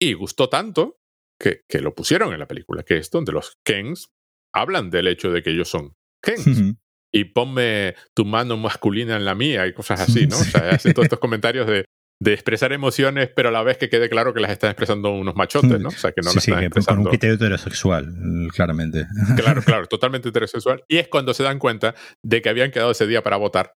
y 0.00 0.14
gustó 0.14 0.48
tanto 0.48 0.98
que, 1.38 1.60
que, 1.68 1.80
lo 1.80 1.94
pusieron 1.94 2.32
en 2.32 2.40
la 2.40 2.48
película, 2.48 2.82
que 2.82 2.96
es 2.96 3.10
donde 3.10 3.32
los 3.32 3.58
Kens 3.64 4.10
hablan 4.52 4.90
del 4.90 5.08
hecho 5.08 5.30
de 5.30 5.42
que 5.42 5.50
ellos 5.50 5.68
son 5.68 5.94
Kens. 6.22 6.74
Y 7.10 7.24
ponme 7.24 7.94
tu 8.14 8.24
mano 8.24 8.56
masculina 8.56 9.16
en 9.16 9.24
la 9.24 9.34
mía 9.34 9.66
y 9.66 9.72
cosas 9.72 10.00
así, 10.00 10.26
¿no? 10.26 10.36
O 10.40 10.44
sea, 10.44 10.70
hacen 10.70 10.92
todos 10.92 11.04
estos 11.04 11.20
comentarios 11.20 11.66
de 11.66 11.84
de 12.20 12.32
expresar 12.32 12.72
emociones, 12.72 13.30
pero 13.34 13.50
a 13.50 13.52
la 13.52 13.62
vez 13.62 13.78
que 13.78 13.88
quede 13.88 14.08
claro 14.08 14.34
que 14.34 14.40
las 14.40 14.50
están 14.50 14.70
expresando 14.70 15.12
unos 15.12 15.36
machotes, 15.36 15.80
¿no? 15.80 15.88
O 15.88 15.92
sea, 15.92 16.12
que 16.12 16.20
no 16.20 16.32
las 16.32 16.36
están 16.36 16.64
expresando. 16.64 16.96
Con 16.96 17.06
un 17.06 17.10
criterio 17.10 17.36
heterosexual, 17.36 18.12
claramente. 18.52 19.06
Claro, 19.36 19.62
claro, 19.62 19.86
totalmente 19.88 20.30
heterosexual. 20.30 20.82
Y 20.88 20.98
es 20.98 21.08
cuando 21.08 21.32
se 21.32 21.44
dan 21.44 21.58
cuenta 21.58 21.94
de 22.24 22.42
que 22.42 22.48
habían 22.48 22.72
quedado 22.72 22.90
ese 22.90 23.06
día 23.06 23.22
para 23.22 23.36
votar 23.36 23.74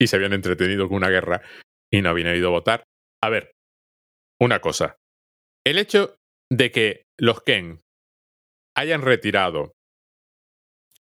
y 0.00 0.06
se 0.06 0.16
habían 0.16 0.32
entretenido 0.32 0.88
con 0.88 0.96
una 0.96 1.10
guerra 1.10 1.42
y 1.92 2.00
no 2.00 2.08
habían 2.08 2.34
ido 2.34 2.48
a 2.48 2.52
votar. 2.52 2.84
A 3.22 3.28
ver, 3.28 3.52
una 4.40 4.60
cosa. 4.60 4.96
El 5.64 5.78
hecho 5.78 6.16
de 6.50 6.70
que 6.70 7.04
los 7.18 7.42
Ken 7.42 7.80
hayan 8.74 9.02
retirado 9.02 9.72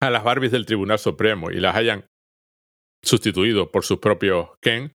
a 0.01 0.11
las 0.11 0.24
Barbies 0.24 0.53
del 0.53 0.66
Tribunal 0.66 0.98
Supremo 0.98 1.51
y 1.51 1.61
las 1.61 1.76
hayan 1.76 2.07
sustituido 3.03 3.70
por 3.70 3.84
sus 3.84 3.98
propios 3.98 4.51
Ken 4.61 4.92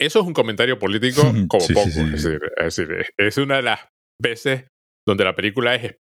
eso 0.00 0.20
es 0.20 0.26
un 0.26 0.32
comentario 0.32 0.78
político 0.78 1.22
como 1.48 1.66
poco. 1.66 1.80
Es, 2.14 2.24
decir, 2.24 3.06
es, 3.16 3.38
una 3.38 3.56
de 3.56 3.62
las 3.62 3.80
veces 4.20 4.66
donde 5.06 5.24
la 5.24 5.34
película 5.34 5.74
es 5.74 5.96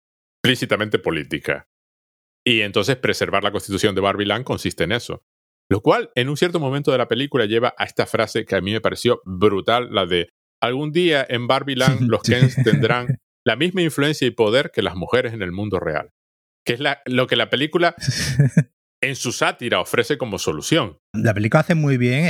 explícitamente 0.42 0.98
política. 0.98 1.66
Y 2.46 2.62
entonces 2.62 2.96
preservar 2.96 3.42
la 3.42 3.52
constitución 3.52 3.94
de 3.94 4.00
Barbie 4.00 4.26
Land 4.26 4.44
consiste 4.44 4.84
en 4.84 4.92
eso. 4.92 5.22
Lo 5.70 5.82
cual, 5.82 6.10
en 6.14 6.28
un 6.28 6.36
cierto 6.36 6.58
momento 6.58 6.90
de 6.90 6.98
la 6.98 7.08
película, 7.08 7.46
lleva 7.46 7.74
a 7.76 7.84
esta 7.84 8.06
frase 8.06 8.44
que 8.44 8.56
a 8.56 8.60
mí 8.60 8.72
me 8.72 8.80
pareció 8.80 9.20
brutal, 9.24 9.92
la 9.92 10.06
de 10.06 10.28
algún 10.60 10.90
día 10.90 11.24
en 11.28 11.46
Barbie 11.46 11.76
Land 11.76 12.08
los 12.08 12.22
Kens 12.22 12.56
tendrán 12.62 13.18
la 13.46 13.56
misma 13.56 13.82
influencia 13.82 14.26
y 14.26 14.32
poder 14.32 14.70
que 14.72 14.82
las 14.82 14.96
mujeres 14.96 15.32
en 15.32 15.42
el 15.42 15.52
mundo 15.52 15.80
real. 15.80 16.10
Que 16.66 16.74
es 16.74 16.80
la, 16.80 17.00
lo 17.06 17.26
que 17.26 17.36
la 17.36 17.50
película 17.50 17.94
en 19.00 19.16
su 19.16 19.32
sátira 19.32 19.80
ofrece 19.80 20.18
como 20.18 20.38
solución. 20.38 20.98
La 21.14 21.34
película 21.34 21.60
hace 21.60 21.74
muy 21.74 21.96
bien 21.96 22.24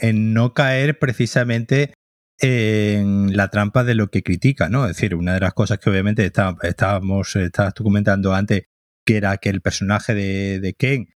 en, 0.00 0.34
no 0.34 0.52
caer 0.54 0.98
precisamente 0.98 1.94
en 2.40 3.36
la 3.36 3.48
trampa 3.48 3.84
de 3.84 3.94
lo 3.94 4.08
que 4.08 4.22
critica, 4.22 4.68
¿no? 4.68 4.86
Es 4.86 4.96
decir, 4.96 5.14
una 5.14 5.34
de 5.34 5.40
las 5.40 5.54
cosas 5.54 5.78
que 5.78 5.90
obviamente 5.90 6.24
estábamos, 6.26 7.36
estabas 7.36 7.74
tú 7.74 8.34
antes, 8.34 8.64
que 9.06 9.16
era 9.16 9.36
que 9.36 9.50
el 9.50 9.60
personaje 9.60 10.14
de, 10.14 10.74
Ken 10.76 11.14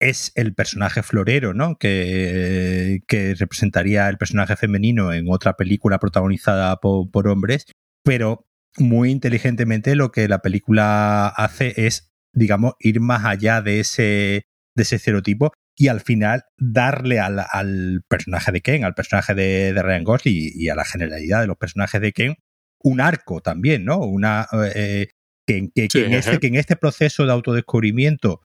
es 0.00 0.32
el 0.34 0.54
personaje 0.54 1.02
florero, 1.02 1.54
¿no? 1.54 1.76
Que, 1.76 3.00
que, 3.06 3.34
representaría 3.34 4.08
el 4.08 4.18
personaje 4.18 4.56
femenino 4.56 5.12
en 5.12 5.26
otra 5.28 5.54
película 5.54 5.98
protagonizada 5.98 6.76
por 6.80 7.28
hombres, 7.28 7.66
pero 8.02 8.46
muy 8.78 9.10
inteligentemente 9.10 9.94
lo 9.94 10.10
que 10.10 10.26
la 10.26 10.42
película 10.42 11.28
hace 11.28 11.74
es 11.86 12.09
digamos, 12.32 12.74
ir 12.78 13.00
más 13.00 13.24
allá 13.24 13.62
de 13.62 13.80
ese, 13.80 14.46
de 14.74 14.82
ese 14.82 14.96
estereotipo 14.96 15.52
y 15.76 15.88
al 15.88 16.00
final 16.00 16.44
darle 16.58 17.20
al, 17.20 17.44
al 17.50 18.02
personaje 18.08 18.52
de 18.52 18.60
Ken, 18.60 18.84
al 18.84 18.94
personaje 18.94 19.34
de, 19.34 19.72
de 19.72 19.82
Ryan 19.82 20.04
Gosling 20.04 20.52
y, 20.54 20.68
a 20.68 20.74
la 20.74 20.84
generalidad 20.84 21.40
de 21.40 21.46
los 21.46 21.56
personajes 21.56 22.00
de 22.00 22.12
Ken, 22.12 22.36
un 22.82 23.00
arco 23.00 23.40
también, 23.40 23.84
¿no? 23.84 23.98
Una, 23.98 24.46
eh, 24.74 25.08
que, 25.46 25.70
que, 25.74 25.88
en 26.04 26.12
este, 26.12 26.38
que 26.38 26.46
en 26.48 26.56
este 26.56 26.76
proceso 26.76 27.24
de 27.24 27.32
autodescubrimiento 27.32 28.42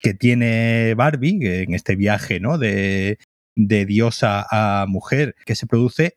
que 0.00 0.14
tiene 0.14 0.94
Barbie, 0.94 1.62
en 1.62 1.74
este 1.74 1.96
viaje, 1.96 2.38
¿no? 2.38 2.58
De, 2.58 3.18
de 3.56 3.84
diosa 3.84 4.46
a 4.50 4.86
mujer 4.86 5.34
que 5.44 5.56
se 5.56 5.66
produce, 5.66 6.16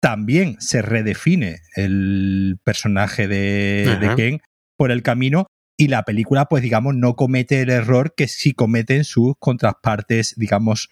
también 0.00 0.60
se 0.60 0.82
redefine 0.82 1.60
el 1.76 2.58
personaje 2.62 3.28
de, 3.28 3.96
de 4.00 4.14
Ken 4.16 4.40
por 4.76 4.90
el 4.90 5.02
camino 5.02 5.46
y 5.82 5.88
la 5.88 6.04
película, 6.04 6.46
pues 6.46 6.62
digamos, 6.62 6.94
no 6.94 7.16
comete 7.16 7.60
el 7.60 7.70
error 7.70 8.14
que 8.16 8.28
sí 8.28 8.52
cometen 8.52 9.02
sus 9.02 9.34
contrapartes, 9.40 10.34
digamos, 10.36 10.90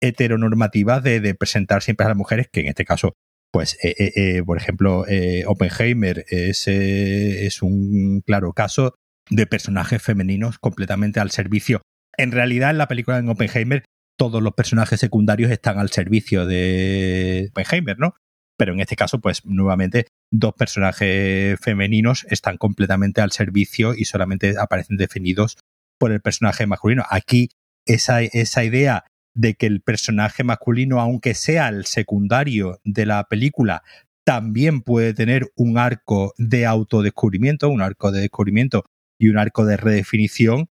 heteronormativas 0.00 1.02
de, 1.02 1.34
presentar 1.34 1.82
siempre 1.82 2.06
a 2.06 2.08
las 2.08 2.16
mujeres, 2.16 2.48
que 2.50 2.60
en 2.60 2.68
este 2.68 2.86
caso, 2.86 3.12
pues, 3.52 3.76
eh, 3.84 3.94
eh, 3.98 4.12
eh, 4.16 4.42
por 4.42 4.56
ejemplo, 4.56 5.04
Oppenheimer 5.46 6.24
es, 6.30 6.66
es 6.68 7.60
un 7.60 8.22
claro 8.24 8.54
caso 8.54 8.94
de 9.28 9.46
personajes 9.46 10.02
femeninos 10.02 10.58
completamente 10.58 11.20
al 11.20 11.30
servicio. 11.30 11.82
En 12.16 12.32
realidad, 12.32 12.70
en 12.70 12.78
la 12.78 12.88
película 12.88 13.20
de 13.20 13.28
Oppenheimer, 13.28 13.84
todos 14.16 14.42
los 14.42 14.54
personajes 14.54 15.00
secundarios 15.00 15.50
están 15.50 15.78
al 15.78 15.90
servicio 15.90 16.46
de 16.46 17.48
Oppenheimer, 17.50 17.98
¿no? 17.98 18.14
Pero 18.60 18.74
en 18.74 18.80
este 18.80 18.94
caso, 18.94 19.20
pues 19.20 19.46
nuevamente, 19.46 20.08
dos 20.30 20.52
personajes 20.52 21.58
femeninos 21.60 22.26
están 22.28 22.58
completamente 22.58 23.22
al 23.22 23.32
servicio 23.32 23.94
y 23.94 24.04
solamente 24.04 24.54
aparecen 24.60 24.98
definidos 24.98 25.56
por 25.98 26.12
el 26.12 26.20
personaje 26.20 26.66
masculino. 26.66 27.02
Aquí, 27.08 27.48
esa, 27.86 28.20
esa 28.20 28.62
idea 28.62 29.06
de 29.34 29.54
que 29.54 29.64
el 29.64 29.80
personaje 29.80 30.44
masculino, 30.44 31.00
aunque 31.00 31.32
sea 31.32 31.70
el 31.70 31.86
secundario 31.86 32.80
de 32.84 33.06
la 33.06 33.24
película, 33.24 33.82
también 34.26 34.82
puede 34.82 35.14
tener 35.14 35.50
un 35.56 35.78
arco 35.78 36.34
de 36.36 36.66
autodescubrimiento, 36.66 37.70
un 37.70 37.80
arco 37.80 38.12
de 38.12 38.20
descubrimiento 38.20 38.84
y 39.18 39.30
un 39.30 39.38
arco 39.38 39.64
de 39.64 39.78
redefinición, 39.78 40.68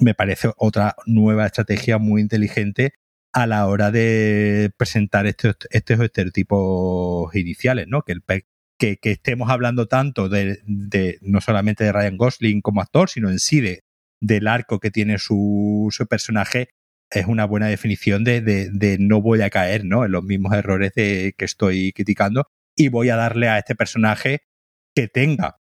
me 0.00 0.12
parece 0.12 0.50
otra 0.56 0.96
nueva 1.06 1.46
estrategia 1.46 1.98
muy 1.98 2.20
inteligente 2.20 2.94
a 3.32 3.46
la 3.46 3.66
hora 3.66 3.90
de 3.90 4.70
presentar 4.76 5.26
estos, 5.26 5.56
estos 5.70 6.00
estereotipos 6.00 7.34
iniciales, 7.34 7.86
¿no? 7.88 8.02
Que, 8.02 8.12
el, 8.12 8.22
que, 8.78 8.96
que 8.96 9.10
estemos 9.10 9.50
hablando 9.50 9.86
tanto 9.86 10.28
de, 10.28 11.18
no 11.20 11.40
solamente 11.40 11.84
de 11.84 11.92
Ryan 11.92 12.16
Gosling 12.16 12.60
como 12.60 12.80
actor, 12.80 13.10
sino 13.10 13.28
en 13.30 13.38
sí 13.38 13.60
de, 13.60 13.84
del 14.20 14.46
arco 14.46 14.80
que 14.80 14.90
tiene 14.90 15.18
su, 15.18 15.90
personaje, 16.08 16.70
es 17.10 17.26
una 17.26 17.44
buena 17.44 17.68
definición 17.68 18.24
de, 18.24 18.96
no 19.00 19.20
voy 19.20 19.42
a 19.42 19.50
caer 19.50 19.84
¿no? 19.84 20.04
en 20.04 20.12
los 20.12 20.24
mismos 20.24 20.52
errores 20.54 20.92
que 20.94 21.34
estoy 21.38 21.92
criticando 21.92 22.46
y 22.76 22.88
voy 22.88 23.10
a 23.10 23.16
darle 23.16 23.48
a 23.48 23.58
este 23.58 23.74
personaje 23.74 24.42
que 24.94 25.08
tenga 25.08 25.58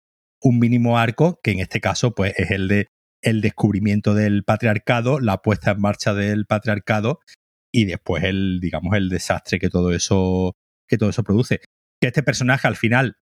un 0.42 0.60
mínimo 0.60 0.98
arco, 0.98 1.40
que 1.44 1.52
en 1.52 1.60
este 1.60 1.82
caso 1.82 2.16
pues 2.16 2.34
es 2.38 2.52
el 2.52 2.68
de 2.68 2.88
el 3.22 3.42
descubrimiento 3.42 4.16
del 4.16 4.44
patriarcado, 4.44 5.20
la 5.20 5.44
puesta 5.44 5.72
en 5.72 5.82
marcha 5.82 6.16
del 6.16 6.48
patriarcado 6.48 7.20
y 7.72 7.86
después 7.86 8.24
el 8.24 8.60
digamos 8.60 8.96
el 8.96 9.10
desastre 9.10 9.60
que 9.60 9.70
todo 9.70 9.94
eso 9.94 10.56
que 10.88 10.98
todo 10.98 11.10
eso 11.10 11.24
produce. 11.24 11.62
Que 12.02 12.08
este 12.08 12.24
personaje 12.24 12.68
al 12.68 12.76
final 12.76 13.18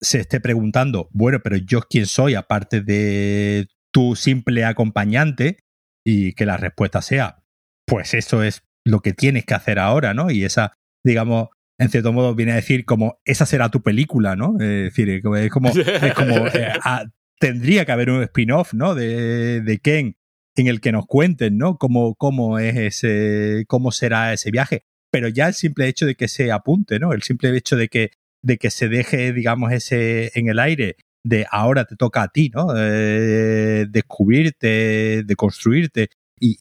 se 0.00 0.20
esté 0.20 0.40
preguntando, 0.40 1.08
bueno, 1.12 1.40
pero 1.42 1.56
yo 1.56 1.82
quién 1.82 2.06
soy 2.06 2.34
aparte 2.34 2.80
de 2.80 3.68
tu 3.92 4.16
simple 4.16 4.64
acompañante 4.64 5.58
y 6.04 6.32
que 6.32 6.46
la 6.46 6.56
respuesta 6.56 7.00
sea, 7.00 7.44
pues 7.86 8.14
eso 8.14 8.42
es 8.42 8.64
lo 8.84 9.00
que 9.00 9.12
tienes 9.12 9.44
que 9.44 9.54
hacer 9.54 9.78
ahora, 9.78 10.12
¿no? 10.12 10.30
Y 10.30 10.44
esa, 10.44 10.74
digamos, 11.04 11.48
en 11.78 11.88
cierto 11.88 12.12
modo 12.12 12.34
viene 12.34 12.52
a 12.52 12.56
decir 12.56 12.84
como 12.84 13.20
esa 13.24 13.46
será 13.46 13.70
tu 13.70 13.82
película, 13.82 14.36
¿no? 14.36 14.54
Es 14.60 14.94
decir, 14.94 15.08
es 15.10 15.22
como, 15.22 15.36
es 15.36 15.50
como 15.50 15.68
eh, 16.48 16.72
a, 16.82 17.04
tendría 17.38 17.84
que 17.84 17.92
haber 17.92 18.10
un 18.10 18.22
spin-off, 18.22 18.74
¿no? 18.74 18.94
De, 18.94 19.60
de, 19.60 19.78
Ken 19.78 20.16
en 20.56 20.66
el 20.66 20.80
que 20.80 20.92
nos 20.92 21.06
cuenten, 21.06 21.58
¿no? 21.58 21.76
Cómo, 21.78 22.14
cómo 22.14 22.58
es 22.58 22.76
ese, 22.76 23.64
cómo 23.66 23.92
será 23.92 24.32
ese 24.32 24.50
viaje. 24.50 24.82
Pero 25.10 25.28
ya 25.28 25.48
el 25.48 25.54
simple 25.54 25.88
hecho 25.88 26.06
de 26.06 26.14
que 26.14 26.28
se 26.28 26.52
apunte, 26.52 26.98
¿no? 26.98 27.12
El 27.12 27.22
simple 27.22 27.56
hecho 27.56 27.76
de 27.76 27.88
que, 27.88 28.10
de 28.42 28.58
que 28.58 28.70
se 28.70 28.88
deje, 28.88 29.32
digamos, 29.32 29.72
ese 29.72 30.30
en 30.38 30.48
el 30.48 30.58
aire 30.58 30.96
de 31.24 31.46
ahora 31.50 31.86
te 31.86 31.96
toca 31.96 32.22
a 32.22 32.28
ti, 32.28 32.50
¿no? 32.54 32.68
Eh, 32.76 33.86
descubrirte, 33.88 35.22
de 35.24 35.36
construirte 35.36 36.08
y, 36.38 36.58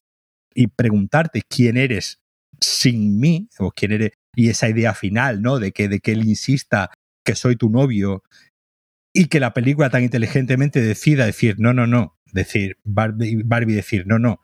y 0.54 0.68
preguntarte 0.68 1.42
quién 1.48 1.78
eres 1.78 2.20
sin 2.62 3.20
mí, 3.20 3.50
o 3.60 3.72
quién 3.72 3.92
eres, 3.92 4.12
y 4.36 4.50
esa 4.50 4.70
idea 4.70 4.94
final, 4.94 5.42
¿no? 5.42 5.60
De 5.60 5.72
que, 5.72 5.90
de 5.90 6.00
que 6.00 6.14
él 6.14 6.26
insista 6.26 6.92
que 7.26 7.36
soy 7.36 7.56
tu 7.56 7.70
novio 7.70 8.24
y 9.14 9.26
que 9.26 9.40
la 9.40 9.54
película 9.54 9.90
tan 9.90 10.04
inteligentemente 10.04 10.82
decida 10.82 11.26
decir, 11.26 11.56
no, 11.60 11.74
no, 11.74 11.86
no, 11.88 12.18
decir, 12.34 12.78
Barbie, 12.84 13.42
Barbie 13.44 13.74
decir, 13.74 14.06
no, 14.08 14.20
no, 14.20 14.42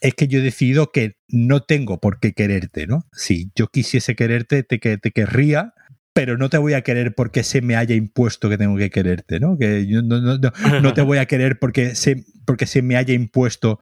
es 0.00 0.14
que 0.14 0.28
yo 0.28 0.40
he 0.40 0.42
decidido 0.42 0.90
que 0.92 1.16
no 1.28 1.60
tengo 1.60 2.00
por 2.00 2.20
qué 2.20 2.32
quererte, 2.32 2.86
¿no? 2.86 3.06
Si 3.12 3.50
yo 3.54 3.68
quisiese 3.68 4.14
quererte, 4.16 4.62
te, 4.62 4.78
te 4.78 5.10
querría, 5.10 5.74
pero 6.12 6.36
no 6.36 6.48
te 6.48 6.58
voy 6.58 6.74
a 6.74 6.82
querer 6.82 7.14
porque 7.14 7.42
se 7.42 7.62
me 7.62 7.76
haya 7.76 7.94
impuesto 7.94 8.48
que 8.48 8.58
tengo 8.58 8.76
que 8.76 8.90
quererte, 8.90 9.40
¿no? 9.40 9.56
Que 9.58 9.86
yo 9.86 10.02
no, 10.02 10.20
no, 10.20 10.38
no, 10.38 10.80
no 10.80 10.94
te 10.94 11.02
voy 11.02 11.18
a 11.18 11.26
querer 11.26 11.58
porque 11.58 11.94
se, 11.94 12.24
porque 12.44 12.66
se 12.66 12.82
me 12.82 12.96
haya 12.96 13.14
impuesto 13.14 13.80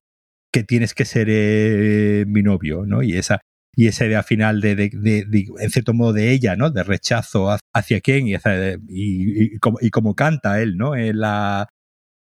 que 0.53 0.62
tienes 0.62 0.94
que 0.94 1.05
ser 1.05 1.28
eh, 1.30 2.24
mi 2.26 2.42
novio, 2.42 2.84
¿no? 2.86 3.03
Y 3.03 3.16
esa, 3.16 3.40
y 3.74 3.88
esa 3.88 4.07
idea 4.07 4.22
final 4.22 4.61
de, 4.61 4.74
de, 4.74 4.90
de, 4.90 5.47
en 5.61 5.70
cierto 5.70 5.92
modo, 5.92 6.12
de 6.12 6.32
ella, 6.32 6.57
¿no? 6.57 6.70
De 6.70 6.82
rechazo 6.82 7.55
hacia 7.74 8.01
quién 8.01 8.26
y, 8.26 8.34
y, 8.34 8.38
y, 8.88 9.59
como, 9.59 9.78
y 9.80 9.90
como 9.90 10.14
canta 10.14 10.61
él, 10.61 10.76
¿no? 10.76 10.97
En 10.97 11.20
la, 11.20 11.68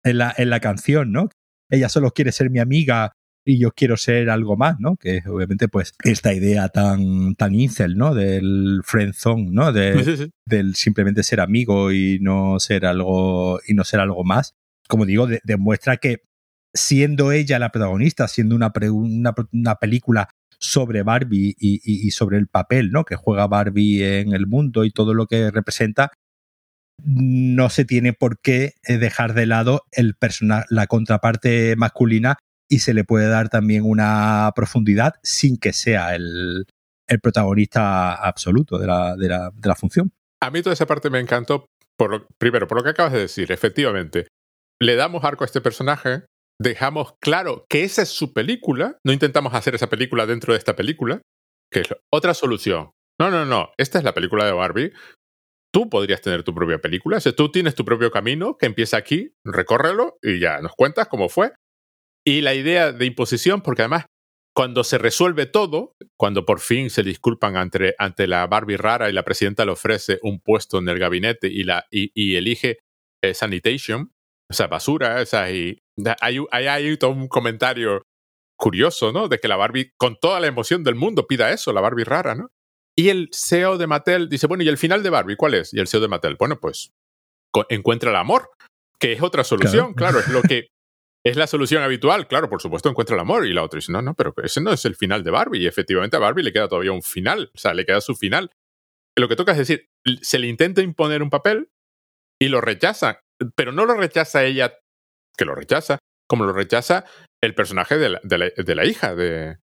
en 0.06 0.18
la, 0.18 0.34
en 0.36 0.50
la 0.50 0.60
canción, 0.60 1.12
¿no? 1.12 1.28
Ella 1.70 1.88
solo 1.88 2.12
quiere 2.12 2.32
ser 2.32 2.50
mi 2.50 2.60
amiga 2.60 3.12
y 3.44 3.58
yo 3.58 3.72
quiero 3.72 3.96
ser 3.96 4.30
algo 4.30 4.56
más, 4.56 4.76
¿no? 4.80 4.96
Que 4.96 5.22
obviamente 5.26 5.68
pues 5.68 5.94
esta 6.04 6.32
idea 6.32 6.68
tan, 6.68 7.34
tan 7.34 7.54
incel, 7.54 7.96
¿no? 7.96 8.14
Del 8.14 8.80
friend 8.84 9.14
zone, 9.14 9.48
¿no? 9.50 9.72
De, 9.72 10.02
sí, 10.04 10.16
sí. 10.16 10.30
Del 10.46 10.74
simplemente 10.74 11.22
ser 11.22 11.40
amigo 11.40 11.92
y 11.92 12.18
no 12.20 12.58
ser 12.58 12.86
algo, 12.86 13.60
y 13.66 13.74
no 13.74 13.84
ser 13.84 14.00
algo 14.00 14.24
más. 14.24 14.54
Como 14.88 15.06
digo, 15.06 15.26
de, 15.26 15.40
demuestra 15.44 15.96
que 15.96 16.22
siendo 16.74 17.32
ella 17.32 17.58
la 17.58 17.70
protagonista, 17.70 18.28
siendo 18.28 18.54
una, 18.54 18.72
una, 18.92 19.34
una 19.52 19.74
película 19.76 20.28
sobre 20.58 21.02
Barbie 21.02 21.54
y, 21.58 21.74
y, 21.76 22.06
y, 22.06 22.10
sobre 22.10 22.38
el 22.38 22.48
papel 22.48 22.90
¿no? 22.90 23.04
que 23.04 23.16
juega 23.16 23.46
Barbie 23.46 24.20
en 24.20 24.32
el 24.32 24.46
mundo 24.46 24.84
y 24.84 24.90
todo 24.90 25.14
lo 25.14 25.26
que 25.26 25.50
representa, 25.50 26.12
no 27.02 27.70
se 27.70 27.84
tiene 27.84 28.12
por 28.12 28.38
qué 28.40 28.74
eh, 28.86 28.98
dejar 28.98 29.34
de 29.34 29.46
lado 29.46 29.84
el 29.92 30.14
la 30.70 30.86
contraparte 30.86 31.76
masculina 31.76 32.36
y 32.68 32.80
se 32.80 32.94
le 32.94 33.04
puede 33.04 33.28
dar 33.28 33.48
también 33.48 33.84
una 33.84 34.50
profundidad 34.54 35.14
sin 35.22 35.56
que 35.56 35.72
sea 35.72 36.14
el, 36.14 36.66
el 37.06 37.20
protagonista 37.20 38.14
absoluto 38.14 38.78
de 38.78 38.86
la, 38.86 39.16
de, 39.16 39.28
la, 39.28 39.50
de 39.54 39.68
la, 39.68 39.74
función. 39.74 40.12
A 40.42 40.50
mí 40.50 40.62
toda 40.62 40.74
esa 40.74 40.86
parte 40.86 41.10
me 41.10 41.20
encantó, 41.20 41.66
por 41.96 42.10
lo, 42.10 42.26
primero, 42.38 42.66
por 42.66 42.78
lo 42.78 42.84
que 42.84 42.90
acabas 42.90 43.12
de 43.12 43.20
decir, 43.20 43.52
efectivamente. 43.52 44.28
Le 44.80 44.96
damos 44.96 45.24
arco 45.24 45.44
a 45.44 45.46
este 45.46 45.60
personaje, 45.60 46.24
dejamos 46.60 47.14
claro 47.20 47.64
que 47.68 47.84
esa 47.84 48.02
es 48.02 48.08
su 48.08 48.32
película, 48.32 48.98
no 49.04 49.12
intentamos 49.12 49.54
hacer 49.54 49.74
esa 49.74 49.88
película 49.88 50.26
dentro 50.26 50.52
de 50.52 50.58
esta 50.58 50.76
película, 50.76 51.22
que 51.70 51.80
es 51.80 51.88
otra 52.12 52.34
solución. 52.34 52.90
No, 53.18 53.30
no, 53.30 53.46
no, 53.46 53.70
esta 53.78 53.98
es 53.98 54.04
la 54.04 54.12
película 54.12 54.44
de 54.44 54.52
Barbie. 54.52 54.92
Tú 55.76 55.90
podrías 55.90 56.22
tener 56.22 56.42
tu 56.42 56.54
propia 56.54 56.78
película, 56.78 57.20
si 57.20 57.34
tú 57.34 57.52
tienes 57.52 57.74
tu 57.74 57.84
propio 57.84 58.10
camino 58.10 58.56
que 58.56 58.64
empieza 58.64 58.96
aquí, 58.96 59.34
recórrelo 59.44 60.16
y 60.22 60.40
ya 60.40 60.62
nos 60.62 60.72
cuentas 60.74 61.06
cómo 61.06 61.28
fue. 61.28 61.52
Y 62.26 62.40
la 62.40 62.54
idea 62.54 62.92
de 62.92 63.04
imposición, 63.04 63.60
porque 63.60 63.82
además 63.82 64.06
cuando 64.54 64.84
se 64.84 64.96
resuelve 64.96 65.44
todo, 65.44 65.92
cuando 66.18 66.46
por 66.46 66.60
fin 66.60 66.88
se 66.88 67.02
disculpan 67.02 67.58
ante, 67.58 67.94
ante 67.98 68.26
la 68.26 68.46
Barbie 68.46 68.78
rara 68.78 69.10
y 69.10 69.12
la 69.12 69.22
presidenta 69.22 69.66
le 69.66 69.72
ofrece 69.72 70.18
un 70.22 70.40
puesto 70.40 70.78
en 70.78 70.88
el 70.88 70.98
gabinete 70.98 71.48
y, 71.48 71.64
la, 71.64 71.84
y, 71.90 72.36
elige 72.36 72.78
eh, 73.22 73.34
sanitation, 73.34 74.12
o 74.50 74.54
sea, 74.54 74.68
basura, 74.68 75.20
o 75.20 75.26
sea, 75.26 75.50
y 75.50 75.78
hay, 76.22 76.38
hay 76.52 76.96
todo 76.96 77.10
un 77.10 77.28
comentario 77.28 78.00
curioso, 78.58 79.12
¿no? 79.12 79.28
De 79.28 79.36
que 79.36 79.48
la 79.48 79.56
Barbie, 79.56 79.90
con 79.98 80.16
toda 80.18 80.40
la 80.40 80.46
emoción 80.46 80.84
del 80.84 80.94
mundo, 80.94 81.26
pida 81.26 81.52
eso, 81.52 81.70
la 81.74 81.82
Barbie 81.82 82.04
rara, 82.04 82.34
¿no? 82.34 82.48
Y 82.98 83.10
el 83.10 83.28
CEO 83.32 83.76
de 83.76 83.86
Mattel 83.86 84.28
dice, 84.28 84.46
bueno, 84.46 84.64
¿y 84.64 84.68
el 84.68 84.78
final 84.78 85.02
de 85.02 85.10
Barbie 85.10 85.36
cuál 85.36 85.54
es? 85.54 85.74
Y 85.74 85.80
el 85.80 85.86
CEO 85.86 86.00
de 86.00 86.08
Mattel, 86.08 86.36
bueno, 86.38 86.58
pues 86.58 86.92
encuentra 87.68 88.10
el 88.10 88.16
amor, 88.16 88.50
que 88.98 89.12
es 89.12 89.22
otra 89.22 89.44
solución, 89.44 89.94
claro, 89.94 90.18
claro 90.18 90.18
es 90.20 90.28
lo 90.28 90.42
que 90.42 90.68
es 91.24 91.36
la 91.36 91.46
solución 91.46 91.82
habitual, 91.82 92.28
claro, 92.28 92.48
por 92.48 92.62
supuesto 92.62 92.88
encuentra 92.88 93.14
el 93.14 93.20
amor. 93.20 93.46
Y 93.46 93.52
la 93.52 93.62
otra 93.62 93.78
dice, 93.78 93.92
no, 93.92 94.00
no, 94.00 94.14
pero 94.14 94.32
ese 94.42 94.60
no 94.60 94.72
es 94.72 94.84
el 94.84 94.94
final 94.94 95.24
de 95.24 95.30
Barbie. 95.30 95.62
Y 95.62 95.66
efectivamente 95.66 96.16
a 96.16 96.20
Barbie 96.20 96.42
le 96.42 96.52
queda 96.52 96.68
todavía 96.68 96.92
un 96.92 97.02
final, 97.02 97.50
o 97.54 97.58
sea, 97.58 97.74
le 97.74 97.84
queda 97.84 98.00
su 98.00 98.14
final. 98.14 98.50
Lo 99.18 99.28
que 99.28 99.36
toca 99.36 99.52
es 99.52 99.58
decir, 99.58 99.88
se 100.22 100.38
le 100.38 100.46
intenta 100.46 100.82
imponer 100.82 101.22
un 101.22 101.30
papel 101.30 101.68
y 102.40 102.48
lo 102.48 102.60
rechaza, 102.60 103.20
pero 103.54 103.72
no 103.72 103.86
lo 103.86 103.94
rechaza 103.94 104.44
ella 104.44 104.78
que 105.36 105.44
lo 105.44 105.54
rechaza, 105.54 105.98
como 106.28 106.44
lo 106.44 106.52
rechaza 106.52 107.04
el 107.42 107.54
personaje 107.54 107.98
de 107.98 108.08
la, 108.10 108.20
de 108.22 108.38
la, 108.38 108.50
de 108.56 108.74
la 108.74 108.84
hija 108.84 109.14
de... 109.14 109.58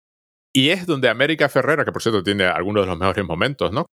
Y 0.54 0.68
es 0.68 0.86
donde 0.86 1.08
América 1.08 1.48
Ferrera, 1.48 1.84
que 1.84 1.92
por 1.92 2.02
cierto 2.02 2.22
tiene 2.22 2.44
algunos 2.44 2.84
de 2.84 2.90
los 2.90 2.98
mejores 2.98 3.24
momentos, 3.24 3.72
¿no? 3.72 3.86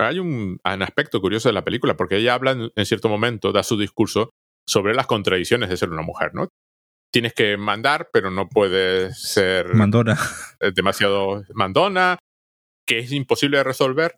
Hay 0.00 0.18
un, 0.18 0.58
un, 0.62 0.82
aspecto 0.82 1.20
curioso 1.20 1.48
de 1.48 1.52
la 1.52 1.64
película, 1.64 1.96
porque 1.96 2.16
ella 2.16 2.34
habla 2.34 2.50
en, 2.50 2.70
en 2.74 2.86
cierto 2.86 3.08
momento, 3.08 3.52
da 3.52 3.62
su 3.62 3.78
discurso 3.78 4.30
sobre 4.68 4.94
las 4.94 5.06
contradicciones 5.06 5.68
de 5.68 5.76
ser 5.76 5.90
una 5.90 6.02
mujer, 6.02 6.34
¿no? 6.34 6.48
Tienes 7.12 7.32
que 7.32 7.56
mandar, 7.56 8.08
pero 8.12 8.30
no 8.30 8.48
puedes 8.48 9.20
ser 9.22 9.72
mandona. 9.72 10.18
demasiado 10.74 11.44
mandona, 11.54 12.18
que 12.86 12.98
es 12.98 13.12
imposible 13.12 13.58
de 13.58 13.64
resolver. 13.64 14.16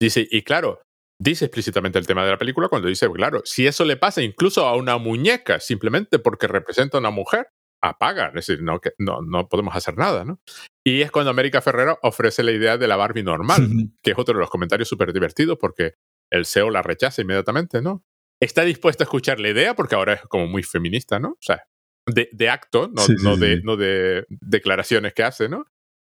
Dice, 0.00 0.28
y 0.30 0.42
claro, 0.42 0.82
dice 1.18 1.46
explícitamente 1.46 1.98
el 1.98 2.06
tema 2.06 2.24
de 2.24 2.32
la 2.32 2.38
película 2.38 2.68
cuando 2.68 2.88
dice, 2.88 3.10
claro, 3.10 3.40
si 3.44 3.66
eso 3.66 3.84
le 3.84 3.96
pasa 3.96 4.22
incluso 4.22 4.66
a 4.66 4.76
una 4.76 4.98
muñeca, 4.98 5.60
simplemente 5.60 6.18
porque 6.18 6.46
representa 6.46 6.98
a 6.98 7.00
una 7.00 7.10
mujer, 7.10 7.48
apaga, 7.82 8.28
es 8.28 8.34
decir, 8.34 8.62
no, 8.62 8.80
que, 8.80 8.92
no, 8.98 9.22
no 9.22 9.48
podemos 9.48 9.74
hacer 9.76 9.96
nada, 9.96 10.24
¿no? 10.24 10.40
Y 10.84 11.02
es 11.02 11.10
cuando 11.10 11.30
América 11.30 11.60
Ferrero 11.60 11.98
ofrece 12.02 12.42
la 12.42 12.52
idea 12.52 12.78
de 12.78 12.86
la 12.86 12.96
Barbie 12.96 13.22
normal, 13.22 13.68
que 14.02 14.12
es 14.12 14.18
otro 14.18 14.34
de 14.34 14.40
los 14.40 14.50
comentarios 14.50 14.88
súper 14.88 15.12
divertidos 15.12 15.58
porque 15.60 15.94
el 16.30 16.44
SEO 16.44 16.70
la 16.70 16.82
rechaza 16.82 17.22
inmediatamente, 17.22 17.82
¿no? 17.82 18.04
Está 18.40 18.62
dispuesta 18.62 19.04
a 19.04 19.06
escuchar 19.06 19.40
la 19.40 19.48
idea 19.48 19.74
porque 19.74 19.94
ahora 19.94 20.14
es 20.14 20.22
como 20.22 20.46
muy 20.46 20.62
feminista, 20.62 21.18
¿no? 21.18 21.30
O 21.30 21.42
sea, 21.42 21.64
de, 22.06 22.28
de 22.32 22.50
acto, 22.50 22.88
no, 22.94 23.02
sí, 23.02 23.16
sí, 23.16 23.24
no, 23.24 23.36
de, 23.36 23.60
no 23.62 23.76
de 23.76 24.26
declaraciones 24.28 25.12
que 25.14 25.22
hace, 25.22 25.48
¿no? 25.48 25.66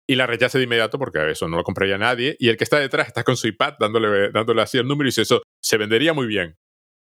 y 0.10 0.16
la 0.16 0.26
rechaza 0.26 0.58
de 0.58 0.64
inmediato 0.64 0.98
porque 0.98 1.30
eso 1.30 1.48
no 1.48 1.58
lo 1.58 1.64
compraría 1.64 1.98
nadie. 1.98 2.38
Y 2.40 2.48
el 2.48 2.58
que 2.58 2.64
está 2.64 2.80
detrás 2.80 3.08
está 3.08 3.24
con 3.24 3.36
su 3.36 3.48
iPad 3.48 3.74
dándole, 3.80 4.32
dándole 4.32 4.62
así 4.62 4.78
el 4.78 4.88
número 4.88 5.08
y 5.08 5.10
dice 5.10 5.24
eso, 5.24 5.44
se 5.62 5.78
vendería 5.78 6.14
muy 6.14 6.28
bien. 6.28 6.58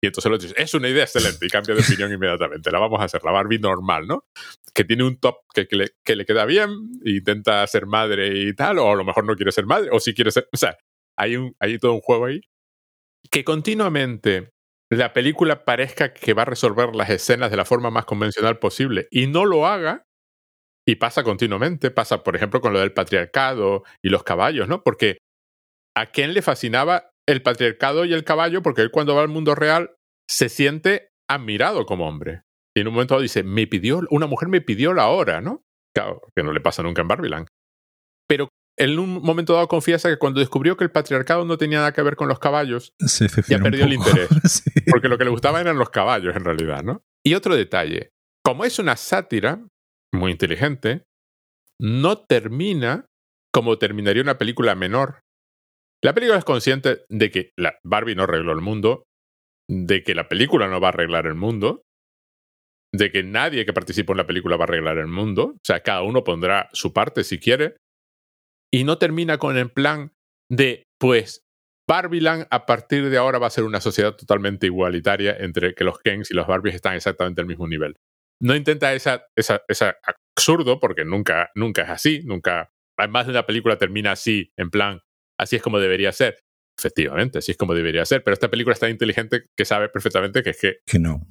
Entonces 0.07 0.31
lo 0.31 0.39
dice, 0.39 0.55
es 0.57 0.75
una 0.75 0.89
idea 0.89 1.05
excelente 1.05 1.45
y 1.47 1.49
cambia 1.49 1.75
de 1.75 1.83
opinión 1.83 2.13
inmediatamente. 2.13 2.71
La 2.71 2.79
vamos 2.79 3.01
a 3.01 3.05
hacer, 3.05 3.23
la 3.25 3.33
Barbie 3.33 3.59
normal, 3.59 4.07
¿no? 4.07 4.25
Que 4.75 4.85
tiene 4.85 5.05
un 5.05 5.19
top 5.19 5.37
que, 5.55 5.67
le, 5.71 5.91
que 6.05 6.17
le, 6.17 6.25
queda 6.25 6.45
bien, 6.45 6.71
e 7.05 7.11
intenta 7.13 7.67
ser 7.67 7.87
madre 7.87 8.29
y 8.39 8.55
tal, 8.55 8.79
o 8.79 8.91
a 8.91 8.97
lo 8.97 9.05
mejor 9.05 9.25
no 9.25 9.35
quiere 9.35 9.53
ser 9.53 9.67
madre, 9.67 9.91
o 9.93 10.01
si 10.01 10.15
quiere 10.15 10.31
ser... 10.31 10.49
O 10.53 10.57
sea, 10.57 10.77
hay, 11.19 11.37
un, 11.37 11.55
hay 11.61 11.79
todo 11.79 11.95
un 11.95 12.01
juego 12.01 12.27
ahí. 12.27 12.41
Que 13.31 13.45
continuamente 13.45 14.51
la 14.91 15.13
película 15.13 15.65
parezca 15.65 16.15
que 16.15 16.33
va 16.33 16.43
a 16.43 16.47
resolver 16.47 16.95
las 16.95 17.11
escenas 17.11 17.51
de 17.51 17.57
la 17.57 17.65
forma 17.65 17.91
más 17.91 18.05
convencional 18.05 18.59
posible 18.59 19.09
y 19.11 19.27
no 19.27 19.45
lo 19.45 19.67
haga, 19.67 20.05
y 20.89 20.97
pasa 20.97 21.25
continuamente, 21.25 21.91
pasa 21.91 22.23
por 22.23 22.37
ejemplo 22.37 22.61
con 22.61 22.73
lo 22.73 22.79
del 22.79 22.93
patriarcado 22.93 23.83
y 24.03 24.09
los 24.09 24.23
caballos, 24.23 24.69
¿no? 24.69 24.83
Porque 24.85 25.19
a 25.97 26.07
quién 26.07 26.33
le 26.33 26.43
fascinaba 26.43 27.11
el 27.27 27.43
patriarcado 27.43 28.05
y 28.05 28.13
el 28.13 28.23
caballo, 28.23 28.63
porque 28.63 28.83
él 28.83 28.93
cuando 28.93 29.17
va 29.17 29.23
al 29.23 29.29
mundo 29.29 29.55
real 29.57 29.96
se 30.29 30.49
siente 30.49 31.11
admirado 31.29 31.87
como 31.87 32.09
hombre. 32.09 32.43
Y 32.77 32.81
en 32.81 32.89
un 32.89 32.95
momento 32.95 33.21
dice, 33.21 33.43
me 33.43 33.67
pidió, 33.67 34.03
una 34.11 34.27
mujer 34.27 34.49
me 34.49 34.61
pidió 34.61 34.93
la 34.93 35.09
hora, 35.09 35.41
¿no? 35.41 35.65
Claro, 35.95 36.21
que 36.37 36.43
no 36.43 36.53
le 36.53 36.61
pasa 36.61 36.83
nunca 36.83 37.03
en 37.03 37.09
Barbiland. 37.09 37.49
Pero 38.29 38.51
en 38.79 38.99
un 38.99 39.23
momento 39.23 39.55
dado 39.55 39.69
confiesa 39.69 40.11
que 40.11 40.19
cuando 40.19 40.41
descubrió 40.41 40.77
que 40.77 40.85
el 40.85 40.91
patriarcado 40.91 41.45
no 41.45 41.57
tenía 41.57 41.79
nada 41.79 41.93
que 41.93 42.03
ver 42.03 42.17
con 42.17 42.29
los 42.29 42.39
caballos, 42.39 42.93
ya 43.49 43.59
perdió 43.59 43.87
el 43.87 43.95
interés. 43.95 44.63
Porque 44.91 45.09
lo 45.09 45.17
que 45.17 45.25
le 45.25 45.31
gustaba 45.31 45.61
eran 45.61 45.79
los 45.79 45.89
caballos 45.89 46.37
en 46.37 46.45
realidad, 46.45 46.83
¿no? 46.83 47.03
Y 47.25 47.35
otro 47.35 47.57
detalle, 47.57 48.11
como 48.45 48.65
es 48.65 48.79
una 48.79 48.97
sátira 48.97 49.67
muy 50.13 50.33
inteligente, 50.33 51.05
no 51.81 52.19
termina 52.19 53.07
como 53.53 53.79
terminaría 53.79 54.23
una 54.23 54.39
película 54.39 54.75
menor. 54.75 55.21
La 56.05 56.13
película 56.13 56.39
es 56.39 56.45
consciente 56.45 57.05
de 57.09 57.31
que 57.31 57.51
la 57.57 57.79
Barbie 57.83 58.15
no 58.15 58.25
arregló 58.25 58.53
el 58.53 58.61
mundo, 58.61 59.05
de 59.69 60.03
que 60.03 60.15
la 60.15 60.29
película 60.29 60.69
no 60.69 60.81
va 60.81 60.89
a 60.89 60.91
arreglar 60.91 61.27
el 61.27 61.35
mundo, 61.35 61.83
de 62.95 63.11
que 63.11 63.23
nadie 63.23 63.67
que 63.67 63.73
participó 63.73 64.13
en 64.13 64.19
la 64.19 64.27
película 64.27 64.57
va 64.57 64.65
a 64.65 64.69
arreglar 64.69 64.99
el 64.99 65.09
mundo, 65.09 65.55
o 65.55 65.61
sea, 65.65 65.81
cada 65.81 66.03
uno 66.03 66.25
pondrá 66.25 66.69
su 66.73 66.93
parte 66.93 67.25
si 67.25 67.39
quiere, 67.39 67.77
y 68.73 68.85
no 68.85 68.99
termina 68.99 69.39
con 69.39 69.57
el 69.57 69.71
plan 69.71 70.13
de, 70.51 70.85
pues, 70.99 71.43
Barbieland 71.89 72.47
a 72.51 72.67
partir 72.67 73.09
de 73.09 73.17
ahora 73.17 73.39
va 73.39 73.47
a 73.47 73.51
ser 73.51 73.65
una 73.65 73.81
sociedad 73.81 74.17
totalmente 74.17 74.67
igualitaria 74.67 75.37
entre 75.39 75.75
que 75.75 75.85
los 75.85 75.99
Kens 76.01 76.31
y 76.31 76.35
los 76.35 76.47
Barbies 76.47 76.75
están 76.75 76.95
exactamente 76.95 77.41
al 77.41 77.47
mismo 77.47 77.69
nivel. 77.69 77.97
No 78.43 78.57
intenta 78.57 78.93
esa, 78.93 79.27
esa, 79.37 79.63
esa 79.69 79.97
absurdo, 80.37 80.81
porque 80.81 81.05
nunca, 81.05 81.51
nunca 81.55 81.83
es 81.83 81.91
así, 81.91 82.23
nunca, 82.25 82.71
más 83.09 83.27
de 83.27 83.33
una 83.33 83.47
película 83.47 83.79
termina 83.79 84.13
así, 84.13 84.51
en 84.59 84.71
plan, 84.71 85.01
así 85.39 85.57
es 85.57 85.63
como 85.63 85.79
debería 85.79 86.13
ser. 86.13 86.41
Efectivamente, 86.79 87.39
así 87.39 87.53
es 87.53 87.57
como 87.57 87.75
debería 87.75 88.05
ser, 88.05 88.23
pero 88.23 88.35
esta 88.35 88.51
película 88.51 88.75
es 88.75 88.81
tan 88.81 88.91
inteligente 88.91 89.47
que 89.57 89.65
sabe 89.65 89.89
perfectamente 89.89 90.43
que 90.43 90.51
es 90.51 90.61
que... 90.61 90.77
Que 90.87 90.99
no. 90.99 91.27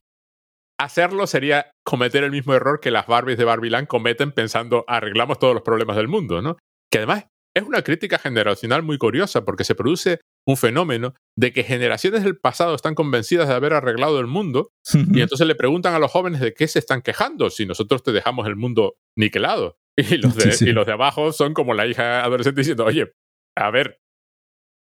Hacerlo 0.77 1.27
sería 1.27 1.71
cometer 1.85 2.23
el 2.23 2.31
mismo 2.31 2.53
error 2.53 2.79
que 2.81 2.91
las 2.91 3.07
Barbies 3.07 3.37
de 3.37 3.45
Barbieland 3.45 3.87
cometen 3.87 4.31
pensando 4.31 4.83
arreglamos 4.87 5.39
todos 5.39 5.53
los 5.53 5.63
problemas 5.63 5.95
del 5.95 6.07
mundo, 6.07 6.41
¿no? 6.41 6.57
Que 6.91 6.97
además 6.97 7.27
es 7.55 7.63
una 7.63 7.81
crítica 7.83 8.19
generacional 8.19 8.83
muy 8.83 8.97
curiosa 8.97 9.45
porque 9.45 9.63
se 9.63 9.75
produce 9.75 10.19
un 10.45 10.57
fenómeno 10.57 11.15
de 11.37 11.53
que 11.53 11.63
generaciones 11.63 12.23
del 12.23 12.37
pasado 12.37 12.75
están 12.75 12.95
convencidas 12.95 13.47
de 13.47 13.53
haber 13.53 13.73
arreglado 13.73 14.19
el 14.19 14.27
mundo 14.27 14.69
y 14.93 14.93
entonces 15.21 15.47
le 15.47 15.55
preguntan 15.55 15.93
a 15.93 15.99
los 15.99 16.11
jóvenes 16.11 16.41
de 16.41 16.53
qué 16.53 16.67
se 16.67 16.79
están 16.79 17.01
quejando 17.01 17.49
si 17.49 17.65
nosotros 17.65 18.03
te 18.03 18.11
dejamos 18.11 18.45
el 18.47 18.55
mundo 18.55 18.95
niquelado. 19.17 19.77
Y 19.97 20.17
los 20.17 20.35
de, 20.35 20.53
Y 20.59 20.73
los 20.73 20.85
de 20.85 20.91
abajo 20.91 21.31
son 21.31 21.53
como 21.53 21.73
la 21.73 21.87
hija 21.87 22.21
adolescente 22.25 22.59
diciendo, 22.59 22.83
oye, 22.83 23.13
a 23.57 23.71
ver, 23.71 24.01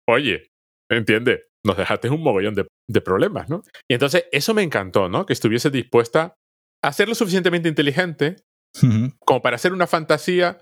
oye, 0.09 0.49
entiende, 0.91 1.45
nos 1.65 1.77
dejaste 1.77 2.11
un 2.11 2.23
mogollón 2.23 2.55
de, 2.55 2.67
de, 2.89 3.01
problemas, 3.01 3.49
¿no? 3.49 3.63
Y 3.89 3.95
entonces 3.95 4.27
eso 4.33 4.55
me 4.55 4.63
encantó, 4.63 5.09
¿no? 5.09 5.27
Que 5.27 5.33
estuviese 5.33 5.71
dispuesta 5.71 6.35
a 6.83 6.93
ser 6.93 7.09
lo 7.09 7.15
suficientemente 7.15 7.69
inteligente 7.69 8.37
como 9.25 9.43
para 9.43 9.57
hacer 9.57 9.73
una 9.73 9.87
fantasía 9.87 10.61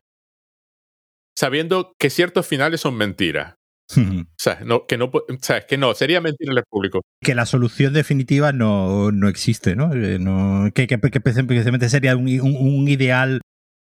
sabiendo 1.36 1.92
que 1.98 2.10
ciertos 2.10 2.46
finales 2.46 2.80
son 2.80 2.96
mentiras. 2.96 3.54
o, 3.96 4.24
sea, 4.36 4.60
no, 4.64 4.86
que 4.86 4.98
no, 4.98 5.06
o 5.06 5.24
sea, 5.40 5.66
que 5.66 5.78
no, 5.78 5.94
sería 5.94 6.20
mentir 6.20 6.50
al 6.50 6.62
público. 6.68 7.02
Que 7.22 7.34
la 7.34 7.46
solución 7.46 7.94
definitiva 7.94 8.52
no, 8.52 9.12
no 9.12 9.28
existe, 9.28 9.76
¿no? 9.76 9.94
Eh, 9.94 10.18
no 10.18 10.70
que, 10.74 10.86
que, 10.86 10.98
que, 10.98 11.20
precisamente 11.20 11.88
sería 11.88 12.16
un, 12.16 12.28
un, 12.40 12.56
un, 12.56 12.88
ideal 12.88 13.40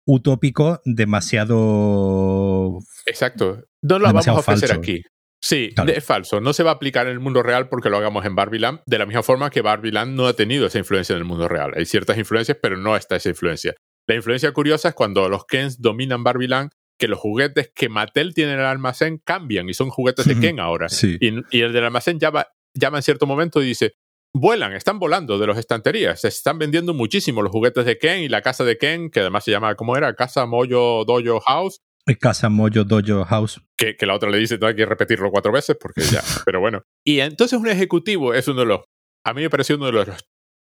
utópico 0.07 0.81
demasiado. 0.85 2.79
Exacto. 3.05 3.63
No 3.83 3.99
lo 3.99 4.05
vamos 4.05 4.27
a 4.27 4.33
ofrecer 4.33 4.69
falso. 4.69 4.81
aquí. 4.81 5.03
Sí, 5.41 5.71
claro. 5.73 5.91
es 5.91 6.03
falso. 6.03 6.39
No 6.39 6.53
se 6.53 6.63
va 6.63 6.71
a 6.71 6.73
aplicar 6.75 7.07
en 7.07 7.13
el 7.13 7.19
mundo 7.19 7.41
real 7.41 7.67
porque 7.67 7.89
lo 7.89 7.97
hagamos 7.97 8.25
en 8.25 8.35
Barbieland, 8.35 8.81
de 8.85 8.99
la 8.99 9.05
misma 9.05 9.23
forma 9.23 9.49
que 9.49 9.61
Barbieland 9.61 10.15
no 10.15 10.27
ha 10.27 10.33
tenido 10.33 10.67
esa 10.67 10.77
influencia 10.77 11.13
en 11.13 11.19
el 11.19 11.25
mundo 11.25 11.47
real. 11.47 11.71
Hay 11.75 11.85
ciertas 11.85 12.17
influencias, 12.17 12.57
pero 12.61 12.77
no 12.77 12.95
está 12.95 13.15
esa 13.15 13.29
influencia. 13.29 13.75
La 14.07 14.15
influencia 14.15 14.51
curiosa 14.51 14.89
es 14.89 14.95
cuando 14.95 15.27
los 15.29 15.45
Kens 15.45 15.81
dominan 15.81 16.23
Barbieland, 16.23 16.71
que 16.99 17.07
los 17.07 17.19
juguetes 17.19 17.71
que 17.73 17.89
Mattel 17.89 18.33
tiene 18.33 18.53
en 18.53 18.59
el 18.59 18.65
almacén 18.65 19.19
cambian 19.23 19.67
y 19.67 19.73
son 19.73 19.89
juguetes 19.89 20.25
de 20.25 20.39
Ken 20.39 20.59
ahora. 20.59 20.87
Sí. 20.89 21.17
Y, 21.19 21.33
y, 21.49 21.61
el 21.61 21.73
del 21.73 21.85
almacén 21.85 22.19
llama, 22.19 22.47
llama 22.75 22.99
en 22.99 23.03
cierto 23.03 23.25
momento 23.25 23.61
y 23.61 23.65
dice, 23.65 23.93
vuelan, 24.33 24.73
están 24.73 24.99
volando 24.99 25.39
de 25.39 25.47
las 25.47 25.57
estanterías, 25.57 26.21
se 26.21 26.27
están 26.27 26.59
vendiendo 26.59 26.93
muchísimo 26.93 27.41
los 27.41 27.51
juguetes 27.51 27.85
de 27.85 27.97
Ken 27.97 28.21
y 28.21 28.29
la 28.29 28.41
casa 28.41 28.63
de 28.63 28.77
Ken, 28.77 29.09
que 29.09 29.21
además 29.21 29.43
se 29.43 29.51
llama, 29.51 29.73
¿cómo 29.75 29.97
era? 29.97 30.13
Casa 30.15 30.45
Moyo 30.45 31.03
Dojo 31.05 31.39
House. 31.41 31.81
Casa 32.19 32.49
Moyo 32.49 32.83
Dojo 32.83 33.25
House. 33.25 33.61
Que, 33.77 33.95
que 33.95 34.05
la 34.05 34.15
otra 34.15 34.29
le 34.29 34.37
dice, 34.37 34.59
hay 34.61 34.75
que 34.75 34.85
repetirlo 34.85 35.31
cuatro 35.31 35.51
veces 35.51 35.77
porque 35.79 36.01
ya, 36.01 36.21
pero 36.45 36.59
bueno. 36.59 36.83
Y 37.05 37.19
entonces 37.19 37.59
un 37.59 37.67
ejecutivo 37.67 38.33
es 38.33 38.47
uno 38.47 38.61
de 38.61 38.65
los, 38.67 38.81
a 39.25 39.33
mí 39.33 39.41
me 39.41 39.49
pareció 39.49 39.75
uno 39.75 39.87
de 39.87 39.91
los 39.93 40.07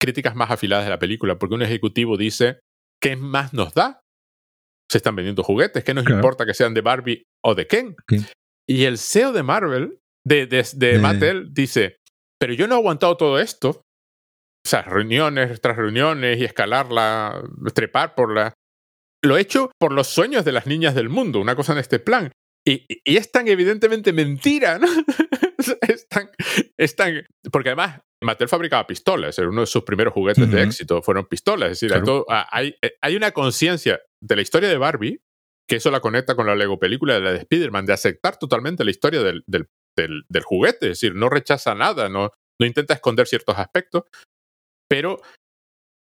críticas 0.01 0.35
más 0.35 0.51
afiladas 0.51 0.85
de 0.85 0.91
la 0.91 0.99
película, 0.99 1.37
porque 1.37 1.55
un 1.55 1.61
ejecutivo 1.61 2.17
dice, 2.17 2.59
¿qué 3.01 3.15
más 3.15 3.53
nos 3.53 3.73
da? 3.73 4.01
Se 4.91 4.97
están 4.97 5.15
vendiendo 5.15 5.43
juguetes, 5.43 5.83
¿qué 5.83 5.93
nos 5.93 6.05
claro. 6.05 6.19
importa 6.19 6.45
que 6.45 6.53
sean 6.53 6.73
de 6.73 6.81
Barbie 6.81 7.23
o 7.43 7.55
de 7.55 7.67
Ken? 7.67 7.95
Okay. 8.03 8.25
Y 8.67 8.83
el 8.83 8.97
CEO 8.97 9.31
de 9.31 9.43
Marvel, 9.43 9.99
de, 10.25 10.47
de, 10.47 10.65
de, 10.73 10.87
de 10.93 10.99
Mattel, 10.99 11.53
dice, 11.53 11.97
pero 12.39 12.53
yo 12.53 12.67
no 12.67 12.75
he 12.75 12.77
aguantado 12.77 13.17
todo 13.17 13.39
esto. 13.39 13.69
O 13.69 14.67
sea, 14.67 14.81
reuniones 14.81 15.61
tras 15.61 15.77
reuniones 15.77 16.39
y 16.39 16.43
escalarla, 16.43 17.43
trepar 17.73 18.15
por 18.15 18.33
la... 18.33 18.53
Lo 19.25 19.37
he 19.37 19.41
hecho 19.41 19.71
por 19.79 19.91
los 19.91 20.07
sueños 20.07 20.45
de 20.45 20.51
las 20.51 20.67
niñas 20.67 20.95
del 20.95 21.09
mundo, 21.09 21.39
una 21.39 21.55
cosa 21.55 21.73
en 21.73 21.79
este 21.79 21.99
plan. 21.99 22.31
Y, 22.67 22.85
y 23.03 23.17
es 23.17 23.31
tan 23.31 23.47
evidentemente 23.47 24.11
mentira, 24.11 24.79
¿no? 24.79 24.87
es, 25.81 26.07
tan, 26.07 26.29
es 26.77 26.95
tan... 26.95 27.25
Porque 27.51 27.69
además, 27.69 28.01
Mattel 28.23 28.49
fabricaba 28.49 28.87
pistolas, 28.87 29.37
era 29.37 29.49
uno 29.49 29.61
de 29.61 29.67
sus 29.67 29.83
primeros 29.83 30.13
juguetes 30.13 30.43
uh 30.43 30.47
-huh. 30.47 30.51
de 30.51 30.63
éxito, 30.63 31.01
fueron 31.01 31.25
pistolas. 31.25 31.71
Es 31.71 31.79
decir, 31.79 31.89
claro. 31.89 32.01
hay, 32.01 32.05
todo, 32.05 32.25
hay, 32.29 32.75
hay, 33.01 33.15
una 33.15 33.31
conciencia 33.31 34.01
de 34.21 34.35
la 34.35 34.41
historia 34.41 34.69
de 34.69 34.77
Barbie, 34.77 35.21
que 35.69 35.77
eso 35.77 35.91
la 35.91 35.99
conecta 35.99 36.35
con 36.35 36.47
la 36.47 36.55
Lego 36.55 36.79
película 36.79 37.15
de 37.15 37.21
la 37.21 37.31
de 37.31 37.39
Spider-Man, 37.39 37.85
de 37.85 37.93
aceptar 37.93 38.37
totalmente 38.37 38.83
la 38.83 38.91
historia 38.91 39.21
del, 39.21 39.43
del, 39.47 39.67
del, 39.97 40.23
del, 40.29 40.43
juguete, 40.43 40.87
es 40.87 40.99
decir, 40.99 41.15
no 41.15 41.29
rechaza 41.29 41.75
nada, 41.75 42.09
no, 42.09 42.31
no 42.59 42.65
intenta 42.65 42.93
esconder 42.93 43.27
ciertos 43.27 43.57
aspectos, 43.57 44.03
pero 44.89 45.19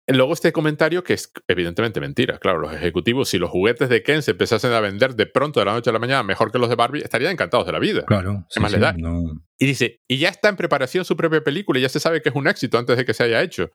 luego 0.07 0.33
este 0.33 0.53
comentario 0.53 1.05
que 1.05 1.15
es 1.15 1.33
evidentemente 1.49 2.01
mentira, 2.01 2.39
claro, 2.39 2.59
los 2.59 2.73
ejecutivos, 2.73 3.29
si 3.29 3.39
los 3.39 3.51
juguetes 3.51 3.89
de 3.89 4.03
Ken 4.03 4.23
se 4.23 4.33
empezasen 4.33 4.73
a 4.73 4.81
vender 4.81 5.15
de 5.15 5.27
pronto 5.27 5.61
de 5.61 5.67
la 5.67 5.73
noche 5.73 5.91
a 5.91 5.93
la 5.93 5.99
mañana 5.99 6.23
mejor 6.23 6.51
que 6.51 6.59
los 6.59 6.69
de 6.69 6.75
Barbie, 6.75 7.03
estarían 7.03 7.33
encantados 7.33 7.67
de 7.67 7.73
la 7.73 7.79
vida. 7.79 8.05
Claro. 8.07 8.45
¿Qué 8.49 8.55
sí, 8.55 8.61
más 8.61 8.71
sí, 8.71 8.79
les 8.79 8.81
da? 8.81 8.93
No. 8.95 9.45
Y 9.59 9.67
dice, 9.67 10.01
y 10.09 10.19
ya 10.19 10.29
está 10.29 10.49
en 10.49 10.57
preparación 10.57 11.05
su 11.05 11.17
propia 11.17 11.43
película 11.43 11.79
y 11.79 11.83
ya 11.83 11.89
se 11.89 12.01
sabe 12.01 12.21
que 12.23 12.31
es 12.31 12.35
un 12.35 12.49
éxito 12.49 12.79
antes 12.79 12.97
de 12.97 13.05
que 13.05 13.15
se 13.15 13.25
haya 13.25 13.43
hecho. 13.43 13.71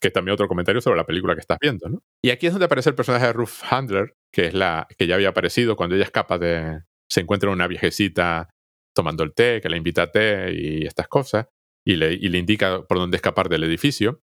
Que 0.00 0.08
es 0.08 0.14
también 0.14 0.32
otro 0.32 0.48
comentario 0.48 0.80
sobre 0.80 0.96
la 0.96 1.04
película 1.04 1.34
que 1.34 1.40
estás 1.40 1.58
viendo, 1.60 1.88
¿no? 1.88 2.02
Y 2.22 2.30
aquí 2.30 2.46
es 2.46 2.54
donde 2.54 2.64
aparece 2.64 2.88
el 2.88 2.94
personaje 2.94 3.26
de 3.26 3.32
Ruth 3.34 3.62
Handler, 3.68 4.14
que 4.32 4.46
es 4.46 4.54
la 4.54 4.86
que 4.96 5.06
ya 5.06 5.14
había 5.14 5.28
aparecido 5.28 5.76
cuando 5.76 5.94
ella 5.94 6.04
escapa 6.04 6.38
de. 6.38 6.82
se 7.10 7.20
encuentra 7.20 7.50
una 7.50 7.66
viejecita 7.66 8.48
tomando 8.94 9.24
el 9.24 9.34
té, 9.34 9.60
que 9.60 9.68
la 9.68 9.76
invita 9.76 10.02
a 10.02 10.10
té 10.10 10.52
y 10.52 10.86
estas 10.86 11.08
cosas, 11.08 11.46
y 11.84 11.96
le, 11.96 12.12
y 12.12 12.28
le 12.28 12.38
indica 12.38 12.82
por 12.86 12.98
dónde 12.98 13.16
escapar 13.16 13.48
del 13.48 13.64
edificio, 13.64 14.22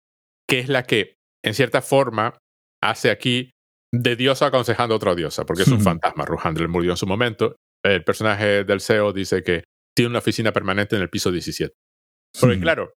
que 0.49 0.59
es 0.59 0.69
la 0.69 0.83
que, 0.85 1.20
en 1.45 1.55
cierta 1.55 1.83
forma, 1.83 2.39
hace 2.83 3.11
aquí 3.11 3.51
de 3.93 4.17
diosa 4.17 4.47
aconsejando 4.47 4.95
a 4.95 4.97
otra 4.97 5.15
diosa, 5.15 5.45
porque 5.45 5.63
es 5.63 5.69
un 5.69 5.81
fantasma. 5.81 6.25
Ruth 6.25 6.41
Handler 6.45 6.69
murió 6.69 6.93
en 6.93 6.97
su 6.97 7.07
momento. 7.07 7.57
El 7.85 8.05
personaje 8.05 8.65
del 8.65 8.81
CEO 8.81 9.13
dice 9.13 9.43
que 9.43 9.65
tiene 9.97 10.11
una 10.11 10.19
oficina 10.19 10.53
permanente 10.53 10.97
en 10.97 11.03
el 11.03 11.11
piso 11.11 11.31
17. 11.31 11.75
Porque, 12.41 12.61
claro, 12.61 12.93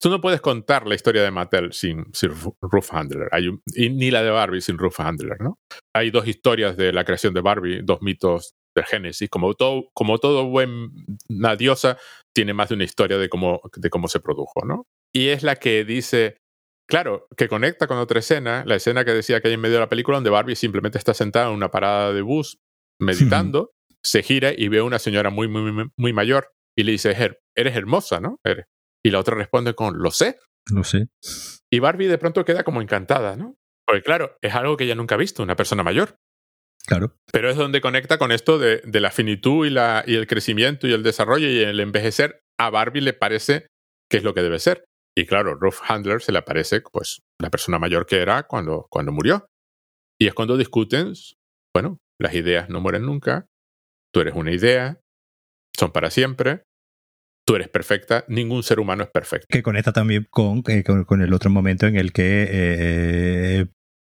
tú 0.00 0.10
no 0.10 0.20
puedes 0.20 0.40
contar 0.40 0.86
la 0.86 0.94
historia 0.94 1.22
de 1.22 1.30
Mattel 1.30 1.72
sin, 1.72 2.04
sin 2.12 2.30
Ruth 2.60 2.88
Handler. 2.90 3.28
Hay 3.32 3.48
un, 3.48 3.62
y 3.74 3.88
ni 3.88 4.10
la 4.10 4.22
de 4.22 4.30
Barbie 4.30 4.60
sin 4.60 4.78
Ruth 4.78 4.98
Handler, 4.98 5.40
¿no? 5.40 5.58
Hay 5.94 6.10
dos 6.10 6.26
historias 6.28 6.76
de 6.76 6.92
la 6.92 7.04
creación 7.04 7.32
de 7.32 7.40
Barbie, 7.40 7.80
dos 7.82 8.02
mitos 8.02 8.52
del 8.74 8.84
Génesis. 8.84 9.30
Como 9.30 9.54
todo, 9.54 9.88
como 9.94 10.18
todo 10.18 10.46
buena 10.46 11.56
diosa, 11.56 11.96
tiene 12.34 12.52
más 12.52 12.68
de 12.68 12.74
una 12.74 12.84
historia 12.84 13.16
de 13.16 13.28
cómo, 13.28 13.60
de 13.74 13.88
cómo 13.88 14.08
se 14.08 14.20
produjo, 14.20 14.64
¿no? 14.66 14.84
Y 15.14 15.28
es 15.28 15.42
la 15.42 15.56
que 15.56 15.84
dice, 15.84 16.36
claro, 16.88 17.26
que 17.36 17.48
conecta 17.48 17.86
con 17.86 17.98
otra 17.98 18.20
escena, 18.20 18.64
la 18.66 18.76
escena 18.76 19.04
que 19.04 19.12
decía 19.12 19.40
que 19.40 19.48
hay 19.48 19.54
en 19.54 19.60
medio 19.60 19.74
de 19.74 19.80
la 19.80 19.88
película, 19.88 20.16
donde 20.16 20.30
Barbie 20.30 20.56
simplemente 20.56 20.98
está 20.98 21.14
sentada 21.14 21.48
en 21.48 21.54
una 21.54 21.70
parada 21.70 22.12
de 22.12 22.22
bus 22.22 22.58
meditando, 23.00 23.72
se 24.02 24.22
gira 24.22 24.52
y 24.56 24.68
ve 24.68 24.78
a 24.78 24.84
una 24.84 24.98
señora 24.98 25.30
muy, 25.30 25.48
muy, 25.48 25.90
muy 25.96 26.12
mayor 26.12 26.52
y 26.76 26.84
le 26.84 26.92
dice, 26.92 27.16
eres 27.54 27.76
hermosa, 27.76 28.20
¿no? 28.20 28.40
Y 29.04 29.10
la 29.10 29.18
otra 29.18 29.36
responde 29.36 29.74
con, 29.74 29.98
lo 29.98 30.10
sé. 30.10 30.38
Lo 30.72 30.84
sé. 30.84 31.08
Y 31.70 31.78
Barbie 31.78 32.08
de 32.08 32.18
pronto 32.18 32.44
queda 32.44 32.64
como 32.64 32.82
encantada, 32.82 33.36
¿no? 33.36 33.56
Porque 33.86 34.02
claro, 34.02 34.36
es 34.42 34.54
algo 34.54 34.76
que 34.76 34.84
ella 34.84 34.94
nunca 34.94 35.14
ha 35.14 35.18
visto, 35.18 35.42
una 35.42 35.56
persona 35.56 35.82
mayor. 35.82 36.18
Claro. 36.86 37.16
Pero 37.32 37.50
es 37.50 37.56
donde 37.56 37.80
conecta 37.80 38.18
con 38.18 38.32
esto 38.32 38.58
de, 38.58 38.82
la 38.84 39.10
finitud 39.10 39.66
y, 39.66 39.70
la, 39.70 40.04
y 40.06 40.14
el 40.14 40.26
crecimiento 40.26 40.86
y 40.86 40.92
el 40.92 41.02
desarrollo 41.02 41.48
y 41.48 41.58
el 41.58 41.80
envejecer. 41.80 42.40
A 42.58 42.70
Barbie 42.70 43.00
le 43.00 43.12
parece 43.12 43.66
que 44.10 44.18
es 44.18 44.24
lo 44.24 44.34
que 44.34 44.42
debe 44.42 44.58
ser. 44.58 44.84
Y 45.16 45.24
claro, 45.24 45.54
Ruth 45.54 45.76
Handler 45.88 46.20
se 46.20 46.32
le 46.32 46.42
parece 46.42 46.80
pues 46.80 47.22
la 47.40 47.50
persona 47.50 47.78
mayor 47.78 48.06
que 48.06 48.20
era 48.20 48.42
cuando, 48.42 48.86
cuando 48.90 49.12
murió. 49.12 49.46
Y 50.20 50.26
es 50.26 50.34
cuando 50.34 50.56
discuten, 50.56 51.12
bueno, 51.74 51.98
las 52.20 52.34
ideas 52.34 52.68
no 52.68 52.80
mueren 52.80 53.02
nunca, 53.02 53.46
tú 54.12 54.20
eres 54.20 54.34
una 54.34 54.52
idea, 54.52 55.00
son 55.76 55.92
para 55.92 56.10
siempre, 56.10 56.64
tú 57.46 57.56
eres 57.56 57.68
perfecta, 57.68 58.24
ningún 58.28 58.62
ser 58.62 58.80
humano 58.80 59.04
es 59.04 59.10
perfecto. 59.10 59.46
Que 59.48 59.62
conecta 59.62 59.92
también 59.92 60.26
con, 60.30 60.62
eh, 60.68 60.82
con, 60.82 61.22
el 61.22 61.32
otro 61.32 61.50
momento 61.50 61.86
en 61.86 61.96
el 61.96 62.12
que 62.12 62.48
eh, 62.50 63.66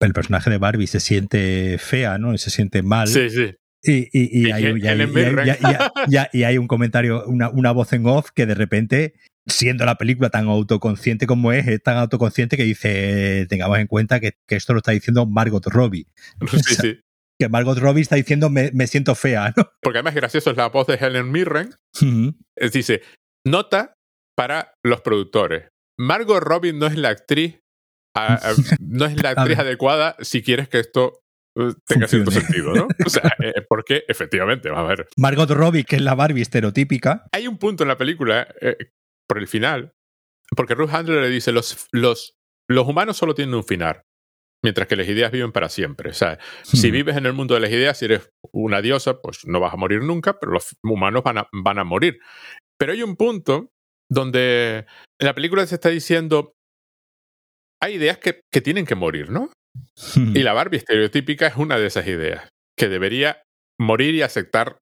el 0.00 0.12
personaje 0.12 0.50
de 0.50 0.58
Barbie 0.58 0.86
se 0.86 1.00
siente 1.00 1.78
fea, 1.78 2.18
¿no? 2.18 2.36
Se 2.38 2.50
siente 2.50 2.82
mal. 2.82 3.08
Sí, 3.08 3.30
sí. 3.30 3.54
Y, 3.82 4.50
hay, 4.50 6.58
un 6.58 6.66
comentario, 6.66 7.24
una, 7.26 7.50
una 7.50 7.72
voz 7.72 7.92
en 7.92 8.06
off 8.06 8.30
que 8.34 8.46
de 8.46 8.54
repente 8.54 9.14
siendo 9.46 9.84
la 9.84 9.96
película 9.96 10.30
tan 10.30 10.48
autoconsciente 10.48 11.26
como 11.26 11.52
es, 11.52 11.66
es 11.68 11.82
tan 11.82 11.96
autoconsciente 11.96 12.56
que 12.56 12.64
dice, 12.64 13.46
tengamos 13.48 13.78
en 13.78 13.86
cuenta 13.86 14.20
que, 14.20 14.34
esto 14.48 14.72
lo 14.72 14.78
está 14.78 14.92
diciendo 14.92 15.26
Margot 15.26 15.64
Robbie. 15.66 16.06
Sí, 16.66 16.74
sí. 16.74 17.00
Que 17.38 17.50
Margot 17.50 17.78
Robbie 17.78 18.00
está 18.00 18.16
diciendo, 18.16 18.48
me, 18.48 18.86
siento 18.86 19.14
fea, 19.14 19.52
¿no? 19.56 19.70
Porque 19.82 19.98
además 19.98 20.14
gracioso 20.14 20.50
es 20.50 20.56
la 20.56 20.68
voz 20.68 20.86
de 20.86 20.94
Helen 20.94 21.30
Mirren. 21.30 21.74
dice, 22.72 23.02
nota 23.46 23.94
para 24.36 24.74
los 24.82 25.02
productores. 25.02 25.68
Margot 25.98 26.42
Robbie 26.42 26.72
no 26.72 26.86
es 26.86 26.96
la 26.96 27.10
actriz, 27.10 27.60
no 28.80 29.04
es 29.04 29.22
la 29.22 29.30
actriz 29.30 29.58
adecuada 29.58 30.16
si 30.20 30.42
quieres 30.42 30.68
que 30.68 30.80
esto 30.80 31.20
uh, 31.58 31.72
tenga 31.86 32.08
cierto 32.08 32.30
sentido, 32.30 32.74
¿no? 32.74 32.88
O 33.04 33.10
sea, 33.10 33.34
eh, 33.40 33.52
porque 33.68 34.04
efectivamente, 34.08 34.70
va 34.70 34.80
a 34.80 34.84
ver. 34.84 35.06
Margot 35.16 35.50
Robbie, 35.50 35.84
que 35.84 35.96
es 35.96 36.02
la 36.02 36.14
Barbie 36.14 36.42
estereotípica. 36.42 37.26
Hay 37.32 37.46
un 37.46 37.58
punto 37.58 37.84
en 37.84 37.88
la 37.88 37.98
película 37.98 38.48
eh, 38.60 38.76
por 39.28 39.38
el 39.38 39.48
final, 39.48 39.92
porque 40.56 40.74
Ruth 40.74 40.90
Handler 40.92 41.22
le 41.22 41.28
dice, 41.28 41.52
los, 41.52 41.88
los, 41.92 42.36
los 42.68 42.86
humanos 42.86 43.16
solo 43.16 43.34
tienen 43.34 43.54
un 43.54 43.64
final, 43.64 44.02
mientras 44.62 44.86
que 44.86 44.96
las 44.96 45.08
ideas 45.08 45.32
viven 45.32 45.52
para 45.52 45.68
siempre. 45.68 46.10
O 46.10 46.14
sea, 46.14 46.38
si 46.62 46.90
vives 46.90 47.16
en 47.16 47.26
el 47.26 47.32
mundo 47.32 47.54
de 47.54 47.60
las 47.60 47.70
ideas, 47.70 47.98
si 47.98 48.06
eres 48.06 48.30
una 48.52 48.82
diosa, 48.82 49.20
pues 49.20 49.46
no 49.46 49.60
vas 49.60 49.72
a 49.72 49.76
morir 49.76 50.02
nunca, 50.02 50.38
pero 50.38 50.52
los 50.52 50.76
humanos 50.82 51.22
van 51.24 51.38
a, 51.38 51.48
van 51.52 51.78
a 51.78 51.84
morir. 51.84 52.18
Pero 52.78 52.92
hay 52.92 53.02
un 53.02 53.16
punto 53.16 53.70
donde 54.10 54.86
en 55.20 55.26
la 55.26 55.34
película 55.34 55.66
se 55.66 55.74
está 55.74 55.88
diciendo, 55.88 56.54
hay 57.82 57.94
ideas 57.94 58.18
que, 58.18 58.40
que 58.52 58.60
tienen 58.60 58.86
que 58.86 58.94
morir, 58.94 59.30
¿no? 59.30 59.50
Y 60.16 60.42
la 60.42 60.54
Barbie 60.54 60.78
estereotípica 60.78 61.46
es 61.46 61.56
una 61.56 61.78
de 61.78 61.86
esas 61.86 62.06
ideas, 62.06 62.48
que 62.78 62.88
debería 62.88 63.42
morir 63.78 64.14
y 64.14 64.22
aceptar 64.22 64.78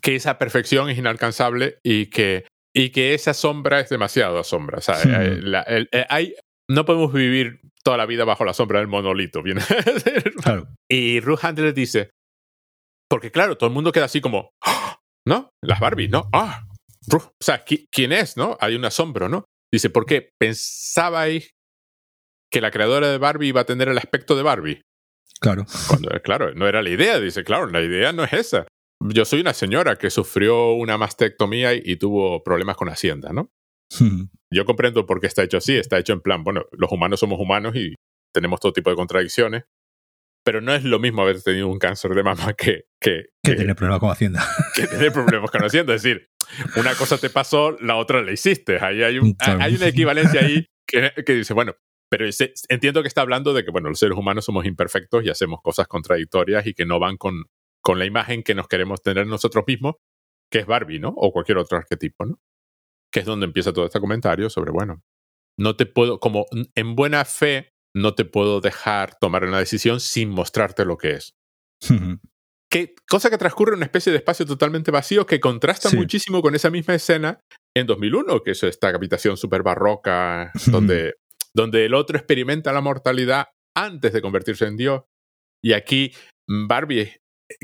que 0.00 0.14
esa 0.14 0.38
perfección 0.38 0.88
es 0.88 0.98
inalcanzable 0.98 1.78
y 1.84 2.06
que 2.06 2.46
y 2.74 2.90
que 2.90 3.14
esa 3.14 3.34
sombra 3.34 3.80
es 3.80 3.88
demasiado 3.88 4.42
sombra. 4.44 4.78
O 4.78 4.80
sea, 4.80 5.02
eh, 5.02 5.88
eh, 5.92 6.06
hay, 6.08 6.34
no 6.68 6.84
podemos 6.84 7.12
vivir 7.12 7.60
toda 7.82 7.96
la 7.96 8.06
vida 8.06 8.24
bajo 8.24 8.44
la 8.44 8.54
sombra 8.54 8.78
del 8.78 8.88
monolito. 8.88 9.42
Y 10.88 11.20
Ruth 11.20 11.44
Handler 11.44 11.72
dice, 11.72 12.10
porque 13.08 13.30
claro, 13.30 13.56
todo 13.56 13.68
el 13.68 13.74
mundo 13.74 13.92
queda 13.92 14.06
así 14.06 14.20
como, 14.20 14.50
¡Ah! 14.64 14.98
¿no? 15.26 15.50
Las 15.62 15.80
Barbie, 15.80 16.08
¿no? 16.08 16.28
Ah, 16.32 16.66
o 17.12 17.32
sea, 17.40 17.64
¿quién 17.64 18.12
es, 18.12 18.36
no? 18.36 18.56
Hay 18.60 18.74
un 18.74 18.84
asombro, 18.84 19.28
¿no? 19.28 19.44
Dice, 19.72 19.90
¿por 19.90 20.06
qué 20.06 20.30
pensabais 20.38 21.50
que 22.50 22.60
la 22.60 22.70
creadora 22.70 23.08
de 23.08 23.18
Barbie 23.18 23.48
iba 23.48 23.60
a 23.60 23.66
tener 23.66 23.88
el 23.88 23.98
aspecto 23.98 24.36
de 24.36 24.42
Barbie? 24.42 24.82
Claro. 25.40 25.64
Cuando, 25.88 26.10
claro, 26.22 26.54
no 26.54 26.66
era 26.66 26.82
la 26.82 26.90
idea. 26.90 27.20
Dice, 27.20 27.44
claro, 27.44 27.66
la 27.68 27.80
idea 27.80 28.12
no 28.12 28.24
es 28.24 28.32
esa 28.32 28.66
yo 29.00 29.24
soy 29.24 29.40
una 29.40 29.54
señora 29.54 29.96
que 29.96 30.10
sufrió 30.10 30.72
una 30.72 30.98
mastectomía 30.98 31.74
y, 31.74 31.96
tuvo 31.96 32.42
problemas 32.42 32.76
con 32.76 32.88
Hacienda, 32.88 33.32
¿no? 33.32 33.50
Yo 34.52 34.64
comprendo 34.64 35.06
por 35.06 35.20
qué 35.20 35.26
está 35.26 35.42
hecho 35.42 35.56
así. 35.56 35.76
Está 35.76 35.98
hecho 35.98 36.12
en 36.12 36.20
plan, 36.20 36.44
bueno, 36.44 36.66
los 36.72 36.92
humanos 36.92 37.20
somos 37.20 37.40
humanos 37.40 37.74
y 37.76 37.94
tenemos 38.32 38.60
todo 38.60 38.72
tipo 38.72 38.90
de 38.90 38.96
contradicciones, 38.96 39.64
pero 40.44 40.60
no 40.60 40.74
es 40.74 40.84
lo 40.84 40.98
mismo 40.98 41.22
haber 41.22 41.42
tenido 41.42 41.68
un 41.68 41.78
cáncer 41.78 42.12
de 42.14 42.22
mama 42.22 42.52
que... 42.54 42.84
Que, 43.00 43.26
que, 43.42 43.54
tener 43.54 43.74
problemas 43.74 44.00
con 44.00 44.10
Hacienda. 44.10 44.46
Que 44.74 44.86
tener 44.86 45.12
problemas 45.12 45.50
con 45.50 45.64
Hacienda. 45.64 45.94
Es 45.94 46.02
decir, 46.02 46.28
una 46.76 46.94
cosa 46.94 47.18
te 47.18 47.30
pasó, 47.30 47.76
la 47.80 47.96
otra 47.96 48.22
la 48.22 48.32
hiciste. 48.32 48.78
Ahí 48.80 49.02
hay, 49.02 49.18
un, 49.18 49.34
hay 49.40 49.74
una 49.74 49.88
equivalencia 49.88 50.40
ahí 50.42 50.66
que, 50.86 51.12
que 51.24 51.34
dice, 51.34 51.54
bueno, 51.54 51.74
pero 52.10 52.28
entiendo 52.68 53.02
que 53.02 53.08
está 53.08 53.22
hablando 53.22 53.54
de 53.54 53.64
que, 53.64 53.70
bueno, 53.70 53.88
los 53.88 53.98
seres 53.98 54.18
humanos 54.18 54.44
somos 54.44 54.66
imperfectos 54.66 55.24
y 55.24 55.30
hacemos 55.30 55.60
cosas 55.62 55.86
contradictorias 55.86 56.66
y 56.66 56.74
que 56.74 56.84
no 56.84 56.98
van 56.98 57.16
con, 57.16 57.44
con 57.90 57.98
la 57.98 58.06
imagen 58.06 58.44
que 58.44 58.54
nos 58.54 58.68
queremos 58.68 59.02
tener 59.02 59.26
nosotros 59.26 59.64
mismos, 59.66 59.96
que 60.48 60.60
es 60.60 60.66
Barbie, 60.66 61.00
¿no? 61.00 61.12
O 61.16 61.32
cualquier 61.32 61.58
otro 61.58 61.76
arquetipo, 61.76 62.24
¿no? 62.24 62.38
Que 63.12 63.18
es 63.18 63.26
donde 63.26 63.46
empieza 63.46 63.72
todo 63.72 63.84
este 63.84 63.98
comentario 63.98 64.48
sobre, 64.48 64.70
bueno, 64.70 65.02
no 65.58 65.74
te 65.74 65.86
puedo, 65.86 66.20
como 66.20 66.46
en 66.76 66.94
buena 66.94 67.24
fe, 67.24 67.70
no 67.96 68.14
te 68.14 68.24
puedo 68.24 68.60
dejar 68.60 69.18
tomar 69.18 69.42
una 69.42 69.58
decisión 69.58 69.98
sin 69.98 70.30
mostrarte 70.30 70.84
lo 70.84 70.98
que 70.98 71.14
es. 71.14 71.34
que, 72.70 72.94
cosa 73.08 73.28
que 73.28 73.38
transcurre 73.38 73.72
en 73.72 73.78
una 73.78 73.86
especie 73.86 74.12
de 74.12 74.18
espacio 74.18 74.46
totalmente 74.46 74.92
vacío 74.92 75.26
que 75.26 75.40
contrasta 75.40 75.90
muchísimo 75.90 76.42
con 76.42 76.54
esa 76.54 76.70
misma 76.70 76.94
escena 76.94 77.40
en 77.76 77.88
2001, 77.88 78.44
que 78.44 78.52
es 78.52 78.62
esta 78.62 78.90
habitación 78.90 79.36
súper 79.36 79.64
barroca, 79.64 80.52
donde, 80.66 81.14
donde 81.52 81.86
el 81.86 81.94
otro 81.94 82.16
experimenta 82.16 82.72
la 82.72 82.82
mortalidad 82.82 83.46
antes 83.74 84.12
de 84.12 84.22
convertirse 84.22 84.66
en 84.66 84.76
Dios. 84.76 85.02
Y 85.60 85.72
aquí 85.72 86.14
Barbie 86.48 87.16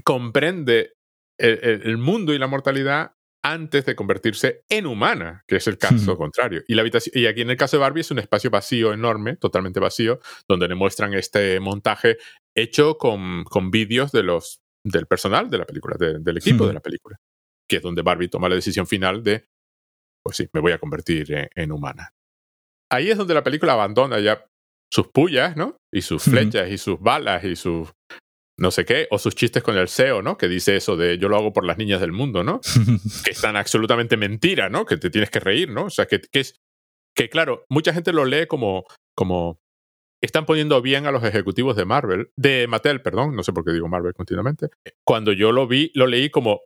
comprende 0.05 0.95
el, 1.39 1.99
mundo 1.99 2.33
y 2.33 2.39
la 2.39 2.47
mortalidad 2.47 3.13
antes 3.43 3.87
de 3.87 3.95
convertirse 3.95 4.65
en 4.69 4.87
humana, 4.87 5.45
que 5.47 5.57
es 5.57 5.67
el 5.69 5.79
caso 5.79 6.17
contrario. 6.17 6.63
Y, 6.67 6.75
la 6.75 6.83
habitación, 6.83 7.13
y 7.17 7.27
aquí 7.27 7.43
en 7.43 7.51
el 7.51 7.57
caso 7.57 7.77
de 7.77 7.83
Barbie 7.83 8.01
es 8.01 8.11
un 8.11 8.19
espacio 8.19 8.51
vacío 8.51 8.93
enorme, 8.93 9.37
totalmente 9.37 9.79
vacío, 9.79 10.21
donde 10.49 10.67
le 10.67 10.75
muestran 10.75 11.15
este 11.15 11.61
montaje 11.61 12.17
hecho 12.57 12.99
con, 12.99 13.45
con 13.45 13.71
vídeos 13.71 14.11
de 14.11 14.25
los, 14.25 14.63
del 14.85 15.07
personal 15.07 15.49
de 15.49 15.59
la 15.59 15.65
película, 15.65 15.97
del 15.99 16.37
equipo 16.37 16.67
de 16.67 16.75
la 16.75 16.81
película, 16.81 17.19
que 17.69 17.77
es 17.77 17.83
donde 17.83 18.03
Barbie 18.03 18.29
toma 18.29 18.49
la 18.49 18.57
decisión 18.57 18.87
final 18.87 19.23
de, 19.23 19.45
pues 20.25 20.39
sí, 20.39 20.49
me 20.53 20.61
voy 20.61 20.73
a 20.73 20.79
convertir 20.79 21.33
en, 21.33 21.49
en 21.55 21.71
humana. 21.71 22.11
Ahí 22.91 23.11
es 23.11 23.19
donde 23.19 23.35
la 23.35 23.45
película 23.45 23.75
abandona 23.75 24.19
ya 24.19 24.45
sus 24.93 25.09
pullas, 25.09 25.57
¿no? 25.57 25.77
Y 25.93 26.03
sus 26.03 26.25
flechas 26.25 26.71
y 26.71 26.79
sus 26.79 27.01
balas 27.01 27.45
y 27.45 27.57
sus 27.57 27.93
no 28.59 28.71
sé 28.71 28.85
qué, 28.85 29.07
o 29.11 29.19
sus 29.19 29.35
chistes 29.35 29.63
con 29.63 29.77
el 29.77 29.89
SEO, 29.89 30.23
¿no? 30.23 30.39
Que 30.39 30.49
dice 30.49 30.77
eso 30.77 30.97
de 30.97 31.19
yo 31.19 31.29
lo 31.29 31.37
hago 31.37 31.53
por 31.53 31.65
las 31.65 31.77
niñas 31.77 32.01
del 32.01 32.13
mundo, 32.13 32.43
¿no? 32.43 32.61
que 33.25 33.31
es 33.31 33.41
tan 33.41 33.57
absolutamente 33.57 34.17
mentira, 34.17 34.69
¿no? 34.69 34.87
Que 34.87 34.97
te 34.97 35.11
tienes 35.11 35.31
que 35.31 35.41
reír, 35.41 35.71
¿no? 35.71 35.85
O 35.85 35.91
sea, 35.91 36.07
que, 36.07 36.21
que, 36.21 36.41
es. 36.41 36.57
Que 37.15 37.29
claro, 37.29 37.65
mucha 37.69 37.93
gente 37.93 38.13
lo 38.13 38.25
lee 38.25 38.47
como. 38.47 38.85
como 39.15 39.61
están 40.23 40.47
poniendo 40.47 40.81
bien 40.81 41.07
a 41.07 41.13
los 41.13 41.23
ejecutivos 41.23 41.77
de 41.77 41.85
Marvel, 41.85 42.31
de 42.37 42.67
Mattel, 42.67 43.03
perdón, 43.03 43.37
no 43.37 43.43
sé 43.43 43.53
por 43.53 43.65
qué 43.65 43.73
digo 43.73 43.87
Marvel 43.87 44.15
continuamente. 44.15 44.69
Cuando 45.05 45.33
yo 45.33 45.53
lo 45.53 45.67
vi, 45.67 45.91
lo 45.95 46.07
leí 46.07 46.31
como. 46.31 46.63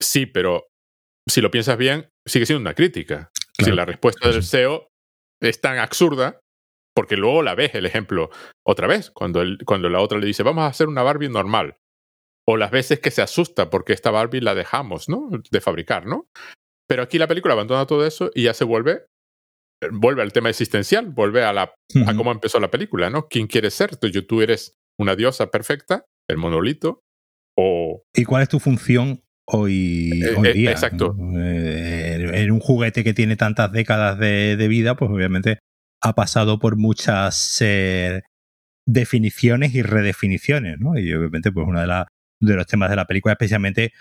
Sí, 0.00 0.24
pero 0.24 0.68
si 1.28 1.42
lo 1.42 1.50
piensas 1.50 1.76
bien, 1.76 2.08
sigue 2.26 2.46
siendo 2.46 2.62
una 2.62 2.74
crítica. 2.74 3.30
Si 3.58 3.70
la 3.70 3.84
respuesta 3.84 4.30
del 4.30 4.42
SEO 4.42 4.88
es 5.42 5.60
tan 5.60 5.78
absurda 5.78 6.40
porque 6.94 7.16
luego 7.16 7.42
la 7.42 7.54
ves 7.54 7.74
el 7.74 7.86
ejemplo 7.86 8.30
otra 8.66 8.86
vez, 8.86 9.10
cuando, 9.10 9.42
cuando 9.64 9.88
la 9.88 10.00
otra 10.00 10.18
le 10.18 10.26
dice, 10.26 10.42
vamos 10.42 10.62
a 10.62 10.68
hacer 10.68 10.88
una 10.88 11.02
Barbie 11.02 11.28
normal. 11.28 11.76
O 12.48 12.56
las 12.56 12.70
veces 12.70 13.00
que 13.00 13.10
se 13.10 13.22
asusta 13.22 13.70
porque 13.70 13.92
esta 13.92 14.10
Barbie 14.10 14.40
la 14.40 14.54
dejamos, 14.54 15.08
¿no? 15.08 15.30
De 15.50 15.60
fabricar, 15.60 16.06
¿no? 16.06 16.28
Pero 16.88 17.02
aquí 17.02 17.18
la 17.18 17.28
película 17.28 17.54
abandona 17.54 17.86
todo 17.86 18.04
eso 18.04 18.30
y 18.34 18.44
ya 18.44 18.54
se 18.54 18.64
vuelve, 18.64 19.04
vuelve 19.92 20.22
al 20.22 20.32
tema 20.32 20.50
existencial, 20.50 21.10
vuelve 21.10 21.44
a, 21.44 21.52
la, 21.52 21.74
a 22.06 22.16
cómo 22.16 22.32
empezó 22.32 22.58
la 22.58 22.70
película, 22.70 23.08
¿no? 23.10 23.28
¿Quién 23.28 23.46
quieres 23.46 23.74
ser? 23.74 23.96
¿Tú, 23.96 24.10
tú 24.26 24.42
eres 24.42 24.74
una 24.98 25.14
diosa 25.14 25.50
perfecta, 25.50 26.06
el 26.28 26.38
monolito, 26.38 27.02
o... 27.56 28.02
¿Y 28.14 28.24
cuál 28.24 28.42
es 28.42 28.48
tu 28.48 28.58
función 28.58 29.22
hoy, 29.46 30.22
eh, 30.24 30.34
hoy 30.36 30.48
eh, 30.48 30.52
día? 30.52 30.70
exacto. 30.72 31.14
Eh, 31.36 32.30
en 32.34 32.50
un 32.50 32.60
juguete 32.60 33.04
que 33.04 33.14
tiene 33.14 33.36
tantas 33.36 33.70
décadas 33.70 34.18
de, 34.18 34.56
de 34.56 34.68
vida, 34.68 34.96
pues 34.96 35.10
obviamente 35.10 35.60
ha 36.00 36.14
pasado 36.14 36.58
por 36.58 36.76
muchas 36.76 37.58
eh, 37.60 38.22
definiciones 38.86 39.74
y 39.74 39.82
redefiniciones, 39.82 40.78
¿no? 40.78 40.98
Y 40.98 41.12
obviamente, 41.12 41.52
pues 41.52 41.66
uno 41.66 41.80
de, 41.80 42.04
de 42.40 42.54
los 42.54 42.66
temas 42.66 42.90
de 42.90 42.96
la 42.96 43.06
película, 43.06 43.32
especialmente 43.32 43.92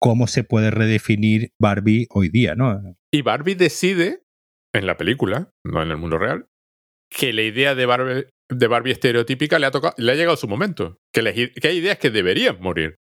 cómo 0.00 0.26
se 0.26 0.44
puede 0.44 0.70
redefinir 0.70 1.52
Barbie 1.58 2.06
hoy 2.10 2.28
día, 2.28 2.54
¿no? 2.54 2.96
Y 3.12 3.22
Barbie 3.22 3.54
decide, 3.54 4.22
en 4.74 4.86
la 4.86 4.96
película, 4.96 5.50
no 5.64 5.82
en 5.82 5.90
el 5.90 5.96
mundo 5.96 6.18
real, 6.18 6.46
que 7.10 7.32
la 7.32 7.42
idea 7.42 7.74
de 7.74 7.86
Barbie, 7.86 8.26
de 8.50 8.66
Barbie 8.66 8.92
estereotípica 8.92 9.58
le 9.58 9.66
ha, 9.66 9.70
tocado, 9.70 9.94
le 9.96 10.12
ha 10.12 10.14
llegado 10.14 10.36
su 10.36 10.48
momento. 10.48 10.98
Que, 11.12 11.52
que 11.54 11.68
hay 11.68 11.78
ideas 11.78 11.98
que 11.98 12.10
deberían 12.10 12.60
morir. 12.60 12.96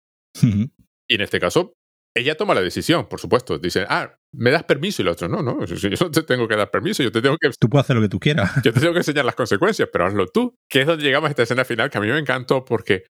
Y 0.42 1.14
en 1.14 1.20
este 1.20 1.40
caso, 1.40 1.72
ella 2.20 2.36
toma 2.36 2.54
la 2.54 2.62
decisión, 2.62 3.08
por 3.08 3.20
supuesto. 3.20 3.58
Dice, 3.58 3.86
ah, 3.88 4.14
¿me 4.32 4.50
das 4.50 4.64
permiso? 4.64 5.02
Y 5.02 5.04
el 5.04 5.08
otro, 5.08 5.28
no, 5.28 5.42
no, 5.42 5.64
yo 5.64 5.90
no 5.90 6.10
te 6.10 6.22
tengo 6.22 6.46
que 6.48 6.56
dar 6.56 6.70
permiso, 6.70 7.02
yo 7.02 7.12
te 7.12 7.20
tengo 7.20 7.36
que... 7.40 7.50
Tú 7.58 7.68
puedes 7.68 7.84
hacer 7.84 7.96
lo 7.96 8.02
que 8.02 8.08
tú 8.08 8.18
quieras. 8.18 8.52
Yo 8.64 8.72
te 8.72 8.80
tengo 8.80 8.92
que 8.92 9.00
enseñar 9.00 9.24
las 9.24 9.34
consecuencias, 9.34 9.88
pero 9.92 10.06
hazlo 10.06 10.26
tú. 10.26 10.54
Que 10.68 10.82
es 10.82 10.86
donde 10.86 11.04
llegamos 11.04 11.28
a 11.28 11.30
esta 11.30 11.42
escena 11.42 11.64
final 11.64 11.90
que 11.90 11.98
a 11.98 12.00
mí 12.00 12.08
me 12.08 12.18
encantó 12.18 12.64
porque, 12.64 13.04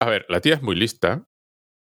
a 0.00 0.10
ver, 0.10 0.26
la 0.28 0.40
tía 0.40 0.54
es 0.54 0.62
muy 0.62 0.76
lista 0.76 1.24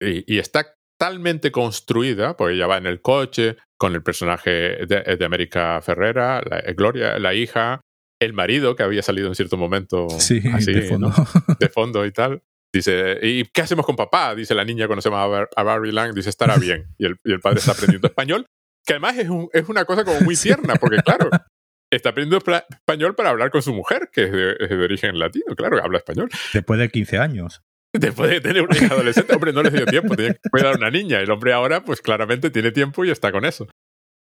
y, 0.00 0.38
está 0.38 0.74
talmente 0.98 1.50
construida, 1.50 2.36
porque 2.36 2.54
ella 2.54 2.66
va 2.66 2.78
en 2.78 2.86
el 2.86 3.00
coche 3.00 3.56
con 3.78 3.94
el 3.94 4.02
personaje 4.02 4.50
de, 4.86 5.16
de 5.18 5.24
América 5.24 5.80
Ferrera, 5.82 6.42
la, 6.48 6.58
eh, 6.60 6.74
Gloria, 6.74 7.18
la 7.18 7.34
hija, 7.34 7.80
el 8.20 8.34
marido 8.34 8.76
que 8.76 8.82
había 8.82 9.02
salido 9.02 9.28
en 9.28 9.34
cierto 9.34 9.56
momento 9.56 10.08
sí, 10.10 10.40
de, 10.40 10.82
fondo. 10.82 11.12
de 11.58 11.68
fondo 11.68 12.04
y 12.04 12.12
tal. 12.12 12.42
Dice, 12.72 13.18
¿y 13.22 13.44
qué 13.47 13.62
hacemos 13.62 13.84
con 13.84 13.97
papá? 13.97 14.34
Dice 14.34 14.55
la 14.55 14.64
niña 14.64 14.86
cuando 14.86 15.02
se 15.02 15.10
llama 15.10 15.47
a 15.56 15.62
Barry 15.62 15.92
Lang. 15.92 16.14
Dice, 16.14 16.30
estará 16.30 16.56
bien. 16.59 16.94
Y 16.98 17.06
el, 17.06 17.16
y 17.24 17.32
el 17.32 17.40
padre 17.40 17.59
está 17.59 17.72
aprendiendo 17.72 18.09
español, 18.09 18.47
que 18.86 18.94
además 18.94 19.18
es, 19.18 19.28
un, 19.28 19.48
es, 19.52 19.68
una 19.68 19.84
cosa 19.84 20.05
como 20.05 20.20
muy 20.20 20.36
tierna, 20.36 20.74
porque 20.76 20.98
claro, 21.05 21.30
está 21.90 22.10
aprendiendo 22.10 22.38
español 22.38 23.14
para 23.14 23.30
hablar 23.30 23.51
con 23.51 23.62
su 23.62 23.74
mujer, 23.74 24.10
que 24.12 24.24
es 24.24 24.32
de, 24.32 24.56
es 24.60 24.68
de, 24.70 24.76
origen 24.76 25.18
latino, 25.18 25.55
claro, 25.56 25.82
habla 25.82 25.98
español. 25.98 26.28
Después 26.52 26.78
de 26.78 26.88
15 26.88 27.18
años. 27.18 27.62
Después 27.92 28.30
de 28.30 28.40
tener 28.40 28.62
una 28.62 28.76
hija 28.76 28.94
adolescente, 28.94 29.34
hombre, 29.34 29.52
no 29.52 29.64
le 29.64 29.70
dio 29.70 29.84
tiempo, 29.84 30.14
tenía 30.14 30.34
que 30.34 30.48
cuidar 30.48 30.74
a 30.74 30.76
una 30.76 30.90
niña. 30.90 31.18
El 31.18 31.30
hombre 31.32 31.52
ahora, 31.52 31.84
pues 31.84 32.01
claramente 32.01 32.51
tiene 32.51 32.70
tiempo 32.70 33.05
y 33.05 33.10
está 33.10 33.32
con 33.32 33.44
eso. 33.44 33.66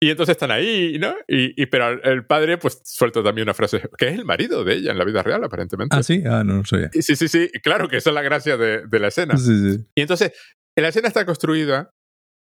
Y 0.04 0.10
entonces 0.10 0.34
están 0.34 0.52
ahí, 0.52 0.98
¿no? 1.00 1.16
Y, 1.30 1.66
pero 1.68 1.88
el 2.04 2.26
padre, 2.26 2.58
pues, 2.58 2.82
suelta 2.84 3.24
también 3.24 3.46
una 3.46 3.54
frase, 3.54 3.82
que 3.98 4.10
es 4.10 4.16
el 4.16 4.26
marido 4.26 4.66
de 4.66 4.74
ella 4.74 4.92
en 4.92 4.98
la 4.98 5.06
vida 5.06 5.24
real, 5.24 5.42
aparentemente. 5.46 5.96
Ah, 5.96 6.04
sí, 6.04 6.22
ah, 6.26 6.44
no, 6.44 6.56
no 6.56 6.66
sé. 6.66 6.90
Sí, 6.92 7.16
sí, 7.16 7.30
sí, 7.30 7.50
claro 7.64 7.88
que 7.88 7.96
esa 7.96 8.10
es 8.10 8.14
la 8.14 8.22
gracia 8.22 8.58
de, 8.58 8.86
de 8.86 9.00
la 9.00 9.08
escena. 9.08 9.38
Sí, 9.38 9.72
sí. 9.72 9.86
Y 9.96 10.02
entonces, 10.02 10.34
la 10.76 10.90
escena 10.90 11.08
está 11.08 11.26
construida, 11.26 11.92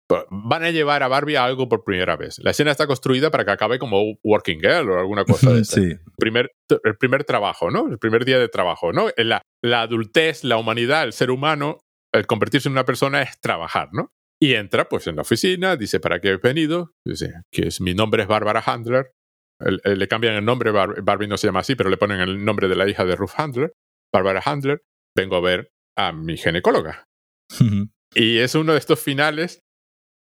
pues, 0.08 0.22
van 0.30 0.64
a 0.64 0.70
llevar 0.70 1.02
a 1.02 1.08
Barbie 1.08 1.36
a 1.36 1.44
algo 1.44 1.68
por 1.68 1.84
primera 1.84 2.16
vez. 2.16 2.38
La 2.38 2.52
escena 2.52 2.70
está 2.70 2.86
construida 2.86 3.30
para 3.30 3.44
que 3.44 3.50
acabe 3.50 3.78
como 3.78 4.00
Working 4.24 4.60
Girl 4.60 4.90
o 4.90 4.98
alguna 4.98 5.26
cosa 5.26 5.52
de 5.52 5.60
esa. 5.60 5.74
Sí. 5.74 5.94
Primer, 6.16 6.52
el 6.84 6.96
primer 6.96 7.24
trabajo, 7.24 7.70
¿no? 7.70 7.86
El 7.86 7.98
primer 7.98 8.24
día 8.24 8.38
de 8.38 8.48
trabajo, 8.48 8.94
¿no? 8.94 9.10
La, 9.18 9.42
la 9.62 9.82
adultez, 9.82 10.42
la 10.42 10.56
humanidad, 10.56 11.04
el 11.04 11.12
ser 11.12 11.30
humano, 11.30 11.80
el 12.14 12.26
convertirse 12.26 12.70
en 12.70 12.72
una 12.72 12.86
persona 12.86 13.20
es 13.20 13.38
trabajar, 13.40 13.90
¿no? 13.92 14.10
Y 14.42 14.56
entra 14.56 14.88
pues 14.88 15.06
en 15.06 15.14
la 15.14 15.22
oficina, 15.22 15.76
dice, 15.76 16.00
¿para 16.00 16.20
qué 16.20 16.30
he 16.30 16.36
venido? 16.36 16.96
Dice, 17.06 17.42
que 17.52 17.68
es, 17.68 17.80
mi 17.80 17.94
nombre 17.94 18.22
es 18.22 18.28
Barbara 18.28 18.60
Handler. 18.66 19.12
le 19.60 20.08
cambian 20.08 20.34
el 20.34 20.44
nombre, 20.44 20.72
Barbie 20.72 21.28
no 21.28 21.36
se 21.36 21.46
llama 21.46 21.60
así, 21.60 21.76
pero 21.76 21.88
le 21.88 21.96
ponen 21.96 22.18
el 22.18 22.44
nombre 22.44 22.66
de 22.66 22.74
la 22.74 22.88
hija 22.88 23.04
de 23.04 23.14
Ruth 23.14 23.30
Handler, 23.36 23.72
Barbara 24.12 24.42
Handler. 24.44 24.82
Vengo 25.16 25.36
a 25.36 25.40
ver 25.40 25.68
a 25.96 26.10
mi 26.10 26.36
ginecóloga. 26.36 27.04
y 28.16 28.38
es 28.38 28.56
uno 28.56 28.72
de 28.72 28.80
estos 28.80 28.98
finales 28.98 29.60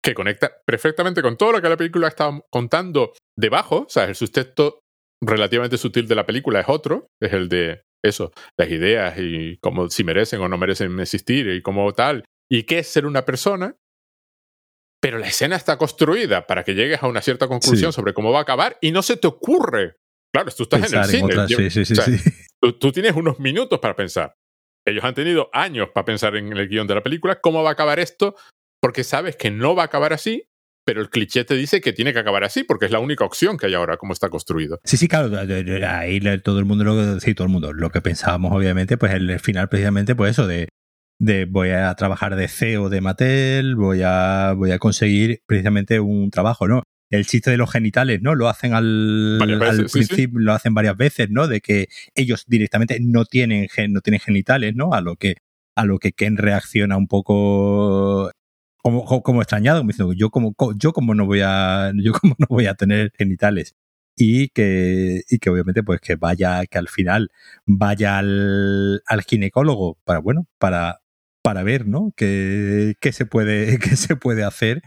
que 0.04 0.14
conecta 0.14 0.50
perfectamente 0.66 1.22
con 1.22 1.36
todo 1.36 1.52
lo 1.52 1.62
que 1.62 1.68
la 1.68 1.76
película 1.76 2.08
está 2.08 2.28
contando 2.50 3.12
debajo. 3.38 3.84
O 3.86 3.88
sea, 3.88 4.06
el 4.06 4.16
sustento 4.16 4.80
relativamente 5.24 5.78
sutil 5.78 6.08
de 6.08 6.16
la 6.16 6.26
película 6.26 6.58
es 6.58 6.68
otro, 6.68 7.06
es 7.22 7.32
el 7.32 7.48
de 7.48 7.82
eso, 8.04 8.32
las 8.58 8.68
ideas 8.68 9.14
y 9.16 9.58
cómo 9.58 9.88
si 9.90 10.02
merecen 10.02 10.40
o 10.40 10.48
no 10.48 10.58
merecen 10.58 10.98
existir 10.98 11.48
y 11.50 11.62
cómo 11.62 11.92
tal, 11.92 12.24
y 12.50 12.64
qué 12.64 12.80
es 12.80 12.88
ser 12.88 13.06
una 13.06 13.24
persona 13.24 13.76
pero 15.02 15.18
la 15.18 15.26
escena 15.26 15.56
está 15.56 15.76
construida 15.76 16.46
para 16.46 16.62
que 16.62 16.74
llegues 16.74 17.02
a 17.02 17.08
una 17.08 17.20
cierta 17.20 17.48
conclusión 17.48 17.92
sobre 17.92 18.14
cómo 18.14 18.30
va 18.30 18.38
a 18.38 18.42
acabar 18.42 18.78
y 18.80 18.92
no 18.92 19.02
se 19.02 19.16
te 19.16 19.26
ocurre. 19.26 19.96
Claro, 20.32 20.52
tú 20.56 20.62
estás 20.62 20.92
en 20.92 20.98
el 20.98 21.04
cine. 21.06 21.70
sí, 21.70 21.84
sí, 21.84 21.94
sí, 21.96 22.00
tú, 22.60 22.78
tú, 22.78 22.92
tienes 22.92 23.16
unos 23.16 23.40
minutos 23.40 23.80
para 23.80 23.96
pensar. 23.96 24.36
Ellos 24.86 25.02
han 25.02 25.14
tenido 25.14 25.50
años 25.52 25.88
para 25.92 26.04
pensar 26.04 26.36
en 26.36 26.56
el 26.56 26.68
guion 26.68 26.86
de 26.86 26.94
la 26.94 27.02
película, 27.02 27.40
cómo 27.40 27.64
va 27.64 27.70
a 27.70 27.72
acabar 27.72 27.98
esto, 27.98 28.36
porque 28.80 29.02
sabes 29.02 29.34
que 29.34 29.50
no 29.50 29.74
va 29.74 29.82
a 29.82 29.86
acabar 29.86 30.12
así, 30.12 30.44
pero 30.86 31.00
el 31.00 31.10
cliché 31.10 31.44
te 31.44 31.54
dice 31.54 31.80
que 31.80 31.92
tiene 31.92 32.12
que 32.12 32.20
acabar 32.20 32.44
así, 32.44 32.62
porque 32.62 32.86
es 32.86 32.92
la 32.92 33.00
única 33.00 33.24
opción 33.24 33.58
que 33.58 33.66
hay 33.66 33.74
ahora, 33.74 33.96
como 33.96 34.12
está 34.12 34.28
construido. 34.28 34.80
Sí, 34.84 34.96
sí, 34.96 35.08
claro, 35.08 35.36
ahí 35.36 36.20
todo 36.44 36.60
el 36.60 36.64
mundo, 36.64 36.84
lo 36.84 36.94
que, 36.94 37.20
sí, 37.20 37.34
todo 37.34 37.46
el 37.46 37.52
mundo, 37.52 37.72
lo 37.72 37.90
que 37.90 38.00
pensábamos, 38.00 38.52
obviamente, 38.52 38.96
pues 38.96 39.12
el 39.12 39.40
final 39.40 39.68
precisamente, 39.68 40.14
pues 40.14 40.30
eso, 40.30 40.46
de 40.46 40.68
de 41.22 41.44
voy 41.44 41.70
a 41.70 41.94
trabajar 41.94 42.34
de 42.34 42.48
CEO 42.48 42.88
de 42.88 43.00
Mattel, 43.00 43.76
voy 43.76 44.02
a, 44.04 44.54
voy 44.56 44.72
a 44.72 44.80
conseguir 44.80 45.40
precisamente 45.46 46.00
un 46.00 46.30
trabajo, 46.30 46.66
¿no? 46.66 46.82
El 47.10 47.26
chiste 47.26 47.52
de 47.52 47.56
los 47.56 47.70
genitales, 47.70 48.20
¿no? 48.22 48.34
Lo 48.34 48.48
hacen 48.48 48.74
al, 48.74 49.38
al 49.40 49.86
principio, 49.86 50.40
lo 50.40 50.52
hacen 50.52 50.74
varias 50.74 50.96
veces, 50.96 51.30
¿no? 51.30 51.46
De 51.46 51.60
que 51.60 51.86
ellos 52.16 52.44
directamente 52.48 52.98
no 53.00 53.24
tienen, 53.24 53.68
no 53.90 54.00
tienen 54.00 54.18
genitales, 54.18 54.74
¿no? 54.74 54.94
A 54.94 55.00
lo 55.00 55.14
que, 55.14 55.36
a 55.76 55.84
lo 55.84 56.00
que 56.00 56.10
Ken 56.10 56.36
reacciona 56.38 56.96
un 56.96 57.06
poco 57.06 58.32
como, 58.82 59.22
como 59.22 59.42
extrañado, 59.42 59.84
diciendo, 59.84 60.14
yo 60.14 60.30
como, 60.30 60.56
yo 60.76 60.92
como 60.92 61.14
no 61.14 61.24
voy 61.26 61.42
a, 61.44 61.92
yo 62.02 62.14
como 62.14 62.34
no 62.36 62.46
voy 62.48 62.66
a 62.66 62.74
tener 62.74 63.12
genitales. 63.16 63.76
Y 64.16 64.48
que, 64.48 65.22
y 65.28 65.38
que 65.38 65.50
obviamente, 65.50 65.82
pues 65.84 66.00
que 66.00 66.16
vaya, 66.16 66.66
que 66.66 66.78
al 66.78 66.88
final 66.88 67.30
vaya 67.64 68.18
al, 68.18 69.02
al 69.06 69.22
ginecólogo 69.22 69.98
para, 70.04 70.18
bueno, 70.18 70.46
para, 70.58 71.01
para 71.42 71.62
ver, 71.62 71.86
¿no? 71.86 72.12
¿Qué, 72.16 72.94
qué, 73.00 73.12
se, 73.12 73.26
puede, 73.26 73.78
qué 73.80 73.96
se 73.96 74.16
puede 74.16 74.44
hacer? 74.44 74.82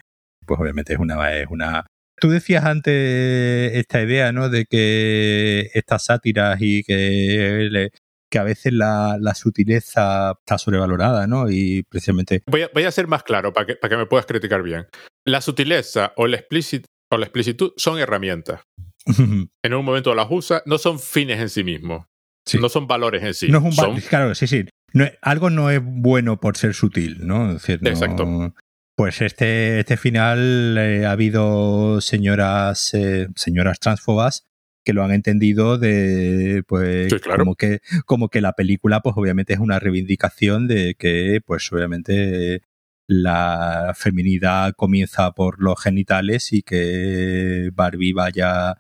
Pues 0.46 0.60
obviamente 0.60 0.94
es 0.94 1.00
una, 1.00 1.38
es 1.38 1.48
una... 1.50 1.86
Tú 2.18 2.30
decías 2.30 2.64
antes 2.64 3.74
esta 3.76 4.02
idea, 4.02 4.32
¿no? 4.32 4.50
De 4.50 4.66
que 4.66 5.70
estas 5.74 6.06
sátiras 6.06 6.58
y 6.62 6.84
que, 6.84 7.90
que 8.32 8.40
a 8.40 8.44
veces 8.44 8.72
la, 8.72 9.18
la, 9.20 9.36
sutileza 9.36 10.36
está 10.40 10.58
sobrevalorada, 10.58 11.28
¿no? 11.28 11.50
Y 11.50 11.84
precisamente... 11.84 12.42
Voy 12.48 12.62
a, 12.62 12.70
voy 12.74 12.84
a 12.84 12.92
ser 12.92 13.08
más 13.08 13.24
claro 13.24 13.52
para 13.52 13.66
que, 13.68 13.76
para 13.76 13.90
que 13.90 13.98
me 13.98 14.06
puedas 14.06 14.26
criticar 14.26 14.64
bien. 14.64 14.88
La 15.26 15.42
sutileza 15.42 16.14
o 16.16 16.28
la, 16.28 16.38
explicit, 16.38 16.86
o 17.12 17.18
la 17.18 17.26
explicitud 17.26 17.74
son 17.76 18.00
herramientas. 18.00 18.62
en 19.18 19.74
un 19.74 19.86
momento 19.86 20.16
las 20.16 20.28
usa, 20.30 20.64
no 20.66 20.78
son 20.78 21.00
fines 21.00 21.40
en 21.42 21.50
sí 21.50 21.66
mismos. 21.66 22.06
Sí. 22.48 22.60
No 22.60 22.70
son 22.70 22.88
valores 22.88 23.24
en 23.24 23.34
sí. 23.34 23.50
No 23.50 23.58
es 23.58 23.64
un 23.66 23.74
son... 23.74 24.00
Claro, 24.00 24.34
sí, 24.36 24.48
sí 24.48 24.66
algo 25.22 25.50
no 25.50 25.70
es 25.70 25.82
bueno 25.84 26.40
por 26.40 26.58
ser 26.58 26.74
sutil, 26.74 27.26
¿no? 27.26 27.52
Exacto. 27.52 28.54
Pues 28.96 29.22
este, 29.22 29.82
este 29.82 29.98
final 29.98 30.78
eh, 30.78 31.06
ha 31.06 31.12
habido 31.12 32.00
señoras, 32.00 32.94
eh, 32.94 33.28
señoras 33.36 33.80
transfobas 33.80 34.46
que 34.86 34.94
lo 34.94 35.04
han 35.04 35.12
entendido 35.12 35.78
de 35.78 36.64
pues 36.68 37.12
como 37.36 37.56
que 37.56 37.80
como 38.06 38.30
que 38.30 38.40
la 38.40 38.54
película 38.54 39.02
pues 39.02 39.16
obviamente 39.18 39.54
es 39.54 39.60
una 39.60 39.80
reivindicación 39.80 40.68
de 40.68 40.94
que 40.94 41.42
pues 41.44 41.70
obviamente 41.74 42.62
la 43.08 43.94
feminidad 43.96 44.74
comienza 44.78 45.32
por 45.32 45.62
los 45.62 45.82
genitales 45.82 46.54
y 46.54 46.62
que 46.62 47.72
Barbie 47.74 48.14
vaya 48.14 48.78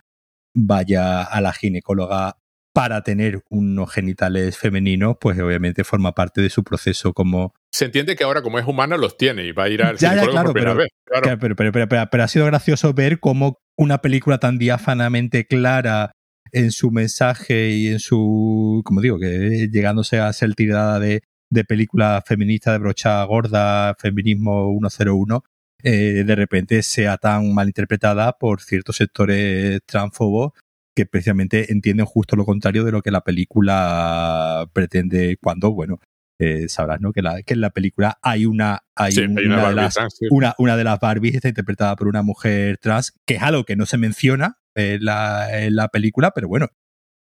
vaya 0.53 1.23
a 1.23 1.41
la 1.41 1.51
ginecóloga 1.53 2.37
para 2.75 3.03
tener 3.03 3.41
unos 3.49 3.89
genitales 3.89 4.57
femeninos, 4.57 5.15
pues 5.21 5.39
obviamente 5.39 5.85
forma 5.85 6.11
parte 6.11 6.41
de 6.41 6.49
su 6.49 6.61
proceso 6.65 7.13
como... 7.13 7.53
Se 7.71 7.85
entiende 7.85 8.17
que 8.17 8.25
ahora 8.25 8.41
como 8.41 8.59
es 8.59 8.67
humana 8.67 8.97
los 8.97 9.15
tiene 9.15 9.45
y 9.45 9.53
va 9.53 9.63
a 9.63 9.69
ir 9.69 9.81
al 9.81 9.95
ya, 9.95 10.13
por 10.25 10.51
primera 10.51 10.73
vez. 10.73 10.89
Claro. 11.05 11.39
Pero, 11.39 11.55
pero, 11.55 12.23
ha 12.23 12.27
sido 12.27 12.45
gracioso 12.47 12.93
ver 12.93 13.21
cómo 13.21 13.59
una 13.77 13.99
película 13.99 14.39
tan 14.39 14.57
diáfanamente 14.57 15.47
clara 15.47 16.11
en 16.51 16.71
su 16.71 16.91
mensaje 16.91 17.69
y 17.69 17.87
en 17.87 17.99
su, 17.99 18.81
como 18.83 18.99
digo, 18.99 19.19
que 19.19 19.69
llegándose 19.71 20.19
a 20.19 20.33
ser 20.33 20.53
tirada 20.53 20.99
de, 20.99 21.23
de 21.49 21.63
película 21.63 22.21
feminista 22.27 22.73
de 22.73 22.79
brocha 22.79 23.23
gorda, 23.23 23.95
feminismo 23.97 24.77
101, 24.77 25.45
eh, 25.81 26.23
de 26.25 26.35
repente 26.35 26.83
sea 26.83 27.15
tan 27.15 27.53
mal 27.53 27.67
interpretada 27.67 28.33
por 28.33 28.61
ciertos 28.61 28.97
sectores 28.97 29.79
transfobos 29.85 30.51
que 30.95 31.05
precisamente 31.05 31.71
entienden 31.71 32.05
justo 32.05 32.35
lo 32.35 32.45
contrario 32.45 32.83
de 32.83 32.91
lo 32.91 33.01
que 33.01 33.11
la 33.11 33.21
película 33.21 34.69
pretende 34.73 35.37
cuando, 35.41 35.71
bueno, 35.71 35.99
eh, 36.39 36.67
sabrás, 36.67 36.99
¿no? 37.01 37.13
Que, 37.13 37.21
la, 37.21 37.41
que 37.43 37.53
en 37.53 37.61
la 37.61 37.69
película 37.69 38.17
hay 38.21 38.45
una, 38.45 38.83
hay, 38.95 39.17
una, 39.19 39.69
de 39.69 39.75
las, 39.75 39.97
una, 40.29 40.53
una, 40.57 40.75
de 40.75 40.83
las 40.83 40.99
Barbies 40.99 41.35
está 41.35 41.47
interpretada 41.47 41.95
por 41.95 42.07
una 42.07 42.23
mujer 42.23 42.77
trans, 42.77 43.13
que 43.25 43.35
es 43.35 43.41
algo 43.41 43.63
que 43.63 43.75
no 43.75 43.85
se 43.85 43.97
menciona 43.97 44.57
en 44.75 45.05
la, 45.05 45.63
en 45.65 45.75
la 45.75 45.87
película, 45.87 46.31
pero 46.31 46.47
bueno, 46.47 46.67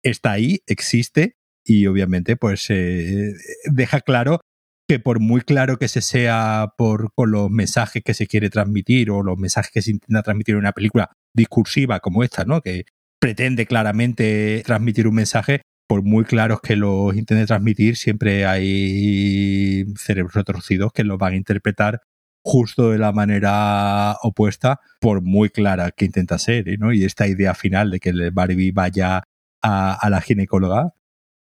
está 0.03 0.31
ahí, 0.31 0.61
existe 0.67 1.37
y 1.65 1.85
obviamente 1.87 2.35
pues 2.35 2.69
eh, 2.69 3.33
deja 3.65 4.01
claro 4.01 4.41
que 4.87 4.99
por 4.99 5.19
muy 5.19 5.41
claro 5.41 5.77
que 5.77 5.87
se 5.87 6.01
sea 6.01 6.73
por 6.77 7.13
con 7.13 7.31
los 7.31 7.49
mensajes 7.49 8.03
que 8.03 8.13
se 8.13 8.27
quiere 8.27 8.49
transmitir 8.49 9.11
o 9.11 9.23
los 9.23 9.37
mensajes 9.37 9.71
que 9.71 9.81
se 9.81 9.91
intenta 9.91 10.23
transmitir 10.23 10.53
en 10.53 10.59
una 10.59 10.73
película 10.73 11.11
discursiva 11.33 11.99
como 11.99 12.23
esta, 12.23 12.43
¿no? 12.45 12.61
Que, 12.61 12.85
pretende 13.23 13.65
claramente 13.65 14.63
transmitir 14.65 15.07
un 15.07 15.15
mensaje, 15.15 15.61
por 15.87 16.03
muy 16.03 16.25
claros 16.25 16.59
que 16.59 16.75
los 16.75 17.15
intente 17.15 17.45
transmitir, 17.45 17.95
siempre 17.95 18.45
hay 18.45 19.85
cerebros 19.95 20.33
retorcidos 20.33 20.91
que 20.91 21.05
los 21.05 21.17
van 21.17 21.31
a 21.31 21.37
interpretar 21.37 22.01
justo 22.43 22.91
de 22.91 22.97
la 22.97 23.13
manera 23.13 24.17
opuesta, 24.23 24.81
por 24.99 25.21
muy 25.21 25.49
clara 25.49 25.91
que 25.91 26.03
intenta 26.03 26.37
ser, 26.37 26.65
¿no? 26.77 26.91
Y 26.91 27.05
esta 27.05 27.25
idea 27.25 27.53
final 27.55 27.91
de 27.91 28.01
que 28.01 28.09
el 28.09 28.31
Barbie 28.31 28.73
vaya 28.73 29.23
a, 29.61 30.09
la 30.09 30.19
ginecóloga, 30.19 30.93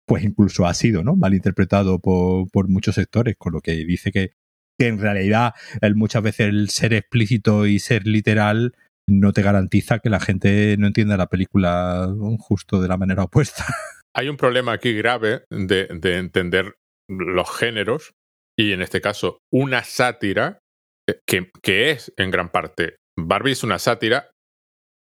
pues 0.06 0.22
incluso 0.22 0.66
ha 0.66 0.74
sido, 0.74 1.02
¿no? 1.02 1.16
Mal 1.16 1.34
interpretado 1.34 1.98
por, 1.98 2.48
por 2.52 2.68
muchos 2.68 2.94
sectores, 2.94 3.34
con 3.36 3.52
lo 3.52 3.60
que 3.60 3.72
dice 3.84 4.12
que 4.12 4.34
que 4.78 4.88
en 4.88 4.98
realidad 4.98 5.54
el, 5.80 5.94
muchas 5.94 6.22
veces 6.22 6.48
el 6.48 6.68
ser 6.68 6.94
explícito 6.94 7.66
y 7.66 7.78
ser 7.78 8.06
literal 8.06 8.74
no 9.08 9.32
te 9.32 9.42
garantiza 9.42 9.98
que 9.98 10.10
la 10.10 10.20
gente 10.20 10.76
no 10.78 10.86
entienda 10.86 11.16
la 11.16 11.28
película 11.28 12.08
justo 12.38 12.80
de 12.80 12.88
la 12.88 12.96
manera 12.96 13.24
opuesta. 13.24 13.64
Hay 14.16 14.28
un 14.28 14.36
problema 14.36 14.72
aquí 14.72 14.92
grave 14.94 15.44
de, 15.50 15.88
de 15.88 16.18
entender 16.18 16.74
los 17.08 17.50
géneros 17.56 18.12
y 18.56 18.72
en 18.72 18.80
este 18.80 19.00
caso 19.00 19.38
una 19.52 19.82
sátira 19.82 20.60
eh, 21.08 21.18
que, 21.26 21.50
que, 21.62 21.90
es 21.90 22.12
en 22.16 22.30
gran 22.30 22.50
parte 22.50 22.96
Barbie 23.16 23.52
es 23.52 23.62
una 23.62 23.78
sátira 23.78 24.30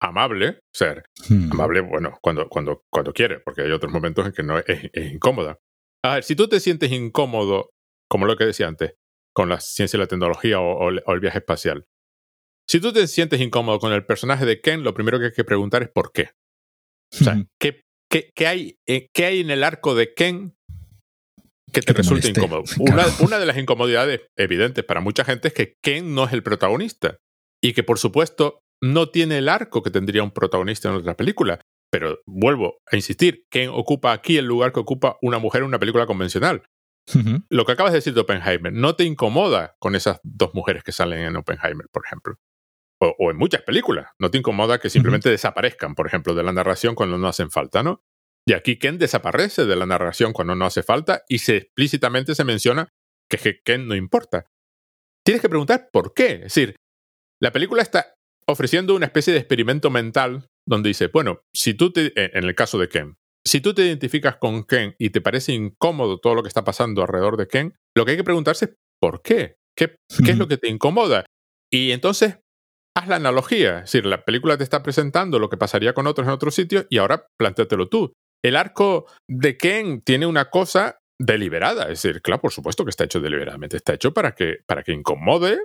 amable, 0.02 0.60
ser 0.74 1.06
hmm. 1.30 1.52
amable, 1.52 1.82
bueno, 1.82 2.18
cuando, 2.22 2.48
cuando, 2.50 2.84
cuando 2.92 3.14
quiere, 3.14 3.40
porque 3.40 3.62
hay 3.62 3.72
otros 3.72 3.92
momentos 3.92 4.26
en 4.26 4.34
que 4.34 4.44
no 4.44 4.60
es, 4.60 4.90
incómoda. 4.94 5.58
A 6.04 6.16
ver, 6.16 6.24
si 6.24 6.36
tú 6.36 6.48
te 6.48 6.60
sientes 6.60 6.92
incómodo, 6.92 7.70
como 8.10 8.26
lo 8.26 8.36
que 8.36 8.46
decía 8.46 8.68
antes, 8.68 8.94
con 9.34 9.50
la 9.50 9.60
ciencia 9.60 9.98
y 9.98 10.00
la 10.00 10.08
tecnología 10.08 10.60
o, 10.60 10.90
el 10.90 11.20
viaje 11.20 11.40
espacial, 11.40 11.86
si 12.68 12.80
tú 12.80 12.92
te 12.92 13.08
sientes 13.08 13.42
incómodo 13.42 13.80
con 13.80 13.94
el 13.94 14.06
personaje 14.06 14.46
de 14.46 14.62
Ken, 14.62 14.84
lo 14.84 14.94
primero 14.94 15.20
que 15.20 15.26
hay 15.26 15.32
que 15.32 15.44
preguntar 15.44 15.84
es 15.84 15.90
por 15.90 16.12
qué. 16.12 16.32
O 17.14 17.24
sea, 17.24 17.36
hmm. 17.36 17.48
¿qué, 17.60 17.84
qué, 18.10 18.48
hay, 18.48 18.80
eh, 18.88 19.10
¿qué 19.14 19.26
hay 19.26 19.42
en 19.42 19.52
el 19.52 19.64
arco 19.64 19.96
de 19.96 20.14
Ken 20.14 20.56
que 21.72 21.82
te 21.82 21.94
resulte 21.94 22.30
incómodo? 22.30 22.64
Una, 22.80 23.06
una, 23.20 23.40
de 23.40 23.46
las 23.46 23.58
incomodidades 23.58 24.22
evidentes 24.36 24.84
para 24.84 25.02
mucha 25.02 25.24
gente 25.24 25.50
es 25.50 25.54
que 25.54 25.76
Ken 25.82 26.14
no 26.16 26.26
es 26.26 26.34
el 26.34 26.44
protagonista 26.44 27.18
y 27.62 27.74
que 27.74 27.84
por 27.84 28.00
supuesto 28.00 28.62
no 28.82 29.10
tiene 29.10 29.38
el 29.38 29.50
arco 29.50 29.84
que 29.84 29.92
tendría 29.92 30.24
un 30.24 30.32
protagonista 30.32 30.90
en 30.90 30.96
otra 30.96 31.16
película. 31.16 31.62
Pero 31.92 32.20
vuelvo 32.26 32.80
a 32.92 32.96
insistir, 32.96 33.46
Ken 33.50 33.70
ocupa 33.72 34.12
aquí 34.12 34.38
el 34.38 34.46
lugar 34.46 34.74
que 34.74 34.80
ocupa 34.80 35.18
una 35.22 35.40
mujer 35.40 35.62
en 35.62 35.68
una 35.68 35.80
película 35.80 36.06
convencional. 36.06 36.64
Lo 37.50 37.66
que 37.66 37.72
acabas 37.72 37.94
de 37.94 38.00
decir 38.00 38.16
de 38.16 38.22
Oppenheimer, 38.22 38.74
no 38.74 38.96
te 38.96 39.04
incomoda 39.04 39.76
con 39.80 39.96
esas 39.96 40.20
dos 40.24 40.56
mujeres 40.56 40.84
que 40.84 40.92
salen 40.92 41.20
en 41.20 41.36
Oppenheimer, 41.36 41.88
por 41.92 42.04
ejemplo. 42.04 42.36
O, 43.00 43.30
en 43.30 43.38
muchas 43.38 43.62
películas. 43.62 44.08
No 44.20 44.32
te 44.32 44.38
incomoda 44.38 44.80
que 44.80 44.90
simplemente 44.90 45.30
desaparezcan, 45.30 45.96
por 45.96 46.08
ejemplo, 46.08 46.34
de 46.34 46.44
la 46.44 46.54
narración 46.54 46.96
cuando 46.96 47.18
no 47.18 47.28
hacen 47.28 47.52
falta, 47.52 47.84
¿no? 47.84 48.02
Y 48.48 48.54
aquí 48.54 48.78
Ken 48.78 48.98
desaparece 48.98 49.66
de 49.66 49.76
la 49.76 49.86
narración 49.86 50.32
cuando 50.32 50.56
no 50.56 50.66
hace 50.66 50.84
falta 50.84 51.24
y 51.28 51.40
se 51.40 51.58
explícitamente 51.58 52.36
se 52.36 52.44
menciona 52.44 52.90
que 53.30 53.62
Ken 53.64 53.88
no 53.88 53.96
importa. 53.96 54.48
Tienes 55.26 55.42
que 55.42 55.50
preguntar 55.50 55.90
por 55.92 56.14
qué. 56.14 56.34
Es 56.34 56.42
decir, 56.42 56.76
la 57.42 57.52
película 57.52 57.82
está 57.82 58.14
ofreciendo 58.48 58.96
una 58.96 59.08
especie 59.08 59.34
de 59.34 59.40
experimento 59.40 59.90
mental 59.90 60.48
donde 60.68 60.90
dice, 60.90 61.08
bueno, 61.08 61.42
si 61.54 61.74
tú 61.74 61.92
te, 61.92 62.08
eh, 62.08 62.32
en 62.34 62.44
el 62.44 62.56
caso 62.56 62.78
de 62.78 62.88
Ken, 62.88 63.18
si 63.44 63.62
tú 63.62 63.74
te 63.74 63.86
identificas 63.86 64.38
con 64.38 64.64
Ken 64.64 64.96
y 65.00 65.10
te 65.10 65.22
parece 65.22 65.54
incómodo 65.54 66.20
todo 66.20 66.36
lo 66.36 66.44
que 66.44 66.48
está 66.48 66.64
pasando 66.64 67.02
alrededor 67.02 67.38
de 67.38 67.48
Ken, 67.48 67.76
lo 67.96 68.06
que 68.06 68.12
hay 68.12 68.18
que 68.18 68.24
preguntarse 68.24 68.66
es 68.66 68.72
¿por 69.00 69.22
qué? 69.22 69.58
¿Qué, 69.76 69.96
qué 70.24 70.32
es 70.32 70.38
lo 70.38 70.48
que 70.48 70.58
te 70.58 70.70
incomoda? 70.70 71.26
Y 71.72 71.92
entonces 71.92 72.40
haz 72.96 73.08
la 73.08 73.18
analogía, 73.18 73.80
es 73.80 73.92
decir, 73.92 74.06
la 74.06 74.24
película 74.24 74.58
te 74.58 74.64
está 74.64 74.82
presentando 74.82 75.38
lo 75.38 75.50
que 75.50 75.58
pasaría 75.58 75.94
con 75.94 76.08
otros 76.08 76.28
en 76.28 76.34
otros 76.34 76.56
sitios 76.56 76.86
y 76.90 76.98
ahora 76.98 77.28
plantéatelo 77.38 77.90
tú. 77.90 78.14
El 78.44 78.56
arco 78.56 79.08
de 79.30 79.58
Ken 79.58 80.02
tiene 80.02 80.26
una 80.26 80.50
cosa 80.50 81.00
deliberada, 81.20 81.84
es 81.84 82.02
decir, 82.02 82.22
claro, 82.22 82.42
por 82.42 82.52
supuesto 82.52 82.84
que 82.84 82.90
está 82.90 83.04
hecho 83.04 83.20
deliberadamente, 83.20 83.78
está 83.78 83.94
hecho 83.94 84.14
para 84.14 84.34
que, 84.34 84.58
para 84.68 84.84
que 84.84 84.94
incomode, 84.94 85.60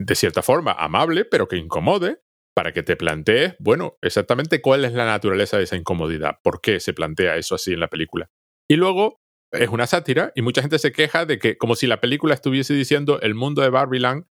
de 0.00 0.14
cierta 0.14 0.42
forma 0.42 0.72
amable, 0.72 1.24
pero 1.24 1.48
que 1.48 1.56
incomode, 1.56 2.20
para 2.54 2.72
que 2.72 2.82
te 2.82 2.96
plantees, 2.96 3.54
bueno, 3.58 3.96
exactamente 4.02 4.60
cuál 4.60 4.84
es 4.84 4.92
la 4.92 5.06
naturaleza 5.06 5.56
de 5.56 5.64
esa 5.64 5.76
incomodidad, 5.76 6.38
por 6.42 6.60
qué 6.60 6.80
se 6.80 6.92
plantea 6.92 7.36
eso 7.36 7.54
así 7.54 7.72
en 7.72 7.80
la 7.80 7.88
película. 7.88 8.28
Y 8.68 8.76
luego 8.76 9.20
es 9.52 9.68
una 9.68 9.86
sátira 9.86 10.32
y 10.34 10.42
mucha 10.42 10.62
gente 10.62 10.78
se 10.78 10.92
queja 10.92 11.24
de 11.24 11.38
que 11.38 11.56
como 11.56 11.76
si 11.76 11.86
la 11.86 12.00
película 12.00 12.34
estuviese 12.34 12.74
diciendo 12.74 13.20
el 13.20 13.34
mundo 13.34 13.62
de 13.62 13.70
Barbieland 13.70 14.26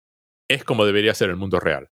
es 0.49 0.63
como 0.63 0.85
debería 0.85 1.13
ser 1.13 1.29
el 1.29 1.35
mundo 1.35 1.59
real. 1.59 1.89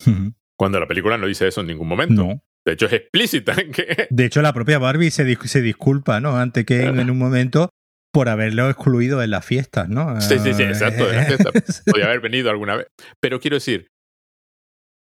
Cuando 0.58 0.80
la 0.80 0.88
película 0.88 1.18
no 1.18 1.28
dice 1.28 1.48
eso 1.48 1.62
en 1.62 1.68
ningún 1.68 1.88
momento. 1.88 2.42
De 2.66 2.74
hecho, 2.74 2.88
es 2.88 2.94
explícita 2.94 3.54
en 3.54 3.72
que... 3.72 4.08
De 4.10 4.26
hecho, 4.26 4.42
la 4.42 4.54
propia 4.54 4.80
Barbie 4.80 5.12
se, 5.12 5.36
se 5.36 5.62
disculpa, 5.62 6.20
¿no? 6.20 6.38
Ante 6.38 6.66
que 6.66 6.84
en 6.84 7.10
un 7.10 7.18
momento 7.18 7.70
por 8.12 8.30
haberlo 8.30 8.70
excluido 8.70 9.22
en 9.22 9.32
las 9.32 9.46
fiestas, 9.46 9.88
¿no? 9.88 10.20
Sí, 10.22 10.40
sí, 10.40 10.54
sí, 10.54 10.64
exacto, 10.64 11.06
Podría 11.86 12.06
haber 12.06 12.22
venido 12.22 12.50
alguna 12.50 12.76
vez. 12.76 12.88
Pero 13.22 13.40
quiero 13.40 13.58
decir, 13.58 13.88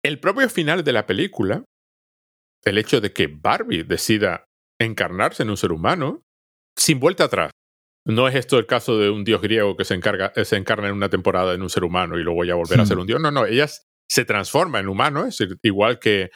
el 0.05 0.19
propio 0.19 0.49
final 0.49 0.85
de 0.85 0.93
la 0.93 1.07
película, 1.07 1.65
el 2.65 2.79
hecho 2.79 3.01
de 3.01 3.13
que 3.13 3.29
Barbie 3.29 3.85
decida 3.85 4.45
encarnarse 4.81 5.43
en 5.43 5.51
un 5.51 5.57
ser 5.57 5.73
humano, 5.73 6.23
sin 6.77 6.99
vuelta 7.01 7.25
atrás. 7.25 7.51
No 8.07 8.27
es 8.27 8.35
esto 8.35 8.59
el 8.59 8.67
caso 8.67 8.99
de 8.99 9.11
un 9.11 9.25
dios 9.25 9.43
griego 9.43 9.77
que 9.77 9.85
se, 9.85 9.95
encarga, 9.95 10.33
se 10.45 10.57
encarna 10.57 10.89
en 10.89 10.95
una 10.95 11.11
temporada 11.11 11.55
en 11.55 11.63
un 11.63 11.69
ser 11.69 11.85
humano 11.85 12.19
y 12.19 12.23
luego 12.23 12.45
ya 12.45 12.55
volver 12.55 12.81
a 12.81 12.87
ser 12.87 12.99
un 12.99 13.07
dios. 13.07 13.21
No, 13.21 13.31
no, 13.31 13.45
ella 13.45 13.67
se 14.11 14.25
transforma 14.25 14.81
en 14.81 14.89
humano, 14.89 15.27
es 15.27 15.39
igual 15.63 15.99
que, 15.99 16.31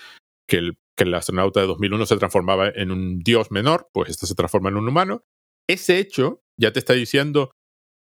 que, 0.46 0.58
el, 0.58 0.78
que 0.96 1.04
el 1.04 1.14
astronauta 1.14 1.60
de 1.60 1.66
2001 1.66 2.06
se 2.06 2.16
transformaba 2.18 2.68
en 2.68 2.90
un 2.90 3.20
dios 3.20 3.50
menor, 3.50 3.88
pues 3.94 4.10
esta 4.10 4.26
se 4.26 4.34
transforma 4.34 4.68
en 4.68 4.76
un 4.76 4.88
humano. 4.88 5.24
Ese 5.68 5.98
hecho 5.98 6.42
ya 6.60 6.72
te 6.72 6.78
está 6.78 6.92
diciendo, 6.92 7.52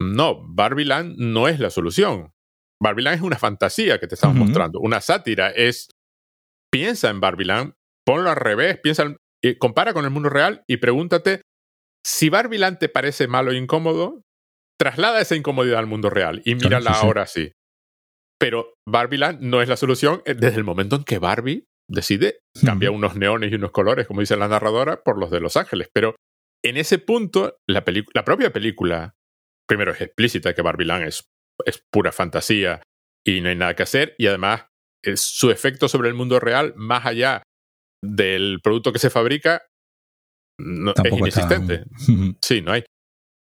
no, 0.00 0.42
Barbieland 0.46 1.16
no 1.16 1.48
es 1.48 1.58
la 1.58 1.70
solución. 1.70 2.32
Barbieland 2.82 3.16
es 3.16 3.22
una 3.22 3.38
fantasía 3.38 3.98
que 3.98 4.06
te 4.06 4.14
estamos 4.14 4.36
mostrando. 4.36 4.80
Una 4.80 5.00
sátira 5.00 5.50
es, 5.50 5.88
piensa 6.70 7.08
en 7.08 7.20
Barbieland, 7.20 7.72
ponlo 8.04 8.28
al 8.28 8.36
revés, 8.36 8.78
piensa, 8.82 9.16
eh, 9.42 9.56
compara 9.56 9.94
con 9.94 10.04
el 10.04 10.10
mundo 10.10 10.28
real 10.28 10.62
y 10.66 10.76
pregúntate, 10.76 11.40
si 12.06 12.28
Barbieland 12.28 12.78
te 12.78 12.88
parece 12.88 13.26
malo 13.26 13.50
e 13.50 13.56
incómodo, 13.56 14.22
traslada 14.78 15.20
esa 15.20 15.34
incomodidad 15.34 15.80
al 15.80 15.88
mundo 15.88 16.08
real 16.08 16.40
y 16.44 16.54
mírala 16.54 16.92
ahora 16.92 17.26
sí. 17.26 17.50
Pero 18.38 18.74
Barbieland 18.88 19.40
no 19.40 19.60
es 19.60 19.68
la 19.68 19.76
solución 19.76 20.22
eh, 20.24 20.34
desde 20.34 20.58
el 20.58 20.64
momento 20.64 20.94
en 20.94 21.02
que 21.02 21.18
Barbie 21.18 21.64
decide 21.90 22.38
cambiar 22.64 22.92
unos 22.92 23.16
neones 23.16 23.50
y 23.50 23.56
unos 23.56 23.72
colores, 23.72 24.06
como 24.06 24.20
dice 24.20 24.36
la 24.36 24.46
narradora, 24.46 25.02
por 25.02 25.18
los 25.18 25.32
de 25.32 25.40
Los 25.40 25.56
Ángeles. 25.56 25.88
Pero 25.92 26.14
en 26.64 26.76
ese 26.76 26.98
punto, 26.98 27.56
la, 27.68 27.84
la 28.14 28.24
propia 28.24 28.52
película, 28.52 29.14
primero 29.68 29.90
es 29.92 30.00
explícita 30.00 30.54
que 30.54 30.62
Barbieland 30.62 31.08
es, 31.08 31.28
es 31.64 31.82
pura 31.90 32.12
fantasía 32.12 32.82
y 33.26 33.40
no 33.40 33.48
hay 33.48 33.56
nada 33.56 33.74
que 33.74 33.82
hacer, 33.82 34.14
y 34.18 34.28
además 34.28 34.66
su 35.16 35.50
efecto 35.50 35.88
sobre 35.88 36.08
el 36.08 36.14
mundo 36.14 36.38
real, 36.38 36.72
más 36.76 37.04
allá 37.04 37.42
del 38.04 38.60
producto 38.62 38.92
que 38.92 38.98
se 39.00 39.10
fabrica, 39.10 39.66
no, 40.58 40.92
es 40.92 41.12
inexistente. 41.12 41.84
Sí, 42.42 42.62
no 42.62 42.72
hay. 42.72 42.84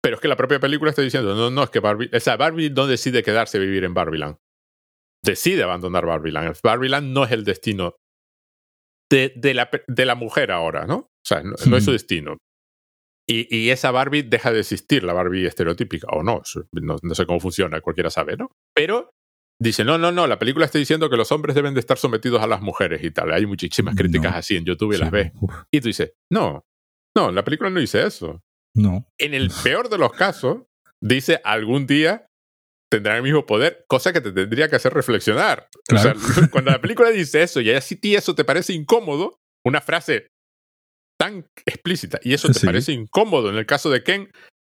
Pero 0.01 0.15
es 0.15 0.21
que 0.21 0.27
la 0.27 0.35
propia 0.35 0.59
película 0.59 0.91
está 0.91 1.01
diciendo, 1.01 1.35
no, 1.35 1.49
no, 1.49 1.63
es 1.63 1.69
que 1.69 1.79
Barbie, 1.79 2.09
o 2.13 2.19
sea, 2.19 2.37
Barbie 2.37 2.69
no 2.69 2.85
decide 2.85 3.23
quedarse 3.23 3.57
a 3.57 3.61
vivir 3.61 3.83
en 3.83 3.93
Barbieland. 3.93 4.37
Decide 5.23 5.63
abandonar 5.63 6.05
Barbieland. 6.05 6.55
Barbieland 6.63 7.11
no 7.11 7.23
es 7.23 7.31
el 7.31 7.43
destino 7.43 7.95
de, 9.09 9.33
de, 9.35 9.53
la, 9.55 9.69
de 9.87 10.05
la 10.05 10.15
mujer 10.15 10.51
ahora, 10.51 10.85
¿no? 10.85 10.95
O 10.95 11.25
sea, 11.25 11.41
no, 11.41 11.55
no 11.67 11.77
es 11.77 11.85
su 11.85 11.91
destino. 11.91 12.37
Y, 13.27 13.69
esa 13.69 13.89
Barbie 13.89 14.21
deja 14.21 14.51
de 14.51 14.59
existir, 14.59 15.03
la 15.03 15.13
Barbie 15.13 15.47
estereotípica, 15.47 16.07
o 16.11 16.21
no, 16.21 16.43
no, 16.73 17.15
sé 17.15 17.25
cómo 17.25 17.39
funciona, 17.39 17.81
cualquiera 17.81 18.11
sabe, 18.11 18.37
¿no? 18.37 18.51
Pero 18.75 19.09
dice, 19.59 19.83
no, 19.83 19.97
no, 19.97 20.11
no, 20.11 20.27
la 20.27 20.37
película 20.37 20.65
está 20.65 20.77
diciendo 20.77 21.09
que 21.09 21.17
los 21.17 21.31
hombres 21.31 21.55
deben 21.55 21.73
de 21.73 21.79
estar 21.79 21.97
sometidos 21.97 22.43
a 22.43 22.47
las 22.47 22.61
mujeres 22.61 23.03
y 23.03 23.09
tal. 23.09 23.31
Hay 23.31 23.47
muchísimas 23.47 23.95
críticas 23.95 24.35
así 24.35 24.55
en 24.55 24.65
YouTube 24.65 24.93
y 24.93 24.97
las 24.97 25.09
ves. 25.09 25.31
Y 25.71 25.81
tú 25.81 25.87
dices, 25.87 26.13
no, 26.31 26.65
no, 27.15 27.31
la 27.31 27.43
película 27.43 27.69
no 27.69 27.79
dice 27.79 28.05
eso. 28.05 28.41
No. 28.75 29.07
En 29.17 29.33
el 29.33 29.51
peor 29.63 29.89
de 29.89 29.97
los 29.97 30.11
casos, 30.11 30.63
dice, 31.01 31.39
algún 31.43 31.87
día 31.87 32.27
tendrán 32.91 33.17
el 33.17 33.23
mismo 33.23 33.45
poder, 33.45 33.85
cosa 33.87 34.13
que 34.13 34.21
te 34.21 34.31
tendría 34.31 34.69
que 34.69 34.75
hacer 34.75 34.93
reflexionar. 34.93 35.67
O 35.93 35.97
sea, 35.97 36.13
cuando 36.51 36.71
la 36.71 36.81
película 36.81 37.09
dice 37.11 37.41
eso 37.43 37.61
y 37.61 37.71
a 37.71 37.79
ti 37.79 38.15
eso 38.15 38.35
te 38.35 38.43
parece 38.43 38.73
incómodo, 38.73 39.39
una 39.65 39.81
frase 39.81 40.27
tan 41.19 41.47
explícita 41.65 42.19
y 42.23 42.33
eso 42.33 42.49
te 42.49 42.59
parece 42.59 42.91
incómodo 42.91 43.49
en 43.49 43.55
el 43.55 43.65
caso 43.65 43.89
de 43.89 44.03
Ken, 44.03 44.29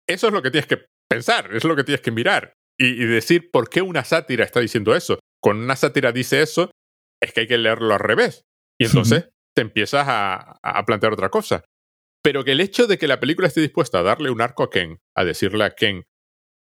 eso 0.07 0.27
es 0.27 0.33
lo 0.33 0.41
que 0.41 0.51
tienes 0.51 0.67
que 0.67 0.85
pensar, 1.09 1.47
eso 1.47 1.57
es 1.57 1.65
lo 1.65 1.75
que 1.75 1.83
tienes 1.83 2.01
que 2.01 2.11
mirar 2.11 2.53
y, 2.79 3.05
decir 3.05 3.51
por 3.51 3.69
qué 3.69 3.81
una 3.81 4.03
sátira 4.05 4.45
está 4.45 4.61
diciendo 4.61 4.95
eso. 4.95 5.19
Cuando 5.41 5.63
una 5.63 5.75
sátira 5.75 6.11
dice 6.11 6.41
eso, 6.41 6.71
es 7.21 7.33
que 7.33 7.41
hay 7.41 7.47
que 7.47 7.57
leerlo 7.57 7.93
al 7.93 7.99
revés. 7.99 8.43
Y 8.79 8.85
entonces 8.85 9.29
te 9.55 9.61
empiezas 9.61 10.05
a, 10.07 10.57
a, 10.63 10.85
plantear 10.85 11.11
otra 11.11 11.29
cosa. 11.29 11.65
Pero 12.23 12.43
que 12.43 12.51
el 12.51 12.61
hecho 12.61 12.87
de 12.87 12.97
que 12.97 13.07
la 13.07 13.19
película 13.19 13.47
esté 13.47 13.61
dispuesta 13.61 13.99
a 13.99 14.03
darle 14.03 14.29
un 14.29 14.41
arco 14.41 14.63
a 14.63 14.69
Ken, 14.69 14.99
a 15.15 15.23
decirle 15.23 15.63
a 15.63 15.71
Ken, 15.71 16.05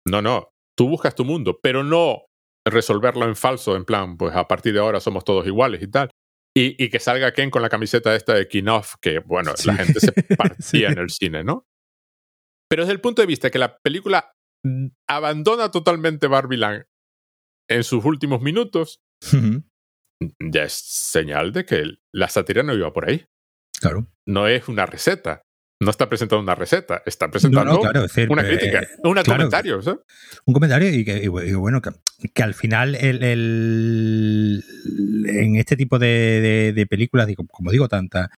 no, 0.08 0.22
no, 0.22 0.50
tú 0.78 0.88
buscas 0.88 1.16
tu 1.16 1.26
mundo, 1.26 1.60
pero 1.62 1.84
no 1.84 2.26
resolverlo 2.66 3.26
en 3.26 3.36
falso, 3.36 3.76
en 3.76 3.86
plan, 3.86 4.18
pues 4.18 4.36
a 4.36 4.48
partir 4.48 4.74
de 4.74 4.80
ahora 4.80 5.00
somos 5.00 5.24
todos 5.24 5.48
iguales 5.48 5.82
y 5.82 5.88
tal, 5.88 6.12
y, 6.56 6.90
que 6.90 7.00
salga 7.00 7.34
Ken 7.34 7.52
con 7.52 7.62
la 7.62 7.70
camiseta 7.70 8.16
esta 8.16 8.34
de 8.34 8.48
Kinoff, 8.48 8.96
que 9.00 9.20
bueno, 9.20 9.54
la 9.66 9.76
gente 9.76 10.00
se 10.00 10.12
partía 10.38 10.90
en 10.90 10.98
el 10.98 11.10
cine, 11.10 11.44
¿no? 11.44 11.68
Pero 12.70 12.84
desde 12.84 12.94
el 12.94 13.02
punto 13.02 13.22
de 13.22 13.28
vista 13.28 13.52
que 13.52 13.60
la 13.60 13.78
película 13.78 14.34
abandona 15.08 15.72
totalmente 15.72 16.28
Barbieland 16.28 16.86
en 17.70 17.84
sus 17.84 18.04
últimos 18.06 18.42
minutos, 18.42 19.00
ya 20.40 20.64
es 20.64 20.74
señal 20.74 21.52
de 21.52 21.66
que 21.66 21.84
la 22.14 22.28
sátira 22.28 22.64
no 22.64 22.74
iba 22.74 22.92
por 22.92 23.08
ahí. 23.08 23.26
Claro. 23.80 24.08
No 24.26 24.48
es 24.48 24.68
una 24.68 24.86
receta. 24.86 25.44
No 25.80 25.92
está 25.92 26.10
presentando 26.10 26.42
una 26.42 26.56
receta, 26.56 27.04
está 27.06 27.30
presentando 27.30 27.80
una 27.80 28.44
crítica, 28.44 28.80
eh, 28.82 28.88
un 29.04 29.14
comentario. 29.24 29.80
Un 30.46 30.54
comentario 30.54 30.90
y 30.90 31.06
que, 31.06 31.28
bueno, 31.28 31.82
que, 31.82 32.44
al 32.44 32.56
final 32.56 32.96
el, 32.96 34.64
en 35.28 35.56
este 35.56 35.76
tipo 35.78 36.00
de, 36.00 36.88
películas, 36.90 37.28
como 37.52 37.72
digo, 37.72 37.88
tan, 37.88 38.10
tan, 38.10 38.30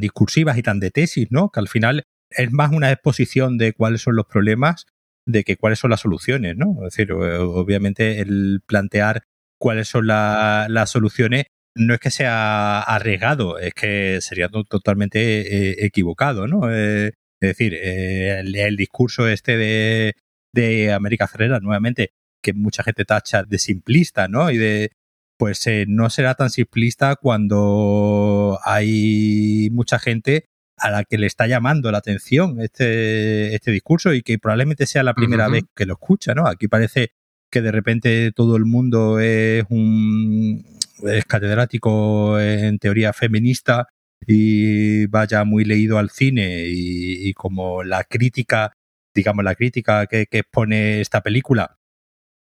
discursivas 0.00 0.58
y 0.58 0.62
tan 0.62 0.78
de 0.80 0.90
tesis, 0.90 1.28
¿no? 1.30 1.50
Que 1.50 1.60
al 1.60 1.68
final 1.68 2.02
es 2.30 2.52
más 2.52 2.72
una 2.72 2.92
exposición 2.92 3.56
de 3.56 3.72
cuáles 3.72 4.02
son 4.02 4.16
los 4.16 4.26
problemas 4.26 4.84
de 5.26 5.44
que 5.44 5.56
cuáles 5.56 5.78
son 5.78 5.90
las 5.90 6.00
soluciones, 6.00 6.56
¿no? 6.56 6.76
Es 6.86 6.94
decir, 6.94 7.12
obviamente 7.12 8.20
el 8.20 8.60
plantear 8.66 9.22
cuáles 9.58 9.88
son 9.88 10.06
las 10.06 10.90
soluciones 10.90 11.46
no 11.76 11.94
es 11.94 12.00
que 12.00 12.10
sea 12.10 12.80
arriesgado, 12.80 13.58
es 13.58 13.74
que 13.74 14.18
sería 14.20 14.48
totalmente 14.48 15.70
eh, 15.70 15.76
equivocado, 15.86 16.46
¿no? 16.48 16.72
Eh, 16.72 17.08
es 17.40 17.48
decir, 17.50 17.74
eh, 17.74 18.40
el, 18.40 18.76
discurso 18.76 19.28
este 19.28 19.56
de, 19.58 20.14
de 20.52 20.92
América 20.92 21.28
Ferrera, 21.28 21.60
nuevamente, 21.60 22.12
que 22.42 22.54
mucha 22.54 22.82
gente 22.82 23.04
tacha 23.04 23.42
de 23.44 23.58
simplista, 23.58 24.26
¿no? 24.26 24.50
Y 24.50 24.56
de, 24.56 24.92
pues 25.36 25.68
no 25.86 26.08
será 26.08 26.34
tan 26.34 26.48
simplista 26.50 27.16
cuando 27.16 28.58
hay 28.64 29.68
mucha 29.70 29.98
gente 29.98 30.46
a 30.78 30.90
la 30.90 31.04
que 31.04 31.18
le 31.18 31.26
está 31.26 31.46
llamando 31.46 31.90
la 31.92 31.98
atención 31.98 32.60
este, 32.60 33.54
este 33.54 33.70
discurso 33.70 34.14
y 34.14 34.22
que 34.22 34.38
probablemente 34.38 34.86
sea 34.86 35.02
la 35.02 35.14
primera 35.14 35.48
vez 35.48 35.64
que 35.74 35.86
lo 35.86 35.94
escucha, 35.94 36.34
¿no? 36.34 36.46
Aquí 36.46 36.68
parece 36.68 37.12
que 37.50 37.60
de 37.62 37.72
repente 37.72 38.32
todo 38.32 38.56
el 38.56 38.64
mundo 38.64 39.20
es 39.20 39.64
un 39.68 40.75
es 41.02 41.24
catedrático 41.24 42.40
en 42.40 42.78
teoría 42.78 43.12
feminista 43.12 43.88
y 44.26 45.06
vaya 45.06 45.44
muy 45.44 45.64
leído 45.64 45.98
al 45.98 46.10
cine 46.10 46.64
y, 46.68 47.32
como 47.34 47.84
la 47.84 48.04
crítica, 48.04 48.72
digamos, 49.14 49.44
la 49.44 49.54
crítica 49.54 50.06
que, 50.06 50.26
expone 50.30 51.00
esta 51.00 51.20
película 51.22 51.76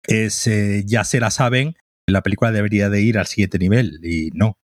es 0.07 0.47
eh, 0.47 0.85
ya 0.87 1.05
se 1.05 1.21
la 1.21 1.31
saben, 1.31 1.77
la 2.09 2.23
película 2.23 2.53
debería 2.53 2.89
de 2.89 3.03
ir 3.03 3.19
al 3.19 3.27
siguiente 3.27 3.59
nivel 3.59 4.01
y 4.05 4.31
no. 4.35 4.57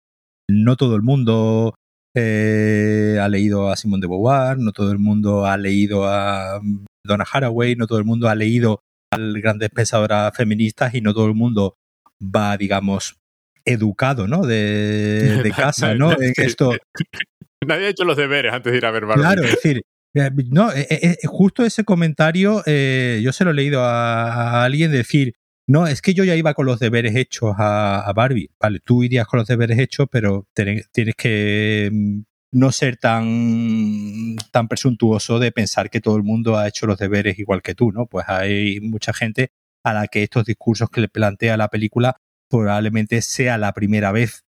No 0.48 0.76
todo 0.76 0.96
el 0.96 1.02
mundo 1.02 1.74
eh, 2.14 3.18
ha 3.20 3.28
leído 3.28 3.70
a 3.70 3.76
Simone 3.76 4.02
de 4.02 4.08
Beauvoir, 4.08 4.58
no 4.58 4.72
todo 4.72 4.92
el 4.92 4.98
mundo 4.98 5.46
ha 5.46 5.56
leído 5.56 6.06
a 6.06 6.60
Donna 7.04 7.24
Haraway, 7.30 7.76
no 7.76 7.86
todo 7.86 7.98
el 7.98 8.04
mundo 8.04 8.28
ha 8.28 8.34
leído 8.34 8.80
a 9.10 9.18
grandes 9.18 9.70
pensadoras 9.70 10.34
feministas 10.36 10.94
y 10.94 11.00
no 11.00 11.12
todo 11.12 11.26
el 11.26 11.34
mundo 11.34 11.76
va, 12.22 12.56
digamos, 12.56 13.16
educado, 13.64 14.26
¿no? 14.26 14.42
De, 14.42 15.52
casa, 15.56 15.94
¿no? 15.94 16.12
esto... 16.36 16.72
Nadie 17.66 17.86
ha 17.86 17.90
hecho 17.90 18.04
los 18.04 18.16
deberes 18.16 18.52
antes 18.52 18.72
de 18.72 18.78
ir 18.78 18.84
a 18.84 18.90
ver 18.90 19.06
Barbie. 19.06 19.22
Claro, 19.22 19.42
es 19.42 19.52
decir, 19.52 19.82
eh, 20.14 20.30
no, 20.50 20.70
eh, 20.70 20.86
eh, 20.90 21.16
justo 21.26 21.64
ese 21.64 21.84
comentario 21.84 22.58
yo 22.58 23.32
se 23.32 23.44
lo 23.44 23.50
he 23.50 23.54
leído 23.54 23.82
a, 23.82 24.64
alguien 24.64 24.92
decir, 24.92 25.34
no, 25.66 25.86
es 25.86 26.02
que 26.02 26.14
yo 26.14 26.24
ya 26.24 26.36
iba 26.36 26.54
con 26.54 26.66
los 26.66 26.78
deberes 26.78 27.16
hechos 27.16 27.54
a, 27.58 28.12
Barbie. 28.14 28.50
Vale, 28.60 28.80
tú 28.84 29.02
irías 29.02 29.26
con 29.26 29.38
los 29.38 29.48
deberes 29.48 29.78
hechos, 29.78 30.06
pero 30.10 30.46
tienes 30.52 31.14
que 31.16 31.90
mm, 31.90 32.20
no 32.52 32.70
ser 32.70 32.96
tan, 32.96 34.36
tan 34.52 34.68
presuntuoso 34.68 35.38
de 35.38 35.52
pensar 35.52 35.90
que 35.90 36.00
todo 36.00 36.16
el 36.16 36.22
mundo 36.22 36.56
ha 36.56 36.68
hecho 36.68 36.86
los 36.86 36.98
deberes 36.98 37.38
igual 37.38 37.62
que 37.62 37.74
tú, 37.74 37.90
¿no? 37.90 38.06
Pues 38.06 38.26
hay 38.28 38.80
mucha 38.80 39.12
gente 39.12 39.50
a 39.82 39.92
la 39.92 40.06
que 40.06 40.22
estos 40.22 40.44
discursos 40.44 40.90
que 40.90 41.00
le 41.00 41.08
plantea 41.08 41.56
la 41.56 41.68
película 41.68 42.16
probablemente 42.48 43.22
sea 43.22 43.58
la 43.58 43.72
primera 43.72 44.12
vez 44.12 44.44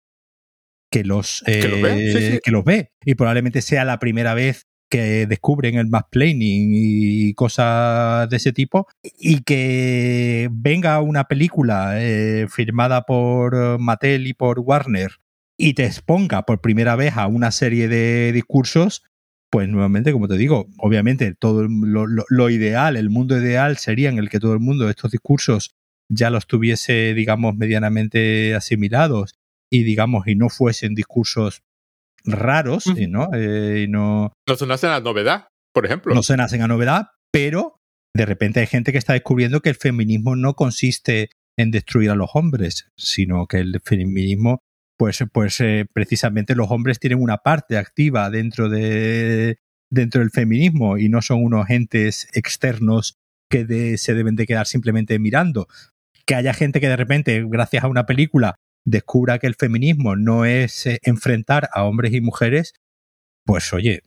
que 0.91 1.03
los, 1.03 1.43
¿Que, 1.45 1.67
los 2.47 2.63
ve? 2.63 2.91
Y 3.03 3.15
probablemente 3.15 3.61
sea 3.61 3.83
la 3.85 3.99
primera 3.99 4.33
vez 4.33 4.67
que 4.89 5.25
descubren 5.25 5.75
el 5.75 5.87
mass 5.87 6.05
planning 6.11 6.71
y 6.73 7.33
cosas 7.33 8.29
de 8.29 8.37
ese 8.37 8.53
tipo 8.53 8.87
y 9.03 9.41
que 9.41 10.47
venga 10.51 11.01
una 11.01 11.25
película 11.25 12.01
eh, 12.01 12.47
firmada 12.49 13.01
por 13.01 13.79
Mattel 13.79 14.27
y 14.27 14.33
por 14.33 14.59
Warner 14.59 15.11
y 15.57 15.73
te 15.73 15.85
exponga 15.85 16.43
por 16.43 16.61
primera 16.61 16.95
vez 16.95 17.17
a 17.17 17.27
una 17.27 17.51
serie 17.51 17.87
de 17.87 18.31
discursos 18.31 19.03
pues 19.49 19.69
nuevamente, 19.69 20.11
como 20.11 20.27
te 20.27 20.35
digo, 20.35 20.67
obviamente 20.79 21.33
todo 21.33 21.65
lo, 21.67 22.05
lo, 22.07 22.49
ideal, 22.49 22.97
el 22.97 23.09
mundo 23.09 23.37
ideal 23.37 23.77
sería 23.77 24.09
en 24.09 24.17
el 24.17 24.29
que 24.29 24.39
todo 24.39 24.53
el 24.53 24.59
mundo 24.59 24.89
estos 24.89 25.11
discursos 25.11 25.75
ya 26.09 26.29
los 26.29 26.47
tuviese, 26.47 27.13
digamos, 27.13 27.55
medianamente 27.55 28.55
asimilados 28.55 29.35
y, 29.71 29.83
digamos, 29.83 30.27
y 30.27 30.35
no 30.35 30.49
fuesen 30.49 30.95
discursos 30.95 31.63
raros, 32.23 32.85
¿no? 33.09 33.29
Eh, 33.33 33.87
no, 33.89 34.33
no 34.47 34.55
se 34.55 34.65
nacen 34.65 34.91
a 34.91 34.99
novedad, 34.99 35.47
por 35.73 35.85
ejemplo. 35.85 36.13
No 36.15 36.23
se 36.23 36.37
nacen 36.37 36.61
a 36.61 36.67
novedad, 36.67 37.09
pero 37.31 37.79
de 38.15 38.25
repente 38.25 38.59
hay 38.59 38.67
gente 38.67 38.91
que 38.91 38.97
está 38.97 39.13
descubriendo 39.13 39.61
que 39.61 39.69
el 39.69 39.75
feminismo 39.75 40.35
no 40.35 40.55
consiste 40.55 41.29
en 41.57 41.71
destruir 41.71 42.09
a 42.09 42.15
los 42.15 42.31
hombres, 42.33 42.87
sino 42.97 43.47
que 43.47 43.57
el 43.57 43.79
feminismo, 43.83 44.59
pues, 44.97 45.23
pues 45.31 45.59
eh, 45.61 45.85
precisamente 45.91 46.55
los 46.55 46.71
hombres 46.71 46.99
tienen 46.99 47.21
una 47.21 47.37
parte 47.37 47.77
activa 47.77 48.29
dentro 48.29 48.69
de 48.69 49.57
dentro 49.91 50.21
del 50.21 50.31
feminismo 50.31 50.97
y 50.97 51.09
no 51.09 51.21
son 51.21 51.43
unos 51.43 51.69
entes 51.69 52.27
externos 52.33 53.17
que 53.49 53.97
se 53.97 54.13
deben 54.13 54.35
de 54.35 54.47
quedar 54.47 54.65
simplemente 54.65 55.19
mirando, 55.19 55.67
que 56.25 56.35
haya 56.35 56.53
gente 56.53 56.79
que 56.79 56.87
de 56.87 56.95
repente, 56.95 57.43
gracias 57.47 57.83
a 57.83 57.87
una 57.87 58.05
película, 58.05 58.55
descubra 58.85 59.39
que 59.39 59.47
el 59.47 59.55
feminismo 59.55 60.15
no 60.15 60.45
es 60.45 60.85
eh, 60.85 60.99
enfrentar 61.03 61.69
a 61.73 61.83
hombres 61.83 62.13
y 62.13 62.21
mujeres, 62.21 62.73
pues 63.45 63.73
oye, 63.73 64.01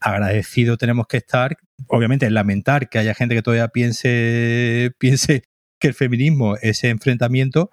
agradecido 0.00 0.76
tenemos 0.76 1.06
que 1.06 1.18
estar. 1.18 1.56
Obviamente, 1.88 2.30
lamentar 2.30 2.88
que 2.88 2.98
haya 2.98 3.14
gente 3.14 3.34
que 3.34 3.42
todavía 3.42 3.68
piense, 3.68 4.92
piense 4.98 5.44
que 5.80 5.88
el 5.88 5.94
feminismo 5.94 6.56
es 6.60 6.84
enfrentamiento, 6.84 7.70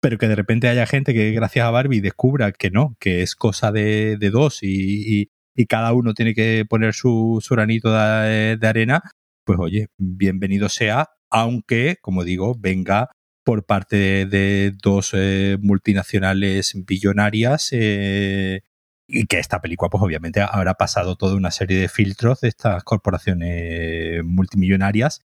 pero 0.00 0.18
que 0.18 0.28
de 0.28 0.34
repente 0.34 0.68
haya 0.68 0.86
gente 0.86 1.14
que 1.14 1.32
gracias 1.32 1.66
a 1.66 1.70
Barbie 1.70 2.00
descubra 2.00 2.52
que 2.52 2.70
no, 2.70 2.96
que 2.98 3.22
es 3.22 3.34
cosa 3.34 3.72
de, 3.72 4.16
dos 4.16 4.60
y, 4.62 5.30
cada 5.68 5.92
uno 5.92 6.14
tiene 6.14 6.34
que 6.34 6.64
poner 6.68 6.94
su, 6.94 7.38
su 7.40 7.54
granito 7.54 7.92
de, 7.92 8.58
arena, 8.62 9.02
pues 9.44 9.58
oye, 9.60 9.86
bienvenido 9.98 10.68
sea 10.68 11.10
aunque, 11.34 11.98
como 12.00 12.22
digo, 12.22 12.54
venga 12.56 13.10
por 13.44 13.66
parte 13.66 14.24
de, 14.24 14.72
dos 14.80 15.10
eh, 15.14 15.58
multinacionales 15.60 16.74
billonarias 16.86 17.70
eh, 17.72 18.62
y 19.08 19.26
que 19.26 19.40
esta 19.40 19.60
película, 19.60 19.90
pues 19.90 20.02
obviamente, 20.04 20.40
habrá 20.40 20.74
pasado 20.74 21.16
toda 21.16 21.34
una 21.34 21.50
serie 21.50 21.80
de 21.80 21.88
filtros 21.88 22.40
de 22.40 22.48
estas 22.48 22.84
corporaciones 22.84 24.22
multimillonarias. 24.24 25.22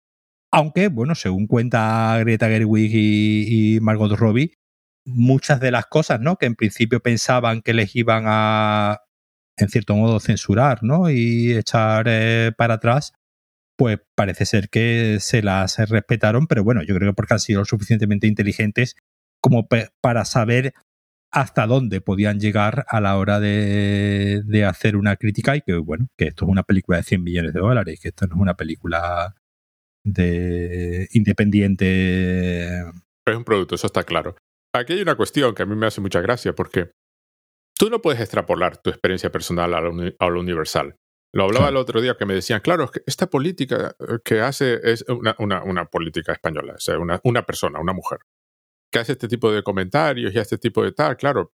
Aunque, 0.52 0.88
bueno, 0.88 1.16
según 1.16 1.48
cuenta 1.48 2.16
Greta 2.20 2.46
Gerwig 2.46 2.92
y, 2.94 3.80
Margot 3.80 4.12
Robbie, 4.12 4.54
muchas 5.04 5.58
de 5.58 5.72
las 5.72 5.86
cosas, 5.86 6.20
¿no? 6.20 6.36
Que 6.36 6.46
en 6.46 6.54
principio 6.54 7.00
pensaban 7.00 7.62
que 7.62 7.74
les 7.74 7.96
iban 7.96 8.24
a, 8.28 9.00
en 9.56 9.68
cierto 9.68 9.96
modo, 9.96 10.20
censurar, 10.20 10.84
¿no? 10.84 11.10
Y 11.10 11.52
echar 11.52 12.06
eh, 12.08 12.52
para 12.56 12.74
atrás, 12.74 13.12
pues 13.76 13.98
parece 14.14 14.46
ser 14.46 14.68
que 14.68 15.18
se 15.20 15.42
las 15.42 15.78
respetaron, 15.88 16.46
pero 16.46 16.64
bueno, 16.64 16.82
yo 16.82 16.94
creo 16.94 17.12
que 17.12 17.14
porque 17.14 17.34
han 17.34 17.40
sido 17.40 17.60
lo 17.60 17.64
suficientemente 17.66 18.26
inteligentes 18.26 18.96
como 19.40 19.68
para 19.68 20.24
saber 20.24 20.74
hasta 21.30 21.66
dónde 21.66 22.00
podían 22.00 22.40
llegar 22.40 22.86
a 22.88 23.00
la 23.00 23.18
hora 23.18 23.40
de, 23.40 24.64
hacer 24.66 24.96
una 24.96 25.16
crítica 25.16 25.56
y 25.56 25.60
que, 25.60 25.74
bueno, 25.76 26.08
que 26.16 26.28
esto 26.28 26.46
es 26.46 26.50
una 26.50 26.62
película 26.62 26.96
de 26.98 27.04
100 27.04 27.22
millones 27.22 27.52
de 27.52 27.60
dólares, 27.60 28.00
que 28.00 28.08
esto 28.08 28.26
no 28.26 28.36
es 28.36 28.40
una 28.40 28.54
película 28.54 29.34
de 30.04 31.08
independiente. 31.12 32.80
Es 33.26 33.36
un 33.36 33.44
producto, 33.44 33.74
eso 33.74 33.86
está 33.86 34.04
claro. 34.04 34.36
Aquí 34.74 34.94
hay 34.94 35.02
una 35.02 35.16
cuestión 35.16 35.54
que 35.54 35.62
a 35.62 35.66
mí 35.66 35.74
me 35.74 35.86
hace 35.86 36.00
mucha 36.00 36.20
gracia 36.20 36.54
porque 36.54 36.90
tú 37.78 37.90
no 37.90 38.00
puedes 38.00 38.20
extrapolar 38.20 38.78
tu 38.78 38.90
experiencia 38.90 39.30
personal 39.30 39.74
a 39.74 40.28
lo 40.28 40.40
universal. 40.40 40.96
Lo 41.36 41.44
hablaba 41.44 41.68
el 41.68 41.76
otro 41.76 42.00
día 42.00 42.16
que 42.16 42.24
me 42.24 42.32
decían, 42.32 42.62
claro, 42.62 42.84
es 42.84 42.90
que 42.92 43.02
esta 43.04 43.28
política 43.28 43.94
eh, 44.00 44.20
que 44.24 44.40
hace 44.40 44.80
es 44.82 45.04
una, 45.06 45.62
una, 45.64 45.84
política 45.84 46.32
española, 46.32 46.76
o 46.76 46.80
sea, 46.80 46.98
una, 46.98 47.20
una, 47.24 47.44
persona, 47.44 47.78
una 47.78 47.92
mujer, 47.92 48.20
que 48.90 49.00
hace 49.00 49.12
este 49.12 49.28
tipo 49.28 49.52
de 49.52 49.62
comentarios 49.62 50.34
y 50.34 50.38
este 50.38 50.56
tipo 50.56 50.82
de 50.82 50.92
tal, 50.92 51.14
claro, 51.18 51.52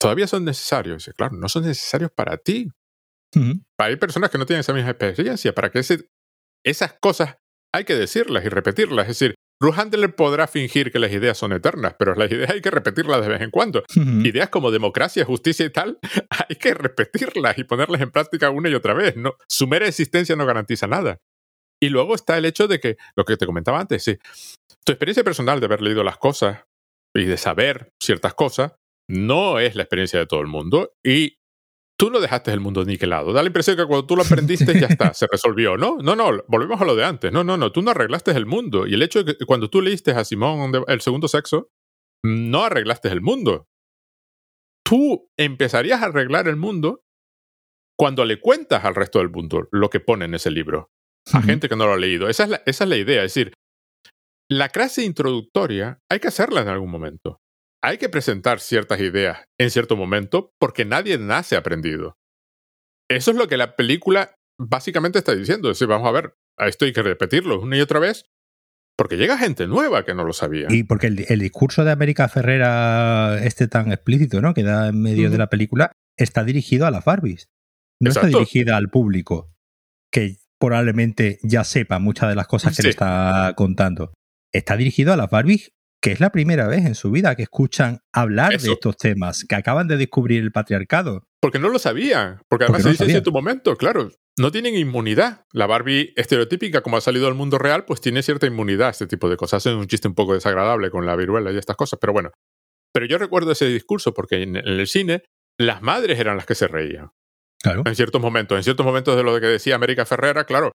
todavía 0.00 0.26
son 0.26 0.46
necesarios. 0.46 1.10
claro, 1.14 1.36
no 1.36 1.46
son 1.50 1.64
necesarios 1.64 2.10
para 2.10 2.38
ti. 2.38 2.70
Hay 3.76 3.96
personas 3.96 4.30
que 4.30 4.38
no 4.38 4.46
tienen 4.46 4.60
esa 4.60 4.72
misma 4.72 4.92
experiencia, 4.92 5.54
para 5.54 5.70
que 5.70 5.80
ese, 5.80 6.08
esas 6.64 6.94
cosas 6.94 7.36
hay 7.74 7.84
que 7.84 7.96
decirlas 7.96 8.46
y 8.46 8.48
repetirlas. 8.48 9.10
Es 9.10 9.18
decir, 9.18 9.34
Bruce 9.58 9.80
Handler 9.80 10.14
podrá 10.14 10.46
fingir 10.46 10.92
que 10.92 10.98
las 10.98 11.12
ideas 11.12 11.38
son 11.38 11.52
eternas, 11.52 11.94
pero 11.98 12.14
las 12.14 12.30
ideas 12.30 12.50
hay 12.50 12.60
que 12.60 12.70
repetirlas 12.70 13.22
de 13.22 13.28
vez 13.28 13.40
en 13.40 13.50
cuando. 13.50 13.84
Ideas 14.22 14.50
como 14.50 14.70
democracia, 14.70 15.24
justicia 15.24 15.64
y 15.64 15.70
tal, 15.70 15.98
hay 16.48 16.56
que 16.56 16.74
repetirlas 16.74 17.56
y 17.58 17.64
ponerlas 17.64 18.00
en 18.02 18.10
práctica 18.10 18.50
una 18.50 18.68
y 18.68 18.74
otra 18.74 18.92
vez. 18.92 19.16
No, 19.16 19.34
su 19.48 19.66
mera 19.66 19.86
existencia 19.86 20.36
no 20.36 20.44
garantiza 20.44 20.86
nada. 20.86 21.18
Y 21.80 21.88
luego 21.88 22.14
está 22.14 22.36
el 22.36 22.44
hecho 22.44 22.68
de 22.68 22.80
que, 22.80 22.96
lo 23.16 23.24
que 23.24 23.36
te 23.36 23.46
comentaba 23.46 23.80
antes, 23.80 24.02
sí, 24.04 24.18
tu 24.84 24.92
experiencia 24.92 25.24
personal 25.24 25.60
de 25.60 25.66
haber 25.66 25.82
leído 25.82 26.02
las 26.04 26.18
cosas 26.18 26.64
y 27.14 27.24
de 27.24 27.36
saber 27.36 27.92
ciertas 28.02 28.34
cosas 28.34 28.76
no 29.08 29.58
es 29.58 29.74
la 29.74 29.82
experiencia 29.82 30.18
de 30.18 30.26
todo 30.26 30.40
el 30.40 30.48
mundo 30.48 30.94
y 31.04 31.38
tú 31.98 32.10
no 32.10 32.20
dejaste 32.20 32.52
el 32.52 32.60
mundo 32.60 32.84
niquelado. 32.84 33.32
Da 33.32 33.42
la 33.42 33.48
impresión 33.48 33.76
que 33.76 33.86
cuando 33.86 34.06
tú 34.06 34.16
lo 34.16 34.22
aprendiste 34.22 34.78
ya 34.78 34.86
está, 34.86 35.14
se 35.14 35.26
resolvió. 35.30 35.76
No, 35.76 35.96
no, 35.98 36.14
no, 36.14 36.30
volvemos 36.48 36.80
a 36.80 36.84
lo 36.84 36.94
de 36.94 37.04
antes. 37.04 37.32
No, 37.32 37.44
no, 37.44 37.56
no, 37.56 37.72
tú 37.72 37.82
no 37.82 37.90
arreglaste 37.90 38.30
el 38.32 38.46
mundo. 38.46 38.86
Y 38.86 38.94
el 38.94 39.02
hecho 39.02 39.24
de 39.24 39.36
que 39.36 39.44
cuando 39.46 39.70
tú 39.70 39.80
leíste 39.80 40.12
a 40.12 40.24
Simón 40.24 40.72
el 40.86 41.00
segundo 41.00 41.28
sexo, 41.28 41.70
no 42.22 42.64
arreglaste 42.64 43.08
el 43.08 43.20
mundo. 43.20 43.68
Tú 44.84 45.30
empezarías 45.36 46.02
a 46.02 46.06
arreglar 46.06 46.48
el 46.48 46.56
mundo 46.56 47.02
cuando 47.98 48.24
le 48.24 48.40
cuentas 48.40 48.84
al 48.84 48.94
resto 48.94 49.18
del 49.18 49.30
mundo 49.30 49.68
lo 49.72 49.90
que 49.90 50.00
pone 50.00 50.26
en 50.26 50.34
ese 50.34 50.50
libro. 50.50 50.90
A 51.32 51.42
gente 51.42 51.68
que 51.68 51.74
no 51.74 51.86
lo 51.86 51.94
ha 51.94 51.96
leído. 51.96 52.28
Esa 52.28 52.44
es, 52.44 52.50
la, 52.50 52.62
esa 52.66 52.84
es 52.84 52.90
la 52.90 52.96
idea. 52.96 53.24
Es 53.24 53.34
decir, 53.34 53.52
la 54.48 54.68
clase 54.68 55.04
introductoria 55.04 55.98
hay 56.08 56.20
que 56.20 56.28
hacerla 56.28 56.60
en 56.60 56.68
algún 56.68 56.90
momento 56.90 57.40
hay 57.86 57.98
que 57.98 58.08
presentar 58.08 58.58
ciertas 58.58 58.98
ideas 59.00 59.46
en 59.58 59.70
cierto 59.70 59.96
momento 59.96 60.52
porque 60.58 60.84
nadie 60.84 61.18
nace 61.18 61.54
aprendido. 61.54 62.18
Eso 63.08 63.30
es 63.30 63.36
lo 63.36 63.46
que 63.46 63.56
la 63.56 63.76
película 63.76 64.34
básicamente 64.58 65.20
está 65.20 65.36
diciendo. 65.36 65.70
Es 65.70 65.76
decir, 65.76 65.86
vamos 65.86 66.08
a 66.08 66.10
ver, 66.10 66.34
esto 66.58 66.84
hay 66.84 66.92
que 66.92 67.04
repetirlo 67.04 67.60
una 67.60 67.76
y 67.76 67.80
otra 67.80 68.00
vez 68.00 68.26
porque 68.96 69.16
llega 69.16 69.38
gente 69.38 69.68
nueva 69.68 70.04
que 70.04 70.14
no 70.14 70.24
lo 70.24 70.32
sabía. 70.32 70.66
Y 70.68 70.82
porque 70.82 71.06
el, 71.06 71.38
discurso 71.38 71.84
de 71.84 71.92
América 71.92 72.28
Ferrera, 72.28 73.38
este 73.44 73.68
tan 73.68 73.92
explícito, 73.92 74.40
¿no? 74.40 74.52
Que 74.52 74.64
da 74.64 74.88
en 74.88 75.00
medio 75.00 75.30
de 75.30 75.38
la 75.38 75.48
película, 75.48 75.92
está 76.16 76.42
dirigido 76.42 76.86
a 76.86 76.90
las 76.90 77.04
Barbies. 77.04 77.50
No 78.00 78.10
está 78.10 78.26
dirigida 78.26 78.76
al 78.76 78.88
público, 78.88 79.54
que 80.10 80.38
probablemente 80.58 81.38
ya 81.44 81.62
sepa 81.62 82.00
muchas 82.00 82.30
de 82.30 82.34
las 82.34 82.48
cosas 82.48 82.76
que 82.76 82.82
le 82.82 82.88
está 82.88 83.52
contando. 83.56 84.12
Está 84.52 84.76
dirigido 84.76 85.12
a 85.12 85.16
las 85.16 85.30
Barbies 85.30 85.75
que 86.00 86.12
es 86.12 86.20
la 86.20 86.30
primera 86.30 86.66
vez 86.66 86.84
en 86.84 86.94
su 86.94 87.10
vida 87.10 87.34
que 87.34 87.42
escuchan 87.42 88.00
hablar 88.12 88.58
de 88.60 88.72
estos 88.72 88.96
temas, 88.96 89.44
que 89.44 89.54
acaban 89.54 89.88
de 89.88 89.96
descubrir 89.96 90.42
el 90.42 90.52
patriarcado. 90.52 91.26
Porque 91.40 91.58
no 91.58 91.68
lo 91.68 91.78
sabían, 91.78 92.40
porque 92.48 92.64
además 92.64 92.82
se 92.82 92.90
dice 92.90 93.16
en 93.16 93.22
tu 93.22 93.32
momento, 93.32 93.76
claro, 93.76 94.10
no 94.38 94.52
tienen 94.52 94.76
inmunidad. 94.76 95.44
La 95.52 95.66
Barbie 95.66 96.12
estereotípica, 96.16 96.82
como 96.82 96.96
ha 96.96 97.00
salido 97.00 97.26
al 97.26 97.34
mundo 97.34 97.58
real, 97.58 97.84
pues 97.84 98.00
tiene 98.00 98.22
cierta 98.22 98.46
inmunidad 98.46 98.88
a 98.88 98.90
este 98.90 99.06
tipo 99.06 99.30
de 99.30 99.36
cosas. 99.36 99.66
Hacen 99.66 99.78
un 99.78 99.86
chiste 99.86 100.08
un 100.08 100.14
poco 100.14 100.34
desagradable 100.34 100.90
con 100.90 101.06
la 101.06 101.16
viruela 101.16 101.52
y 101.52 101.56
estas 101.56 101.76
cosas, 101.76 101.98
pero 102.00 102.12
bueno. 102.12 102.30
Pero 102.92 103.06
yo 103.06 103.18
recuerdo 103.18 103.52
ese 103.52 103.66
discurso 103.66 104.12
porque 104.14 104.42
en, 104.42 104.56
el 104.56 104.86
cine 104.86 105.22
las 105.58 105.82
madres 105.82 106.18
eran 106.18 106.36
las 106.36 106.46
que 106.46 106.54
se 106.54 106.68
reían. 106.68 107.10
Claro. 107.62 107.82
En 107.86 107.96
ciertos 107.96 108.20
momentos, 108.20 108.56
en 108.56 108.62
ciertos 108.62 108.84
momentos 108.84 109.16
de 109.16 109.22
lo 109.22 109.40
que 109.40 109.46
decía 109.46 109.74
América 109.74 110.04
Ferrera, 110.04 110.44
claro, 110.44 110.72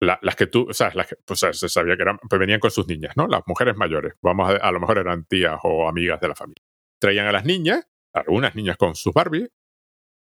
las 0.00 0.36
que 0.36 0.46
tú, 0.46 0.66
o 0.70 0.72
sea, 0.72 0.92
las 0.94 1.08
que, 1.08 1.16
pues 1.24 1.40
se 1.40 1.68
sabía 1.68 1.96
que 1.96 2.02
eran, 2.02 2.18
pues 2.18 2.38
venían 2.38 2.60
con 2.60 2.70
sus 2.70 2.86
niñas, 2.86 3.16
¿no? 3.16 3.26
Las 3.26 3.42
mujeres 3.46 3.76
mayores, 3.76 4.14
vamos 4.22 4.50
a, 4.50 4.56
a 4.56 4.72
lo 4.72 4.80
mejor 4.80 4.98
eran 4.98 5.24
tías 5.24 5.58
o 5.62 5.88
amigas 5.88 6.20
de 6.20 6.28
la 6.28 6.34
familia. 6.34 6.62
Traían 7.00 7.26
a 7.26 7.32
las 7.32 7.44
niñas, 7.44 7.86
algunas 8.14 8.54
niñas 8.54 8.76
con 8.76 8.94
sus 8.94 9.12
Barbie, 9.12 9.48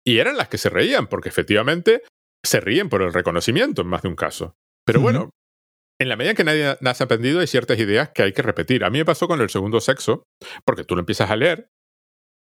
y 0.06 0.18
eran 0.18 0.36
las 0.36 0.48
que 0.48 0.58
se 0.58 0.68
reían, 0.68 1.06
porque 1.06 1.28
efectivamente 1.28 2.02
se 2.44 2.60
ríen 2.60 2.88
por 2.88 3.02
el 3.02 3.12
reconocimiento 3.12 3.82
en 3.82 3.88
más 3.88 4.02
de 4.02 4.08
un 4.08 4.16
caso. 4.16 4.56
Pero 4.86 5.00
bueno, 5.00 5.30
en 5.98 6.08
la 6.08 6.16
medida 6.16 6.34
que 6.34 6.44
nadie 6.44 6.66
ha 6.66 6.76
aprendido, 6.80 7.40
hay 7.40 7.46
ciertas 7.46 7.78
ideas 7.78 8.10
que 8.10 8.22
hay 8.22 8.32
que 8.32 8.42
repetir. 8.42 8.84
A 8.84 8.90
mí 8.90 8.98
me 8.98 9.04
pasó 9.04 9.26
con 9.26 9.40
el 9.40 9.48
segundo 9.48 9.80
sexo, 9.80 10.24
porque 10.64 10.84
tú 10.84 10.94
lo 10.94 11.00
empiezas 11.00 11.30
a 11.30 11.36
leer. 11.36 11.70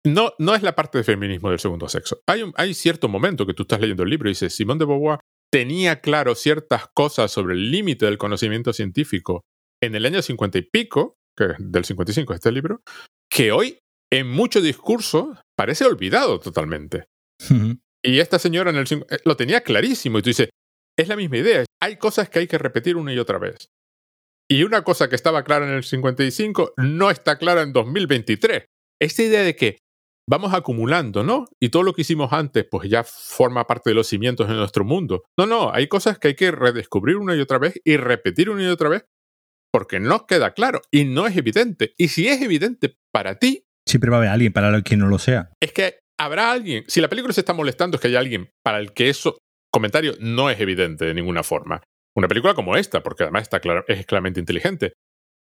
No, 0.06 0.34
no 0.40 0.56
es 0.56 0.64
la 0.64 0.76
parte 0.76 0.98
de 0.98 1.04
feminismo 1.04 1.50
del 1.50 1.60
segundo 1.60 1.90
sexo. 1.90 2.22
Hay, 2.28 2.44
un, 2.44 2.54
hay 2.56 2.74
cierto 2.74 3.10
momento 3.10 3.46
que 3.46 3.54
tú 3.54 3.64
estás 3.64 3.82
leyendo 3.82 4.04
el 4.04 4.10
libro 4.10 4.30
y 4.30 4.32
dices, 4.32 4.56
Simón 4.56 4.78
de 4.78 4.86
Beauvoir 4.86 5.20
tenía 5.52 6.02
claro 6.02 6.36
ciertas 6.36 6.88
cosas 6.94 7.32
sobre 7.32 7.56
el 7.56 7.72
límite 7.72 8.06
del 8.06 8.18
conocimiento 8.18 8.74
científico 8.74 9.42
en 9.82 9.96
el 9.96 10.06
año 10.06 10.22
50 10.22 10.58
y 10.58 10.62
pico, 10.64 11.16
que 11.36 11.54
del 11.58 11.86
55 11.86 12.34
este 12.34 12.52
libro, 12.52 12.82
que 13.30 13.52
hoy 13.52 13.80
en 14.12 14.28
mucho 14.30 14.62
discurso 14.62 15.36
parece 15.56 15.86
olvidado 15.86 16.40
totalmente. 16.40 17.06
Y 18.04 18.20
esta 18.20 18.40
señora 18.40 18.70
en 18.70 18.78
el, 18.78 18.86
eh, 19.10 19.18
lo 19.26 19.36
tenía 19.36 19.62
clarísimo 19.62 20.20
y 20.20 20.22
tú 20.22 20.30
dices, 20.30 20.50
es 20.98 21.08
la 21.08 21.16
misma 21.16 21.38
idea, 21.38 21.66
hay 21.82 21.98
cosas 21.98 22.30
que 22.30 22.40
hay 22.40 22.48
que 22.48 22.58
repetir 22.58 22.96
una 22.98 23.14
y 23.14 23.20
otra 23.20 23.38
vez. 23.38 23.68
Y 24.50 24.64
una 24.64 24.84
cosa 24.84 25.10
que 25.10 25.16
estaba 25.16 25.44
clara 25.44 25.68
en 25.68 25.74
el 25.74 25.84
55 25.84 26.74
no 26.78 27.12
está 27.12 27.38
clara 27.38 27.62
en 27.62 27.72
2023. 27.72 28.66
Esta 29.02 29.24
idea 29.24 29.44
de 29.44 29.56
que 29.56 29.78
vamos 30.30 30.54
acumulando, 30.54 31.24
¿no? 31.24 31.48
Y 31.60 31.70
todo 31.70 31.82
lo 31.82 31.94
que 31.94 32.04
hicimos 32.04 32.32
antes, 32.32 32.64
pues 32.70 32.88
ya 32.88 33.04
forma 33.04 33.66
parte 33.66 33.90
de 33.90 33.96
los 33.96 34.08
cimientos 34.08 34.48
de 34.48 34.54
nuestro 34.54 34.86
mundo. 34.86 35.24
No, 35.38 35.48
no, 35.48 35.74
hay 35.74 35.88
cosas 35.88 36.20
que 36.20 36.30
hay 36.30 36.36
que 36.36 36.52
redescubrir 36.52 37.18
una 37.18 37.36
y 37.36 37.42
otra 37.42 37.58
vez 37.58 37.82
y 37.84 37.98
repetir 37.98 38.52
una 38.52 38.64
y 38.64 38.68
otra 38.68 38.90
vez 38.90 39.06
porque 39.72 40.00
no 40.00 40.28
queda 40.28 40.54
claro 40.54 40.82
y 40.92 41.06
no 41.06 41.26
es 41.26 41.36
evidente. 41.36 41.94
Y 41.98 42.10
si 42.10 42.28
es 42.28 42.42
evidente 42.42 42.96
para 43.12 43.40
ti... 43.40 43.66
Siempre 43.88 44.12
va 44.12 44.18
a 44.18 44.20
haber 44.20 44.30
alguien 44.30 44.54
para 44.54 44.82
quien 44.84 45.00
no 45.00 45.08
lo 45.08 45.18
sea. 45.18 45.50
Es 45.60 45.74
que 45.74 46.00
habrá 46.20 46.52
alguien, 46.52 46.84
si 46.88 47.02
la 47.02 47.10
película 47.10 47.34
se 47.34 47.42
está 47.42 47.54
molestando 47.54 47.98
es 47.98 48.02
que 48.02 48.10
hay 48.10 48.16
alguien 48.16 48.52
para 48.64 48.78
el 48.78 48.94
que 48.94 49.10
eso 49.10 49.40
comentario 49.74 50.14
no 50.20 50.52
es 50.52 50.60
evidente 50.60 51.06
de 51.06 51.16
ninguna 51.16 51.42
forma. 51.42 51.82
Una 52.16 52.28
película 52.28 52.54
como 52.54 52.76
esta, 52.76 53.02
porque 53.02 53.24
además 53.24 53.44
está 53.44 53.62
es 53.88 54.06
claramente 54.06 54.40
inteligente. 54.40 54.94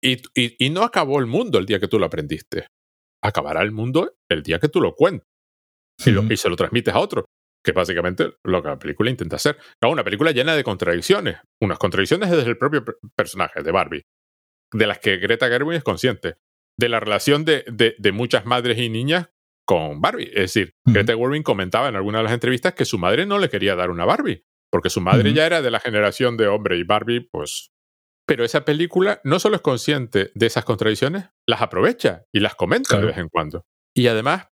Y, 0.03 0.23
y, 0.35 0.71
no 0.71 0.83
acabó 0.83 1.21
el 1.21 1.27
mundo 1.27 1.59
el 1.59 1.67
día 1.67 1.79
que 1.79 1.87
tú 1.87 1.99
lo 1.99 2.07
aprendiste 2.07 2.67
acabará 3.23 3.63
el 3.63 3.73
mundo 3.73 4.15
el 4.29 4.43
día 4.43 4.59
que 4.59 4.69
tú 4.69 4.81
lo 4.81 4.95
cuentes 4.95 5.27
y, 5.99 6.37
se 6.37 6.49
lo 6.49 6.57
transmites 6.57 6.95
a 6.95 6.99
otro, 6.99 7.27
que 7.65 7.73
básicamente 7.73 8.33
lo 8.45 8.63
que 8.63 8.69
la 8.69 8.79
película 8.79 9.11
intenta 9.11 9.37
hacer. 9.37 9.57
una 9.83 10.05
película 10.05 10.33
llena 10.33 10.57
de 10.57 10.65
contradicciones, 10.65 11.37
unas 11.61 11.79
contradicciones 11.79 12.31
desde 12.31 12.51
el 12.51 12.59
propio 12.59 12.85
personaje 13.15 13.63
de 13.63 13.71
Barbie, 13.71 14.03
de 14.73 14.87
las 14.87 14.99
que 14.99 15.19
Greta 15.19 15.49
Gerwig 15.49 15.77
es 15.77 15.85
consciente, 15.85 16.37
de 16.79 16.89
la 16.89 17.01
relación 17.01 17.45
de, 17.45 17.65
de, 17.69 18.13
muchas 18.13 18.47
madres 18.47 18.79
y 18.79 18.89
niñas 18.89 19.31
con 19.67 20.01
Barbie. 20.01 20.29
Es 20.29 20.55
decir, 20.55 20.75
Greta 20.85 21.15
Gerwig 21.15 21.45
comentaba 21.45 21.89
en 21.89 21.97
alguna 21.97 22.19
de 22.19 22.25
las 22.25 22.33
entrevistas 22.33 22.75
que 22.75 22.85
su 22.85 22.99
madre 22.99 23.27
no 23.27 23.39
le 23.39 23.49
quería 23.49 23.77
dar 23.77 23.91
una 23.91 24.05
Barbie, 24.05 24.45
porque 24.71 24.91
su 24.91 25.01
madre 25.01 25.33
ya 25.33 25.47
era 25.47 25.63
de 25.63 25.71
la 25.71 25.81
generación 25.81 26.37
de 26.37 26.49
hombre 26.49 26.79
y 26.79 26.83
Barbie, 26.83 27.29
pues 27.31 27.72
pero 28.33 28.47
esa 28.47 28.65
película 28.65 29.21
no 29.25 29.39
solo 29.39 29.57
es 29.57 29.61
consciente 29.61 30.31
de 30.35 30.47
esas 30.47 30.65
contradicciones, 30.65 31.27
las 31.47 31.61
aprovecha 31.61 32.25
y 32.33 32.41
las 32.41 32.55
comenta 32.55 32.99
de 32.99 33.05
vez 33.05 33.19
en 33.19 33.29
cuando. 33.29 33.67
Y 33.95 34.07
además 34.07 34.49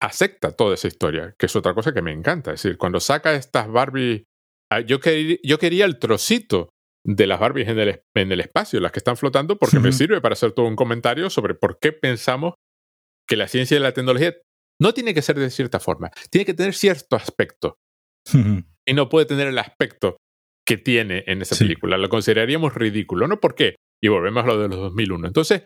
acepta 0.00 0.52
toda 0.52 0.74
esa 0.74 0.86
historia, 0.86 1.34
que 1.36 1.46
es 1.46 1.56
otra 1.56 1.74
cosa 1.74 1.92
que 1.92 2.02
me 2.02 2.12
encanta. 2.12 2.52
Es 2.52 2.62
decir, 2.62 2.78
cuando 2.78 3.00
saca 3.00 3.34
estas 3.34 3.66
Barbie, 3.66 4.28
ah, 4.70 4.78
yo, 4.78 4.98
yo 5.42 5.58
quería 5.58 5.86
el 5.86 5.98
trocito 5.98 6.68
de 7.04 7.26
las 7.26 7.40
Barbies 7.40 7.66
en 7.66 7.80
el, 7.80 8.00
en 8.14 8.30
el 8.30 8.38
espacio, 8.38 8.78
las 8.78 8.92
que 8.92 9.00
están 9.00 9.16
flotando, 9.16 9.58
porque 9.58 9.80
me 9.80 9.90
sirve 9.90 10.20
para 10.20 10.34
hacer 10.34 10.52
todo 10.52 10.66
un 10.66 10.76
comentario 10.76 11.30
sobre 11.30 11.56
por 11.56 11.80
qué 11.80 11.90
pensamos 11.90 12.54
que 13.28 13.36
la 13.36 13.48
ciencia 13.48 13.76
y 13.76 13.80
la 13.80 13.92
tecnología 13.92 14.36
no 14.80 14.94
tiene 14.94 15.14
que 15.14 15.22
ser 15.22 15.36
de 15.36 15.50
cierta 15.50 15.80
forma, 15.80 16.12
tiene 16.30 16.44
que 16.44 16.54
tener 16.54 16.74
cierto 16.74 17.16
aspecto. 17.16 17.76
y 18.86 18.94
no 18.94 19.08
puede 19.08 19.26
tener 19.26 19.48
el 19.48 19.58
aspecto 19.58 20.16
que 20.70 20.78
tiene 20.78 21.24
en 21.26 21.42
esa 21.42 21.56
película. 21.56 21.98
Lo 21.98 22.08
consideraríamos 22.08 22.74
ridículo, 22.74 23.26
¿no? 23.26 23.40
¿Por 23.40 23.56
qué? 23.56 23.74
Y 24.00 24.06
volvemos 24.06 24.44
a 24.44 24.46
lo 24.46 24.56
de 24.56 24.68
los 24.68 24.78
2001. 24.78 25.26
Entonces, 25.26 25.64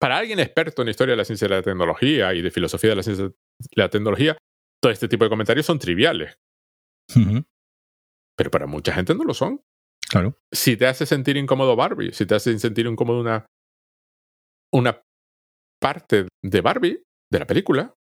para 0.00 0.18
alguien 0.18 0.38
experto 0.38 0.82
en 0.82 0.88
historia 0.88 1.14
de 1.14 1.16
la 1.16 1.24
ciencia 1.24 1.48
de 1.48 1.56
la 1.56 1.62
tecnología 1.62 2.32
y 2.32 2.40
de 2.40 2.52
filosofía 2.52 2.90
de 2.90 2.96
la 2.96 3.02
ciencia 3.02 3.24
de 3.24 3.34
la 3.74 3.90
tecnología, 3.90 4.38
todo 4.80 4.92
este 4.92 5.08
tipo 5.08 5.24
de 5.24 5.30
comentarios 5.30 5.66
son 5.66 5.80
triviales. 5.80 6.38
Pero 8.36 8.50
para 8.52 8.68
mucha 8.68 8.92
gente 8.92 9.16
no 9.16 9.24
lo 9.24 9.34
son. 9.34 9.62
Claro. 10.08 10.38
Si 10.52 10.76
te 10.76 10.86
hace 10.86 11.06
sentir 11.06 11.36
incómodo 11.36 11.74
Barbie, 11.74 12.12
si 12.12 12.24
te 12.24 12.36
hace 12.36 12.56
sentir 12.60 12.86
incómodo 12.86 13.22
una, 13.22 13.46
una 14.72 15.02
parte 15.80 16.28
de 16.40 16.60
Barbie, 16.60 17.02
de 17.32 17.38
la 17.40 17.48
película, 17.48 17.94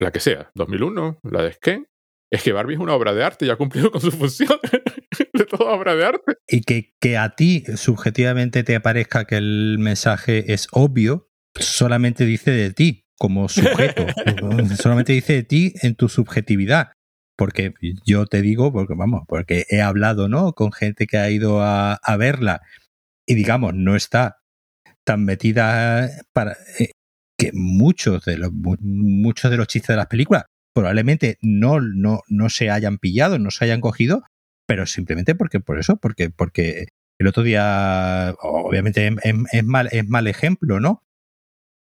la 0.00 0.10
que 0.10 0.18
sea, 0.18 0.50
2001, 0.56 1.20
la 1.22 1.42
de 1.44 1.52
Sken, 1.52 1.86
es 2.30 2.42
que 2.42 2.52
Barbie 2.52 2.74
es 2.74 2.80
una 2.80 2.94
obra 2.94 3.14
de 3.14 3.24
arte 3.24 3.46
y 3.46 3.50
ha 3.50 3.56
cumplido 3.56 3.90
con 3.90 4.00
su 4.00 4.10
función 4.10 4.58
de 5.32 5.44
toda 5.46 5.72
obra 5.72 5.94
de 5.94 6.04
arte. 6.04 6.34
Y 6.46 6.60
que, 6.62 6.94
que 7.00 7.16
a 7.16 7.30
ti 7.30 7.64
subjetivamente 7.76 8.64
te 8.64 8.78
parezca 8.80 9.24
que 9.24 9.36
el 9.36 9.76
mensaje 9.78 10.52
es 10.52 10.68
obvio, 10.72 11.30
solamente 11.58 12.24
dice 12.24 12.50
de 12.50 12.72
ti 12.72 13.06
como 13.16 13.48
sujeto, 13.48 14.06
solamente 14.80 15.12
dice 15.12 15.34
de 15.34 15.42
ti 15.42 15.74
en 15.82 15.94
tu 15.94 16.08
subjetividad. 16.08 16.92
Porque 17.36 17.72
yo 18.04 18.26
te 18.26 18.42
digo, 18.42 18.72
porque 18.72 18.94
vamos, 18.96 19.22
porque 19.28 19.64
he 19.70 19.80
hablado, 19.80 20.28
¿no? 20.28 20.54
Con 20.54 20.72
gente 20.72 21.06
que 21.06 21.18
ha 21.18 21.30
ido 21.30 21.62
a, 21.62 21.94
a 21.94 22.16
verla 22.16 22.62
y 23.26 23.36
digamos, 23.36 23.74
no 23.74 23.94
está 23.94 24.38
tan 25.04 25.24
metida 25.24 26.10
para 26.32 26.56
eh, 26.80 26.90
que 27.38 27.52
muchos 27.54 28.24
de 28.24 28.38
los 28.38 28.50
muchos 28.52 29.50
de 29.50 29.56
los 29.56 29.68
chistes 29.68 29.88
de 29.88 29.96
las 29.96 30.06
películas 30.08 30.44
probablemente 30.78 31.38
no, 31.42 31.80
no, 31.80 32.22
no 32.28 32.48
se 32.50 32.70
hayan 32.70 32.98
pillado, 32.98 33.38
no 33.38 33.50
se 33.50 33.64
hayan 33.64 33.80
cogido, 33.80 34.22
pero 34.66 34.86
simplemente 34.86 35.34
porque 35.34 35.58
por 35.58 35.78
eso, 35.80 35.96
porque, 35.96 36.30
porque 36.30 36.88
el 37.18 37.26
otro 37.26 37.42
día, 37.42 38.34
obviamente 38.40 39.12
es, 39.52 39.64
mal, 39.64 39.88
es 39.90 40.06
mal 40.06 40.28
ejemplo, 40.28 40.78
¿no? 40.78 41.02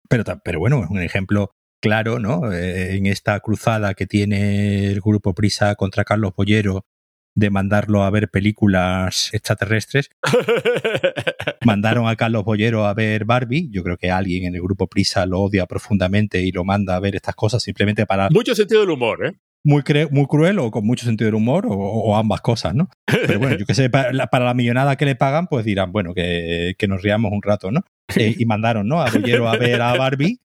Pero, 0.09 0.23
pero 0.43 0.59
bueno, 0.59 0.83
es 0.83 0.89
un 0.91 1.01
ejemplo 1.01 1.51
claro, 1.81 2.19
¿no? 2.19 2.51
Eh, 2.53 2.95
en 2.95 3.07
esta 3.07 3.39
cruzada 3.39 3.95
que 3.95 4.05
tiene 4.05 4.91
el 4.91 5.01
grupo 5.01 5.33
Prisa 5.33 5.73
contra 5.75 6.03
Carlos 6.03 6.33
Bollero 6.35 6.85
de 7.35 7.49
mandarlo 7.49 8.03
a 8.03 8.09
ver 8.09 8.29
películas 8.29 9.29
extraterrestres. 9.33 10.09
Mandaron 11.65 12.07
a 12.07 12.15
Carlos 12.15 12.43
Bollero 12.43 12.85
a 12.85 12.93
ver 12.93 13.25
Barbie. 13.25 13.69
Yo 13.71 13.83
creo 13.83 13.97
que 13.97 14.11
alguien 14.11 14.45
en 14.45 14.55
el 14.55 14.61
grupo 14.61 14.87
Prisa 14.87 15.25
lo 15.25 15.41
odia 15.41 15.65
profundamente 15.65 16.41
y 16.41 16.51
lo 16.51 16.63
manda 16.63 16.95
a 16.95 16.99
ver 16.99 17.15
estas 17.15 17.35
cosas 17.35 17.63
simplemente 17.63 18.05
para. 18.05 18.29
Mucho 18.29 18.55
sentido 18.55 18.81
del 18.81 18.91
humor, 18.91 19.25
¿eh? 19.25 19.33
muy, 19.63 19.83
muy 20.11 20.25
cruel 20.27 20.59
o 20.59 20.71
con 20.71 20.85
mucho 20.85 21.05
sentido 21.05 21.27
del 21.27 21.35
humor 21.35 21.65
o, 21.67 22.15
ambas 22.17 22.41
cosas, 22.41 22.75
¿no? 22.75 22.89
Pero 23.05 23.39
bueno, 23.39 23.57
yo 23.57 23.65
que 23.65 23.73
sé, 23.73 23.89
para 23.89 24.11
la, 24.11 24.53
millonada 24.53 24.95
que 24.97 25.05
le 25.05 25.15
pagan, 25.15 25.47
pues 25.47 25.65
dirán, 25.65 25.91
bueno, 25.91 26.13
que, 26.13 26.75
nos 26.87 27.01
riamos 27.01 27.31
un 27.31 27.41
rato, 27.41 27.71
¿no? 27.71 27.81
Eh, 28.15 28.35
y 28.37 28.45
mandaron, 28.45 28.87
¿no? 28.87 29.01
A 29.01 29.09
Bollero 29.09 29.47
a 29.47 29.57
ver 29.57 29.81
a 29.81 29.95
Barbie 29.95 30.39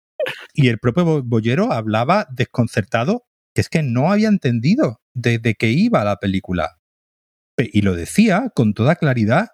y 0.55 0.69
el 0.69 0.79
propio 0.79 1.23
Bollero 1.23 1.73
hablaba 1.73 2.27
desconcertado 2.31 3.25
que 3.55 3.61
es 3.61 3.69
que 3.69 3.83
no 3.83 4.13
había 4.13 4.29
entendido 4.29 5.01
de, 5.15 5.39
de 5.39 5.55
qué 5.55 5.71
iba 5.71 6.05
la 6.05 6.17
película. 6.17 6.78
Y 7.59 7.83
lo 7.83 7.95
decía 7.95 8.51
con 8.55 8.73
toda 8.73 8.97
claridad 8.97 9.49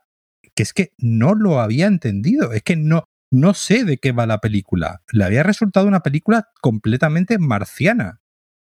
que 0.54 0.62
es 0.62 0.72
que 0.72 0.92
no 0.98 1.34
lo 1.34 1.60
había 1.60 1.86
entendido, 1.86 2.52
es 2.52 2.62
que 2.62 2.76
no, 2.76 3.04
no 3.30 3.54
sé 3.54 3.84
de 3.84 3.98
qué 3.98 4.12
va 4.12 4.26
la 4.26 4.38
película. 4.38 5.02
Le 5.12 5.24
había 5.24 5.42
resultado 5.42 5.86
una 5.86 6.00
película 6.00 6.48
completamente 6.60 7.38
marciana. 7.38 8.20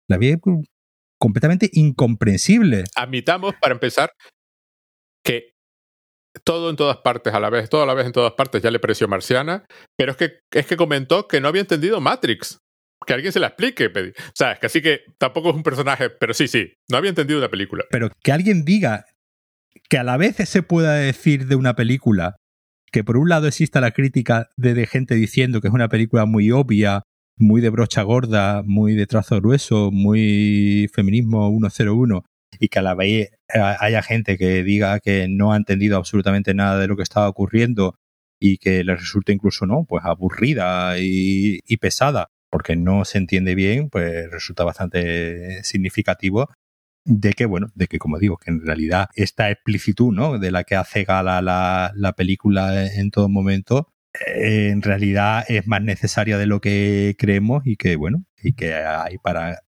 La 0.09 0.17
había 0.17 0.37
completamente 1.19 1.69
incomprensible. 1.73 2.85
Admitamos, 2.97 3.55
para 3.61 3.75
empezar, 3.75 4.13
que 5.25 5.55
todo 6.45 6.71
en 6.71 6.77
todas 6.77 6.99
partes 6.99 7.33
a 7.35 7.41
la 7.41 7.51
vez, 7.51 7.69
todo 7.69 7.83
a 7.83 7.87
la 7.87 7.95
vez 7.95 8.07
en 8.07 8.13
todas 8.13 8.33
partes 8.33 8.63
ya 8.63 8.71
le 8.71 8.81
pareció 8.81 9.09
marciana, 9.09 9.65
pero 9.97 10.13
es 10.13 10.17
que, 10.17 10.41
es 10.51 10.67
que 10.67 10.77
comentó 10.77 11.29
que 11.29 11.41
no 11.41 11.49
había 11.49 11.61
entendido 11.61 12.01
Matrix. 12.01 12.59
Que 13.07 13.13
alguien 13.13 13.33
se 13.33 13.41
la 13.41 13.49
explique. 13.49 13.87
O 13.87 14.33
sea, 14.35 14.53
es 14.53 14.59
que 14.61 14.67
así 14.67 14.81
que 14.81 15.03
tampoco 15.19 15.51
es 15.51 15.57
un 15.57 15.63
personaje, 15.63 16.09
pero 16.09 16.33
sí, 16.33 16.49
sí, 16.49 16.73
no 16.89 16.97
había 16.97 17.11
entendido 17.11 17.39
una 17.39 17.51
película. 17.51 17.85
Pero 17.91 18.09
que 18.23 18.33
alguien 18.33 18.65
diga 18.65 19.05
que 19.89 19.99
a 19.99 20.05
la 20.05 20.17
vez 20.17 20.37
se 20.37 20.63
pueda 20.63 20.95
decir 20.95 21.47
de 21.47 21.57
una 21.57 21.75
película 21.75 22.37
que 22.95 23.03
por 23.03 23.17
un 23.17 23.29
lado 23.29 23.49
exista 23.49 23.81
la 23.81 23.91
crítica 23.91 24.51
de, 24.57 24.87
gente 24.87 25.17
diciendo 25.17 25.61
que 25.61 25.67
es 25.67 25.75
una 25.75 25.89
película 25.89 26.27
muy 26.27 26.53
obvia, 26.53 27.03
muy 27.37 27.61
de 27.61 27.71
brocha 27.71 28.03
gorda, 28.03 28.63
muy 28.65 28.95
de 28.95 29.09
trazo 29.09 29.41
grueso, 29.41 29.91
muy 29.91 30.89
feminismo 30.95 31.49
101, 31.49 32.25
y 32.61 32.69
que 32.69 32.79
a 32.79 32.83
la 32.83 32.95
vez 32.95 33.31
haya 33.49 34.01
gente 34.01 34.39
que 34.39 34.63
diga 34.63 35.01
que 35.01 35.27
no 35.29 35.53
ha 35.53 35.57
entendido 35.57 35.97
absolutamente 35.97 36.55
nada 36.55 36.79
de 36.79 36.87
lo 36.87 36.97
que 36.97 37.03
estaba 37.03 37.29
ocurriendo 37.29 37.97
y 38.39 38.59
que 38.59 38.85
le 38.85 38.95
resulta 38.95 39.33
incluso 39.33 39.67
no, 39.67 39.85
pues 39.89 40.05
aburrida 40.05 40.97
y, 41.01 41.59
y 41.67 41.77
pesada, 41.79 42.29
porque 42.49 42.77
no 42.77 43.05
se 43.05 43.19
entiende 43.19 43.57
bien, 43.57 43.91
pues 43.91 44.31
resulta 44.31 44.63
bastante 44.63 45.65
significativo 45.65 46.49
de 47.05 47.33
que, 47.33 47.47
bueno, 47.47 47.69
de 47.75 47.87
que 47.87 47.99
como 47.99 48.19
digo, 48.19 48.37
que 48.39 48.51
en 48.51 48.65
realidad 48.65 49.09
esta 49.15 49.51
explicitud, 49.51 50.13
¿no? 50.13 50.39
De 50.39 50.51
la 50.51 50.65
que 50.65 50.77
hace 50.77 51.05
gala 51.05 51.43
la, 51.43 51.93
la 51.95 52.13
película 52.15 52.87
en 52.93 53.11
todo 53.11 53.29
momento, 53.29 53.93
eh, 54.27 54.69
en 54.71 54.83
realidad 54.83 55.45
es 55.49 55.67
más 55.67 55.83
necesaria 55.83 56.39
de 56.39 56.47
lo 56.47 56.61
que 56.61 57.15
creemos 57.19 57.67
y 57.67 57.77
que, 57.77 57.97
bueno, 57.97 58.25
y 58.43 58.55
que 58.55 58.75
hay 58.75 59.19
para 59.19 59.61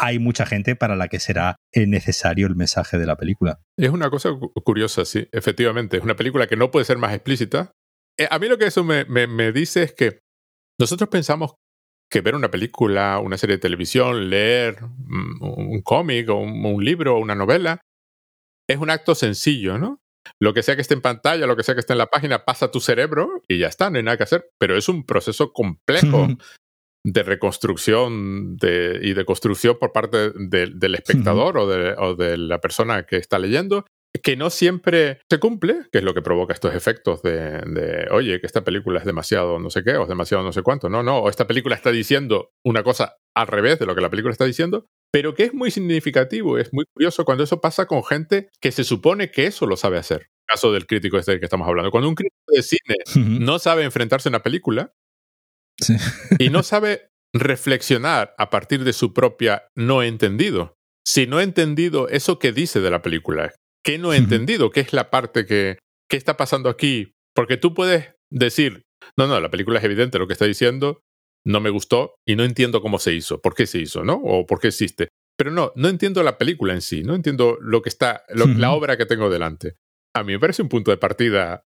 hay 0.00 0.18
mucha 0.18 0.46
gente 0.46 0.76
para 0.76 0.96
la 0.96 1.08
que 1.08 1.20
será 1.20 1.56
necesario 1.74 2.46
el 2.46 2.56
mensaje 2.56 2.98
de 2.98 3.04
la 3.04 3.16
película. 3.16 3.60
Es 3.76 3.90
una 3.90 4.08
cosa 4.08 4.30
curiosa, 4.64 5.04
sí, 5.04 5.28
efectivamente. 5.30 5.98
Es 5.98 6.02
una 6.02 6.16
película 6.16 6.46
que 6.46 6.56
no 6.56 6.70
puede 6.70 6.86
ser 6.86 6.96
más 6.96 7.12
explícita. 7.12 7.72
Eh, 8.18 8.26
a 8.30 8.38
mí 8.38 8.48
lo 8.48 8.56
que 8.56 8.66
eso 8.66 8.82
me, 8.82 9.04
me, 9.04 9.26
me 9.26 9.52
dice 9.52 9.82
es 9.82 9.92
que 9.92 10.20
nosotros 10.78 11.10
pensamos 11.10 11.54
que 12.10 12.20
ver 12.20 12.34
una 12.34 12.50
película, 12.50 13.20
una 13.20 13.38
serie 13.38 13.56
de 13.56 13.62
televisión, 13.62 14.28
leer 14.28 14.82
mm, 14.82 15.42
un 15.42 15.82
cómic 15.82 16.28
o 16.28 16.36
un, 16.36 16.84
libro 16.84 17.16
o 17.16 17.20
una 17.20 17.34
novela, 17.34 17.80
es 18.68 18.78
un 18.78 18.90
acto 18.90 19.14
sencillo, 19.14 19.78
¿no? 19.78 20.00
Lo 20.40 20.52
que 20.52 20.62
sea 20.62 20.76
que 20.76 20.82
esté 20.82 20.94
en 20.94 21.00
pantalla, 21.00 21.46
lo 21.46 21.56
que 21.56 21.62
sea 21.62 21.74
que 21.74 21.80
esté 21.80 21.94
en 21.94 21.98
la 21.98 22.10
página, 22.10 22.44
pasa 22.44 22.66
a 22.66 22.70
tu 22.70 22.80
cerebro 22.80 23.42
y 23.48 23.58
ya 23.58 23.68
está, 23.68 23.90
no 23.90 23.96
hay 23.96 24.02
nada 24.02 24.16
que 24.16 24.24
hacer. 24.24 24.50
Pero 24.58 24.76
es 24.76 24.88
un 24.88 25.04
proceso 25.06 25.52
complejo 25.52 26.28
de 27.04 27.22
reconstrucción 27.22 28.56
y 28.60 29.14
de 29.14 29.24
construcción 29.24 29.78
por 29.78 29.92
parte 29.92 30.32
del 30.34 30.94
espectador 30.94 31.56
o, 31.56 31.66
de, 31.66 31.94
o 31.96 32.14
de 32.14 32.36
la 32.36 32.60
persona 32.60 33.06
que 33.06 33.16
está 33.16 33.38
leyendo 33.38 33.86
que 34.22 34.36
no 34.36 34.50
siempre 34.50 35.20
se 35.30 35.38
cumple, 35.38 35.86
que 35.92 35.98
es 35.98 36.04
lo 36.04 36.14
que 36.14 36.22
provoca 36.22 36.52
estos 36.52 36.74
efectos 36.74 37.22
de, 37.22 38.06
oye, 38.10 38.40
que 38.40 38.46
esta 38.46 38.64
película 38.64 38.98
es 38.98 39.04
demasiado 39.04 39.58
no 39.58 39.70
sé 39.70 39.84
qué, 39.84 39.96
o 39.96 40.02
es 40.02 40.08
demasiado 40.08 40.42
no 40.42 40.52
sé 40.52 40.62
cuánto. 40.62 40.88
No, 40.88 41.02
no, 41.02 41.18
o 41.18 41.28
esta 41.28 41.46
película 41.46 41.76
está 41.76 41.90
diciendo 41.90 42.50
una 42.64 42.82
cosa 42.82 43.16
al 43.36 43.46
revés 43.46 43.78
de 43.78 43.86
lo 43.86 43.94
que 43.94 44.00
la 44.00 44.10
película 44.10 44.32
está 44.32 44.44
diciendo, 44.44 44.86
pero 45.12 45.34
que 45.34 45.44
es 45.44 45.54
muy 45.54 45.70
significativo, 45.70 46.58
es 46.58 46.72
muy 46.72 46.84
curioso 46.92 47.24
cuando 47.24 47.44
eso 47.44 47.60
pasa 47.60 47.86
con 47.86 48.04
gente 48.04 48.48
que 48.60 48.72
se 48.72 48.84
supone 48.84 49.30
que 49.30 49.46
eso 49.46 49.66
lo 49.66 49.76
sabe 49.76 49.98
hacer. 49.98 50.22
El 50.22 50.54
caso 50.54 50.72
del 50.72 50.86
crítico 50.86 51.18
este 51.18 51.32
del 51.32 51.40
que 51.40 51.46
estamos 51.46 51.68
hablando. 51.68 51.90
Cuando 51.90 52.08
un 52.08 52.14
crítico 52.14 52.36
de 52.48 52.62
cine 52.62 52.96
no 53.38 53.58
sabe 53.58 53.84
enfrentarse 53.84 54.28
a 54.28 54.30
una 54.30 54.42
película 54.42 54.92
y 56.38 56.50
no 56.50 56.62
sabe 56.62 57.10
reflexionar 57.32 58.34
a 58.38 58.50
partir 58.50 58.82
de 58.82 58.92
su 58.92 59.14
propia 59.14 59.68
no 59.76 60.02
entendido. 60.02 60.74
Si 61.06 61.26
no 61.26 61.40
he 61.40 61.44
entendido 61.44 62.08
eso 62.08 62.38
que 62.38 62.52
dice 62.52 62.80
de 62.80 62.90
la 62.90 63.02
película, 63.02 63.52
¿Qué 63.90 63.98
no 63.98 64.12
he 64.12 64.18
entendido? 64.18 64.70
¿Qué 64.70 64.78
es 64.78 64.92
la 64.92 65.10
parte 65.10 65.44
que... 65.46 65.78
¿Qué 66.08 66.16
está 66.16 66.36
pasando 66.36 66.68
aquí? 66.68 67.16
Porque 67.34 67.56
tú 67.56 67.74
puedes 67.74 68.12
decir, 68.30 68.84
no, 69.16 69.26
no, 69.26 69.40
la 69.40 69.50
película 69.50 69.80
es 69.80 69.84
evidente 69.84 70.20
lo 70.20 70.28
que 70.28 70.34
está 70.34 70.44
diciendo, 70.44 71.00
no 71.44 71.60
me 71.60 71.70
gustó 71.70 72.14
y 72.24 72.36
no 72.36 72.44
entiendo 72.44 72.82
cómo 72.82 73.00
se 73.00 73.14
hizo, 73.14 73.40
por 73.40 73.56
qué 73.56 73.66
se 73.66 73.80
hizo, 73.80 74.04
¿no? 74.04 74.14
O 74.14 74.46
por 74.46 74.60
qué 74.60 74.68
existe. 74.68 75.08
Pero 75.36 75.50
no, 75.50 75.72
no 75.74 75.88
entiendo 75.88 76.22
la 76.22 76.38
película 76.38 76.72
en 76.72 76.82
sí, 76.82 77.02
no 77.02 77.16
entiendo 77.16 77.58
lo 77.60 77.82
que 77.82 77.88
está, 77.88 78.22
la 78.28 78.70
obra 78.70 78.96
que 78.96 79.06
tengo 79.06 79.28
delante. 79.28 79.74
A 80.14 80.22
mí 80.22 80.34
me 80.34 80.38
parece 80.38 80.62
un 80.62 80.68
punto 80.68 80.92
de 80.92 80.96
partida 80.96 81.64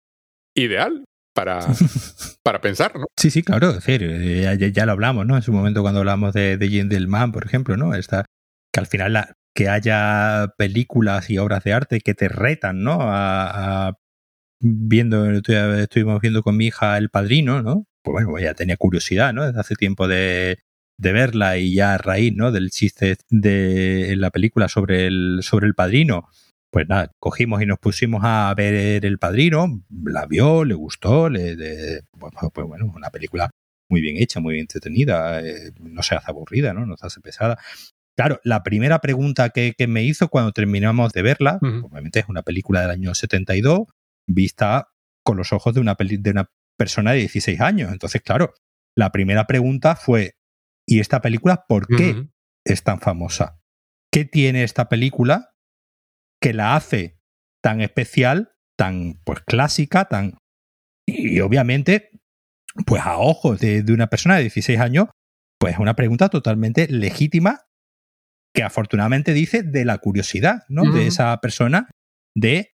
ideal 0.57 1.05
para, 1.33 1.65
para 2.43 2.59
pensar, 2.59 2.99
¿no? 2.99 3.05
Sí, 3.17 3.31
sí, 3.31 3.43
claro, 3.43 3.69
es 3.69 3.75
decir, 3.75 4.03
eh, 4.03 4.71
ya, 4.73 4.85
lo 4.85 4.91
hablamos, 4.91 5.25
¿no? 5.25 5.37
En 5.37 5.41
su 5.41 5.53
momento 5.53 5.81
cuando 5.83 6.01
hablamos 6.01 6.33
de, 6.33 6.57
de 6.57 6.69
Jane 6.69 7.07
Man, 7.07 7.31
por 7.31 7.45
ejemplo, 7.45 7.77
¿no? 7.77 7.95
Esta, 7.95 8.25
que 8.73 8.81
al 8.81 8.87
final 8.87 9.13
la, 9.13 9.38
que 9.53 9.69
haya 9.69 10.53
películas 10.57 11.29
y 11.29 11.37
obras 11.37 11.63
de 11.63 11.73
arte 11.73 12.01
que 12.01 12.13
te 12.13 12.29
retan, 12.29 12.83
¿no? 12.83 12.99
A, 13.01 13.97
viendo, 14.61 15.29
estuvimos 15.31 16.21
viendo 16.21 16.43
con 16.43 16.57
mi 16.57 16.67
hija 16.67 16.97
El 16.97 17.09
Padrino, 17.09 17.61
¿no? 17.61 17.85
Pues 18.03 18.13
bueno, 18.13 18.29
pues 18.29 18.43
ya 18.43 18.53
tenía 18.53 18.77
curiosidad, 18.77 19.33
¿no? 19.33 19.45
Desde 19.45 19.59
hace 19.59 19.75
tiempo 19.75 20.07
de, 20.07 20.59
de 20.97 21.13
verla 21.13 21.57
y 21.57 21.73
ya 21.75 21.95
a 21.95 21.97
raíz, 21.97 22.33
¿no? 22.35 22.51
Del 22.51 22.69
chiste 22.71 23.17
de 23.29 24.15
la 24.17 24.31
película 24.31 24.67
sobre 24.67 25.07
el, 25.07 25.39
sobre 25.41 25.67
el 25.67 25.75
Padrino. 25.75 26.27
Pues 26.71 26.87
nada, 26.87 27.11
cogimos 27.19 27.61
y 27.61 27.65
nos 27.65 27.79
pusimos 27.79 28.21
a 28.23 28.53
ver 28.55 29.03
El 29.03 29.17
Padrino, 29.17 29.81
la 30.03 30.27
vio, 30.27 30.63
le 30.65 30.75
gustó, 30.75 31.27
le, 31.27 32.03
pues, 32.19 32.33
pues, 32.53 32.67
bueno, 32.67 32.91
una 32.95 33.09
película 33.09 33.49
muy 33.89 34.01
bien 34.01 34.17
hecha, 34.17 34.39
muy 34.39 34.53
bien 34.53 34.63
entretenida, 34.63 35.41
eh, 35.41 35.71
no 35.79 36.03
se 36.03 36.15
hace 36.15 36.29
aburrida, 36.29 36.73
¿no? 36.73 36.85
No 36.85 36.95
se 36.95 37.07
hace 37.07 37.21
pesada. 37.21 37.57
Claro, 38.19 38.41
la 38.43 38.63
primera 38.63 38.99
pregunta 38.99 39.51
que, 39.51 39.73
me 39.87 40.03
hizo 40.03 40.27
cuando 40.27 40.51
terminamos 40.51 41.13
de 41.13 41.21
verla, 41.21 41.57
obviamente 41.61 42.19
es 42.19 42.25
una 42.27 42.41
película 42.41 42.81
del 42.81 42.89
año 42.89 43.15
72, 43.15 43.87
vista 44.27 44.89
con 45.23 45.37
los 45.37 45.53
ojos 45.53 45.73
de 45.73 45.79
una, 45.79 45.95
de 45.97 46.29
una 46.29 46.51
persona 46.77 47.13
de 47.13 47.19
16 47.19 47.61
años. 47.61 47.93
Entonces, 47.93 48.21
claro, 48.21 48.53
la 48.93 49.13
primera 49.13 49.47
pregunta 49.47 49.95
fue, 49.95 50.33
¿y 50.85 50.99
esta 50.99 51.21
película 51.21 51.63
por 51.65 51.87
qué 51.87 52.27
es 52.65 52.83
tan 52.83 52.99
famosa? 52.99 53.61
¿Qué 54.11 54.25
tiene 54.25 54.65
esta 54.65 54.89
película 54.89 55.53
que 56.41 56.53
la 56.53 56.75
hace 56.75 57.21
tan 57.63 57.79
especial, 57.79 58.51
tan 58.77 59.21
pues 59.23 59.39
clásica, 59.47 60.09
tan... 60.09 60.37
Y 61.05 61.39
obviamente, 61.39 62.09
pues 62.85 63.01
a 63.01 63.17
ojos 63.17 63.61
de, 63.61 63.81
de 63.81 63.93
una 63.93 64.07
persona 64.07 64.35
de 64.35 64.41
16 64.41 64.77
años, 64.77 65.07
pues 65.57 65.75
es 65.75 65.79
una 65.79 65.95
pregunta 65.95 66.27
totalmente 66.27 66.85
legítima 66.89 67.68
que 68.59 68.63
afortunadamente 68.63 69.31
dice 69.31 69.63
de 69.63 69.85
la 69.85 69.99
curiosidad, 69.99 70.63
¿no? 70.67 70.91
De 70.91 71.07
esa 71.07 71.39
persona, 71.39 71.89
de 72.35 72.73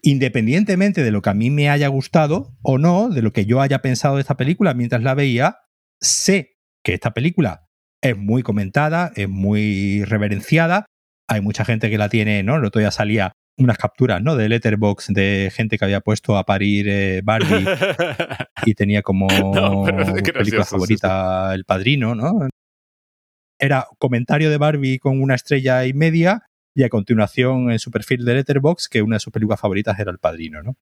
independientemente 0.00 1.02
de 1.02 1.10
lo 1.10 1.22
que 1.22 1.30
a 1.30 1.34
mí 1.34 1.50
me 1.50 1.70
haya 1.70 1.88
gustado 1.88 2.56
o 2.62 2.78
no, 2.78 3.08
de 3.08 3.20
lo 3.20 3.32
que 3.32 3.44
yo 3.44 3.60
haya 3.60 3.82
pensado 3.82 4.14
de 4.14 4.20
esta 4.20 4.36
película 4.36 4.74
mientras 4.74 5.02
la 5.02 5.14
veía, 5.14 5.56
sé 6.00 6.52
que 6.84 6.94
esta 6.94 7.14
película 7.14 7.66
es 8.00 8.16
muy 8.16 8.44
comentada, 8.44 9.10
es 9.16 9.28
muy 9.28 10.04
reverenciada. 10.04 10.86
Hay 11.28 11.40
mucha 11.40 11.64
gente 11.64 11.90
que 11.90 11.98
la 11.98 12.08
tiene, 12.08 12.44
¿no? 12.44 12.54
El 12.54 12.64
otro 12.66 12.78
día 12.78 12.92
salía 12.92 13.32
unas 13.58 13.76
capturas, 13.76 14.22
¿no? 14.22 14.36
De 14.36 14.48
Letterbox 14.48 15.08
de 15.08 15.50
gente 15.52 15.78
que 15.78 15.84
había 15.84 16.00
puesto 16.00 16.36
a 16.36 16.44
parir 16.44 16.86
eh, 16.88 17.22
Barbie 17.24 17.66
y 18.66 18.74
tenía 18.74 19.02
como 19.02 19.26
película 20.22 20.64
favorita 20.64 21.52
El 21.54 21.64
Padrino, 21.64 22.14
¿no? 22.14 22.48
Era 23.58 23.86
comentario 23.98 24.50
de 24.50 24.58
Barbie 24.58 24.98
con 24.98 25.20
una 25.20 25.34
estrella 25.34 25.86
y 25.86 25.92
media 25.92 26.44
y 26.74 26.84
a 26.84 26.88
continuación 26.88 27.70
en 27.70 27.78
su 27.78 27.90
perfil 27.90 28.24
de 28.24 28.34
Letterbox 28.34 28.88
que 28.88 29.02
una 29.02 29.16
de 29.16 29.20
sus 29.20 29.32
películas 29.32 29.60
favoritas 29.60 29.98
era 29.98 30.10
El 30.10 30.18
Padrino, 30.18 30.62
¿no? 30.62 30.76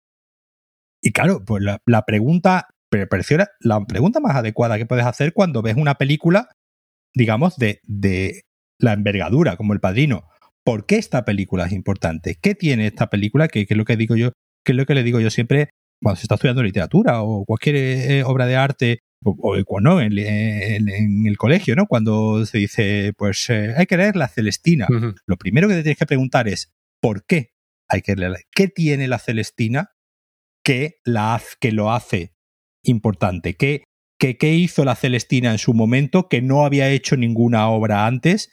Y 1.01 1.11
claro, 1.11 1.43
pues 1.45 1.61
la, 1.61 2.05
pregunta, 2.05 2.69
pareció 3.09 3.37
la 3.59 3.85
pregunta 3.85 4.21
más 4.21 4.35
adecuada 4.37 4.77
que 4.77 4.85
puedes 4.85 5.05
hacer 5.05 5.33
cuando 5.33 5.61
ves 5.61 5.75
una 5.75 5.95
película, 5.95 6.47
digamos, 7.13 7.57
de, 7.57 7.81
de 7.83 8.43
la 8.79 8.93
envergadura 8.93 9.57
como 9.57 9.73
El 9.73 9.81
Padrino. 9.81 10.29
¿Por 10.63 10.85
qué 10.85 10.95
esta 10.95 11.25
película 11.25 11.65
es 11.65 11.73
importante? 11.73 12.37
¿Qué 12.41 12.55
tiene 12.55 12.87
esta 12.87 13.09
película? 13.09 13.49
Que, 13.49 13.65
es 13.67 13.77
lo 13.77 13.83
que 13.83 13.97
digo 13.97 14.15
yo, 14.15 14.31
que 14.63 14.71
es 14.71 14.77
lo 14.77 14.85
que 14.85 14.95
le 14.95 15.03
digo 15.03 15.19
yo 15.19 15.29
siempre 15.29 15.69
cuando 16.01 16.17
se 16.17 16.23
está 16.23 16.35
estudiando 16.35 16.63
literatura 16.63 17.21
o 17.21 17.45
cualquier 17.45 17.75
eh, 17.75 18.23
obra 18.23 18.45
de 18.45 18.55
arte 18.55 18.99
o, 19.23 19.79
no, 19.81 20.01
en, 20.01 20.17
el 20.17 21.37
colegio, 21.37 21.75
¿no? 21.75 21.87
Cuando 21.87 22.45
se 22.45 22.57
dice, 22.59 23.13
pues 23.17 23.49
eh, 23.49 23.73
hay 23.77 23.85
que 23.85 23.97
leer 23.97 24.15
la 24.15 24.27
Celestina. 24.27 24.87
Lo 25.25 25.37
primero 25.37 25.67
que 25.67 25.75
te 25.75 25.83
tienes 25.83 25.97
que 25.97 26.05
preguntar 26.05 26.47
es, 26.47 26.73
¿por 27.01 27.25
qué 27.25 27.53
hay 27.89 28.01
que 28.01 28.15
leerla? 28.15 28.39
¿Qué 28.51 28.67
tiene 28.67 29.07
la 29.07 29.19
Celestina 29.19 29.91
que, 30.63 30.99
la, 31.03 31.41
que 31.59 31.71
lo 31.71 31.91
hace 31.91 32.33
importante? 32.83 33.55
¿Qué, 33.55 33.83
qué, 34.17 34.53
hizo 34.53 34.85
la 34.85 34.95
Celestina 34.95 35.51
en 35.51 35.57
su 35.57 35.73
momento 35.73 36.29
que 36.29 36.41
no 36.41 36.65
había 36.65 36.89
hecho 36.89 37.17
ninguna 37.17 37.67
obra 37.69 38.05
antes 38.05 38.51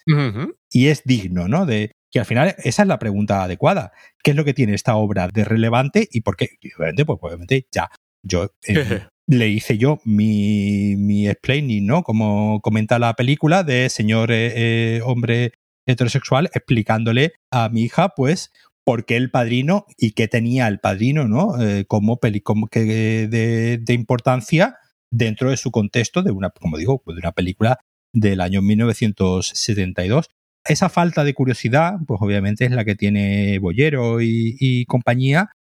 y 0.71 0.87
es 0.89 1.05
digno, 1.05 1.49
¿no? 1.49 1.67
De, 1.67 1.93
que 2.11 2.19
al 2.19 2.27
final 2.27 2.55
esa 2.59 2.83
es 2.83 2.89
la 2.89 2.99
pregunta 2.99 3.45
adecuada. 3.45 3.93
¿Qué 4.23 4.33
es 4.33 4.37
lo 4.37 4.45
que 4.45 4.55
tiene 4.55 4.75
esta 4.75 4.97
obra 4.97 5.29
de 5.29 5.45
relevante 5.45 6.09
y 6.11 6.23
por 6.23 6.37
qué? 6.37 6.49
obviamente, 6.77 7.05
pues 7.05 7.19
obviamente 7.23 7.67
ya, 7.71 7.91
yo 8.23 8.53
eh, 8.67 9.07
le 9.31 9.49
hice 9.49 9.79
yo 9.79 10.01
mi, 10.05 10.97
mi 10.97 11.29
explaining, 11.29 11.87
¿no? 11.87 12.03
Como 12.03 12.61
comenta 12.61 12.99
la 12.99 13.15
película 13.15 13.63
de 13.63 13.89
señor 13.89 14.33
eh, 14.33 14.53
eh, 14.97 15.01
hombre 15.05 15.53
heterosexual 15.87 16.51
explicándole 16.53 17.33
a 17.51 17.69
mi 17.69 17.83
hija, 17.83 18.11
pues, 18.17 18.53
por 18.85 19.05
qué 19.05 19.17
el 19.17 19.31
padrino 19.31 19.87
y 19.97 20.13
qué 20.13 20.29
tenía 20.29 20.67
el 20.69 20.81
padrino, 20.81 21.29
¿no? 21.29 21.55
como, 21.87 22.19
peli, 22.19 22.41
como 22.41 22.67
que 22.69 22.81
de, 23.29 23.95
importancia 23.95 24.77
dentro 25.11 25.51
de 25.51 25.57
su 25.57 25.71
contexto 25.71 26.23
de 26.23 26.33
una, 26.33 26.51
como 26.51 26.77
digo, 26.77 27.03
de 27.07 27.15
una 27.15 27.33
película 27.33 27.79
del 28.13 28.41
año 28.41 28.63
1972 28.63 30.29
esa 30.65 30.89
falta 30.89 31.25
de 31.25 31.35
curiosidad, 31.35 31.95
pues 32.07 32.21
obviamente 32.21 32.65
es 32.65 32.71
la 32.71 32.85
que 32.85 32.95
tiene 32.95 33.59
Bollero 33.59 34.21
y, 34.21 34.85
compañía 34.87 35.51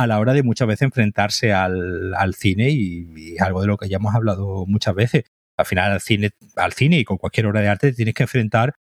a 0.00 0.06
la 0.06 0.18
hora 0.18 0.32
de 0.32 0.42
muchas 0.42 0.66
veces 0.66 0.82
enfrentarse 0.82 1.52
al, 1.52 2.34
cine 2.34 2.70
y, 2.70 3.36
algo 3.38 3.60
de 3.60 3.66
lo 3.66 3.76
que 3.76 3.88
ya 3.88 3.96
hemos 3.96 4.14
hablado 4.14 4.64
muchas 4.66 4.94
veces. 4.94 5.24
Al 5.58 5.66
final 5.66 5.92
al 5.92 6.00
cine, 6.00 6.30
al 6.56 6.72
cine 6.72 6.98
y 6.98 7.04
con 7.04 7.18
cualquier 7.18 7.46
obra 7.46 7.60
de 7.60 7.68
arte 7.68 7.90
te 7.90 7.96
tienes 7.96 8.14
que 8.14 8.22
enfrentar 8.22 8.74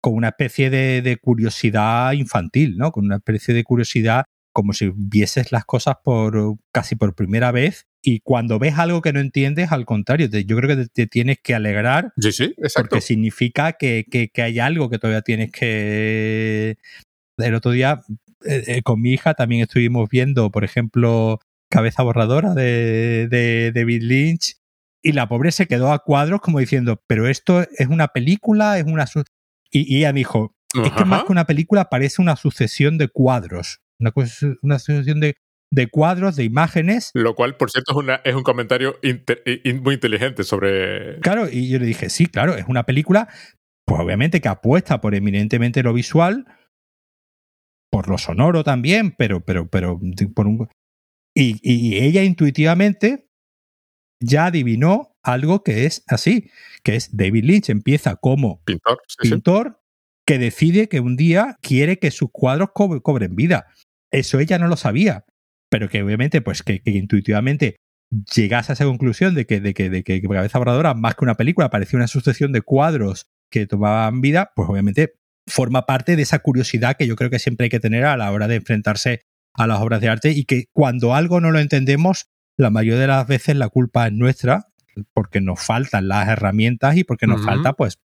con 0.00 0.14
una 0.14 0.28
especie 0.28 0.70
de, 0.70 1.00
de, 1.00 1.16
curiosidad 1.16 2.12
infantil, 2.12 2.76
¿no? 2.76 2.90
Con 2.90 3.04
una 3.04 3.16
especie 3.16 3.54
de 3.54 3.62
curiosidad 3.62 4.24
como 4.52 4.72
si 4.72 4.90
vieses 4.94 5.52
las 5.52 5.64
cosas 5.64 5.96
por 6.02 6.56
casi 6.72 6.96
por 6.96 7.14
primera 7.14 7.52
vez 7.52 7.86
y 8.06 8.20
cuando 8.20 8.58
ves 8.58 8.78
algo 8.78 9.00
que 9.00 9.14
no 9.14 9.20
entiendes, 9.20 9.72
al 9.72 9.86
contrario, 9.86 10.26
yo 10.26 10.56
creo 10.56 10.76
que 10.76 10.86
te, 10.92 11.06
tienes 11.06 11.38
que 11.42 11.54
alegrar. 11.54 12.12
Sí, 12.18 12.32
sí, 12.32 12.54
exacto. 12.58 12.90
Porque 12.90 13.00
significa 13.00 13.72
que, 13.72 14.04
hay 14.36 14.58
algo 14.58 14.90
que 14.90 14.98
todavía 14.98 15.22
tienes 15.22 15.50
que... 15.50 16.76
El 17.38 17.54
otro 17.54 17.70
día 17.70 18.02
eh, 18.44 18.64
eh, 18.66 18.82
con 18.82 19.00
mi 19.00 19.12
hija 19.12 19.34
también 19.34 19.62
estuvimos 19.62 20.08
viendo, 20.08 20.50
por 20.50 20.64
ejemplo, 20.64 21.40
Cabeza 21.70 22.02
Borradora 22.02 22.54
de, 22.54 23.28
de 23.28 23.72
David 23.72 24.02
Lynch 24.02 24.56
y 25.02 25.12
la 25.12 25.28
pobre 25.28 25.52
se 25.52 25.66
quedó 25.66 25.92
a 25.92 25.98
cuadros 25.98 26.40
como 26.40 26.58
diciendo, 26.58 27.02
pero 27.06 27.28
esto 27.28 27.62
es 27.62 27.88
una 27.88 28.08
película, 28.08 28.78
es 28.78 28.84
una... 28.86 29.04
Y, 29.70 29.98
ella 29.98 30.12
me 30.12 30.20
dijo, 30.20 30.54
es 30.82 30.92
que 30.92 31.04
más 31.04 31.24
que 31.24 31.32
una 31.32 31.44
película 31.44 31.90
parece 31.90 32.22
una 32.22 32.36
sucesión 32.36 32.96
de 32.96 33.08
cuadros, 33.08 33.80
una, 33.98 34.12
una 34.62 34.78
sucesión 34.78 35.20
de, 35.20 35.34
de 35.70 35.88
cuadros, 35.88 36.36
de 36.36 36.44
imágenes. 36.44 37.10
Lo 37.12 37.34
cual, 37.34 37.56
por 37.56 37.70
cierto, 37.70 37.92
es, 37.92 37.98
una, 37.98 38.14
es 38.24 38.34
un 38.34 38.44
comentario 38.44 38.96
muy 39.82 39.94
inteligente 39.94 40.42
sobre... 40.42 41.20
Claro, 41.20 41.48
y 41.50 41.68
yo 41.68 41.78
le 41.78 41.86
dije, 41.86 42.08
sí, 42.08 42.26
claro, 42.26 42.54
es 42.54 42.64
una 42.66 42.84
película, 42.84 43.28
pues 43.84 44.00
obviamente 44.00 44.40
que 44.40 44.48
apuesta 44.48 45.02
por 45.02 45.14
eminentemente 45.14 45.82
lo 45.82 45.92
visual, 45.92 46.46
por 47.94 48.08
lo 48.08 48.18
sonoro 48.18 48.64
también, 48.64 49.14
pero, 49.16 49.44
pero, 49.44 49.68
pero, 49.68 50.00
por 50.34 50.46
un... 50.46 50.68
Y, 51.34 51.58
y 51.62 51.98
ella 51.98 52.22
intuitivamente 52.22 53.28
ya 54.20 54.46
adivinó 54.46 55.16
algo 55.22 55.62
que 55.62 55.86
es 55.86 56.04
así, 56.06 56.50
que 56.82 56.96
es 56.96 57.16
David 57.16 57.44
Lynch 57.44 57.70
empieza 57.70 58.16
como 58.16 58.62
pintor, 58.64 58.98
pintor 59.20 59.80
que 60.26 60.38
decide 60.38 60.88
que 60.88 61.00
un 61.00 61.16
día 61.16 61.58
quiere 61.60 61.98
que 61.98 62.10
sus 62.10 62.30
cuadros 62.30 62.70
cobren 62.72 63.34
vida. 63.34 63.66
Eso 64.12 64.38
ella 64.38 64.58
no 64.58 64.68
lo 64.68 64.76
sabía 64.76 65.24
pero 65.74 65.88
que 65.88 66.04
obviamente, 66.04 66.40
pues 66.40 66.62
que, 66.62 66.82
intuitivamente 66.84 67.78
llegase 68.32 68.70
a 68.70 68.74
esa 68.74 68.84
conclusión 68.84 69.34
de 69.34 69.44
que, 69.44 69.60
de 69.60 69.74
que, 69.74 69.90
de 69.90 70.04
que 70.04 70.22
Cabeza 70.22 70.58
Borradora, 70.60 70.94
más 70.94 71.16
que 71.16 71.24
una 71.24 71.36
película, 71.36 71.68
parecía 71.68 71.96
una 71.96 72.06
sucesión 72.06 72.52
de 72.52 72.62
cuadros 72.62 73.26
que 73.50 73.66
tomaban 73.66 74.20
vida, 74.20 74.52
pues 74.54 74.68
obviamente 74.68 75.14
forma 75.46 75.86
parte 75.86 76.16
de 76.16 76.22
esa 76.22 76.38
curiosidad 76.38 76.96
que 76.96 77.06
yo 77.06 77.16
creo 77.16 77.30
que 77.30 77.38
siempre 77.38 77.64
hay 77.64 77.70
que 77.70 77.80
tener 77.80 78.04
a 78.04 78.16
la 78.16 78.30
hora 78.32 78.48
de 78.48 78.56
enfrentarse 78.56 79.22
a 79.54 79.66
las 79.66 79.80
obras 79.80 80.00
de 80.00 80.08
arte 80.08 80.30
y 80.30 80.44
que 80.44 80.66
cuando 80.72 81.14
algo 81.14 81.40
no 81.40 81.50
lo 81.50 81.60
entendemos, 81.60 82.26
la 82.56 82.70
mayoría 82.70 83.00
de 83.00 83.06
las 83.06 83.26
veces 83.26 83.56
la 83.56 83.68
culpa 83.68 84.06
es 84.06 84.12
nuestra 84.12 84.68
porque 85.12 85.40
nos 85.40 85.60
faltan 85.60 86.08
las 86.08 86.28
herramientas 86.28 86.96
y 86.96 87.04
porque 87.04 87.26
nos 87.26 87.44
falta 87.44 87.72
pues 87.72 87.98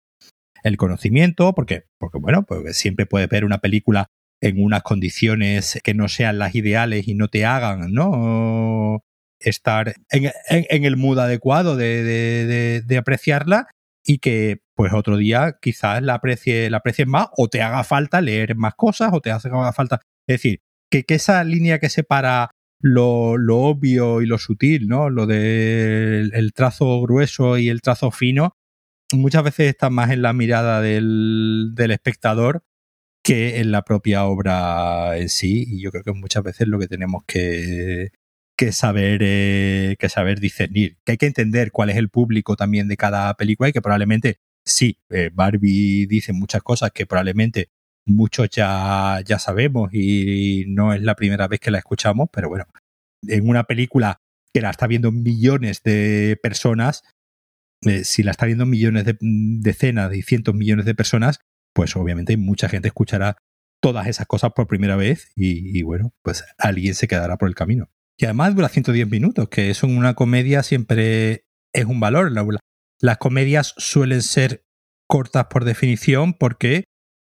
el 0.63 0.77
conocimiento, 0.77 1.55
porque, 1.55 1.85
porque 1.99 2.19
bueno, 2.19 2.45
pues 2.45 2.77
siempre 2.77 3.07
puedes 3.07 3.29
ver 3.29 3.45
una 3.45 3.59
película 3.59 4.09
en 4.41 4.63
unas 4.63 4.83
condiciones 4.83 5.81
que 5.83 5.95
no 5.95 6.09
sean 6.09 6.39
las 6.39 6.55
ideales 6.55 7.09
y 7.09 7.15
no 7.15 7.29
te 7.29 7.45
hagan, 7.45 7.93
¿no? 7.93 9.03
Estar 9.39 9.95
en, 10.11 10.85
el 10.85 10.97
mood 10.97 11.19
adecuado 11.19 11.77
de, 11.77 12.83
apreciarla 12.99 13.69
y 14.07 14.19
que 14.19 14.63
pues 14.75 14.93
otro 14.93 15.17
día 15.17 15.59
quizás 15.61 16.03
la 16.03 16.15
aprecies 16.15 16.71
la 16.71 16.79
aprecies 16.79 17.09
más 17.09 17.29
o 17.37 17.49
te 17.49 17.63
haga 17.63 17.83
falta 17.85 18.21
leer 18.21 18.57
más 18.57 18.75
cosas 18.75 19.11
o 19.13 19.21
te 19.21 19.31
haga 19.31 19.73
falta. 19.73 20.01
Es 20.29 20.35
decir, 20.35 20.61
que, 20.91 21.05
esa 21.09 21.43
línea 21.45 21.79
que 21.79 21.89
separa 21.91 22.51
lo, 22.81 23.37
lo, 23.37 23.59
obvio 23.59 24.23
y 24.23 24.27
lo 24.27 24.39
sutil, 24.39 24.89
¿no? 24.89 25.11
Lo 25.11 25.27
del 25.27 26.33
el 26.35 26.53
trazo 26.53 27.01
grueso 27.03 27.59
y 27.59 27.69
el 27.69 27.81
trazo 27.83 28.11
fino, 28.11 28.53
muchas 29.13 29.45
veces 29.45 29.69
está 29.71 29.91
más 29.91 30.11
en 30.11 30.23
la 30.23 30.33
mirada 30.33 30.81
del, 30.81 31.73
del 31.75 31.91
espectador 31.91 32.63
que 33.25 33.61
en 33.61 33.73
la 33.73 33.83
propia 33.83 34.25
obra 34.27 35.19
en 35.19 35.29
sí. 35.29 35.65
Y 35.69 35.83
yo 35.83 35.91
creo 35.91 36.05
que 36.05 36.13
muchas 36.13 36.43
veces 36.45 36.69
lo 36.69 36.79
que 36.79 36.89
tenemos 36.89 37.25
que, 37.27 38.11
que 38.57 38.73
saber 38.73 39.21
eh, 39.23 39.97
que 39.99 40.09
saber 40.09 40.41
discernir. 40.41 40.99
Que 41.05 41.13
hay 41.13 41.19
que 41.19 41.27
entender 41.27 41.73
cuál 41.73 41.91
es 41.91 41.97
el 41.97 42.09
público 42.09 42.57
también 42.57 42.89
de 42.89 42.97
cada 42.97 43.35
película 43.35 43.69
y 43.69 43.73
que 43.73 43.83
probablemente 43.83 44.41
sí, 44.65 44.99
eh, 45.11 45.31
Barbie 45.33 46.07
dice 46.07 46.33
muchas 46.33 46.63
cosas 46.63 46.91
que 46.93 47.07
probablemente 47.07 47.71
muchos 48.07 48.51
ya, 48.51 49.21
ya 49.25 49.39
sabemos 49.39 49.91
y 49.93 50.65
no 50.69 50.93
es 50.93 51.03
la 51.03 51.17
primera 51.17 51.49
vez 51.49 51.61
que 51.61 51.71
la 51.71 51.79
escuchamos, 51.79 52.29
pero 52.33 52.49
bueno, 52.49 52.65
en 53.27 53.49
una 53.49 53.65
película 53.65 54.21
que 54.53 54.61
la 54.61 54.71
está 54.71 54.87
viendo 54.87 55.13
millones 55.13 55.83
de 55.83 56.39
personas, 56.43 57.03
eh, 57.83 58.05
si 58.05 58.23
la 58.23 58.31
está 58.31 58.47
viendo 58.47 58.67
millones 58.67 59.05
de 59.05 59.17
decenas 59.21 60.15
y 60.15 60.23
cientos 60.23 60.55
millones 60.55 60.87
de 60.87 60.95
personas, 60.95 61.41
pues 61.75 61.95
obviamente 61.97 62.37
mucha 62.37 62.69
gente 62.69 62.89
escuchará 62.89 63.37
todas 63.83 64.07
esas 64.07 64.27
cosas 64.27 64.53
por 64.55 64.67
primera 64.67 64.97
vez 64.97 65.31
y, 65.37 65.83
bueno, 65.83 66.15
pues 66.23 66.45
alguien 66.59 66.95
se 66.95 67.07
quedará 67.07 67.37
por 67.37 67.49
el 67.49 67.55
camino. 67.55 67.91
Y 68.19 68.25
además 68.25 68.55
dura 68.55 68.69
110 68.69 69.09
minutos, 69.11 69.49
que 69.49 69.71
eso 69.71 69.87
en 69.87 69.97
una 69.97 70.15
comedia 70.15 70.63
siempre 70.63 71.45
es 71.73 71.85
un 71.85 72.01
valor. 72.01 72.33
Las 73.01 73.19
comedias 73.19 73.75
suelen 73.77 74.23
ser 74.23 74.65
cortas 75.07 75.47
por 75.47 75.65
definición 75.65 76.35
porque 76.35 76.85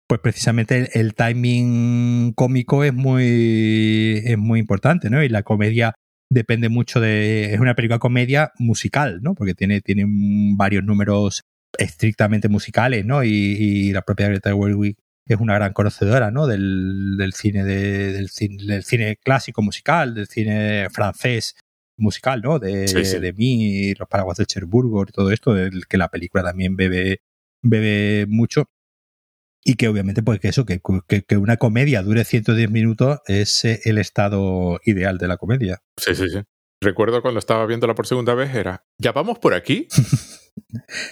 pues 0.07 0.22
precisamente 0.22 0.99
el, 0.99 1.16
timing 1.16 2.34
cómico 2.34 2.84
es 2.84 2.94
muy, 2.94 4.22
es 4.24 4.38
muy 4.38 4.60
importante, 4.60 5.10
¿no? 5.10 5.24
Y 5.24 5.30
la 5.30 5.41
comedia 5.41 5.95
depende 6.30 6.70
mucho 6.70 6.99
de... 6.99 7.53
es 7.53 7.60
una 7.60 7.76
película 7.76 7.98
comedia 7.98 8.52
musical, 8.60 9.22
¿no? 9.24 9.34
Porque 9.34 9.56
tiene, 9.56 9.82
tiene 9.82 10.06
varios 10.56 10.84
números 10.84 11.41
estrictamente 11.80 12.49
musicales, 12.49 13.06
¿no? 13.06 13.24
Y, 13.24 13.91
la 13.94 14.03
propia 14.03 14.28
Greta 14.28 14.52
Gerwig 14.52 14.95
es 15.27 15.39
una 15.39 15.56
gran 15.56 15.73
conocedora, 15.73 16.31
¿no? 16.31 16.47
Del, 16.47 17.31
cine 17.34 17.64
del, 17.64 18.30
cine 18.30 19.18
clásico 19.18 19.61
musical, 19.61 20.14
del 20.14 20.27
cine 20.27 20.88
francés 20.91 21.56
musical, 21.97 22.41
¿no? 22.41 22.60
De, 22.60 22.85
de 22.85 23.34
mí, 23.34 23.93
los 23.95 24.07
paraguas 24.07 24.38
de 24.38 24.45
Cherburgo 24.45 25.03
y 25.03 25.11
todo 25.11 25.31
esto, 25.31 25.53
del 25.53 25.88
que 25.88 25.97
la 25.97 26.10
película 26.10 26.43
también 26.43 26.76
bebe, 26.76 27.22
bebe 27.64 28.26
mucho. 28.27 28.65
Y 29.64 29.76
que 29.76 29.88
obviamente, 29.88 30.22
pues 30.22 30.39
que 30.39 30.49
eso, 30.49 30.64
que, 30.65 30.80
que, 31.07 31.38
una 31.38 31.57
comedia 31.57 32.03
dure 32.03 32.23
110 32.23 32.69
minutos 32.69 33.19
es 33.26 33.65
el 33.65 33.97
estado 33.97 34.80
ideal 34.85 35.18
de 35.18 35.27
la 35.27 35.38
comedia. 35.38 35.81
Sí, 35.97 36.14
sí, 36.14 36.30
sí. 36.30 36.41
Recuerdo 36.84 37.23
cuando 37.23 37.39
estaba 37.39 37.65
viéndola 37.65 37.95
por 37.95 38.06
segunda 38.06 38.35
vez, 38.35 38.53
era, 38.53 38.85
¿ya 38.99 39.11
vamos 39.11 39.39
por 39.39 39.53
aquí? 39.53 39.88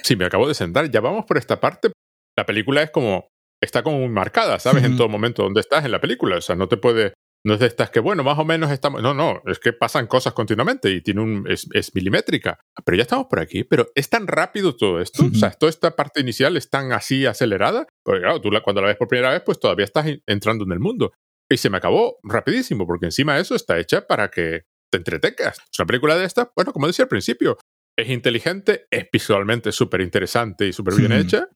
Sí, 0.02 0.16
me 0.16 0.24
acabo 0.24 0.48
de 0.48 0.54
sentar, 0.54 0.90
ya 0.90 1.00
vamos 1.00 1.26
por 1.26 1.36
esta 1.36 1.60
parte. 1.60 1.92
La 2.36 2.46
película 2.46 2.82
es 2.82 2.90
como, 2.90 3.28
está 3.64 3.82
como 3.82 3.98
muy 3.98 4.08
marcada, 4.08 4.58
¿sabes? 4.58 4.84
En 4.84 4.96
todo 4.96 5.08
momento 5.08 5.42
donde 5.42 5.60
estás 5.60 5.84
en 5.84 5.90
la 5.90 6.00
película. 6.00 6.36
O 6.36 6.40
sea, 6.40 6.56
no 6.56 6.68
te 6.68 6.76
puede, 6.76 7.14
no 7.44 7.54
es 7.54 7.60
de 7.60 7.66
estas 7.66 7.90
que, 7.90 8.00
bueno, 8.00 8.22
más 8.22 8.38
o 8.38 8.44
menos 8.44 8.70
estamos. 8.70 9.02
No, 9.02 9.14
no, 9.14 9.42
es 9.46 9.58
que 9.58 9.72
pasan 9.72 10.06
cosas 10.06 10.32
continuamente 10.32 10.90
y 10.90 11.00
tiene 11.00 11.20
un, 11.20 11.46
es, 11.48 11.94
milimétrica. 11.94 12.58
Pero 12.84 12.96
ya 12.96 13.02
estamos 13.02 13.26
por 13.26 13.40
aquí, 13.40 13.64
pero 13.64 13.88
es 13.94 14.08
tan 14.08 14.26
rápido 14.26 14.76
todo 14.76 15.00
esto. 15.00 15.24
O 15.24 15.34
sea, 15.34 15.50
toda 15.50 15.70
esta 15.70 15.94
parte 15.96 16.20
inicial 16.20 16.56
es 16.56 16.70
tan 16.70 16.92
así 16.92 17.26
acelerada. 17.26 17.86
Porque 18.02 18.20
claro, 18.20 18.40
tú 18.40 18.50
cuando 18.62 18.82
la 18.82 18.88
ves 18.88 18.96
por 18.96 19.08
primera 19.08 19.30
vez, 19.30 19.42
pues 19.44 19.58
todavía 19.58 19.84
estás 19.84 20.06
entrando 20.26 20.64
en 20.64 20.72
el 20.72 20.80
mundo. 20.80 21.12
Y 21.50 21.56
se 21.58 21.68
me 21.68 21.76
acabó 21.76 22.18
rapidísimo, 22.22 22.86
porque 22.86 23.06
encima 23.06 23.34
de 23.34 23.42
eso 23.42 23.54
está 23.54 23.78
hecha 23.78 24.06
para 24.06 24.30
que 24.30 24.62
te 24.90 24.98
entretengas. 24.98 25.58
Es 25.58 25.78
una 25.78 25.86
película 25.86 26.16
de 26.16 26.24
esta, 26.24 26.50
bueno, 26.56 26.72
como 26.72 26.86
decía 26.86 27.04
al 27.04 27.08
principio, 27.08 27.58
es 27.96 28.08
inteligente, 28.08 28.86
es 28.90 29.06
visualmente 29.12 29.72
súper 29.72 30.00
interesante 30.00 30.66
y 30.66 30.72
súper 30.72 30.94
bien 30.94 31.12
hecha, 31.12 31.48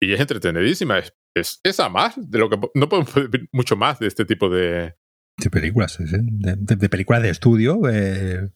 y 0.00 0.12
es 0.12 0.20
entretenidísima. 0.20 0.98
Es, 0.98 1.12
es, 1.36 1.60
esa 1.64 1.88
más 1.88 2.14
de 2.16 2.38
lo 2.38 2.50
que 2.50 2.58
no 2.74 2.88
podemos 2.88 3.10
pedir 3.30 3.48
mucho 3.52 3.76
más 3.76 3.98
de 3.98 4.06
este 4.06 4.24
tipo 4.24 4.48
de, 4.48 4.94
de 5.40 5.50
películas, 5.50 5.98
de, 5.98 6.88
películas 6.88 7.22
de 7.22 7.30
estudio, 7.30 7.80
eh, 7.90 8.50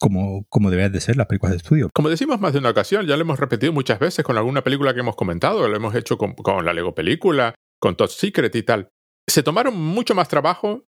como, 0.00 0.44
como 0.48 0.70
deben 0.70 0.92
de 0.92 1.00
ser 1.00 1.16
las 1.16 1.26
películas 1.26 1.52
de 1.52 1.58
estudio. 1.58 1.90
Como 1.94 2.08
decimos 2.08 2.40
más 2.40 2.52
de 2.52 2.58
una 2.58 2.70
ocasión, 2.70 3.06
ya 3.06 3.16
lo 3.16 3.22
hemos 3.22 3.38
repetido 3.38 3.72
muchas 3.72 3.98
veces 3.98 4.24
con 4.24 4.36
alguna 4.36 4.62
película 4.62 4.94
que 4.94 5.00
hemos 5.00 5.16
comentado, 5.16 5.66
lo 5.66 5.76
hemos 5.76 5.94
hecho 5.94 6.18
con, 6.18 6.34
con 6.34 6.64
la 6.64 6.72
Lego 6.72 6.94
película, 6.94 7.54
con 7.80 7.96
Top 7.96 8.08
Secret 8.08 8.54
y 8.54 8.62
tal. 8.62 8.88
Se 9.28 9.42
tomaron 9.42 9.76
mucho 9.76 10.14
más 10.14 10.28
trabajo 10.28 10.84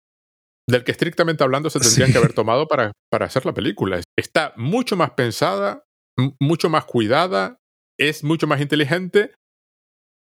del 0.69 0.84
que 0.84 0.91
estrictamente 0.91 1.44
hablando 1.44 1.69
se 1.69 1.80
tendrían 1.80 2.11
que 2.11 2.18
haber 2.18 2.34
tomado 2.34 2.68
para, 2.68 2.91
para 3.10 3.26
hacer 3.26 3.45
la 3.45 3.53
película. 3.53 4.02
Está 4.18 4.53
mucho 4.57 4.98
más 4.98 5.11
pensada, 5.11 5.85
mucho 6.39 6.69
más 6.69 6.85
cuidada, 6.85 7.57
es 7.98 8.23
mucho 8.23 8.48
más 8.48 8.61
inteligente 8.61 9.31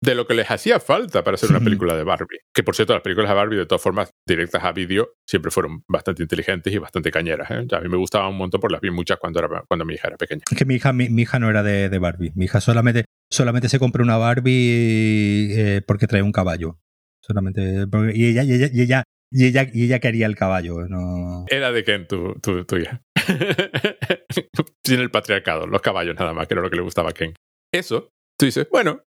de 0.03 0.15
lo 0.15 0.25
que 0.25 0.33
les 0.33 0.49
hacía 0.49 0.79
falta 0.79 1.23
para 1.23 1.35
hacer 1.35 1.51
una 1.51 1.59
película 1.59 1.95
de 1.95 2.03
Barbie. 2.03 2.39
Que 2.53 2.63
por 2.63 2.75
cierto, 2.75 2.93
las 2.93 3.03
películas 3.03 3.29
de 3.29 3.35
Barbie, 3.35 3.57
de 3.57 3.65
todas 3.67 3.81
formas, 3.81 4.09
directas 4.27 4.63
a 4.63 4.71
vídeo, 4.71 5.13
siempre 5.27 5.51
fueron 5.51 5.83
bastante 5.87 6.23
inteligentes 6.23 6.73
y 6.73 6.79
bastante 6.79 7.11
cañeras. 7.11 7.51
¿eh? 7.51 7.67
A 7.71 7.79
mí 7.79 7.87
me 7.87 7.97
gustaban 7.97 8.29
un 8.29 8.37
montón 8.37 8.59
por 8.59 8.71
las 8.71 8.81
vi 8.81 8.89
muchas 8.89 9.19
cuando, 9.19 9.39
era, 9.39 9.63
cuando 9.67 9.85
mi 9.85 9.93
hija 9.93 10.07
era 10.07 10.17
pequeña. 10.17 10.41
Es 10.49 10.57
que 10.57 10.65
mi 10.65 10.75
hija, 10.75 10.91
mi, 10.91 11.05
hija 11.05 11.37
no 11.37 11.49
era 11.49 11.61
de, 11.61 11.99
Barbie. 11.99 12.31
Mi 12.35 12.45
hija 12.45 12.61
solamente, 12.61 13.05
solamente 13.29 13.69
se 13.69 13.77
compró 13.77 14.03
una 14.03 14.17
Barbie 14.17 15.53
eh, 15.55 15.81
porque 15.85 16.07
trae 16.07 16.23
un 16.23 16.31
caballo. 16.31 16.79
Solamente. 17.21 17.85
y, 18.15 18.25
ella, 18.25 18.43
y, 18.43 18.53
ella, 18.53 18.69
y, 18.73 18.81
ella, 18.81 19.03
y, 19.29 19.45
ella, 19.45 19.67
y 19.71 19.83
ella 19.85 19.99
quería 19.99 20.25
el 20.25 20.35
caballo. 20.35 20.87
No... 20.87 21.45
Era 21.47 21.71
de 21.71 21.83
Ken, 21.83 22.07
tu, 22.07 22.33
tu, 22.41 22.65
tu 22.65 22.77
hija. 22.77 23.03
Sin 24.83 24.99
el 24.99 25.11
patriarcado, 25.11 25.67
los 25.67 25.81
caballos 25.81 26.15
nada 26.17 26.33
más, 26.33 26.47
que 26.47 26.55
era 26.55 26.63
lo 26.63 26.71
que 26.71 26.77
le 26.77 26.81
gustaba 26.81 27.11
a 27.11 27.13
Ken. 27.13 27.35
Eso, 27.71 28.09
tú 28.37 28.47
dices, 28.47 28.67
bueno, 28.71 29.03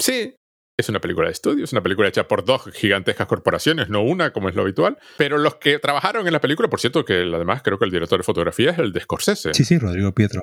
Sí, 0.00 0.34
es 0.78 0.88
una 0.88 1.00
película 1.00 1.28
de 1.28 1.32
estudio, 1.32 1.64
es 1.64 1.72
una 1.72 1.82
película 1.82 2.08
hecha 2.08 2.26
por 2.26 2.44
dos 2.44 2.70
gigantescas 2.72 3.26
corporaciones, 3.26 3.88
no 3.88 4.02
una 4.02 4.32
como 4.32 4.48
es 4.48 4.54
lo 4.54 4.62
habitual. 4.62 4.98
Pero 5.16 5.38
los 5.38 5.56
que 5.56 5.78
trabajaron 5.78 6.26
en 6.26 6.32
la 6.32 6.40
película, 6.40 6.68
por 6.68 6.80
cierto, 6.80 7.04
que 7.04 7.30
además 7.34 7.62
creo 7.62 7.78
que 7.78 7.84
el 7.84 7.90
director 7.90 8.18
de 8.18 8.24
fotografía 8.24 8.70
es 8.70 8.78
el 8.78 8.92
de 8.92 9.00
Scorsese. 9.00 9.54
Sí, 9.54 9.64
sí, 9.64 9.78
Rodrigo 9.78 10.12
Pietro. 10.12 10.42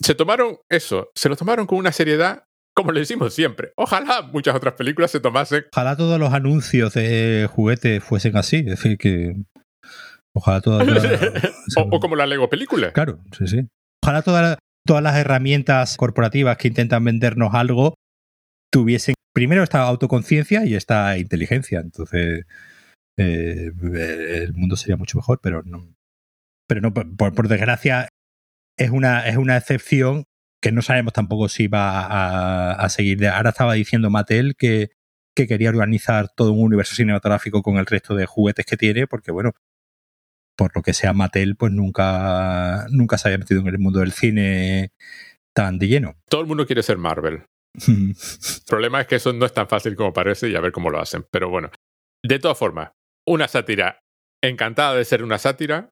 Se 0.00 0.14
tomaron 0.14 0.58
eso, 0.70 1.10
se 1.14 1.28
lo 1.28 1.36
tomaron 1.36 1.66
con 1.66 1.78
una 1.78 1.92
seriedad 1.92 2.44
como 2.76 2.92
le 2.92 3.00
decimos 3.00 3.32
siempre. 3.32 3.72
Ojalá 3.76 4.20
muchas 4.20 4.54
otras 4.54 4.74
películas 4.74 5.10
se 5.10 5.18
tomasen. 5.18 5.64
Ojalá 5.72 5.96
todos 5.96 6.20
los 6.20 6.34
anuncios 6.34 6.92
de 6.92 7.48
juguetes 7.50 8.04
fuesen 8.04 8.36
así. 8.36 8.56
Es 8.58 8.66
decir, 8.66 8.98
que. 8.98 9.34
Ojalá 10.34 10.60
todas. 10.60 10.86
o, 11.76 12.00
como 12.00 12.16
la 12.16 12.26
Lego 12.26 12.50
película. 12.50 12.92
Claro, 12.92 13.18
sí, 13.36 13.46
sí. 13.46 13.66
Ojalá 14.04 14.20
todas, 14.20 14.58
todas 14.86 15.02
las 15.02 15.16
herramientas 15.16 15.96
corporativas 15.96 16.58
que 16.58 16.68
intentan 16.68 17.02
vendernos 17.02 17.54
algo 17.54 17.94
tuviesen 18.70 19.14
primero 19.34 19.62
esta 19.62 19.82
autoconciencia 19.82 20.64
y 20.64 20.74
esta 20.74 21.18
inteligencia. 21.18 21.80
Entonces, 21.80 22.46
eh, 23.18 23.70
el 23.76 24.54
mundo 24.54 24.76
sería 24.76 24.96
mucho 24.96 25.18
mejor, 25.18 25.40
pero 25.42 25.62
no. 25.62 25.94
Pero 26.68 26.80
no, 26.80 26.92
por, 26.92 27.48
desgracia, 27.48 28.08
es 28.76 28.90
una, 28.90 29.26
es 29.28 29.36
una 29.36 29.56
excepción 29.56 30.24
que 30.60 30.72
no 30.72 30.82
sabemos 30.82 31.12
tampoco 31.12 31.48
si 31.48 31.68
va 31.68 32.72
a, 32.72 32.88
seguir. 32.88 33.26
Ahora 33.28 33.50
estaba 33.50 33.74
diciendo 33.74 34.10
Mattel 34.10 34.56
que, 34.56 34.90
que 35.36 35.46
quería 35.46 35.68
organizar 35.68 36.28
todo 36.34 36.52
un 36.52 36.64
universo 36.64 36.94
cinematográfico 36.94 37.62
con 37.62 37.76
el 37.76 37.86
resto 37.86 38.14
de 38.16 38.26
juguetes 38.26 38.66
que 38.66 38.76
tiene, 38.76 39.06
porque 39.06 39.30
bueno, 39.30 39.52
por 40.56 40.74
lo 40.74 40.82
que 40.82 40.94
sea 40.94 41.12
Mattel, 41.12 41.56
pues 41.56 41.72
nunca, 41.72 42.86
nunca 42.90 43.18
se 43.18 43.28
había 43.28 43.38
metido 43.38 43.60
en 43.60 43.68
el 43.68 43.78
mundo 43.78 44.00
del 44.00 44.12
cine 44.12 44.92
tan 45.54 45.78
de 45.78 45.88
lleno. 45.88 46.16
Todo 46.28 46.40
el 46.40 46.46
mundo 46.46 46.66
quiere 46.66 46.82
ser 46.82 46.98
Marvel. 46.98 47.44
El 47.88 48.14
problema 48.66 49.00
es 49.00 49.06
que 49.06 49.16
eso 49.16 49.32
no 49.32 49.46
es 49.46 49.52
tan 49.52 49.68
fácil 49.68 49.96
como 49.96 50.12
parece 50.12 50.48
y 50.48 50.56
a 50.56 50.60
ver 50.60 50.72
cómo 50.72 50.90
lo 50.90 51.00
hacen. 51.00 51.26
Pero 51.30 51.48
bueno, 51.48 51.70
de 52.24 52.38
todas 52.38 52.58
formas, 52.58 52.92
una 53.26 53.48
sátira 53.48 54.00
encantada 54.42 54.94
de 54.94 55.04
ser 55.04 55.22
una 55.22 55.38
sátira, 55.38 55.90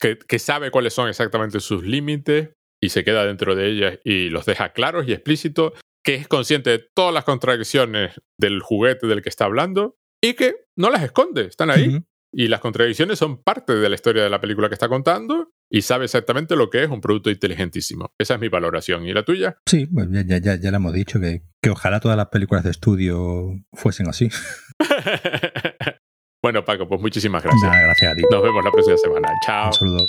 que, 0.00 0.18
que 0.18 0.38
sabe 0.38 0.70
cuáles 0.70 0.92
son 0.92 1.08
exactamente 1.08 1.60
sus 1.60 1.82
límites 1.82 2.50
y 2.82 2.90
se 2.90 3.04
queda 3.04 3.24
dentro 3.24 3.54
de 3.54 3.68
ellas 3.68 3.98
y 4.04 4.28
los 4.28 4.46
deja 4.46 4.72
claros 4.72 5.08
y 5.08 5.12
explícitos, 5.12 5.72
que 6.04 6.14
es 6.14 6.28
consciente 6.28 6.70
de 6.70 6.86
todas 6.94 7.14
las 7.14 7.24
contradicciones 7.24 8.20
del 8.38 8.60
juguete 8.60 9.06
del 9.06 9.22
que 9.22 9.28
está 9.28 9.46
hablando 9.46 9.96
y 10.22 10.34
que 10.34 10.56
no 10.76 10.90
las 10.90 11.02
esconde, 11.02 11.46
están 11.46 11.70
ahí. 11.70 12.02
Y 12.32 12.48
las 12.48 12.60
contradicciones 12.60 13.18
son 13.18 13.42
parte 13.42 13.74
de 13.74 13.88
la 13.88 13.94
historia 13.94 14.22
de 14.22 14.30
la 14.30 14.40
película 14.40 14.68
que 14.68 14.74
está 14.74 14.88
contando 14.88 15.50
y 15.70 15.82
sabe 15.82 16.04
exactamente 16.04 16.56
lo 16.56 16.70
que 16.70 16.82
es 16.82 16.90
un 16.90 17.00
producto 17.00 17.30
inteligentísimo. 17.30 18.10
Esa 18.18 18.34
es 18.34 18.40
mi 18.40 18.48
valoración. 18.48 19.06
¿Y 19.06 19.12
la 19.12 19.22
tuya? 19.22 19.58
Sí, 19.66 19.86
pues 19.86 20.08
ya, 20.10 20.38
ya, 20.38 20.56
ya, 20.56 20.70
la 20.70 20.76
hemos 20.76 20.92
dicho, 20.92 21.20
que, 21.20 21.42
que 21.60 21.70
ojalá 21.70 22.00
todas 22.00 22.16
las 22.16 22.28
películas 22.28 22.64
de 22.64 22.70
estudio 22.70 23.54
fuesen 23.74 24.08
así. 24.08 24.30
bueno, 26.42 26.64
Paco, 26.64 26.88
pues 26.88 27.00
muchísimas 27.00 27.42
gracias. 27.42 27.70
Gracias 27.70 28.12
a 28.12 28.16
ti. 28.16 28.22
Nos 28.30 28.42
vemos 28.42 28.64
la 28.64 28.70
próxima 28.70 28.96
semana. 28.96 29.28
Chao. 29.44 29.66
Un 29.66 29.72
saludo. 29.74 30.08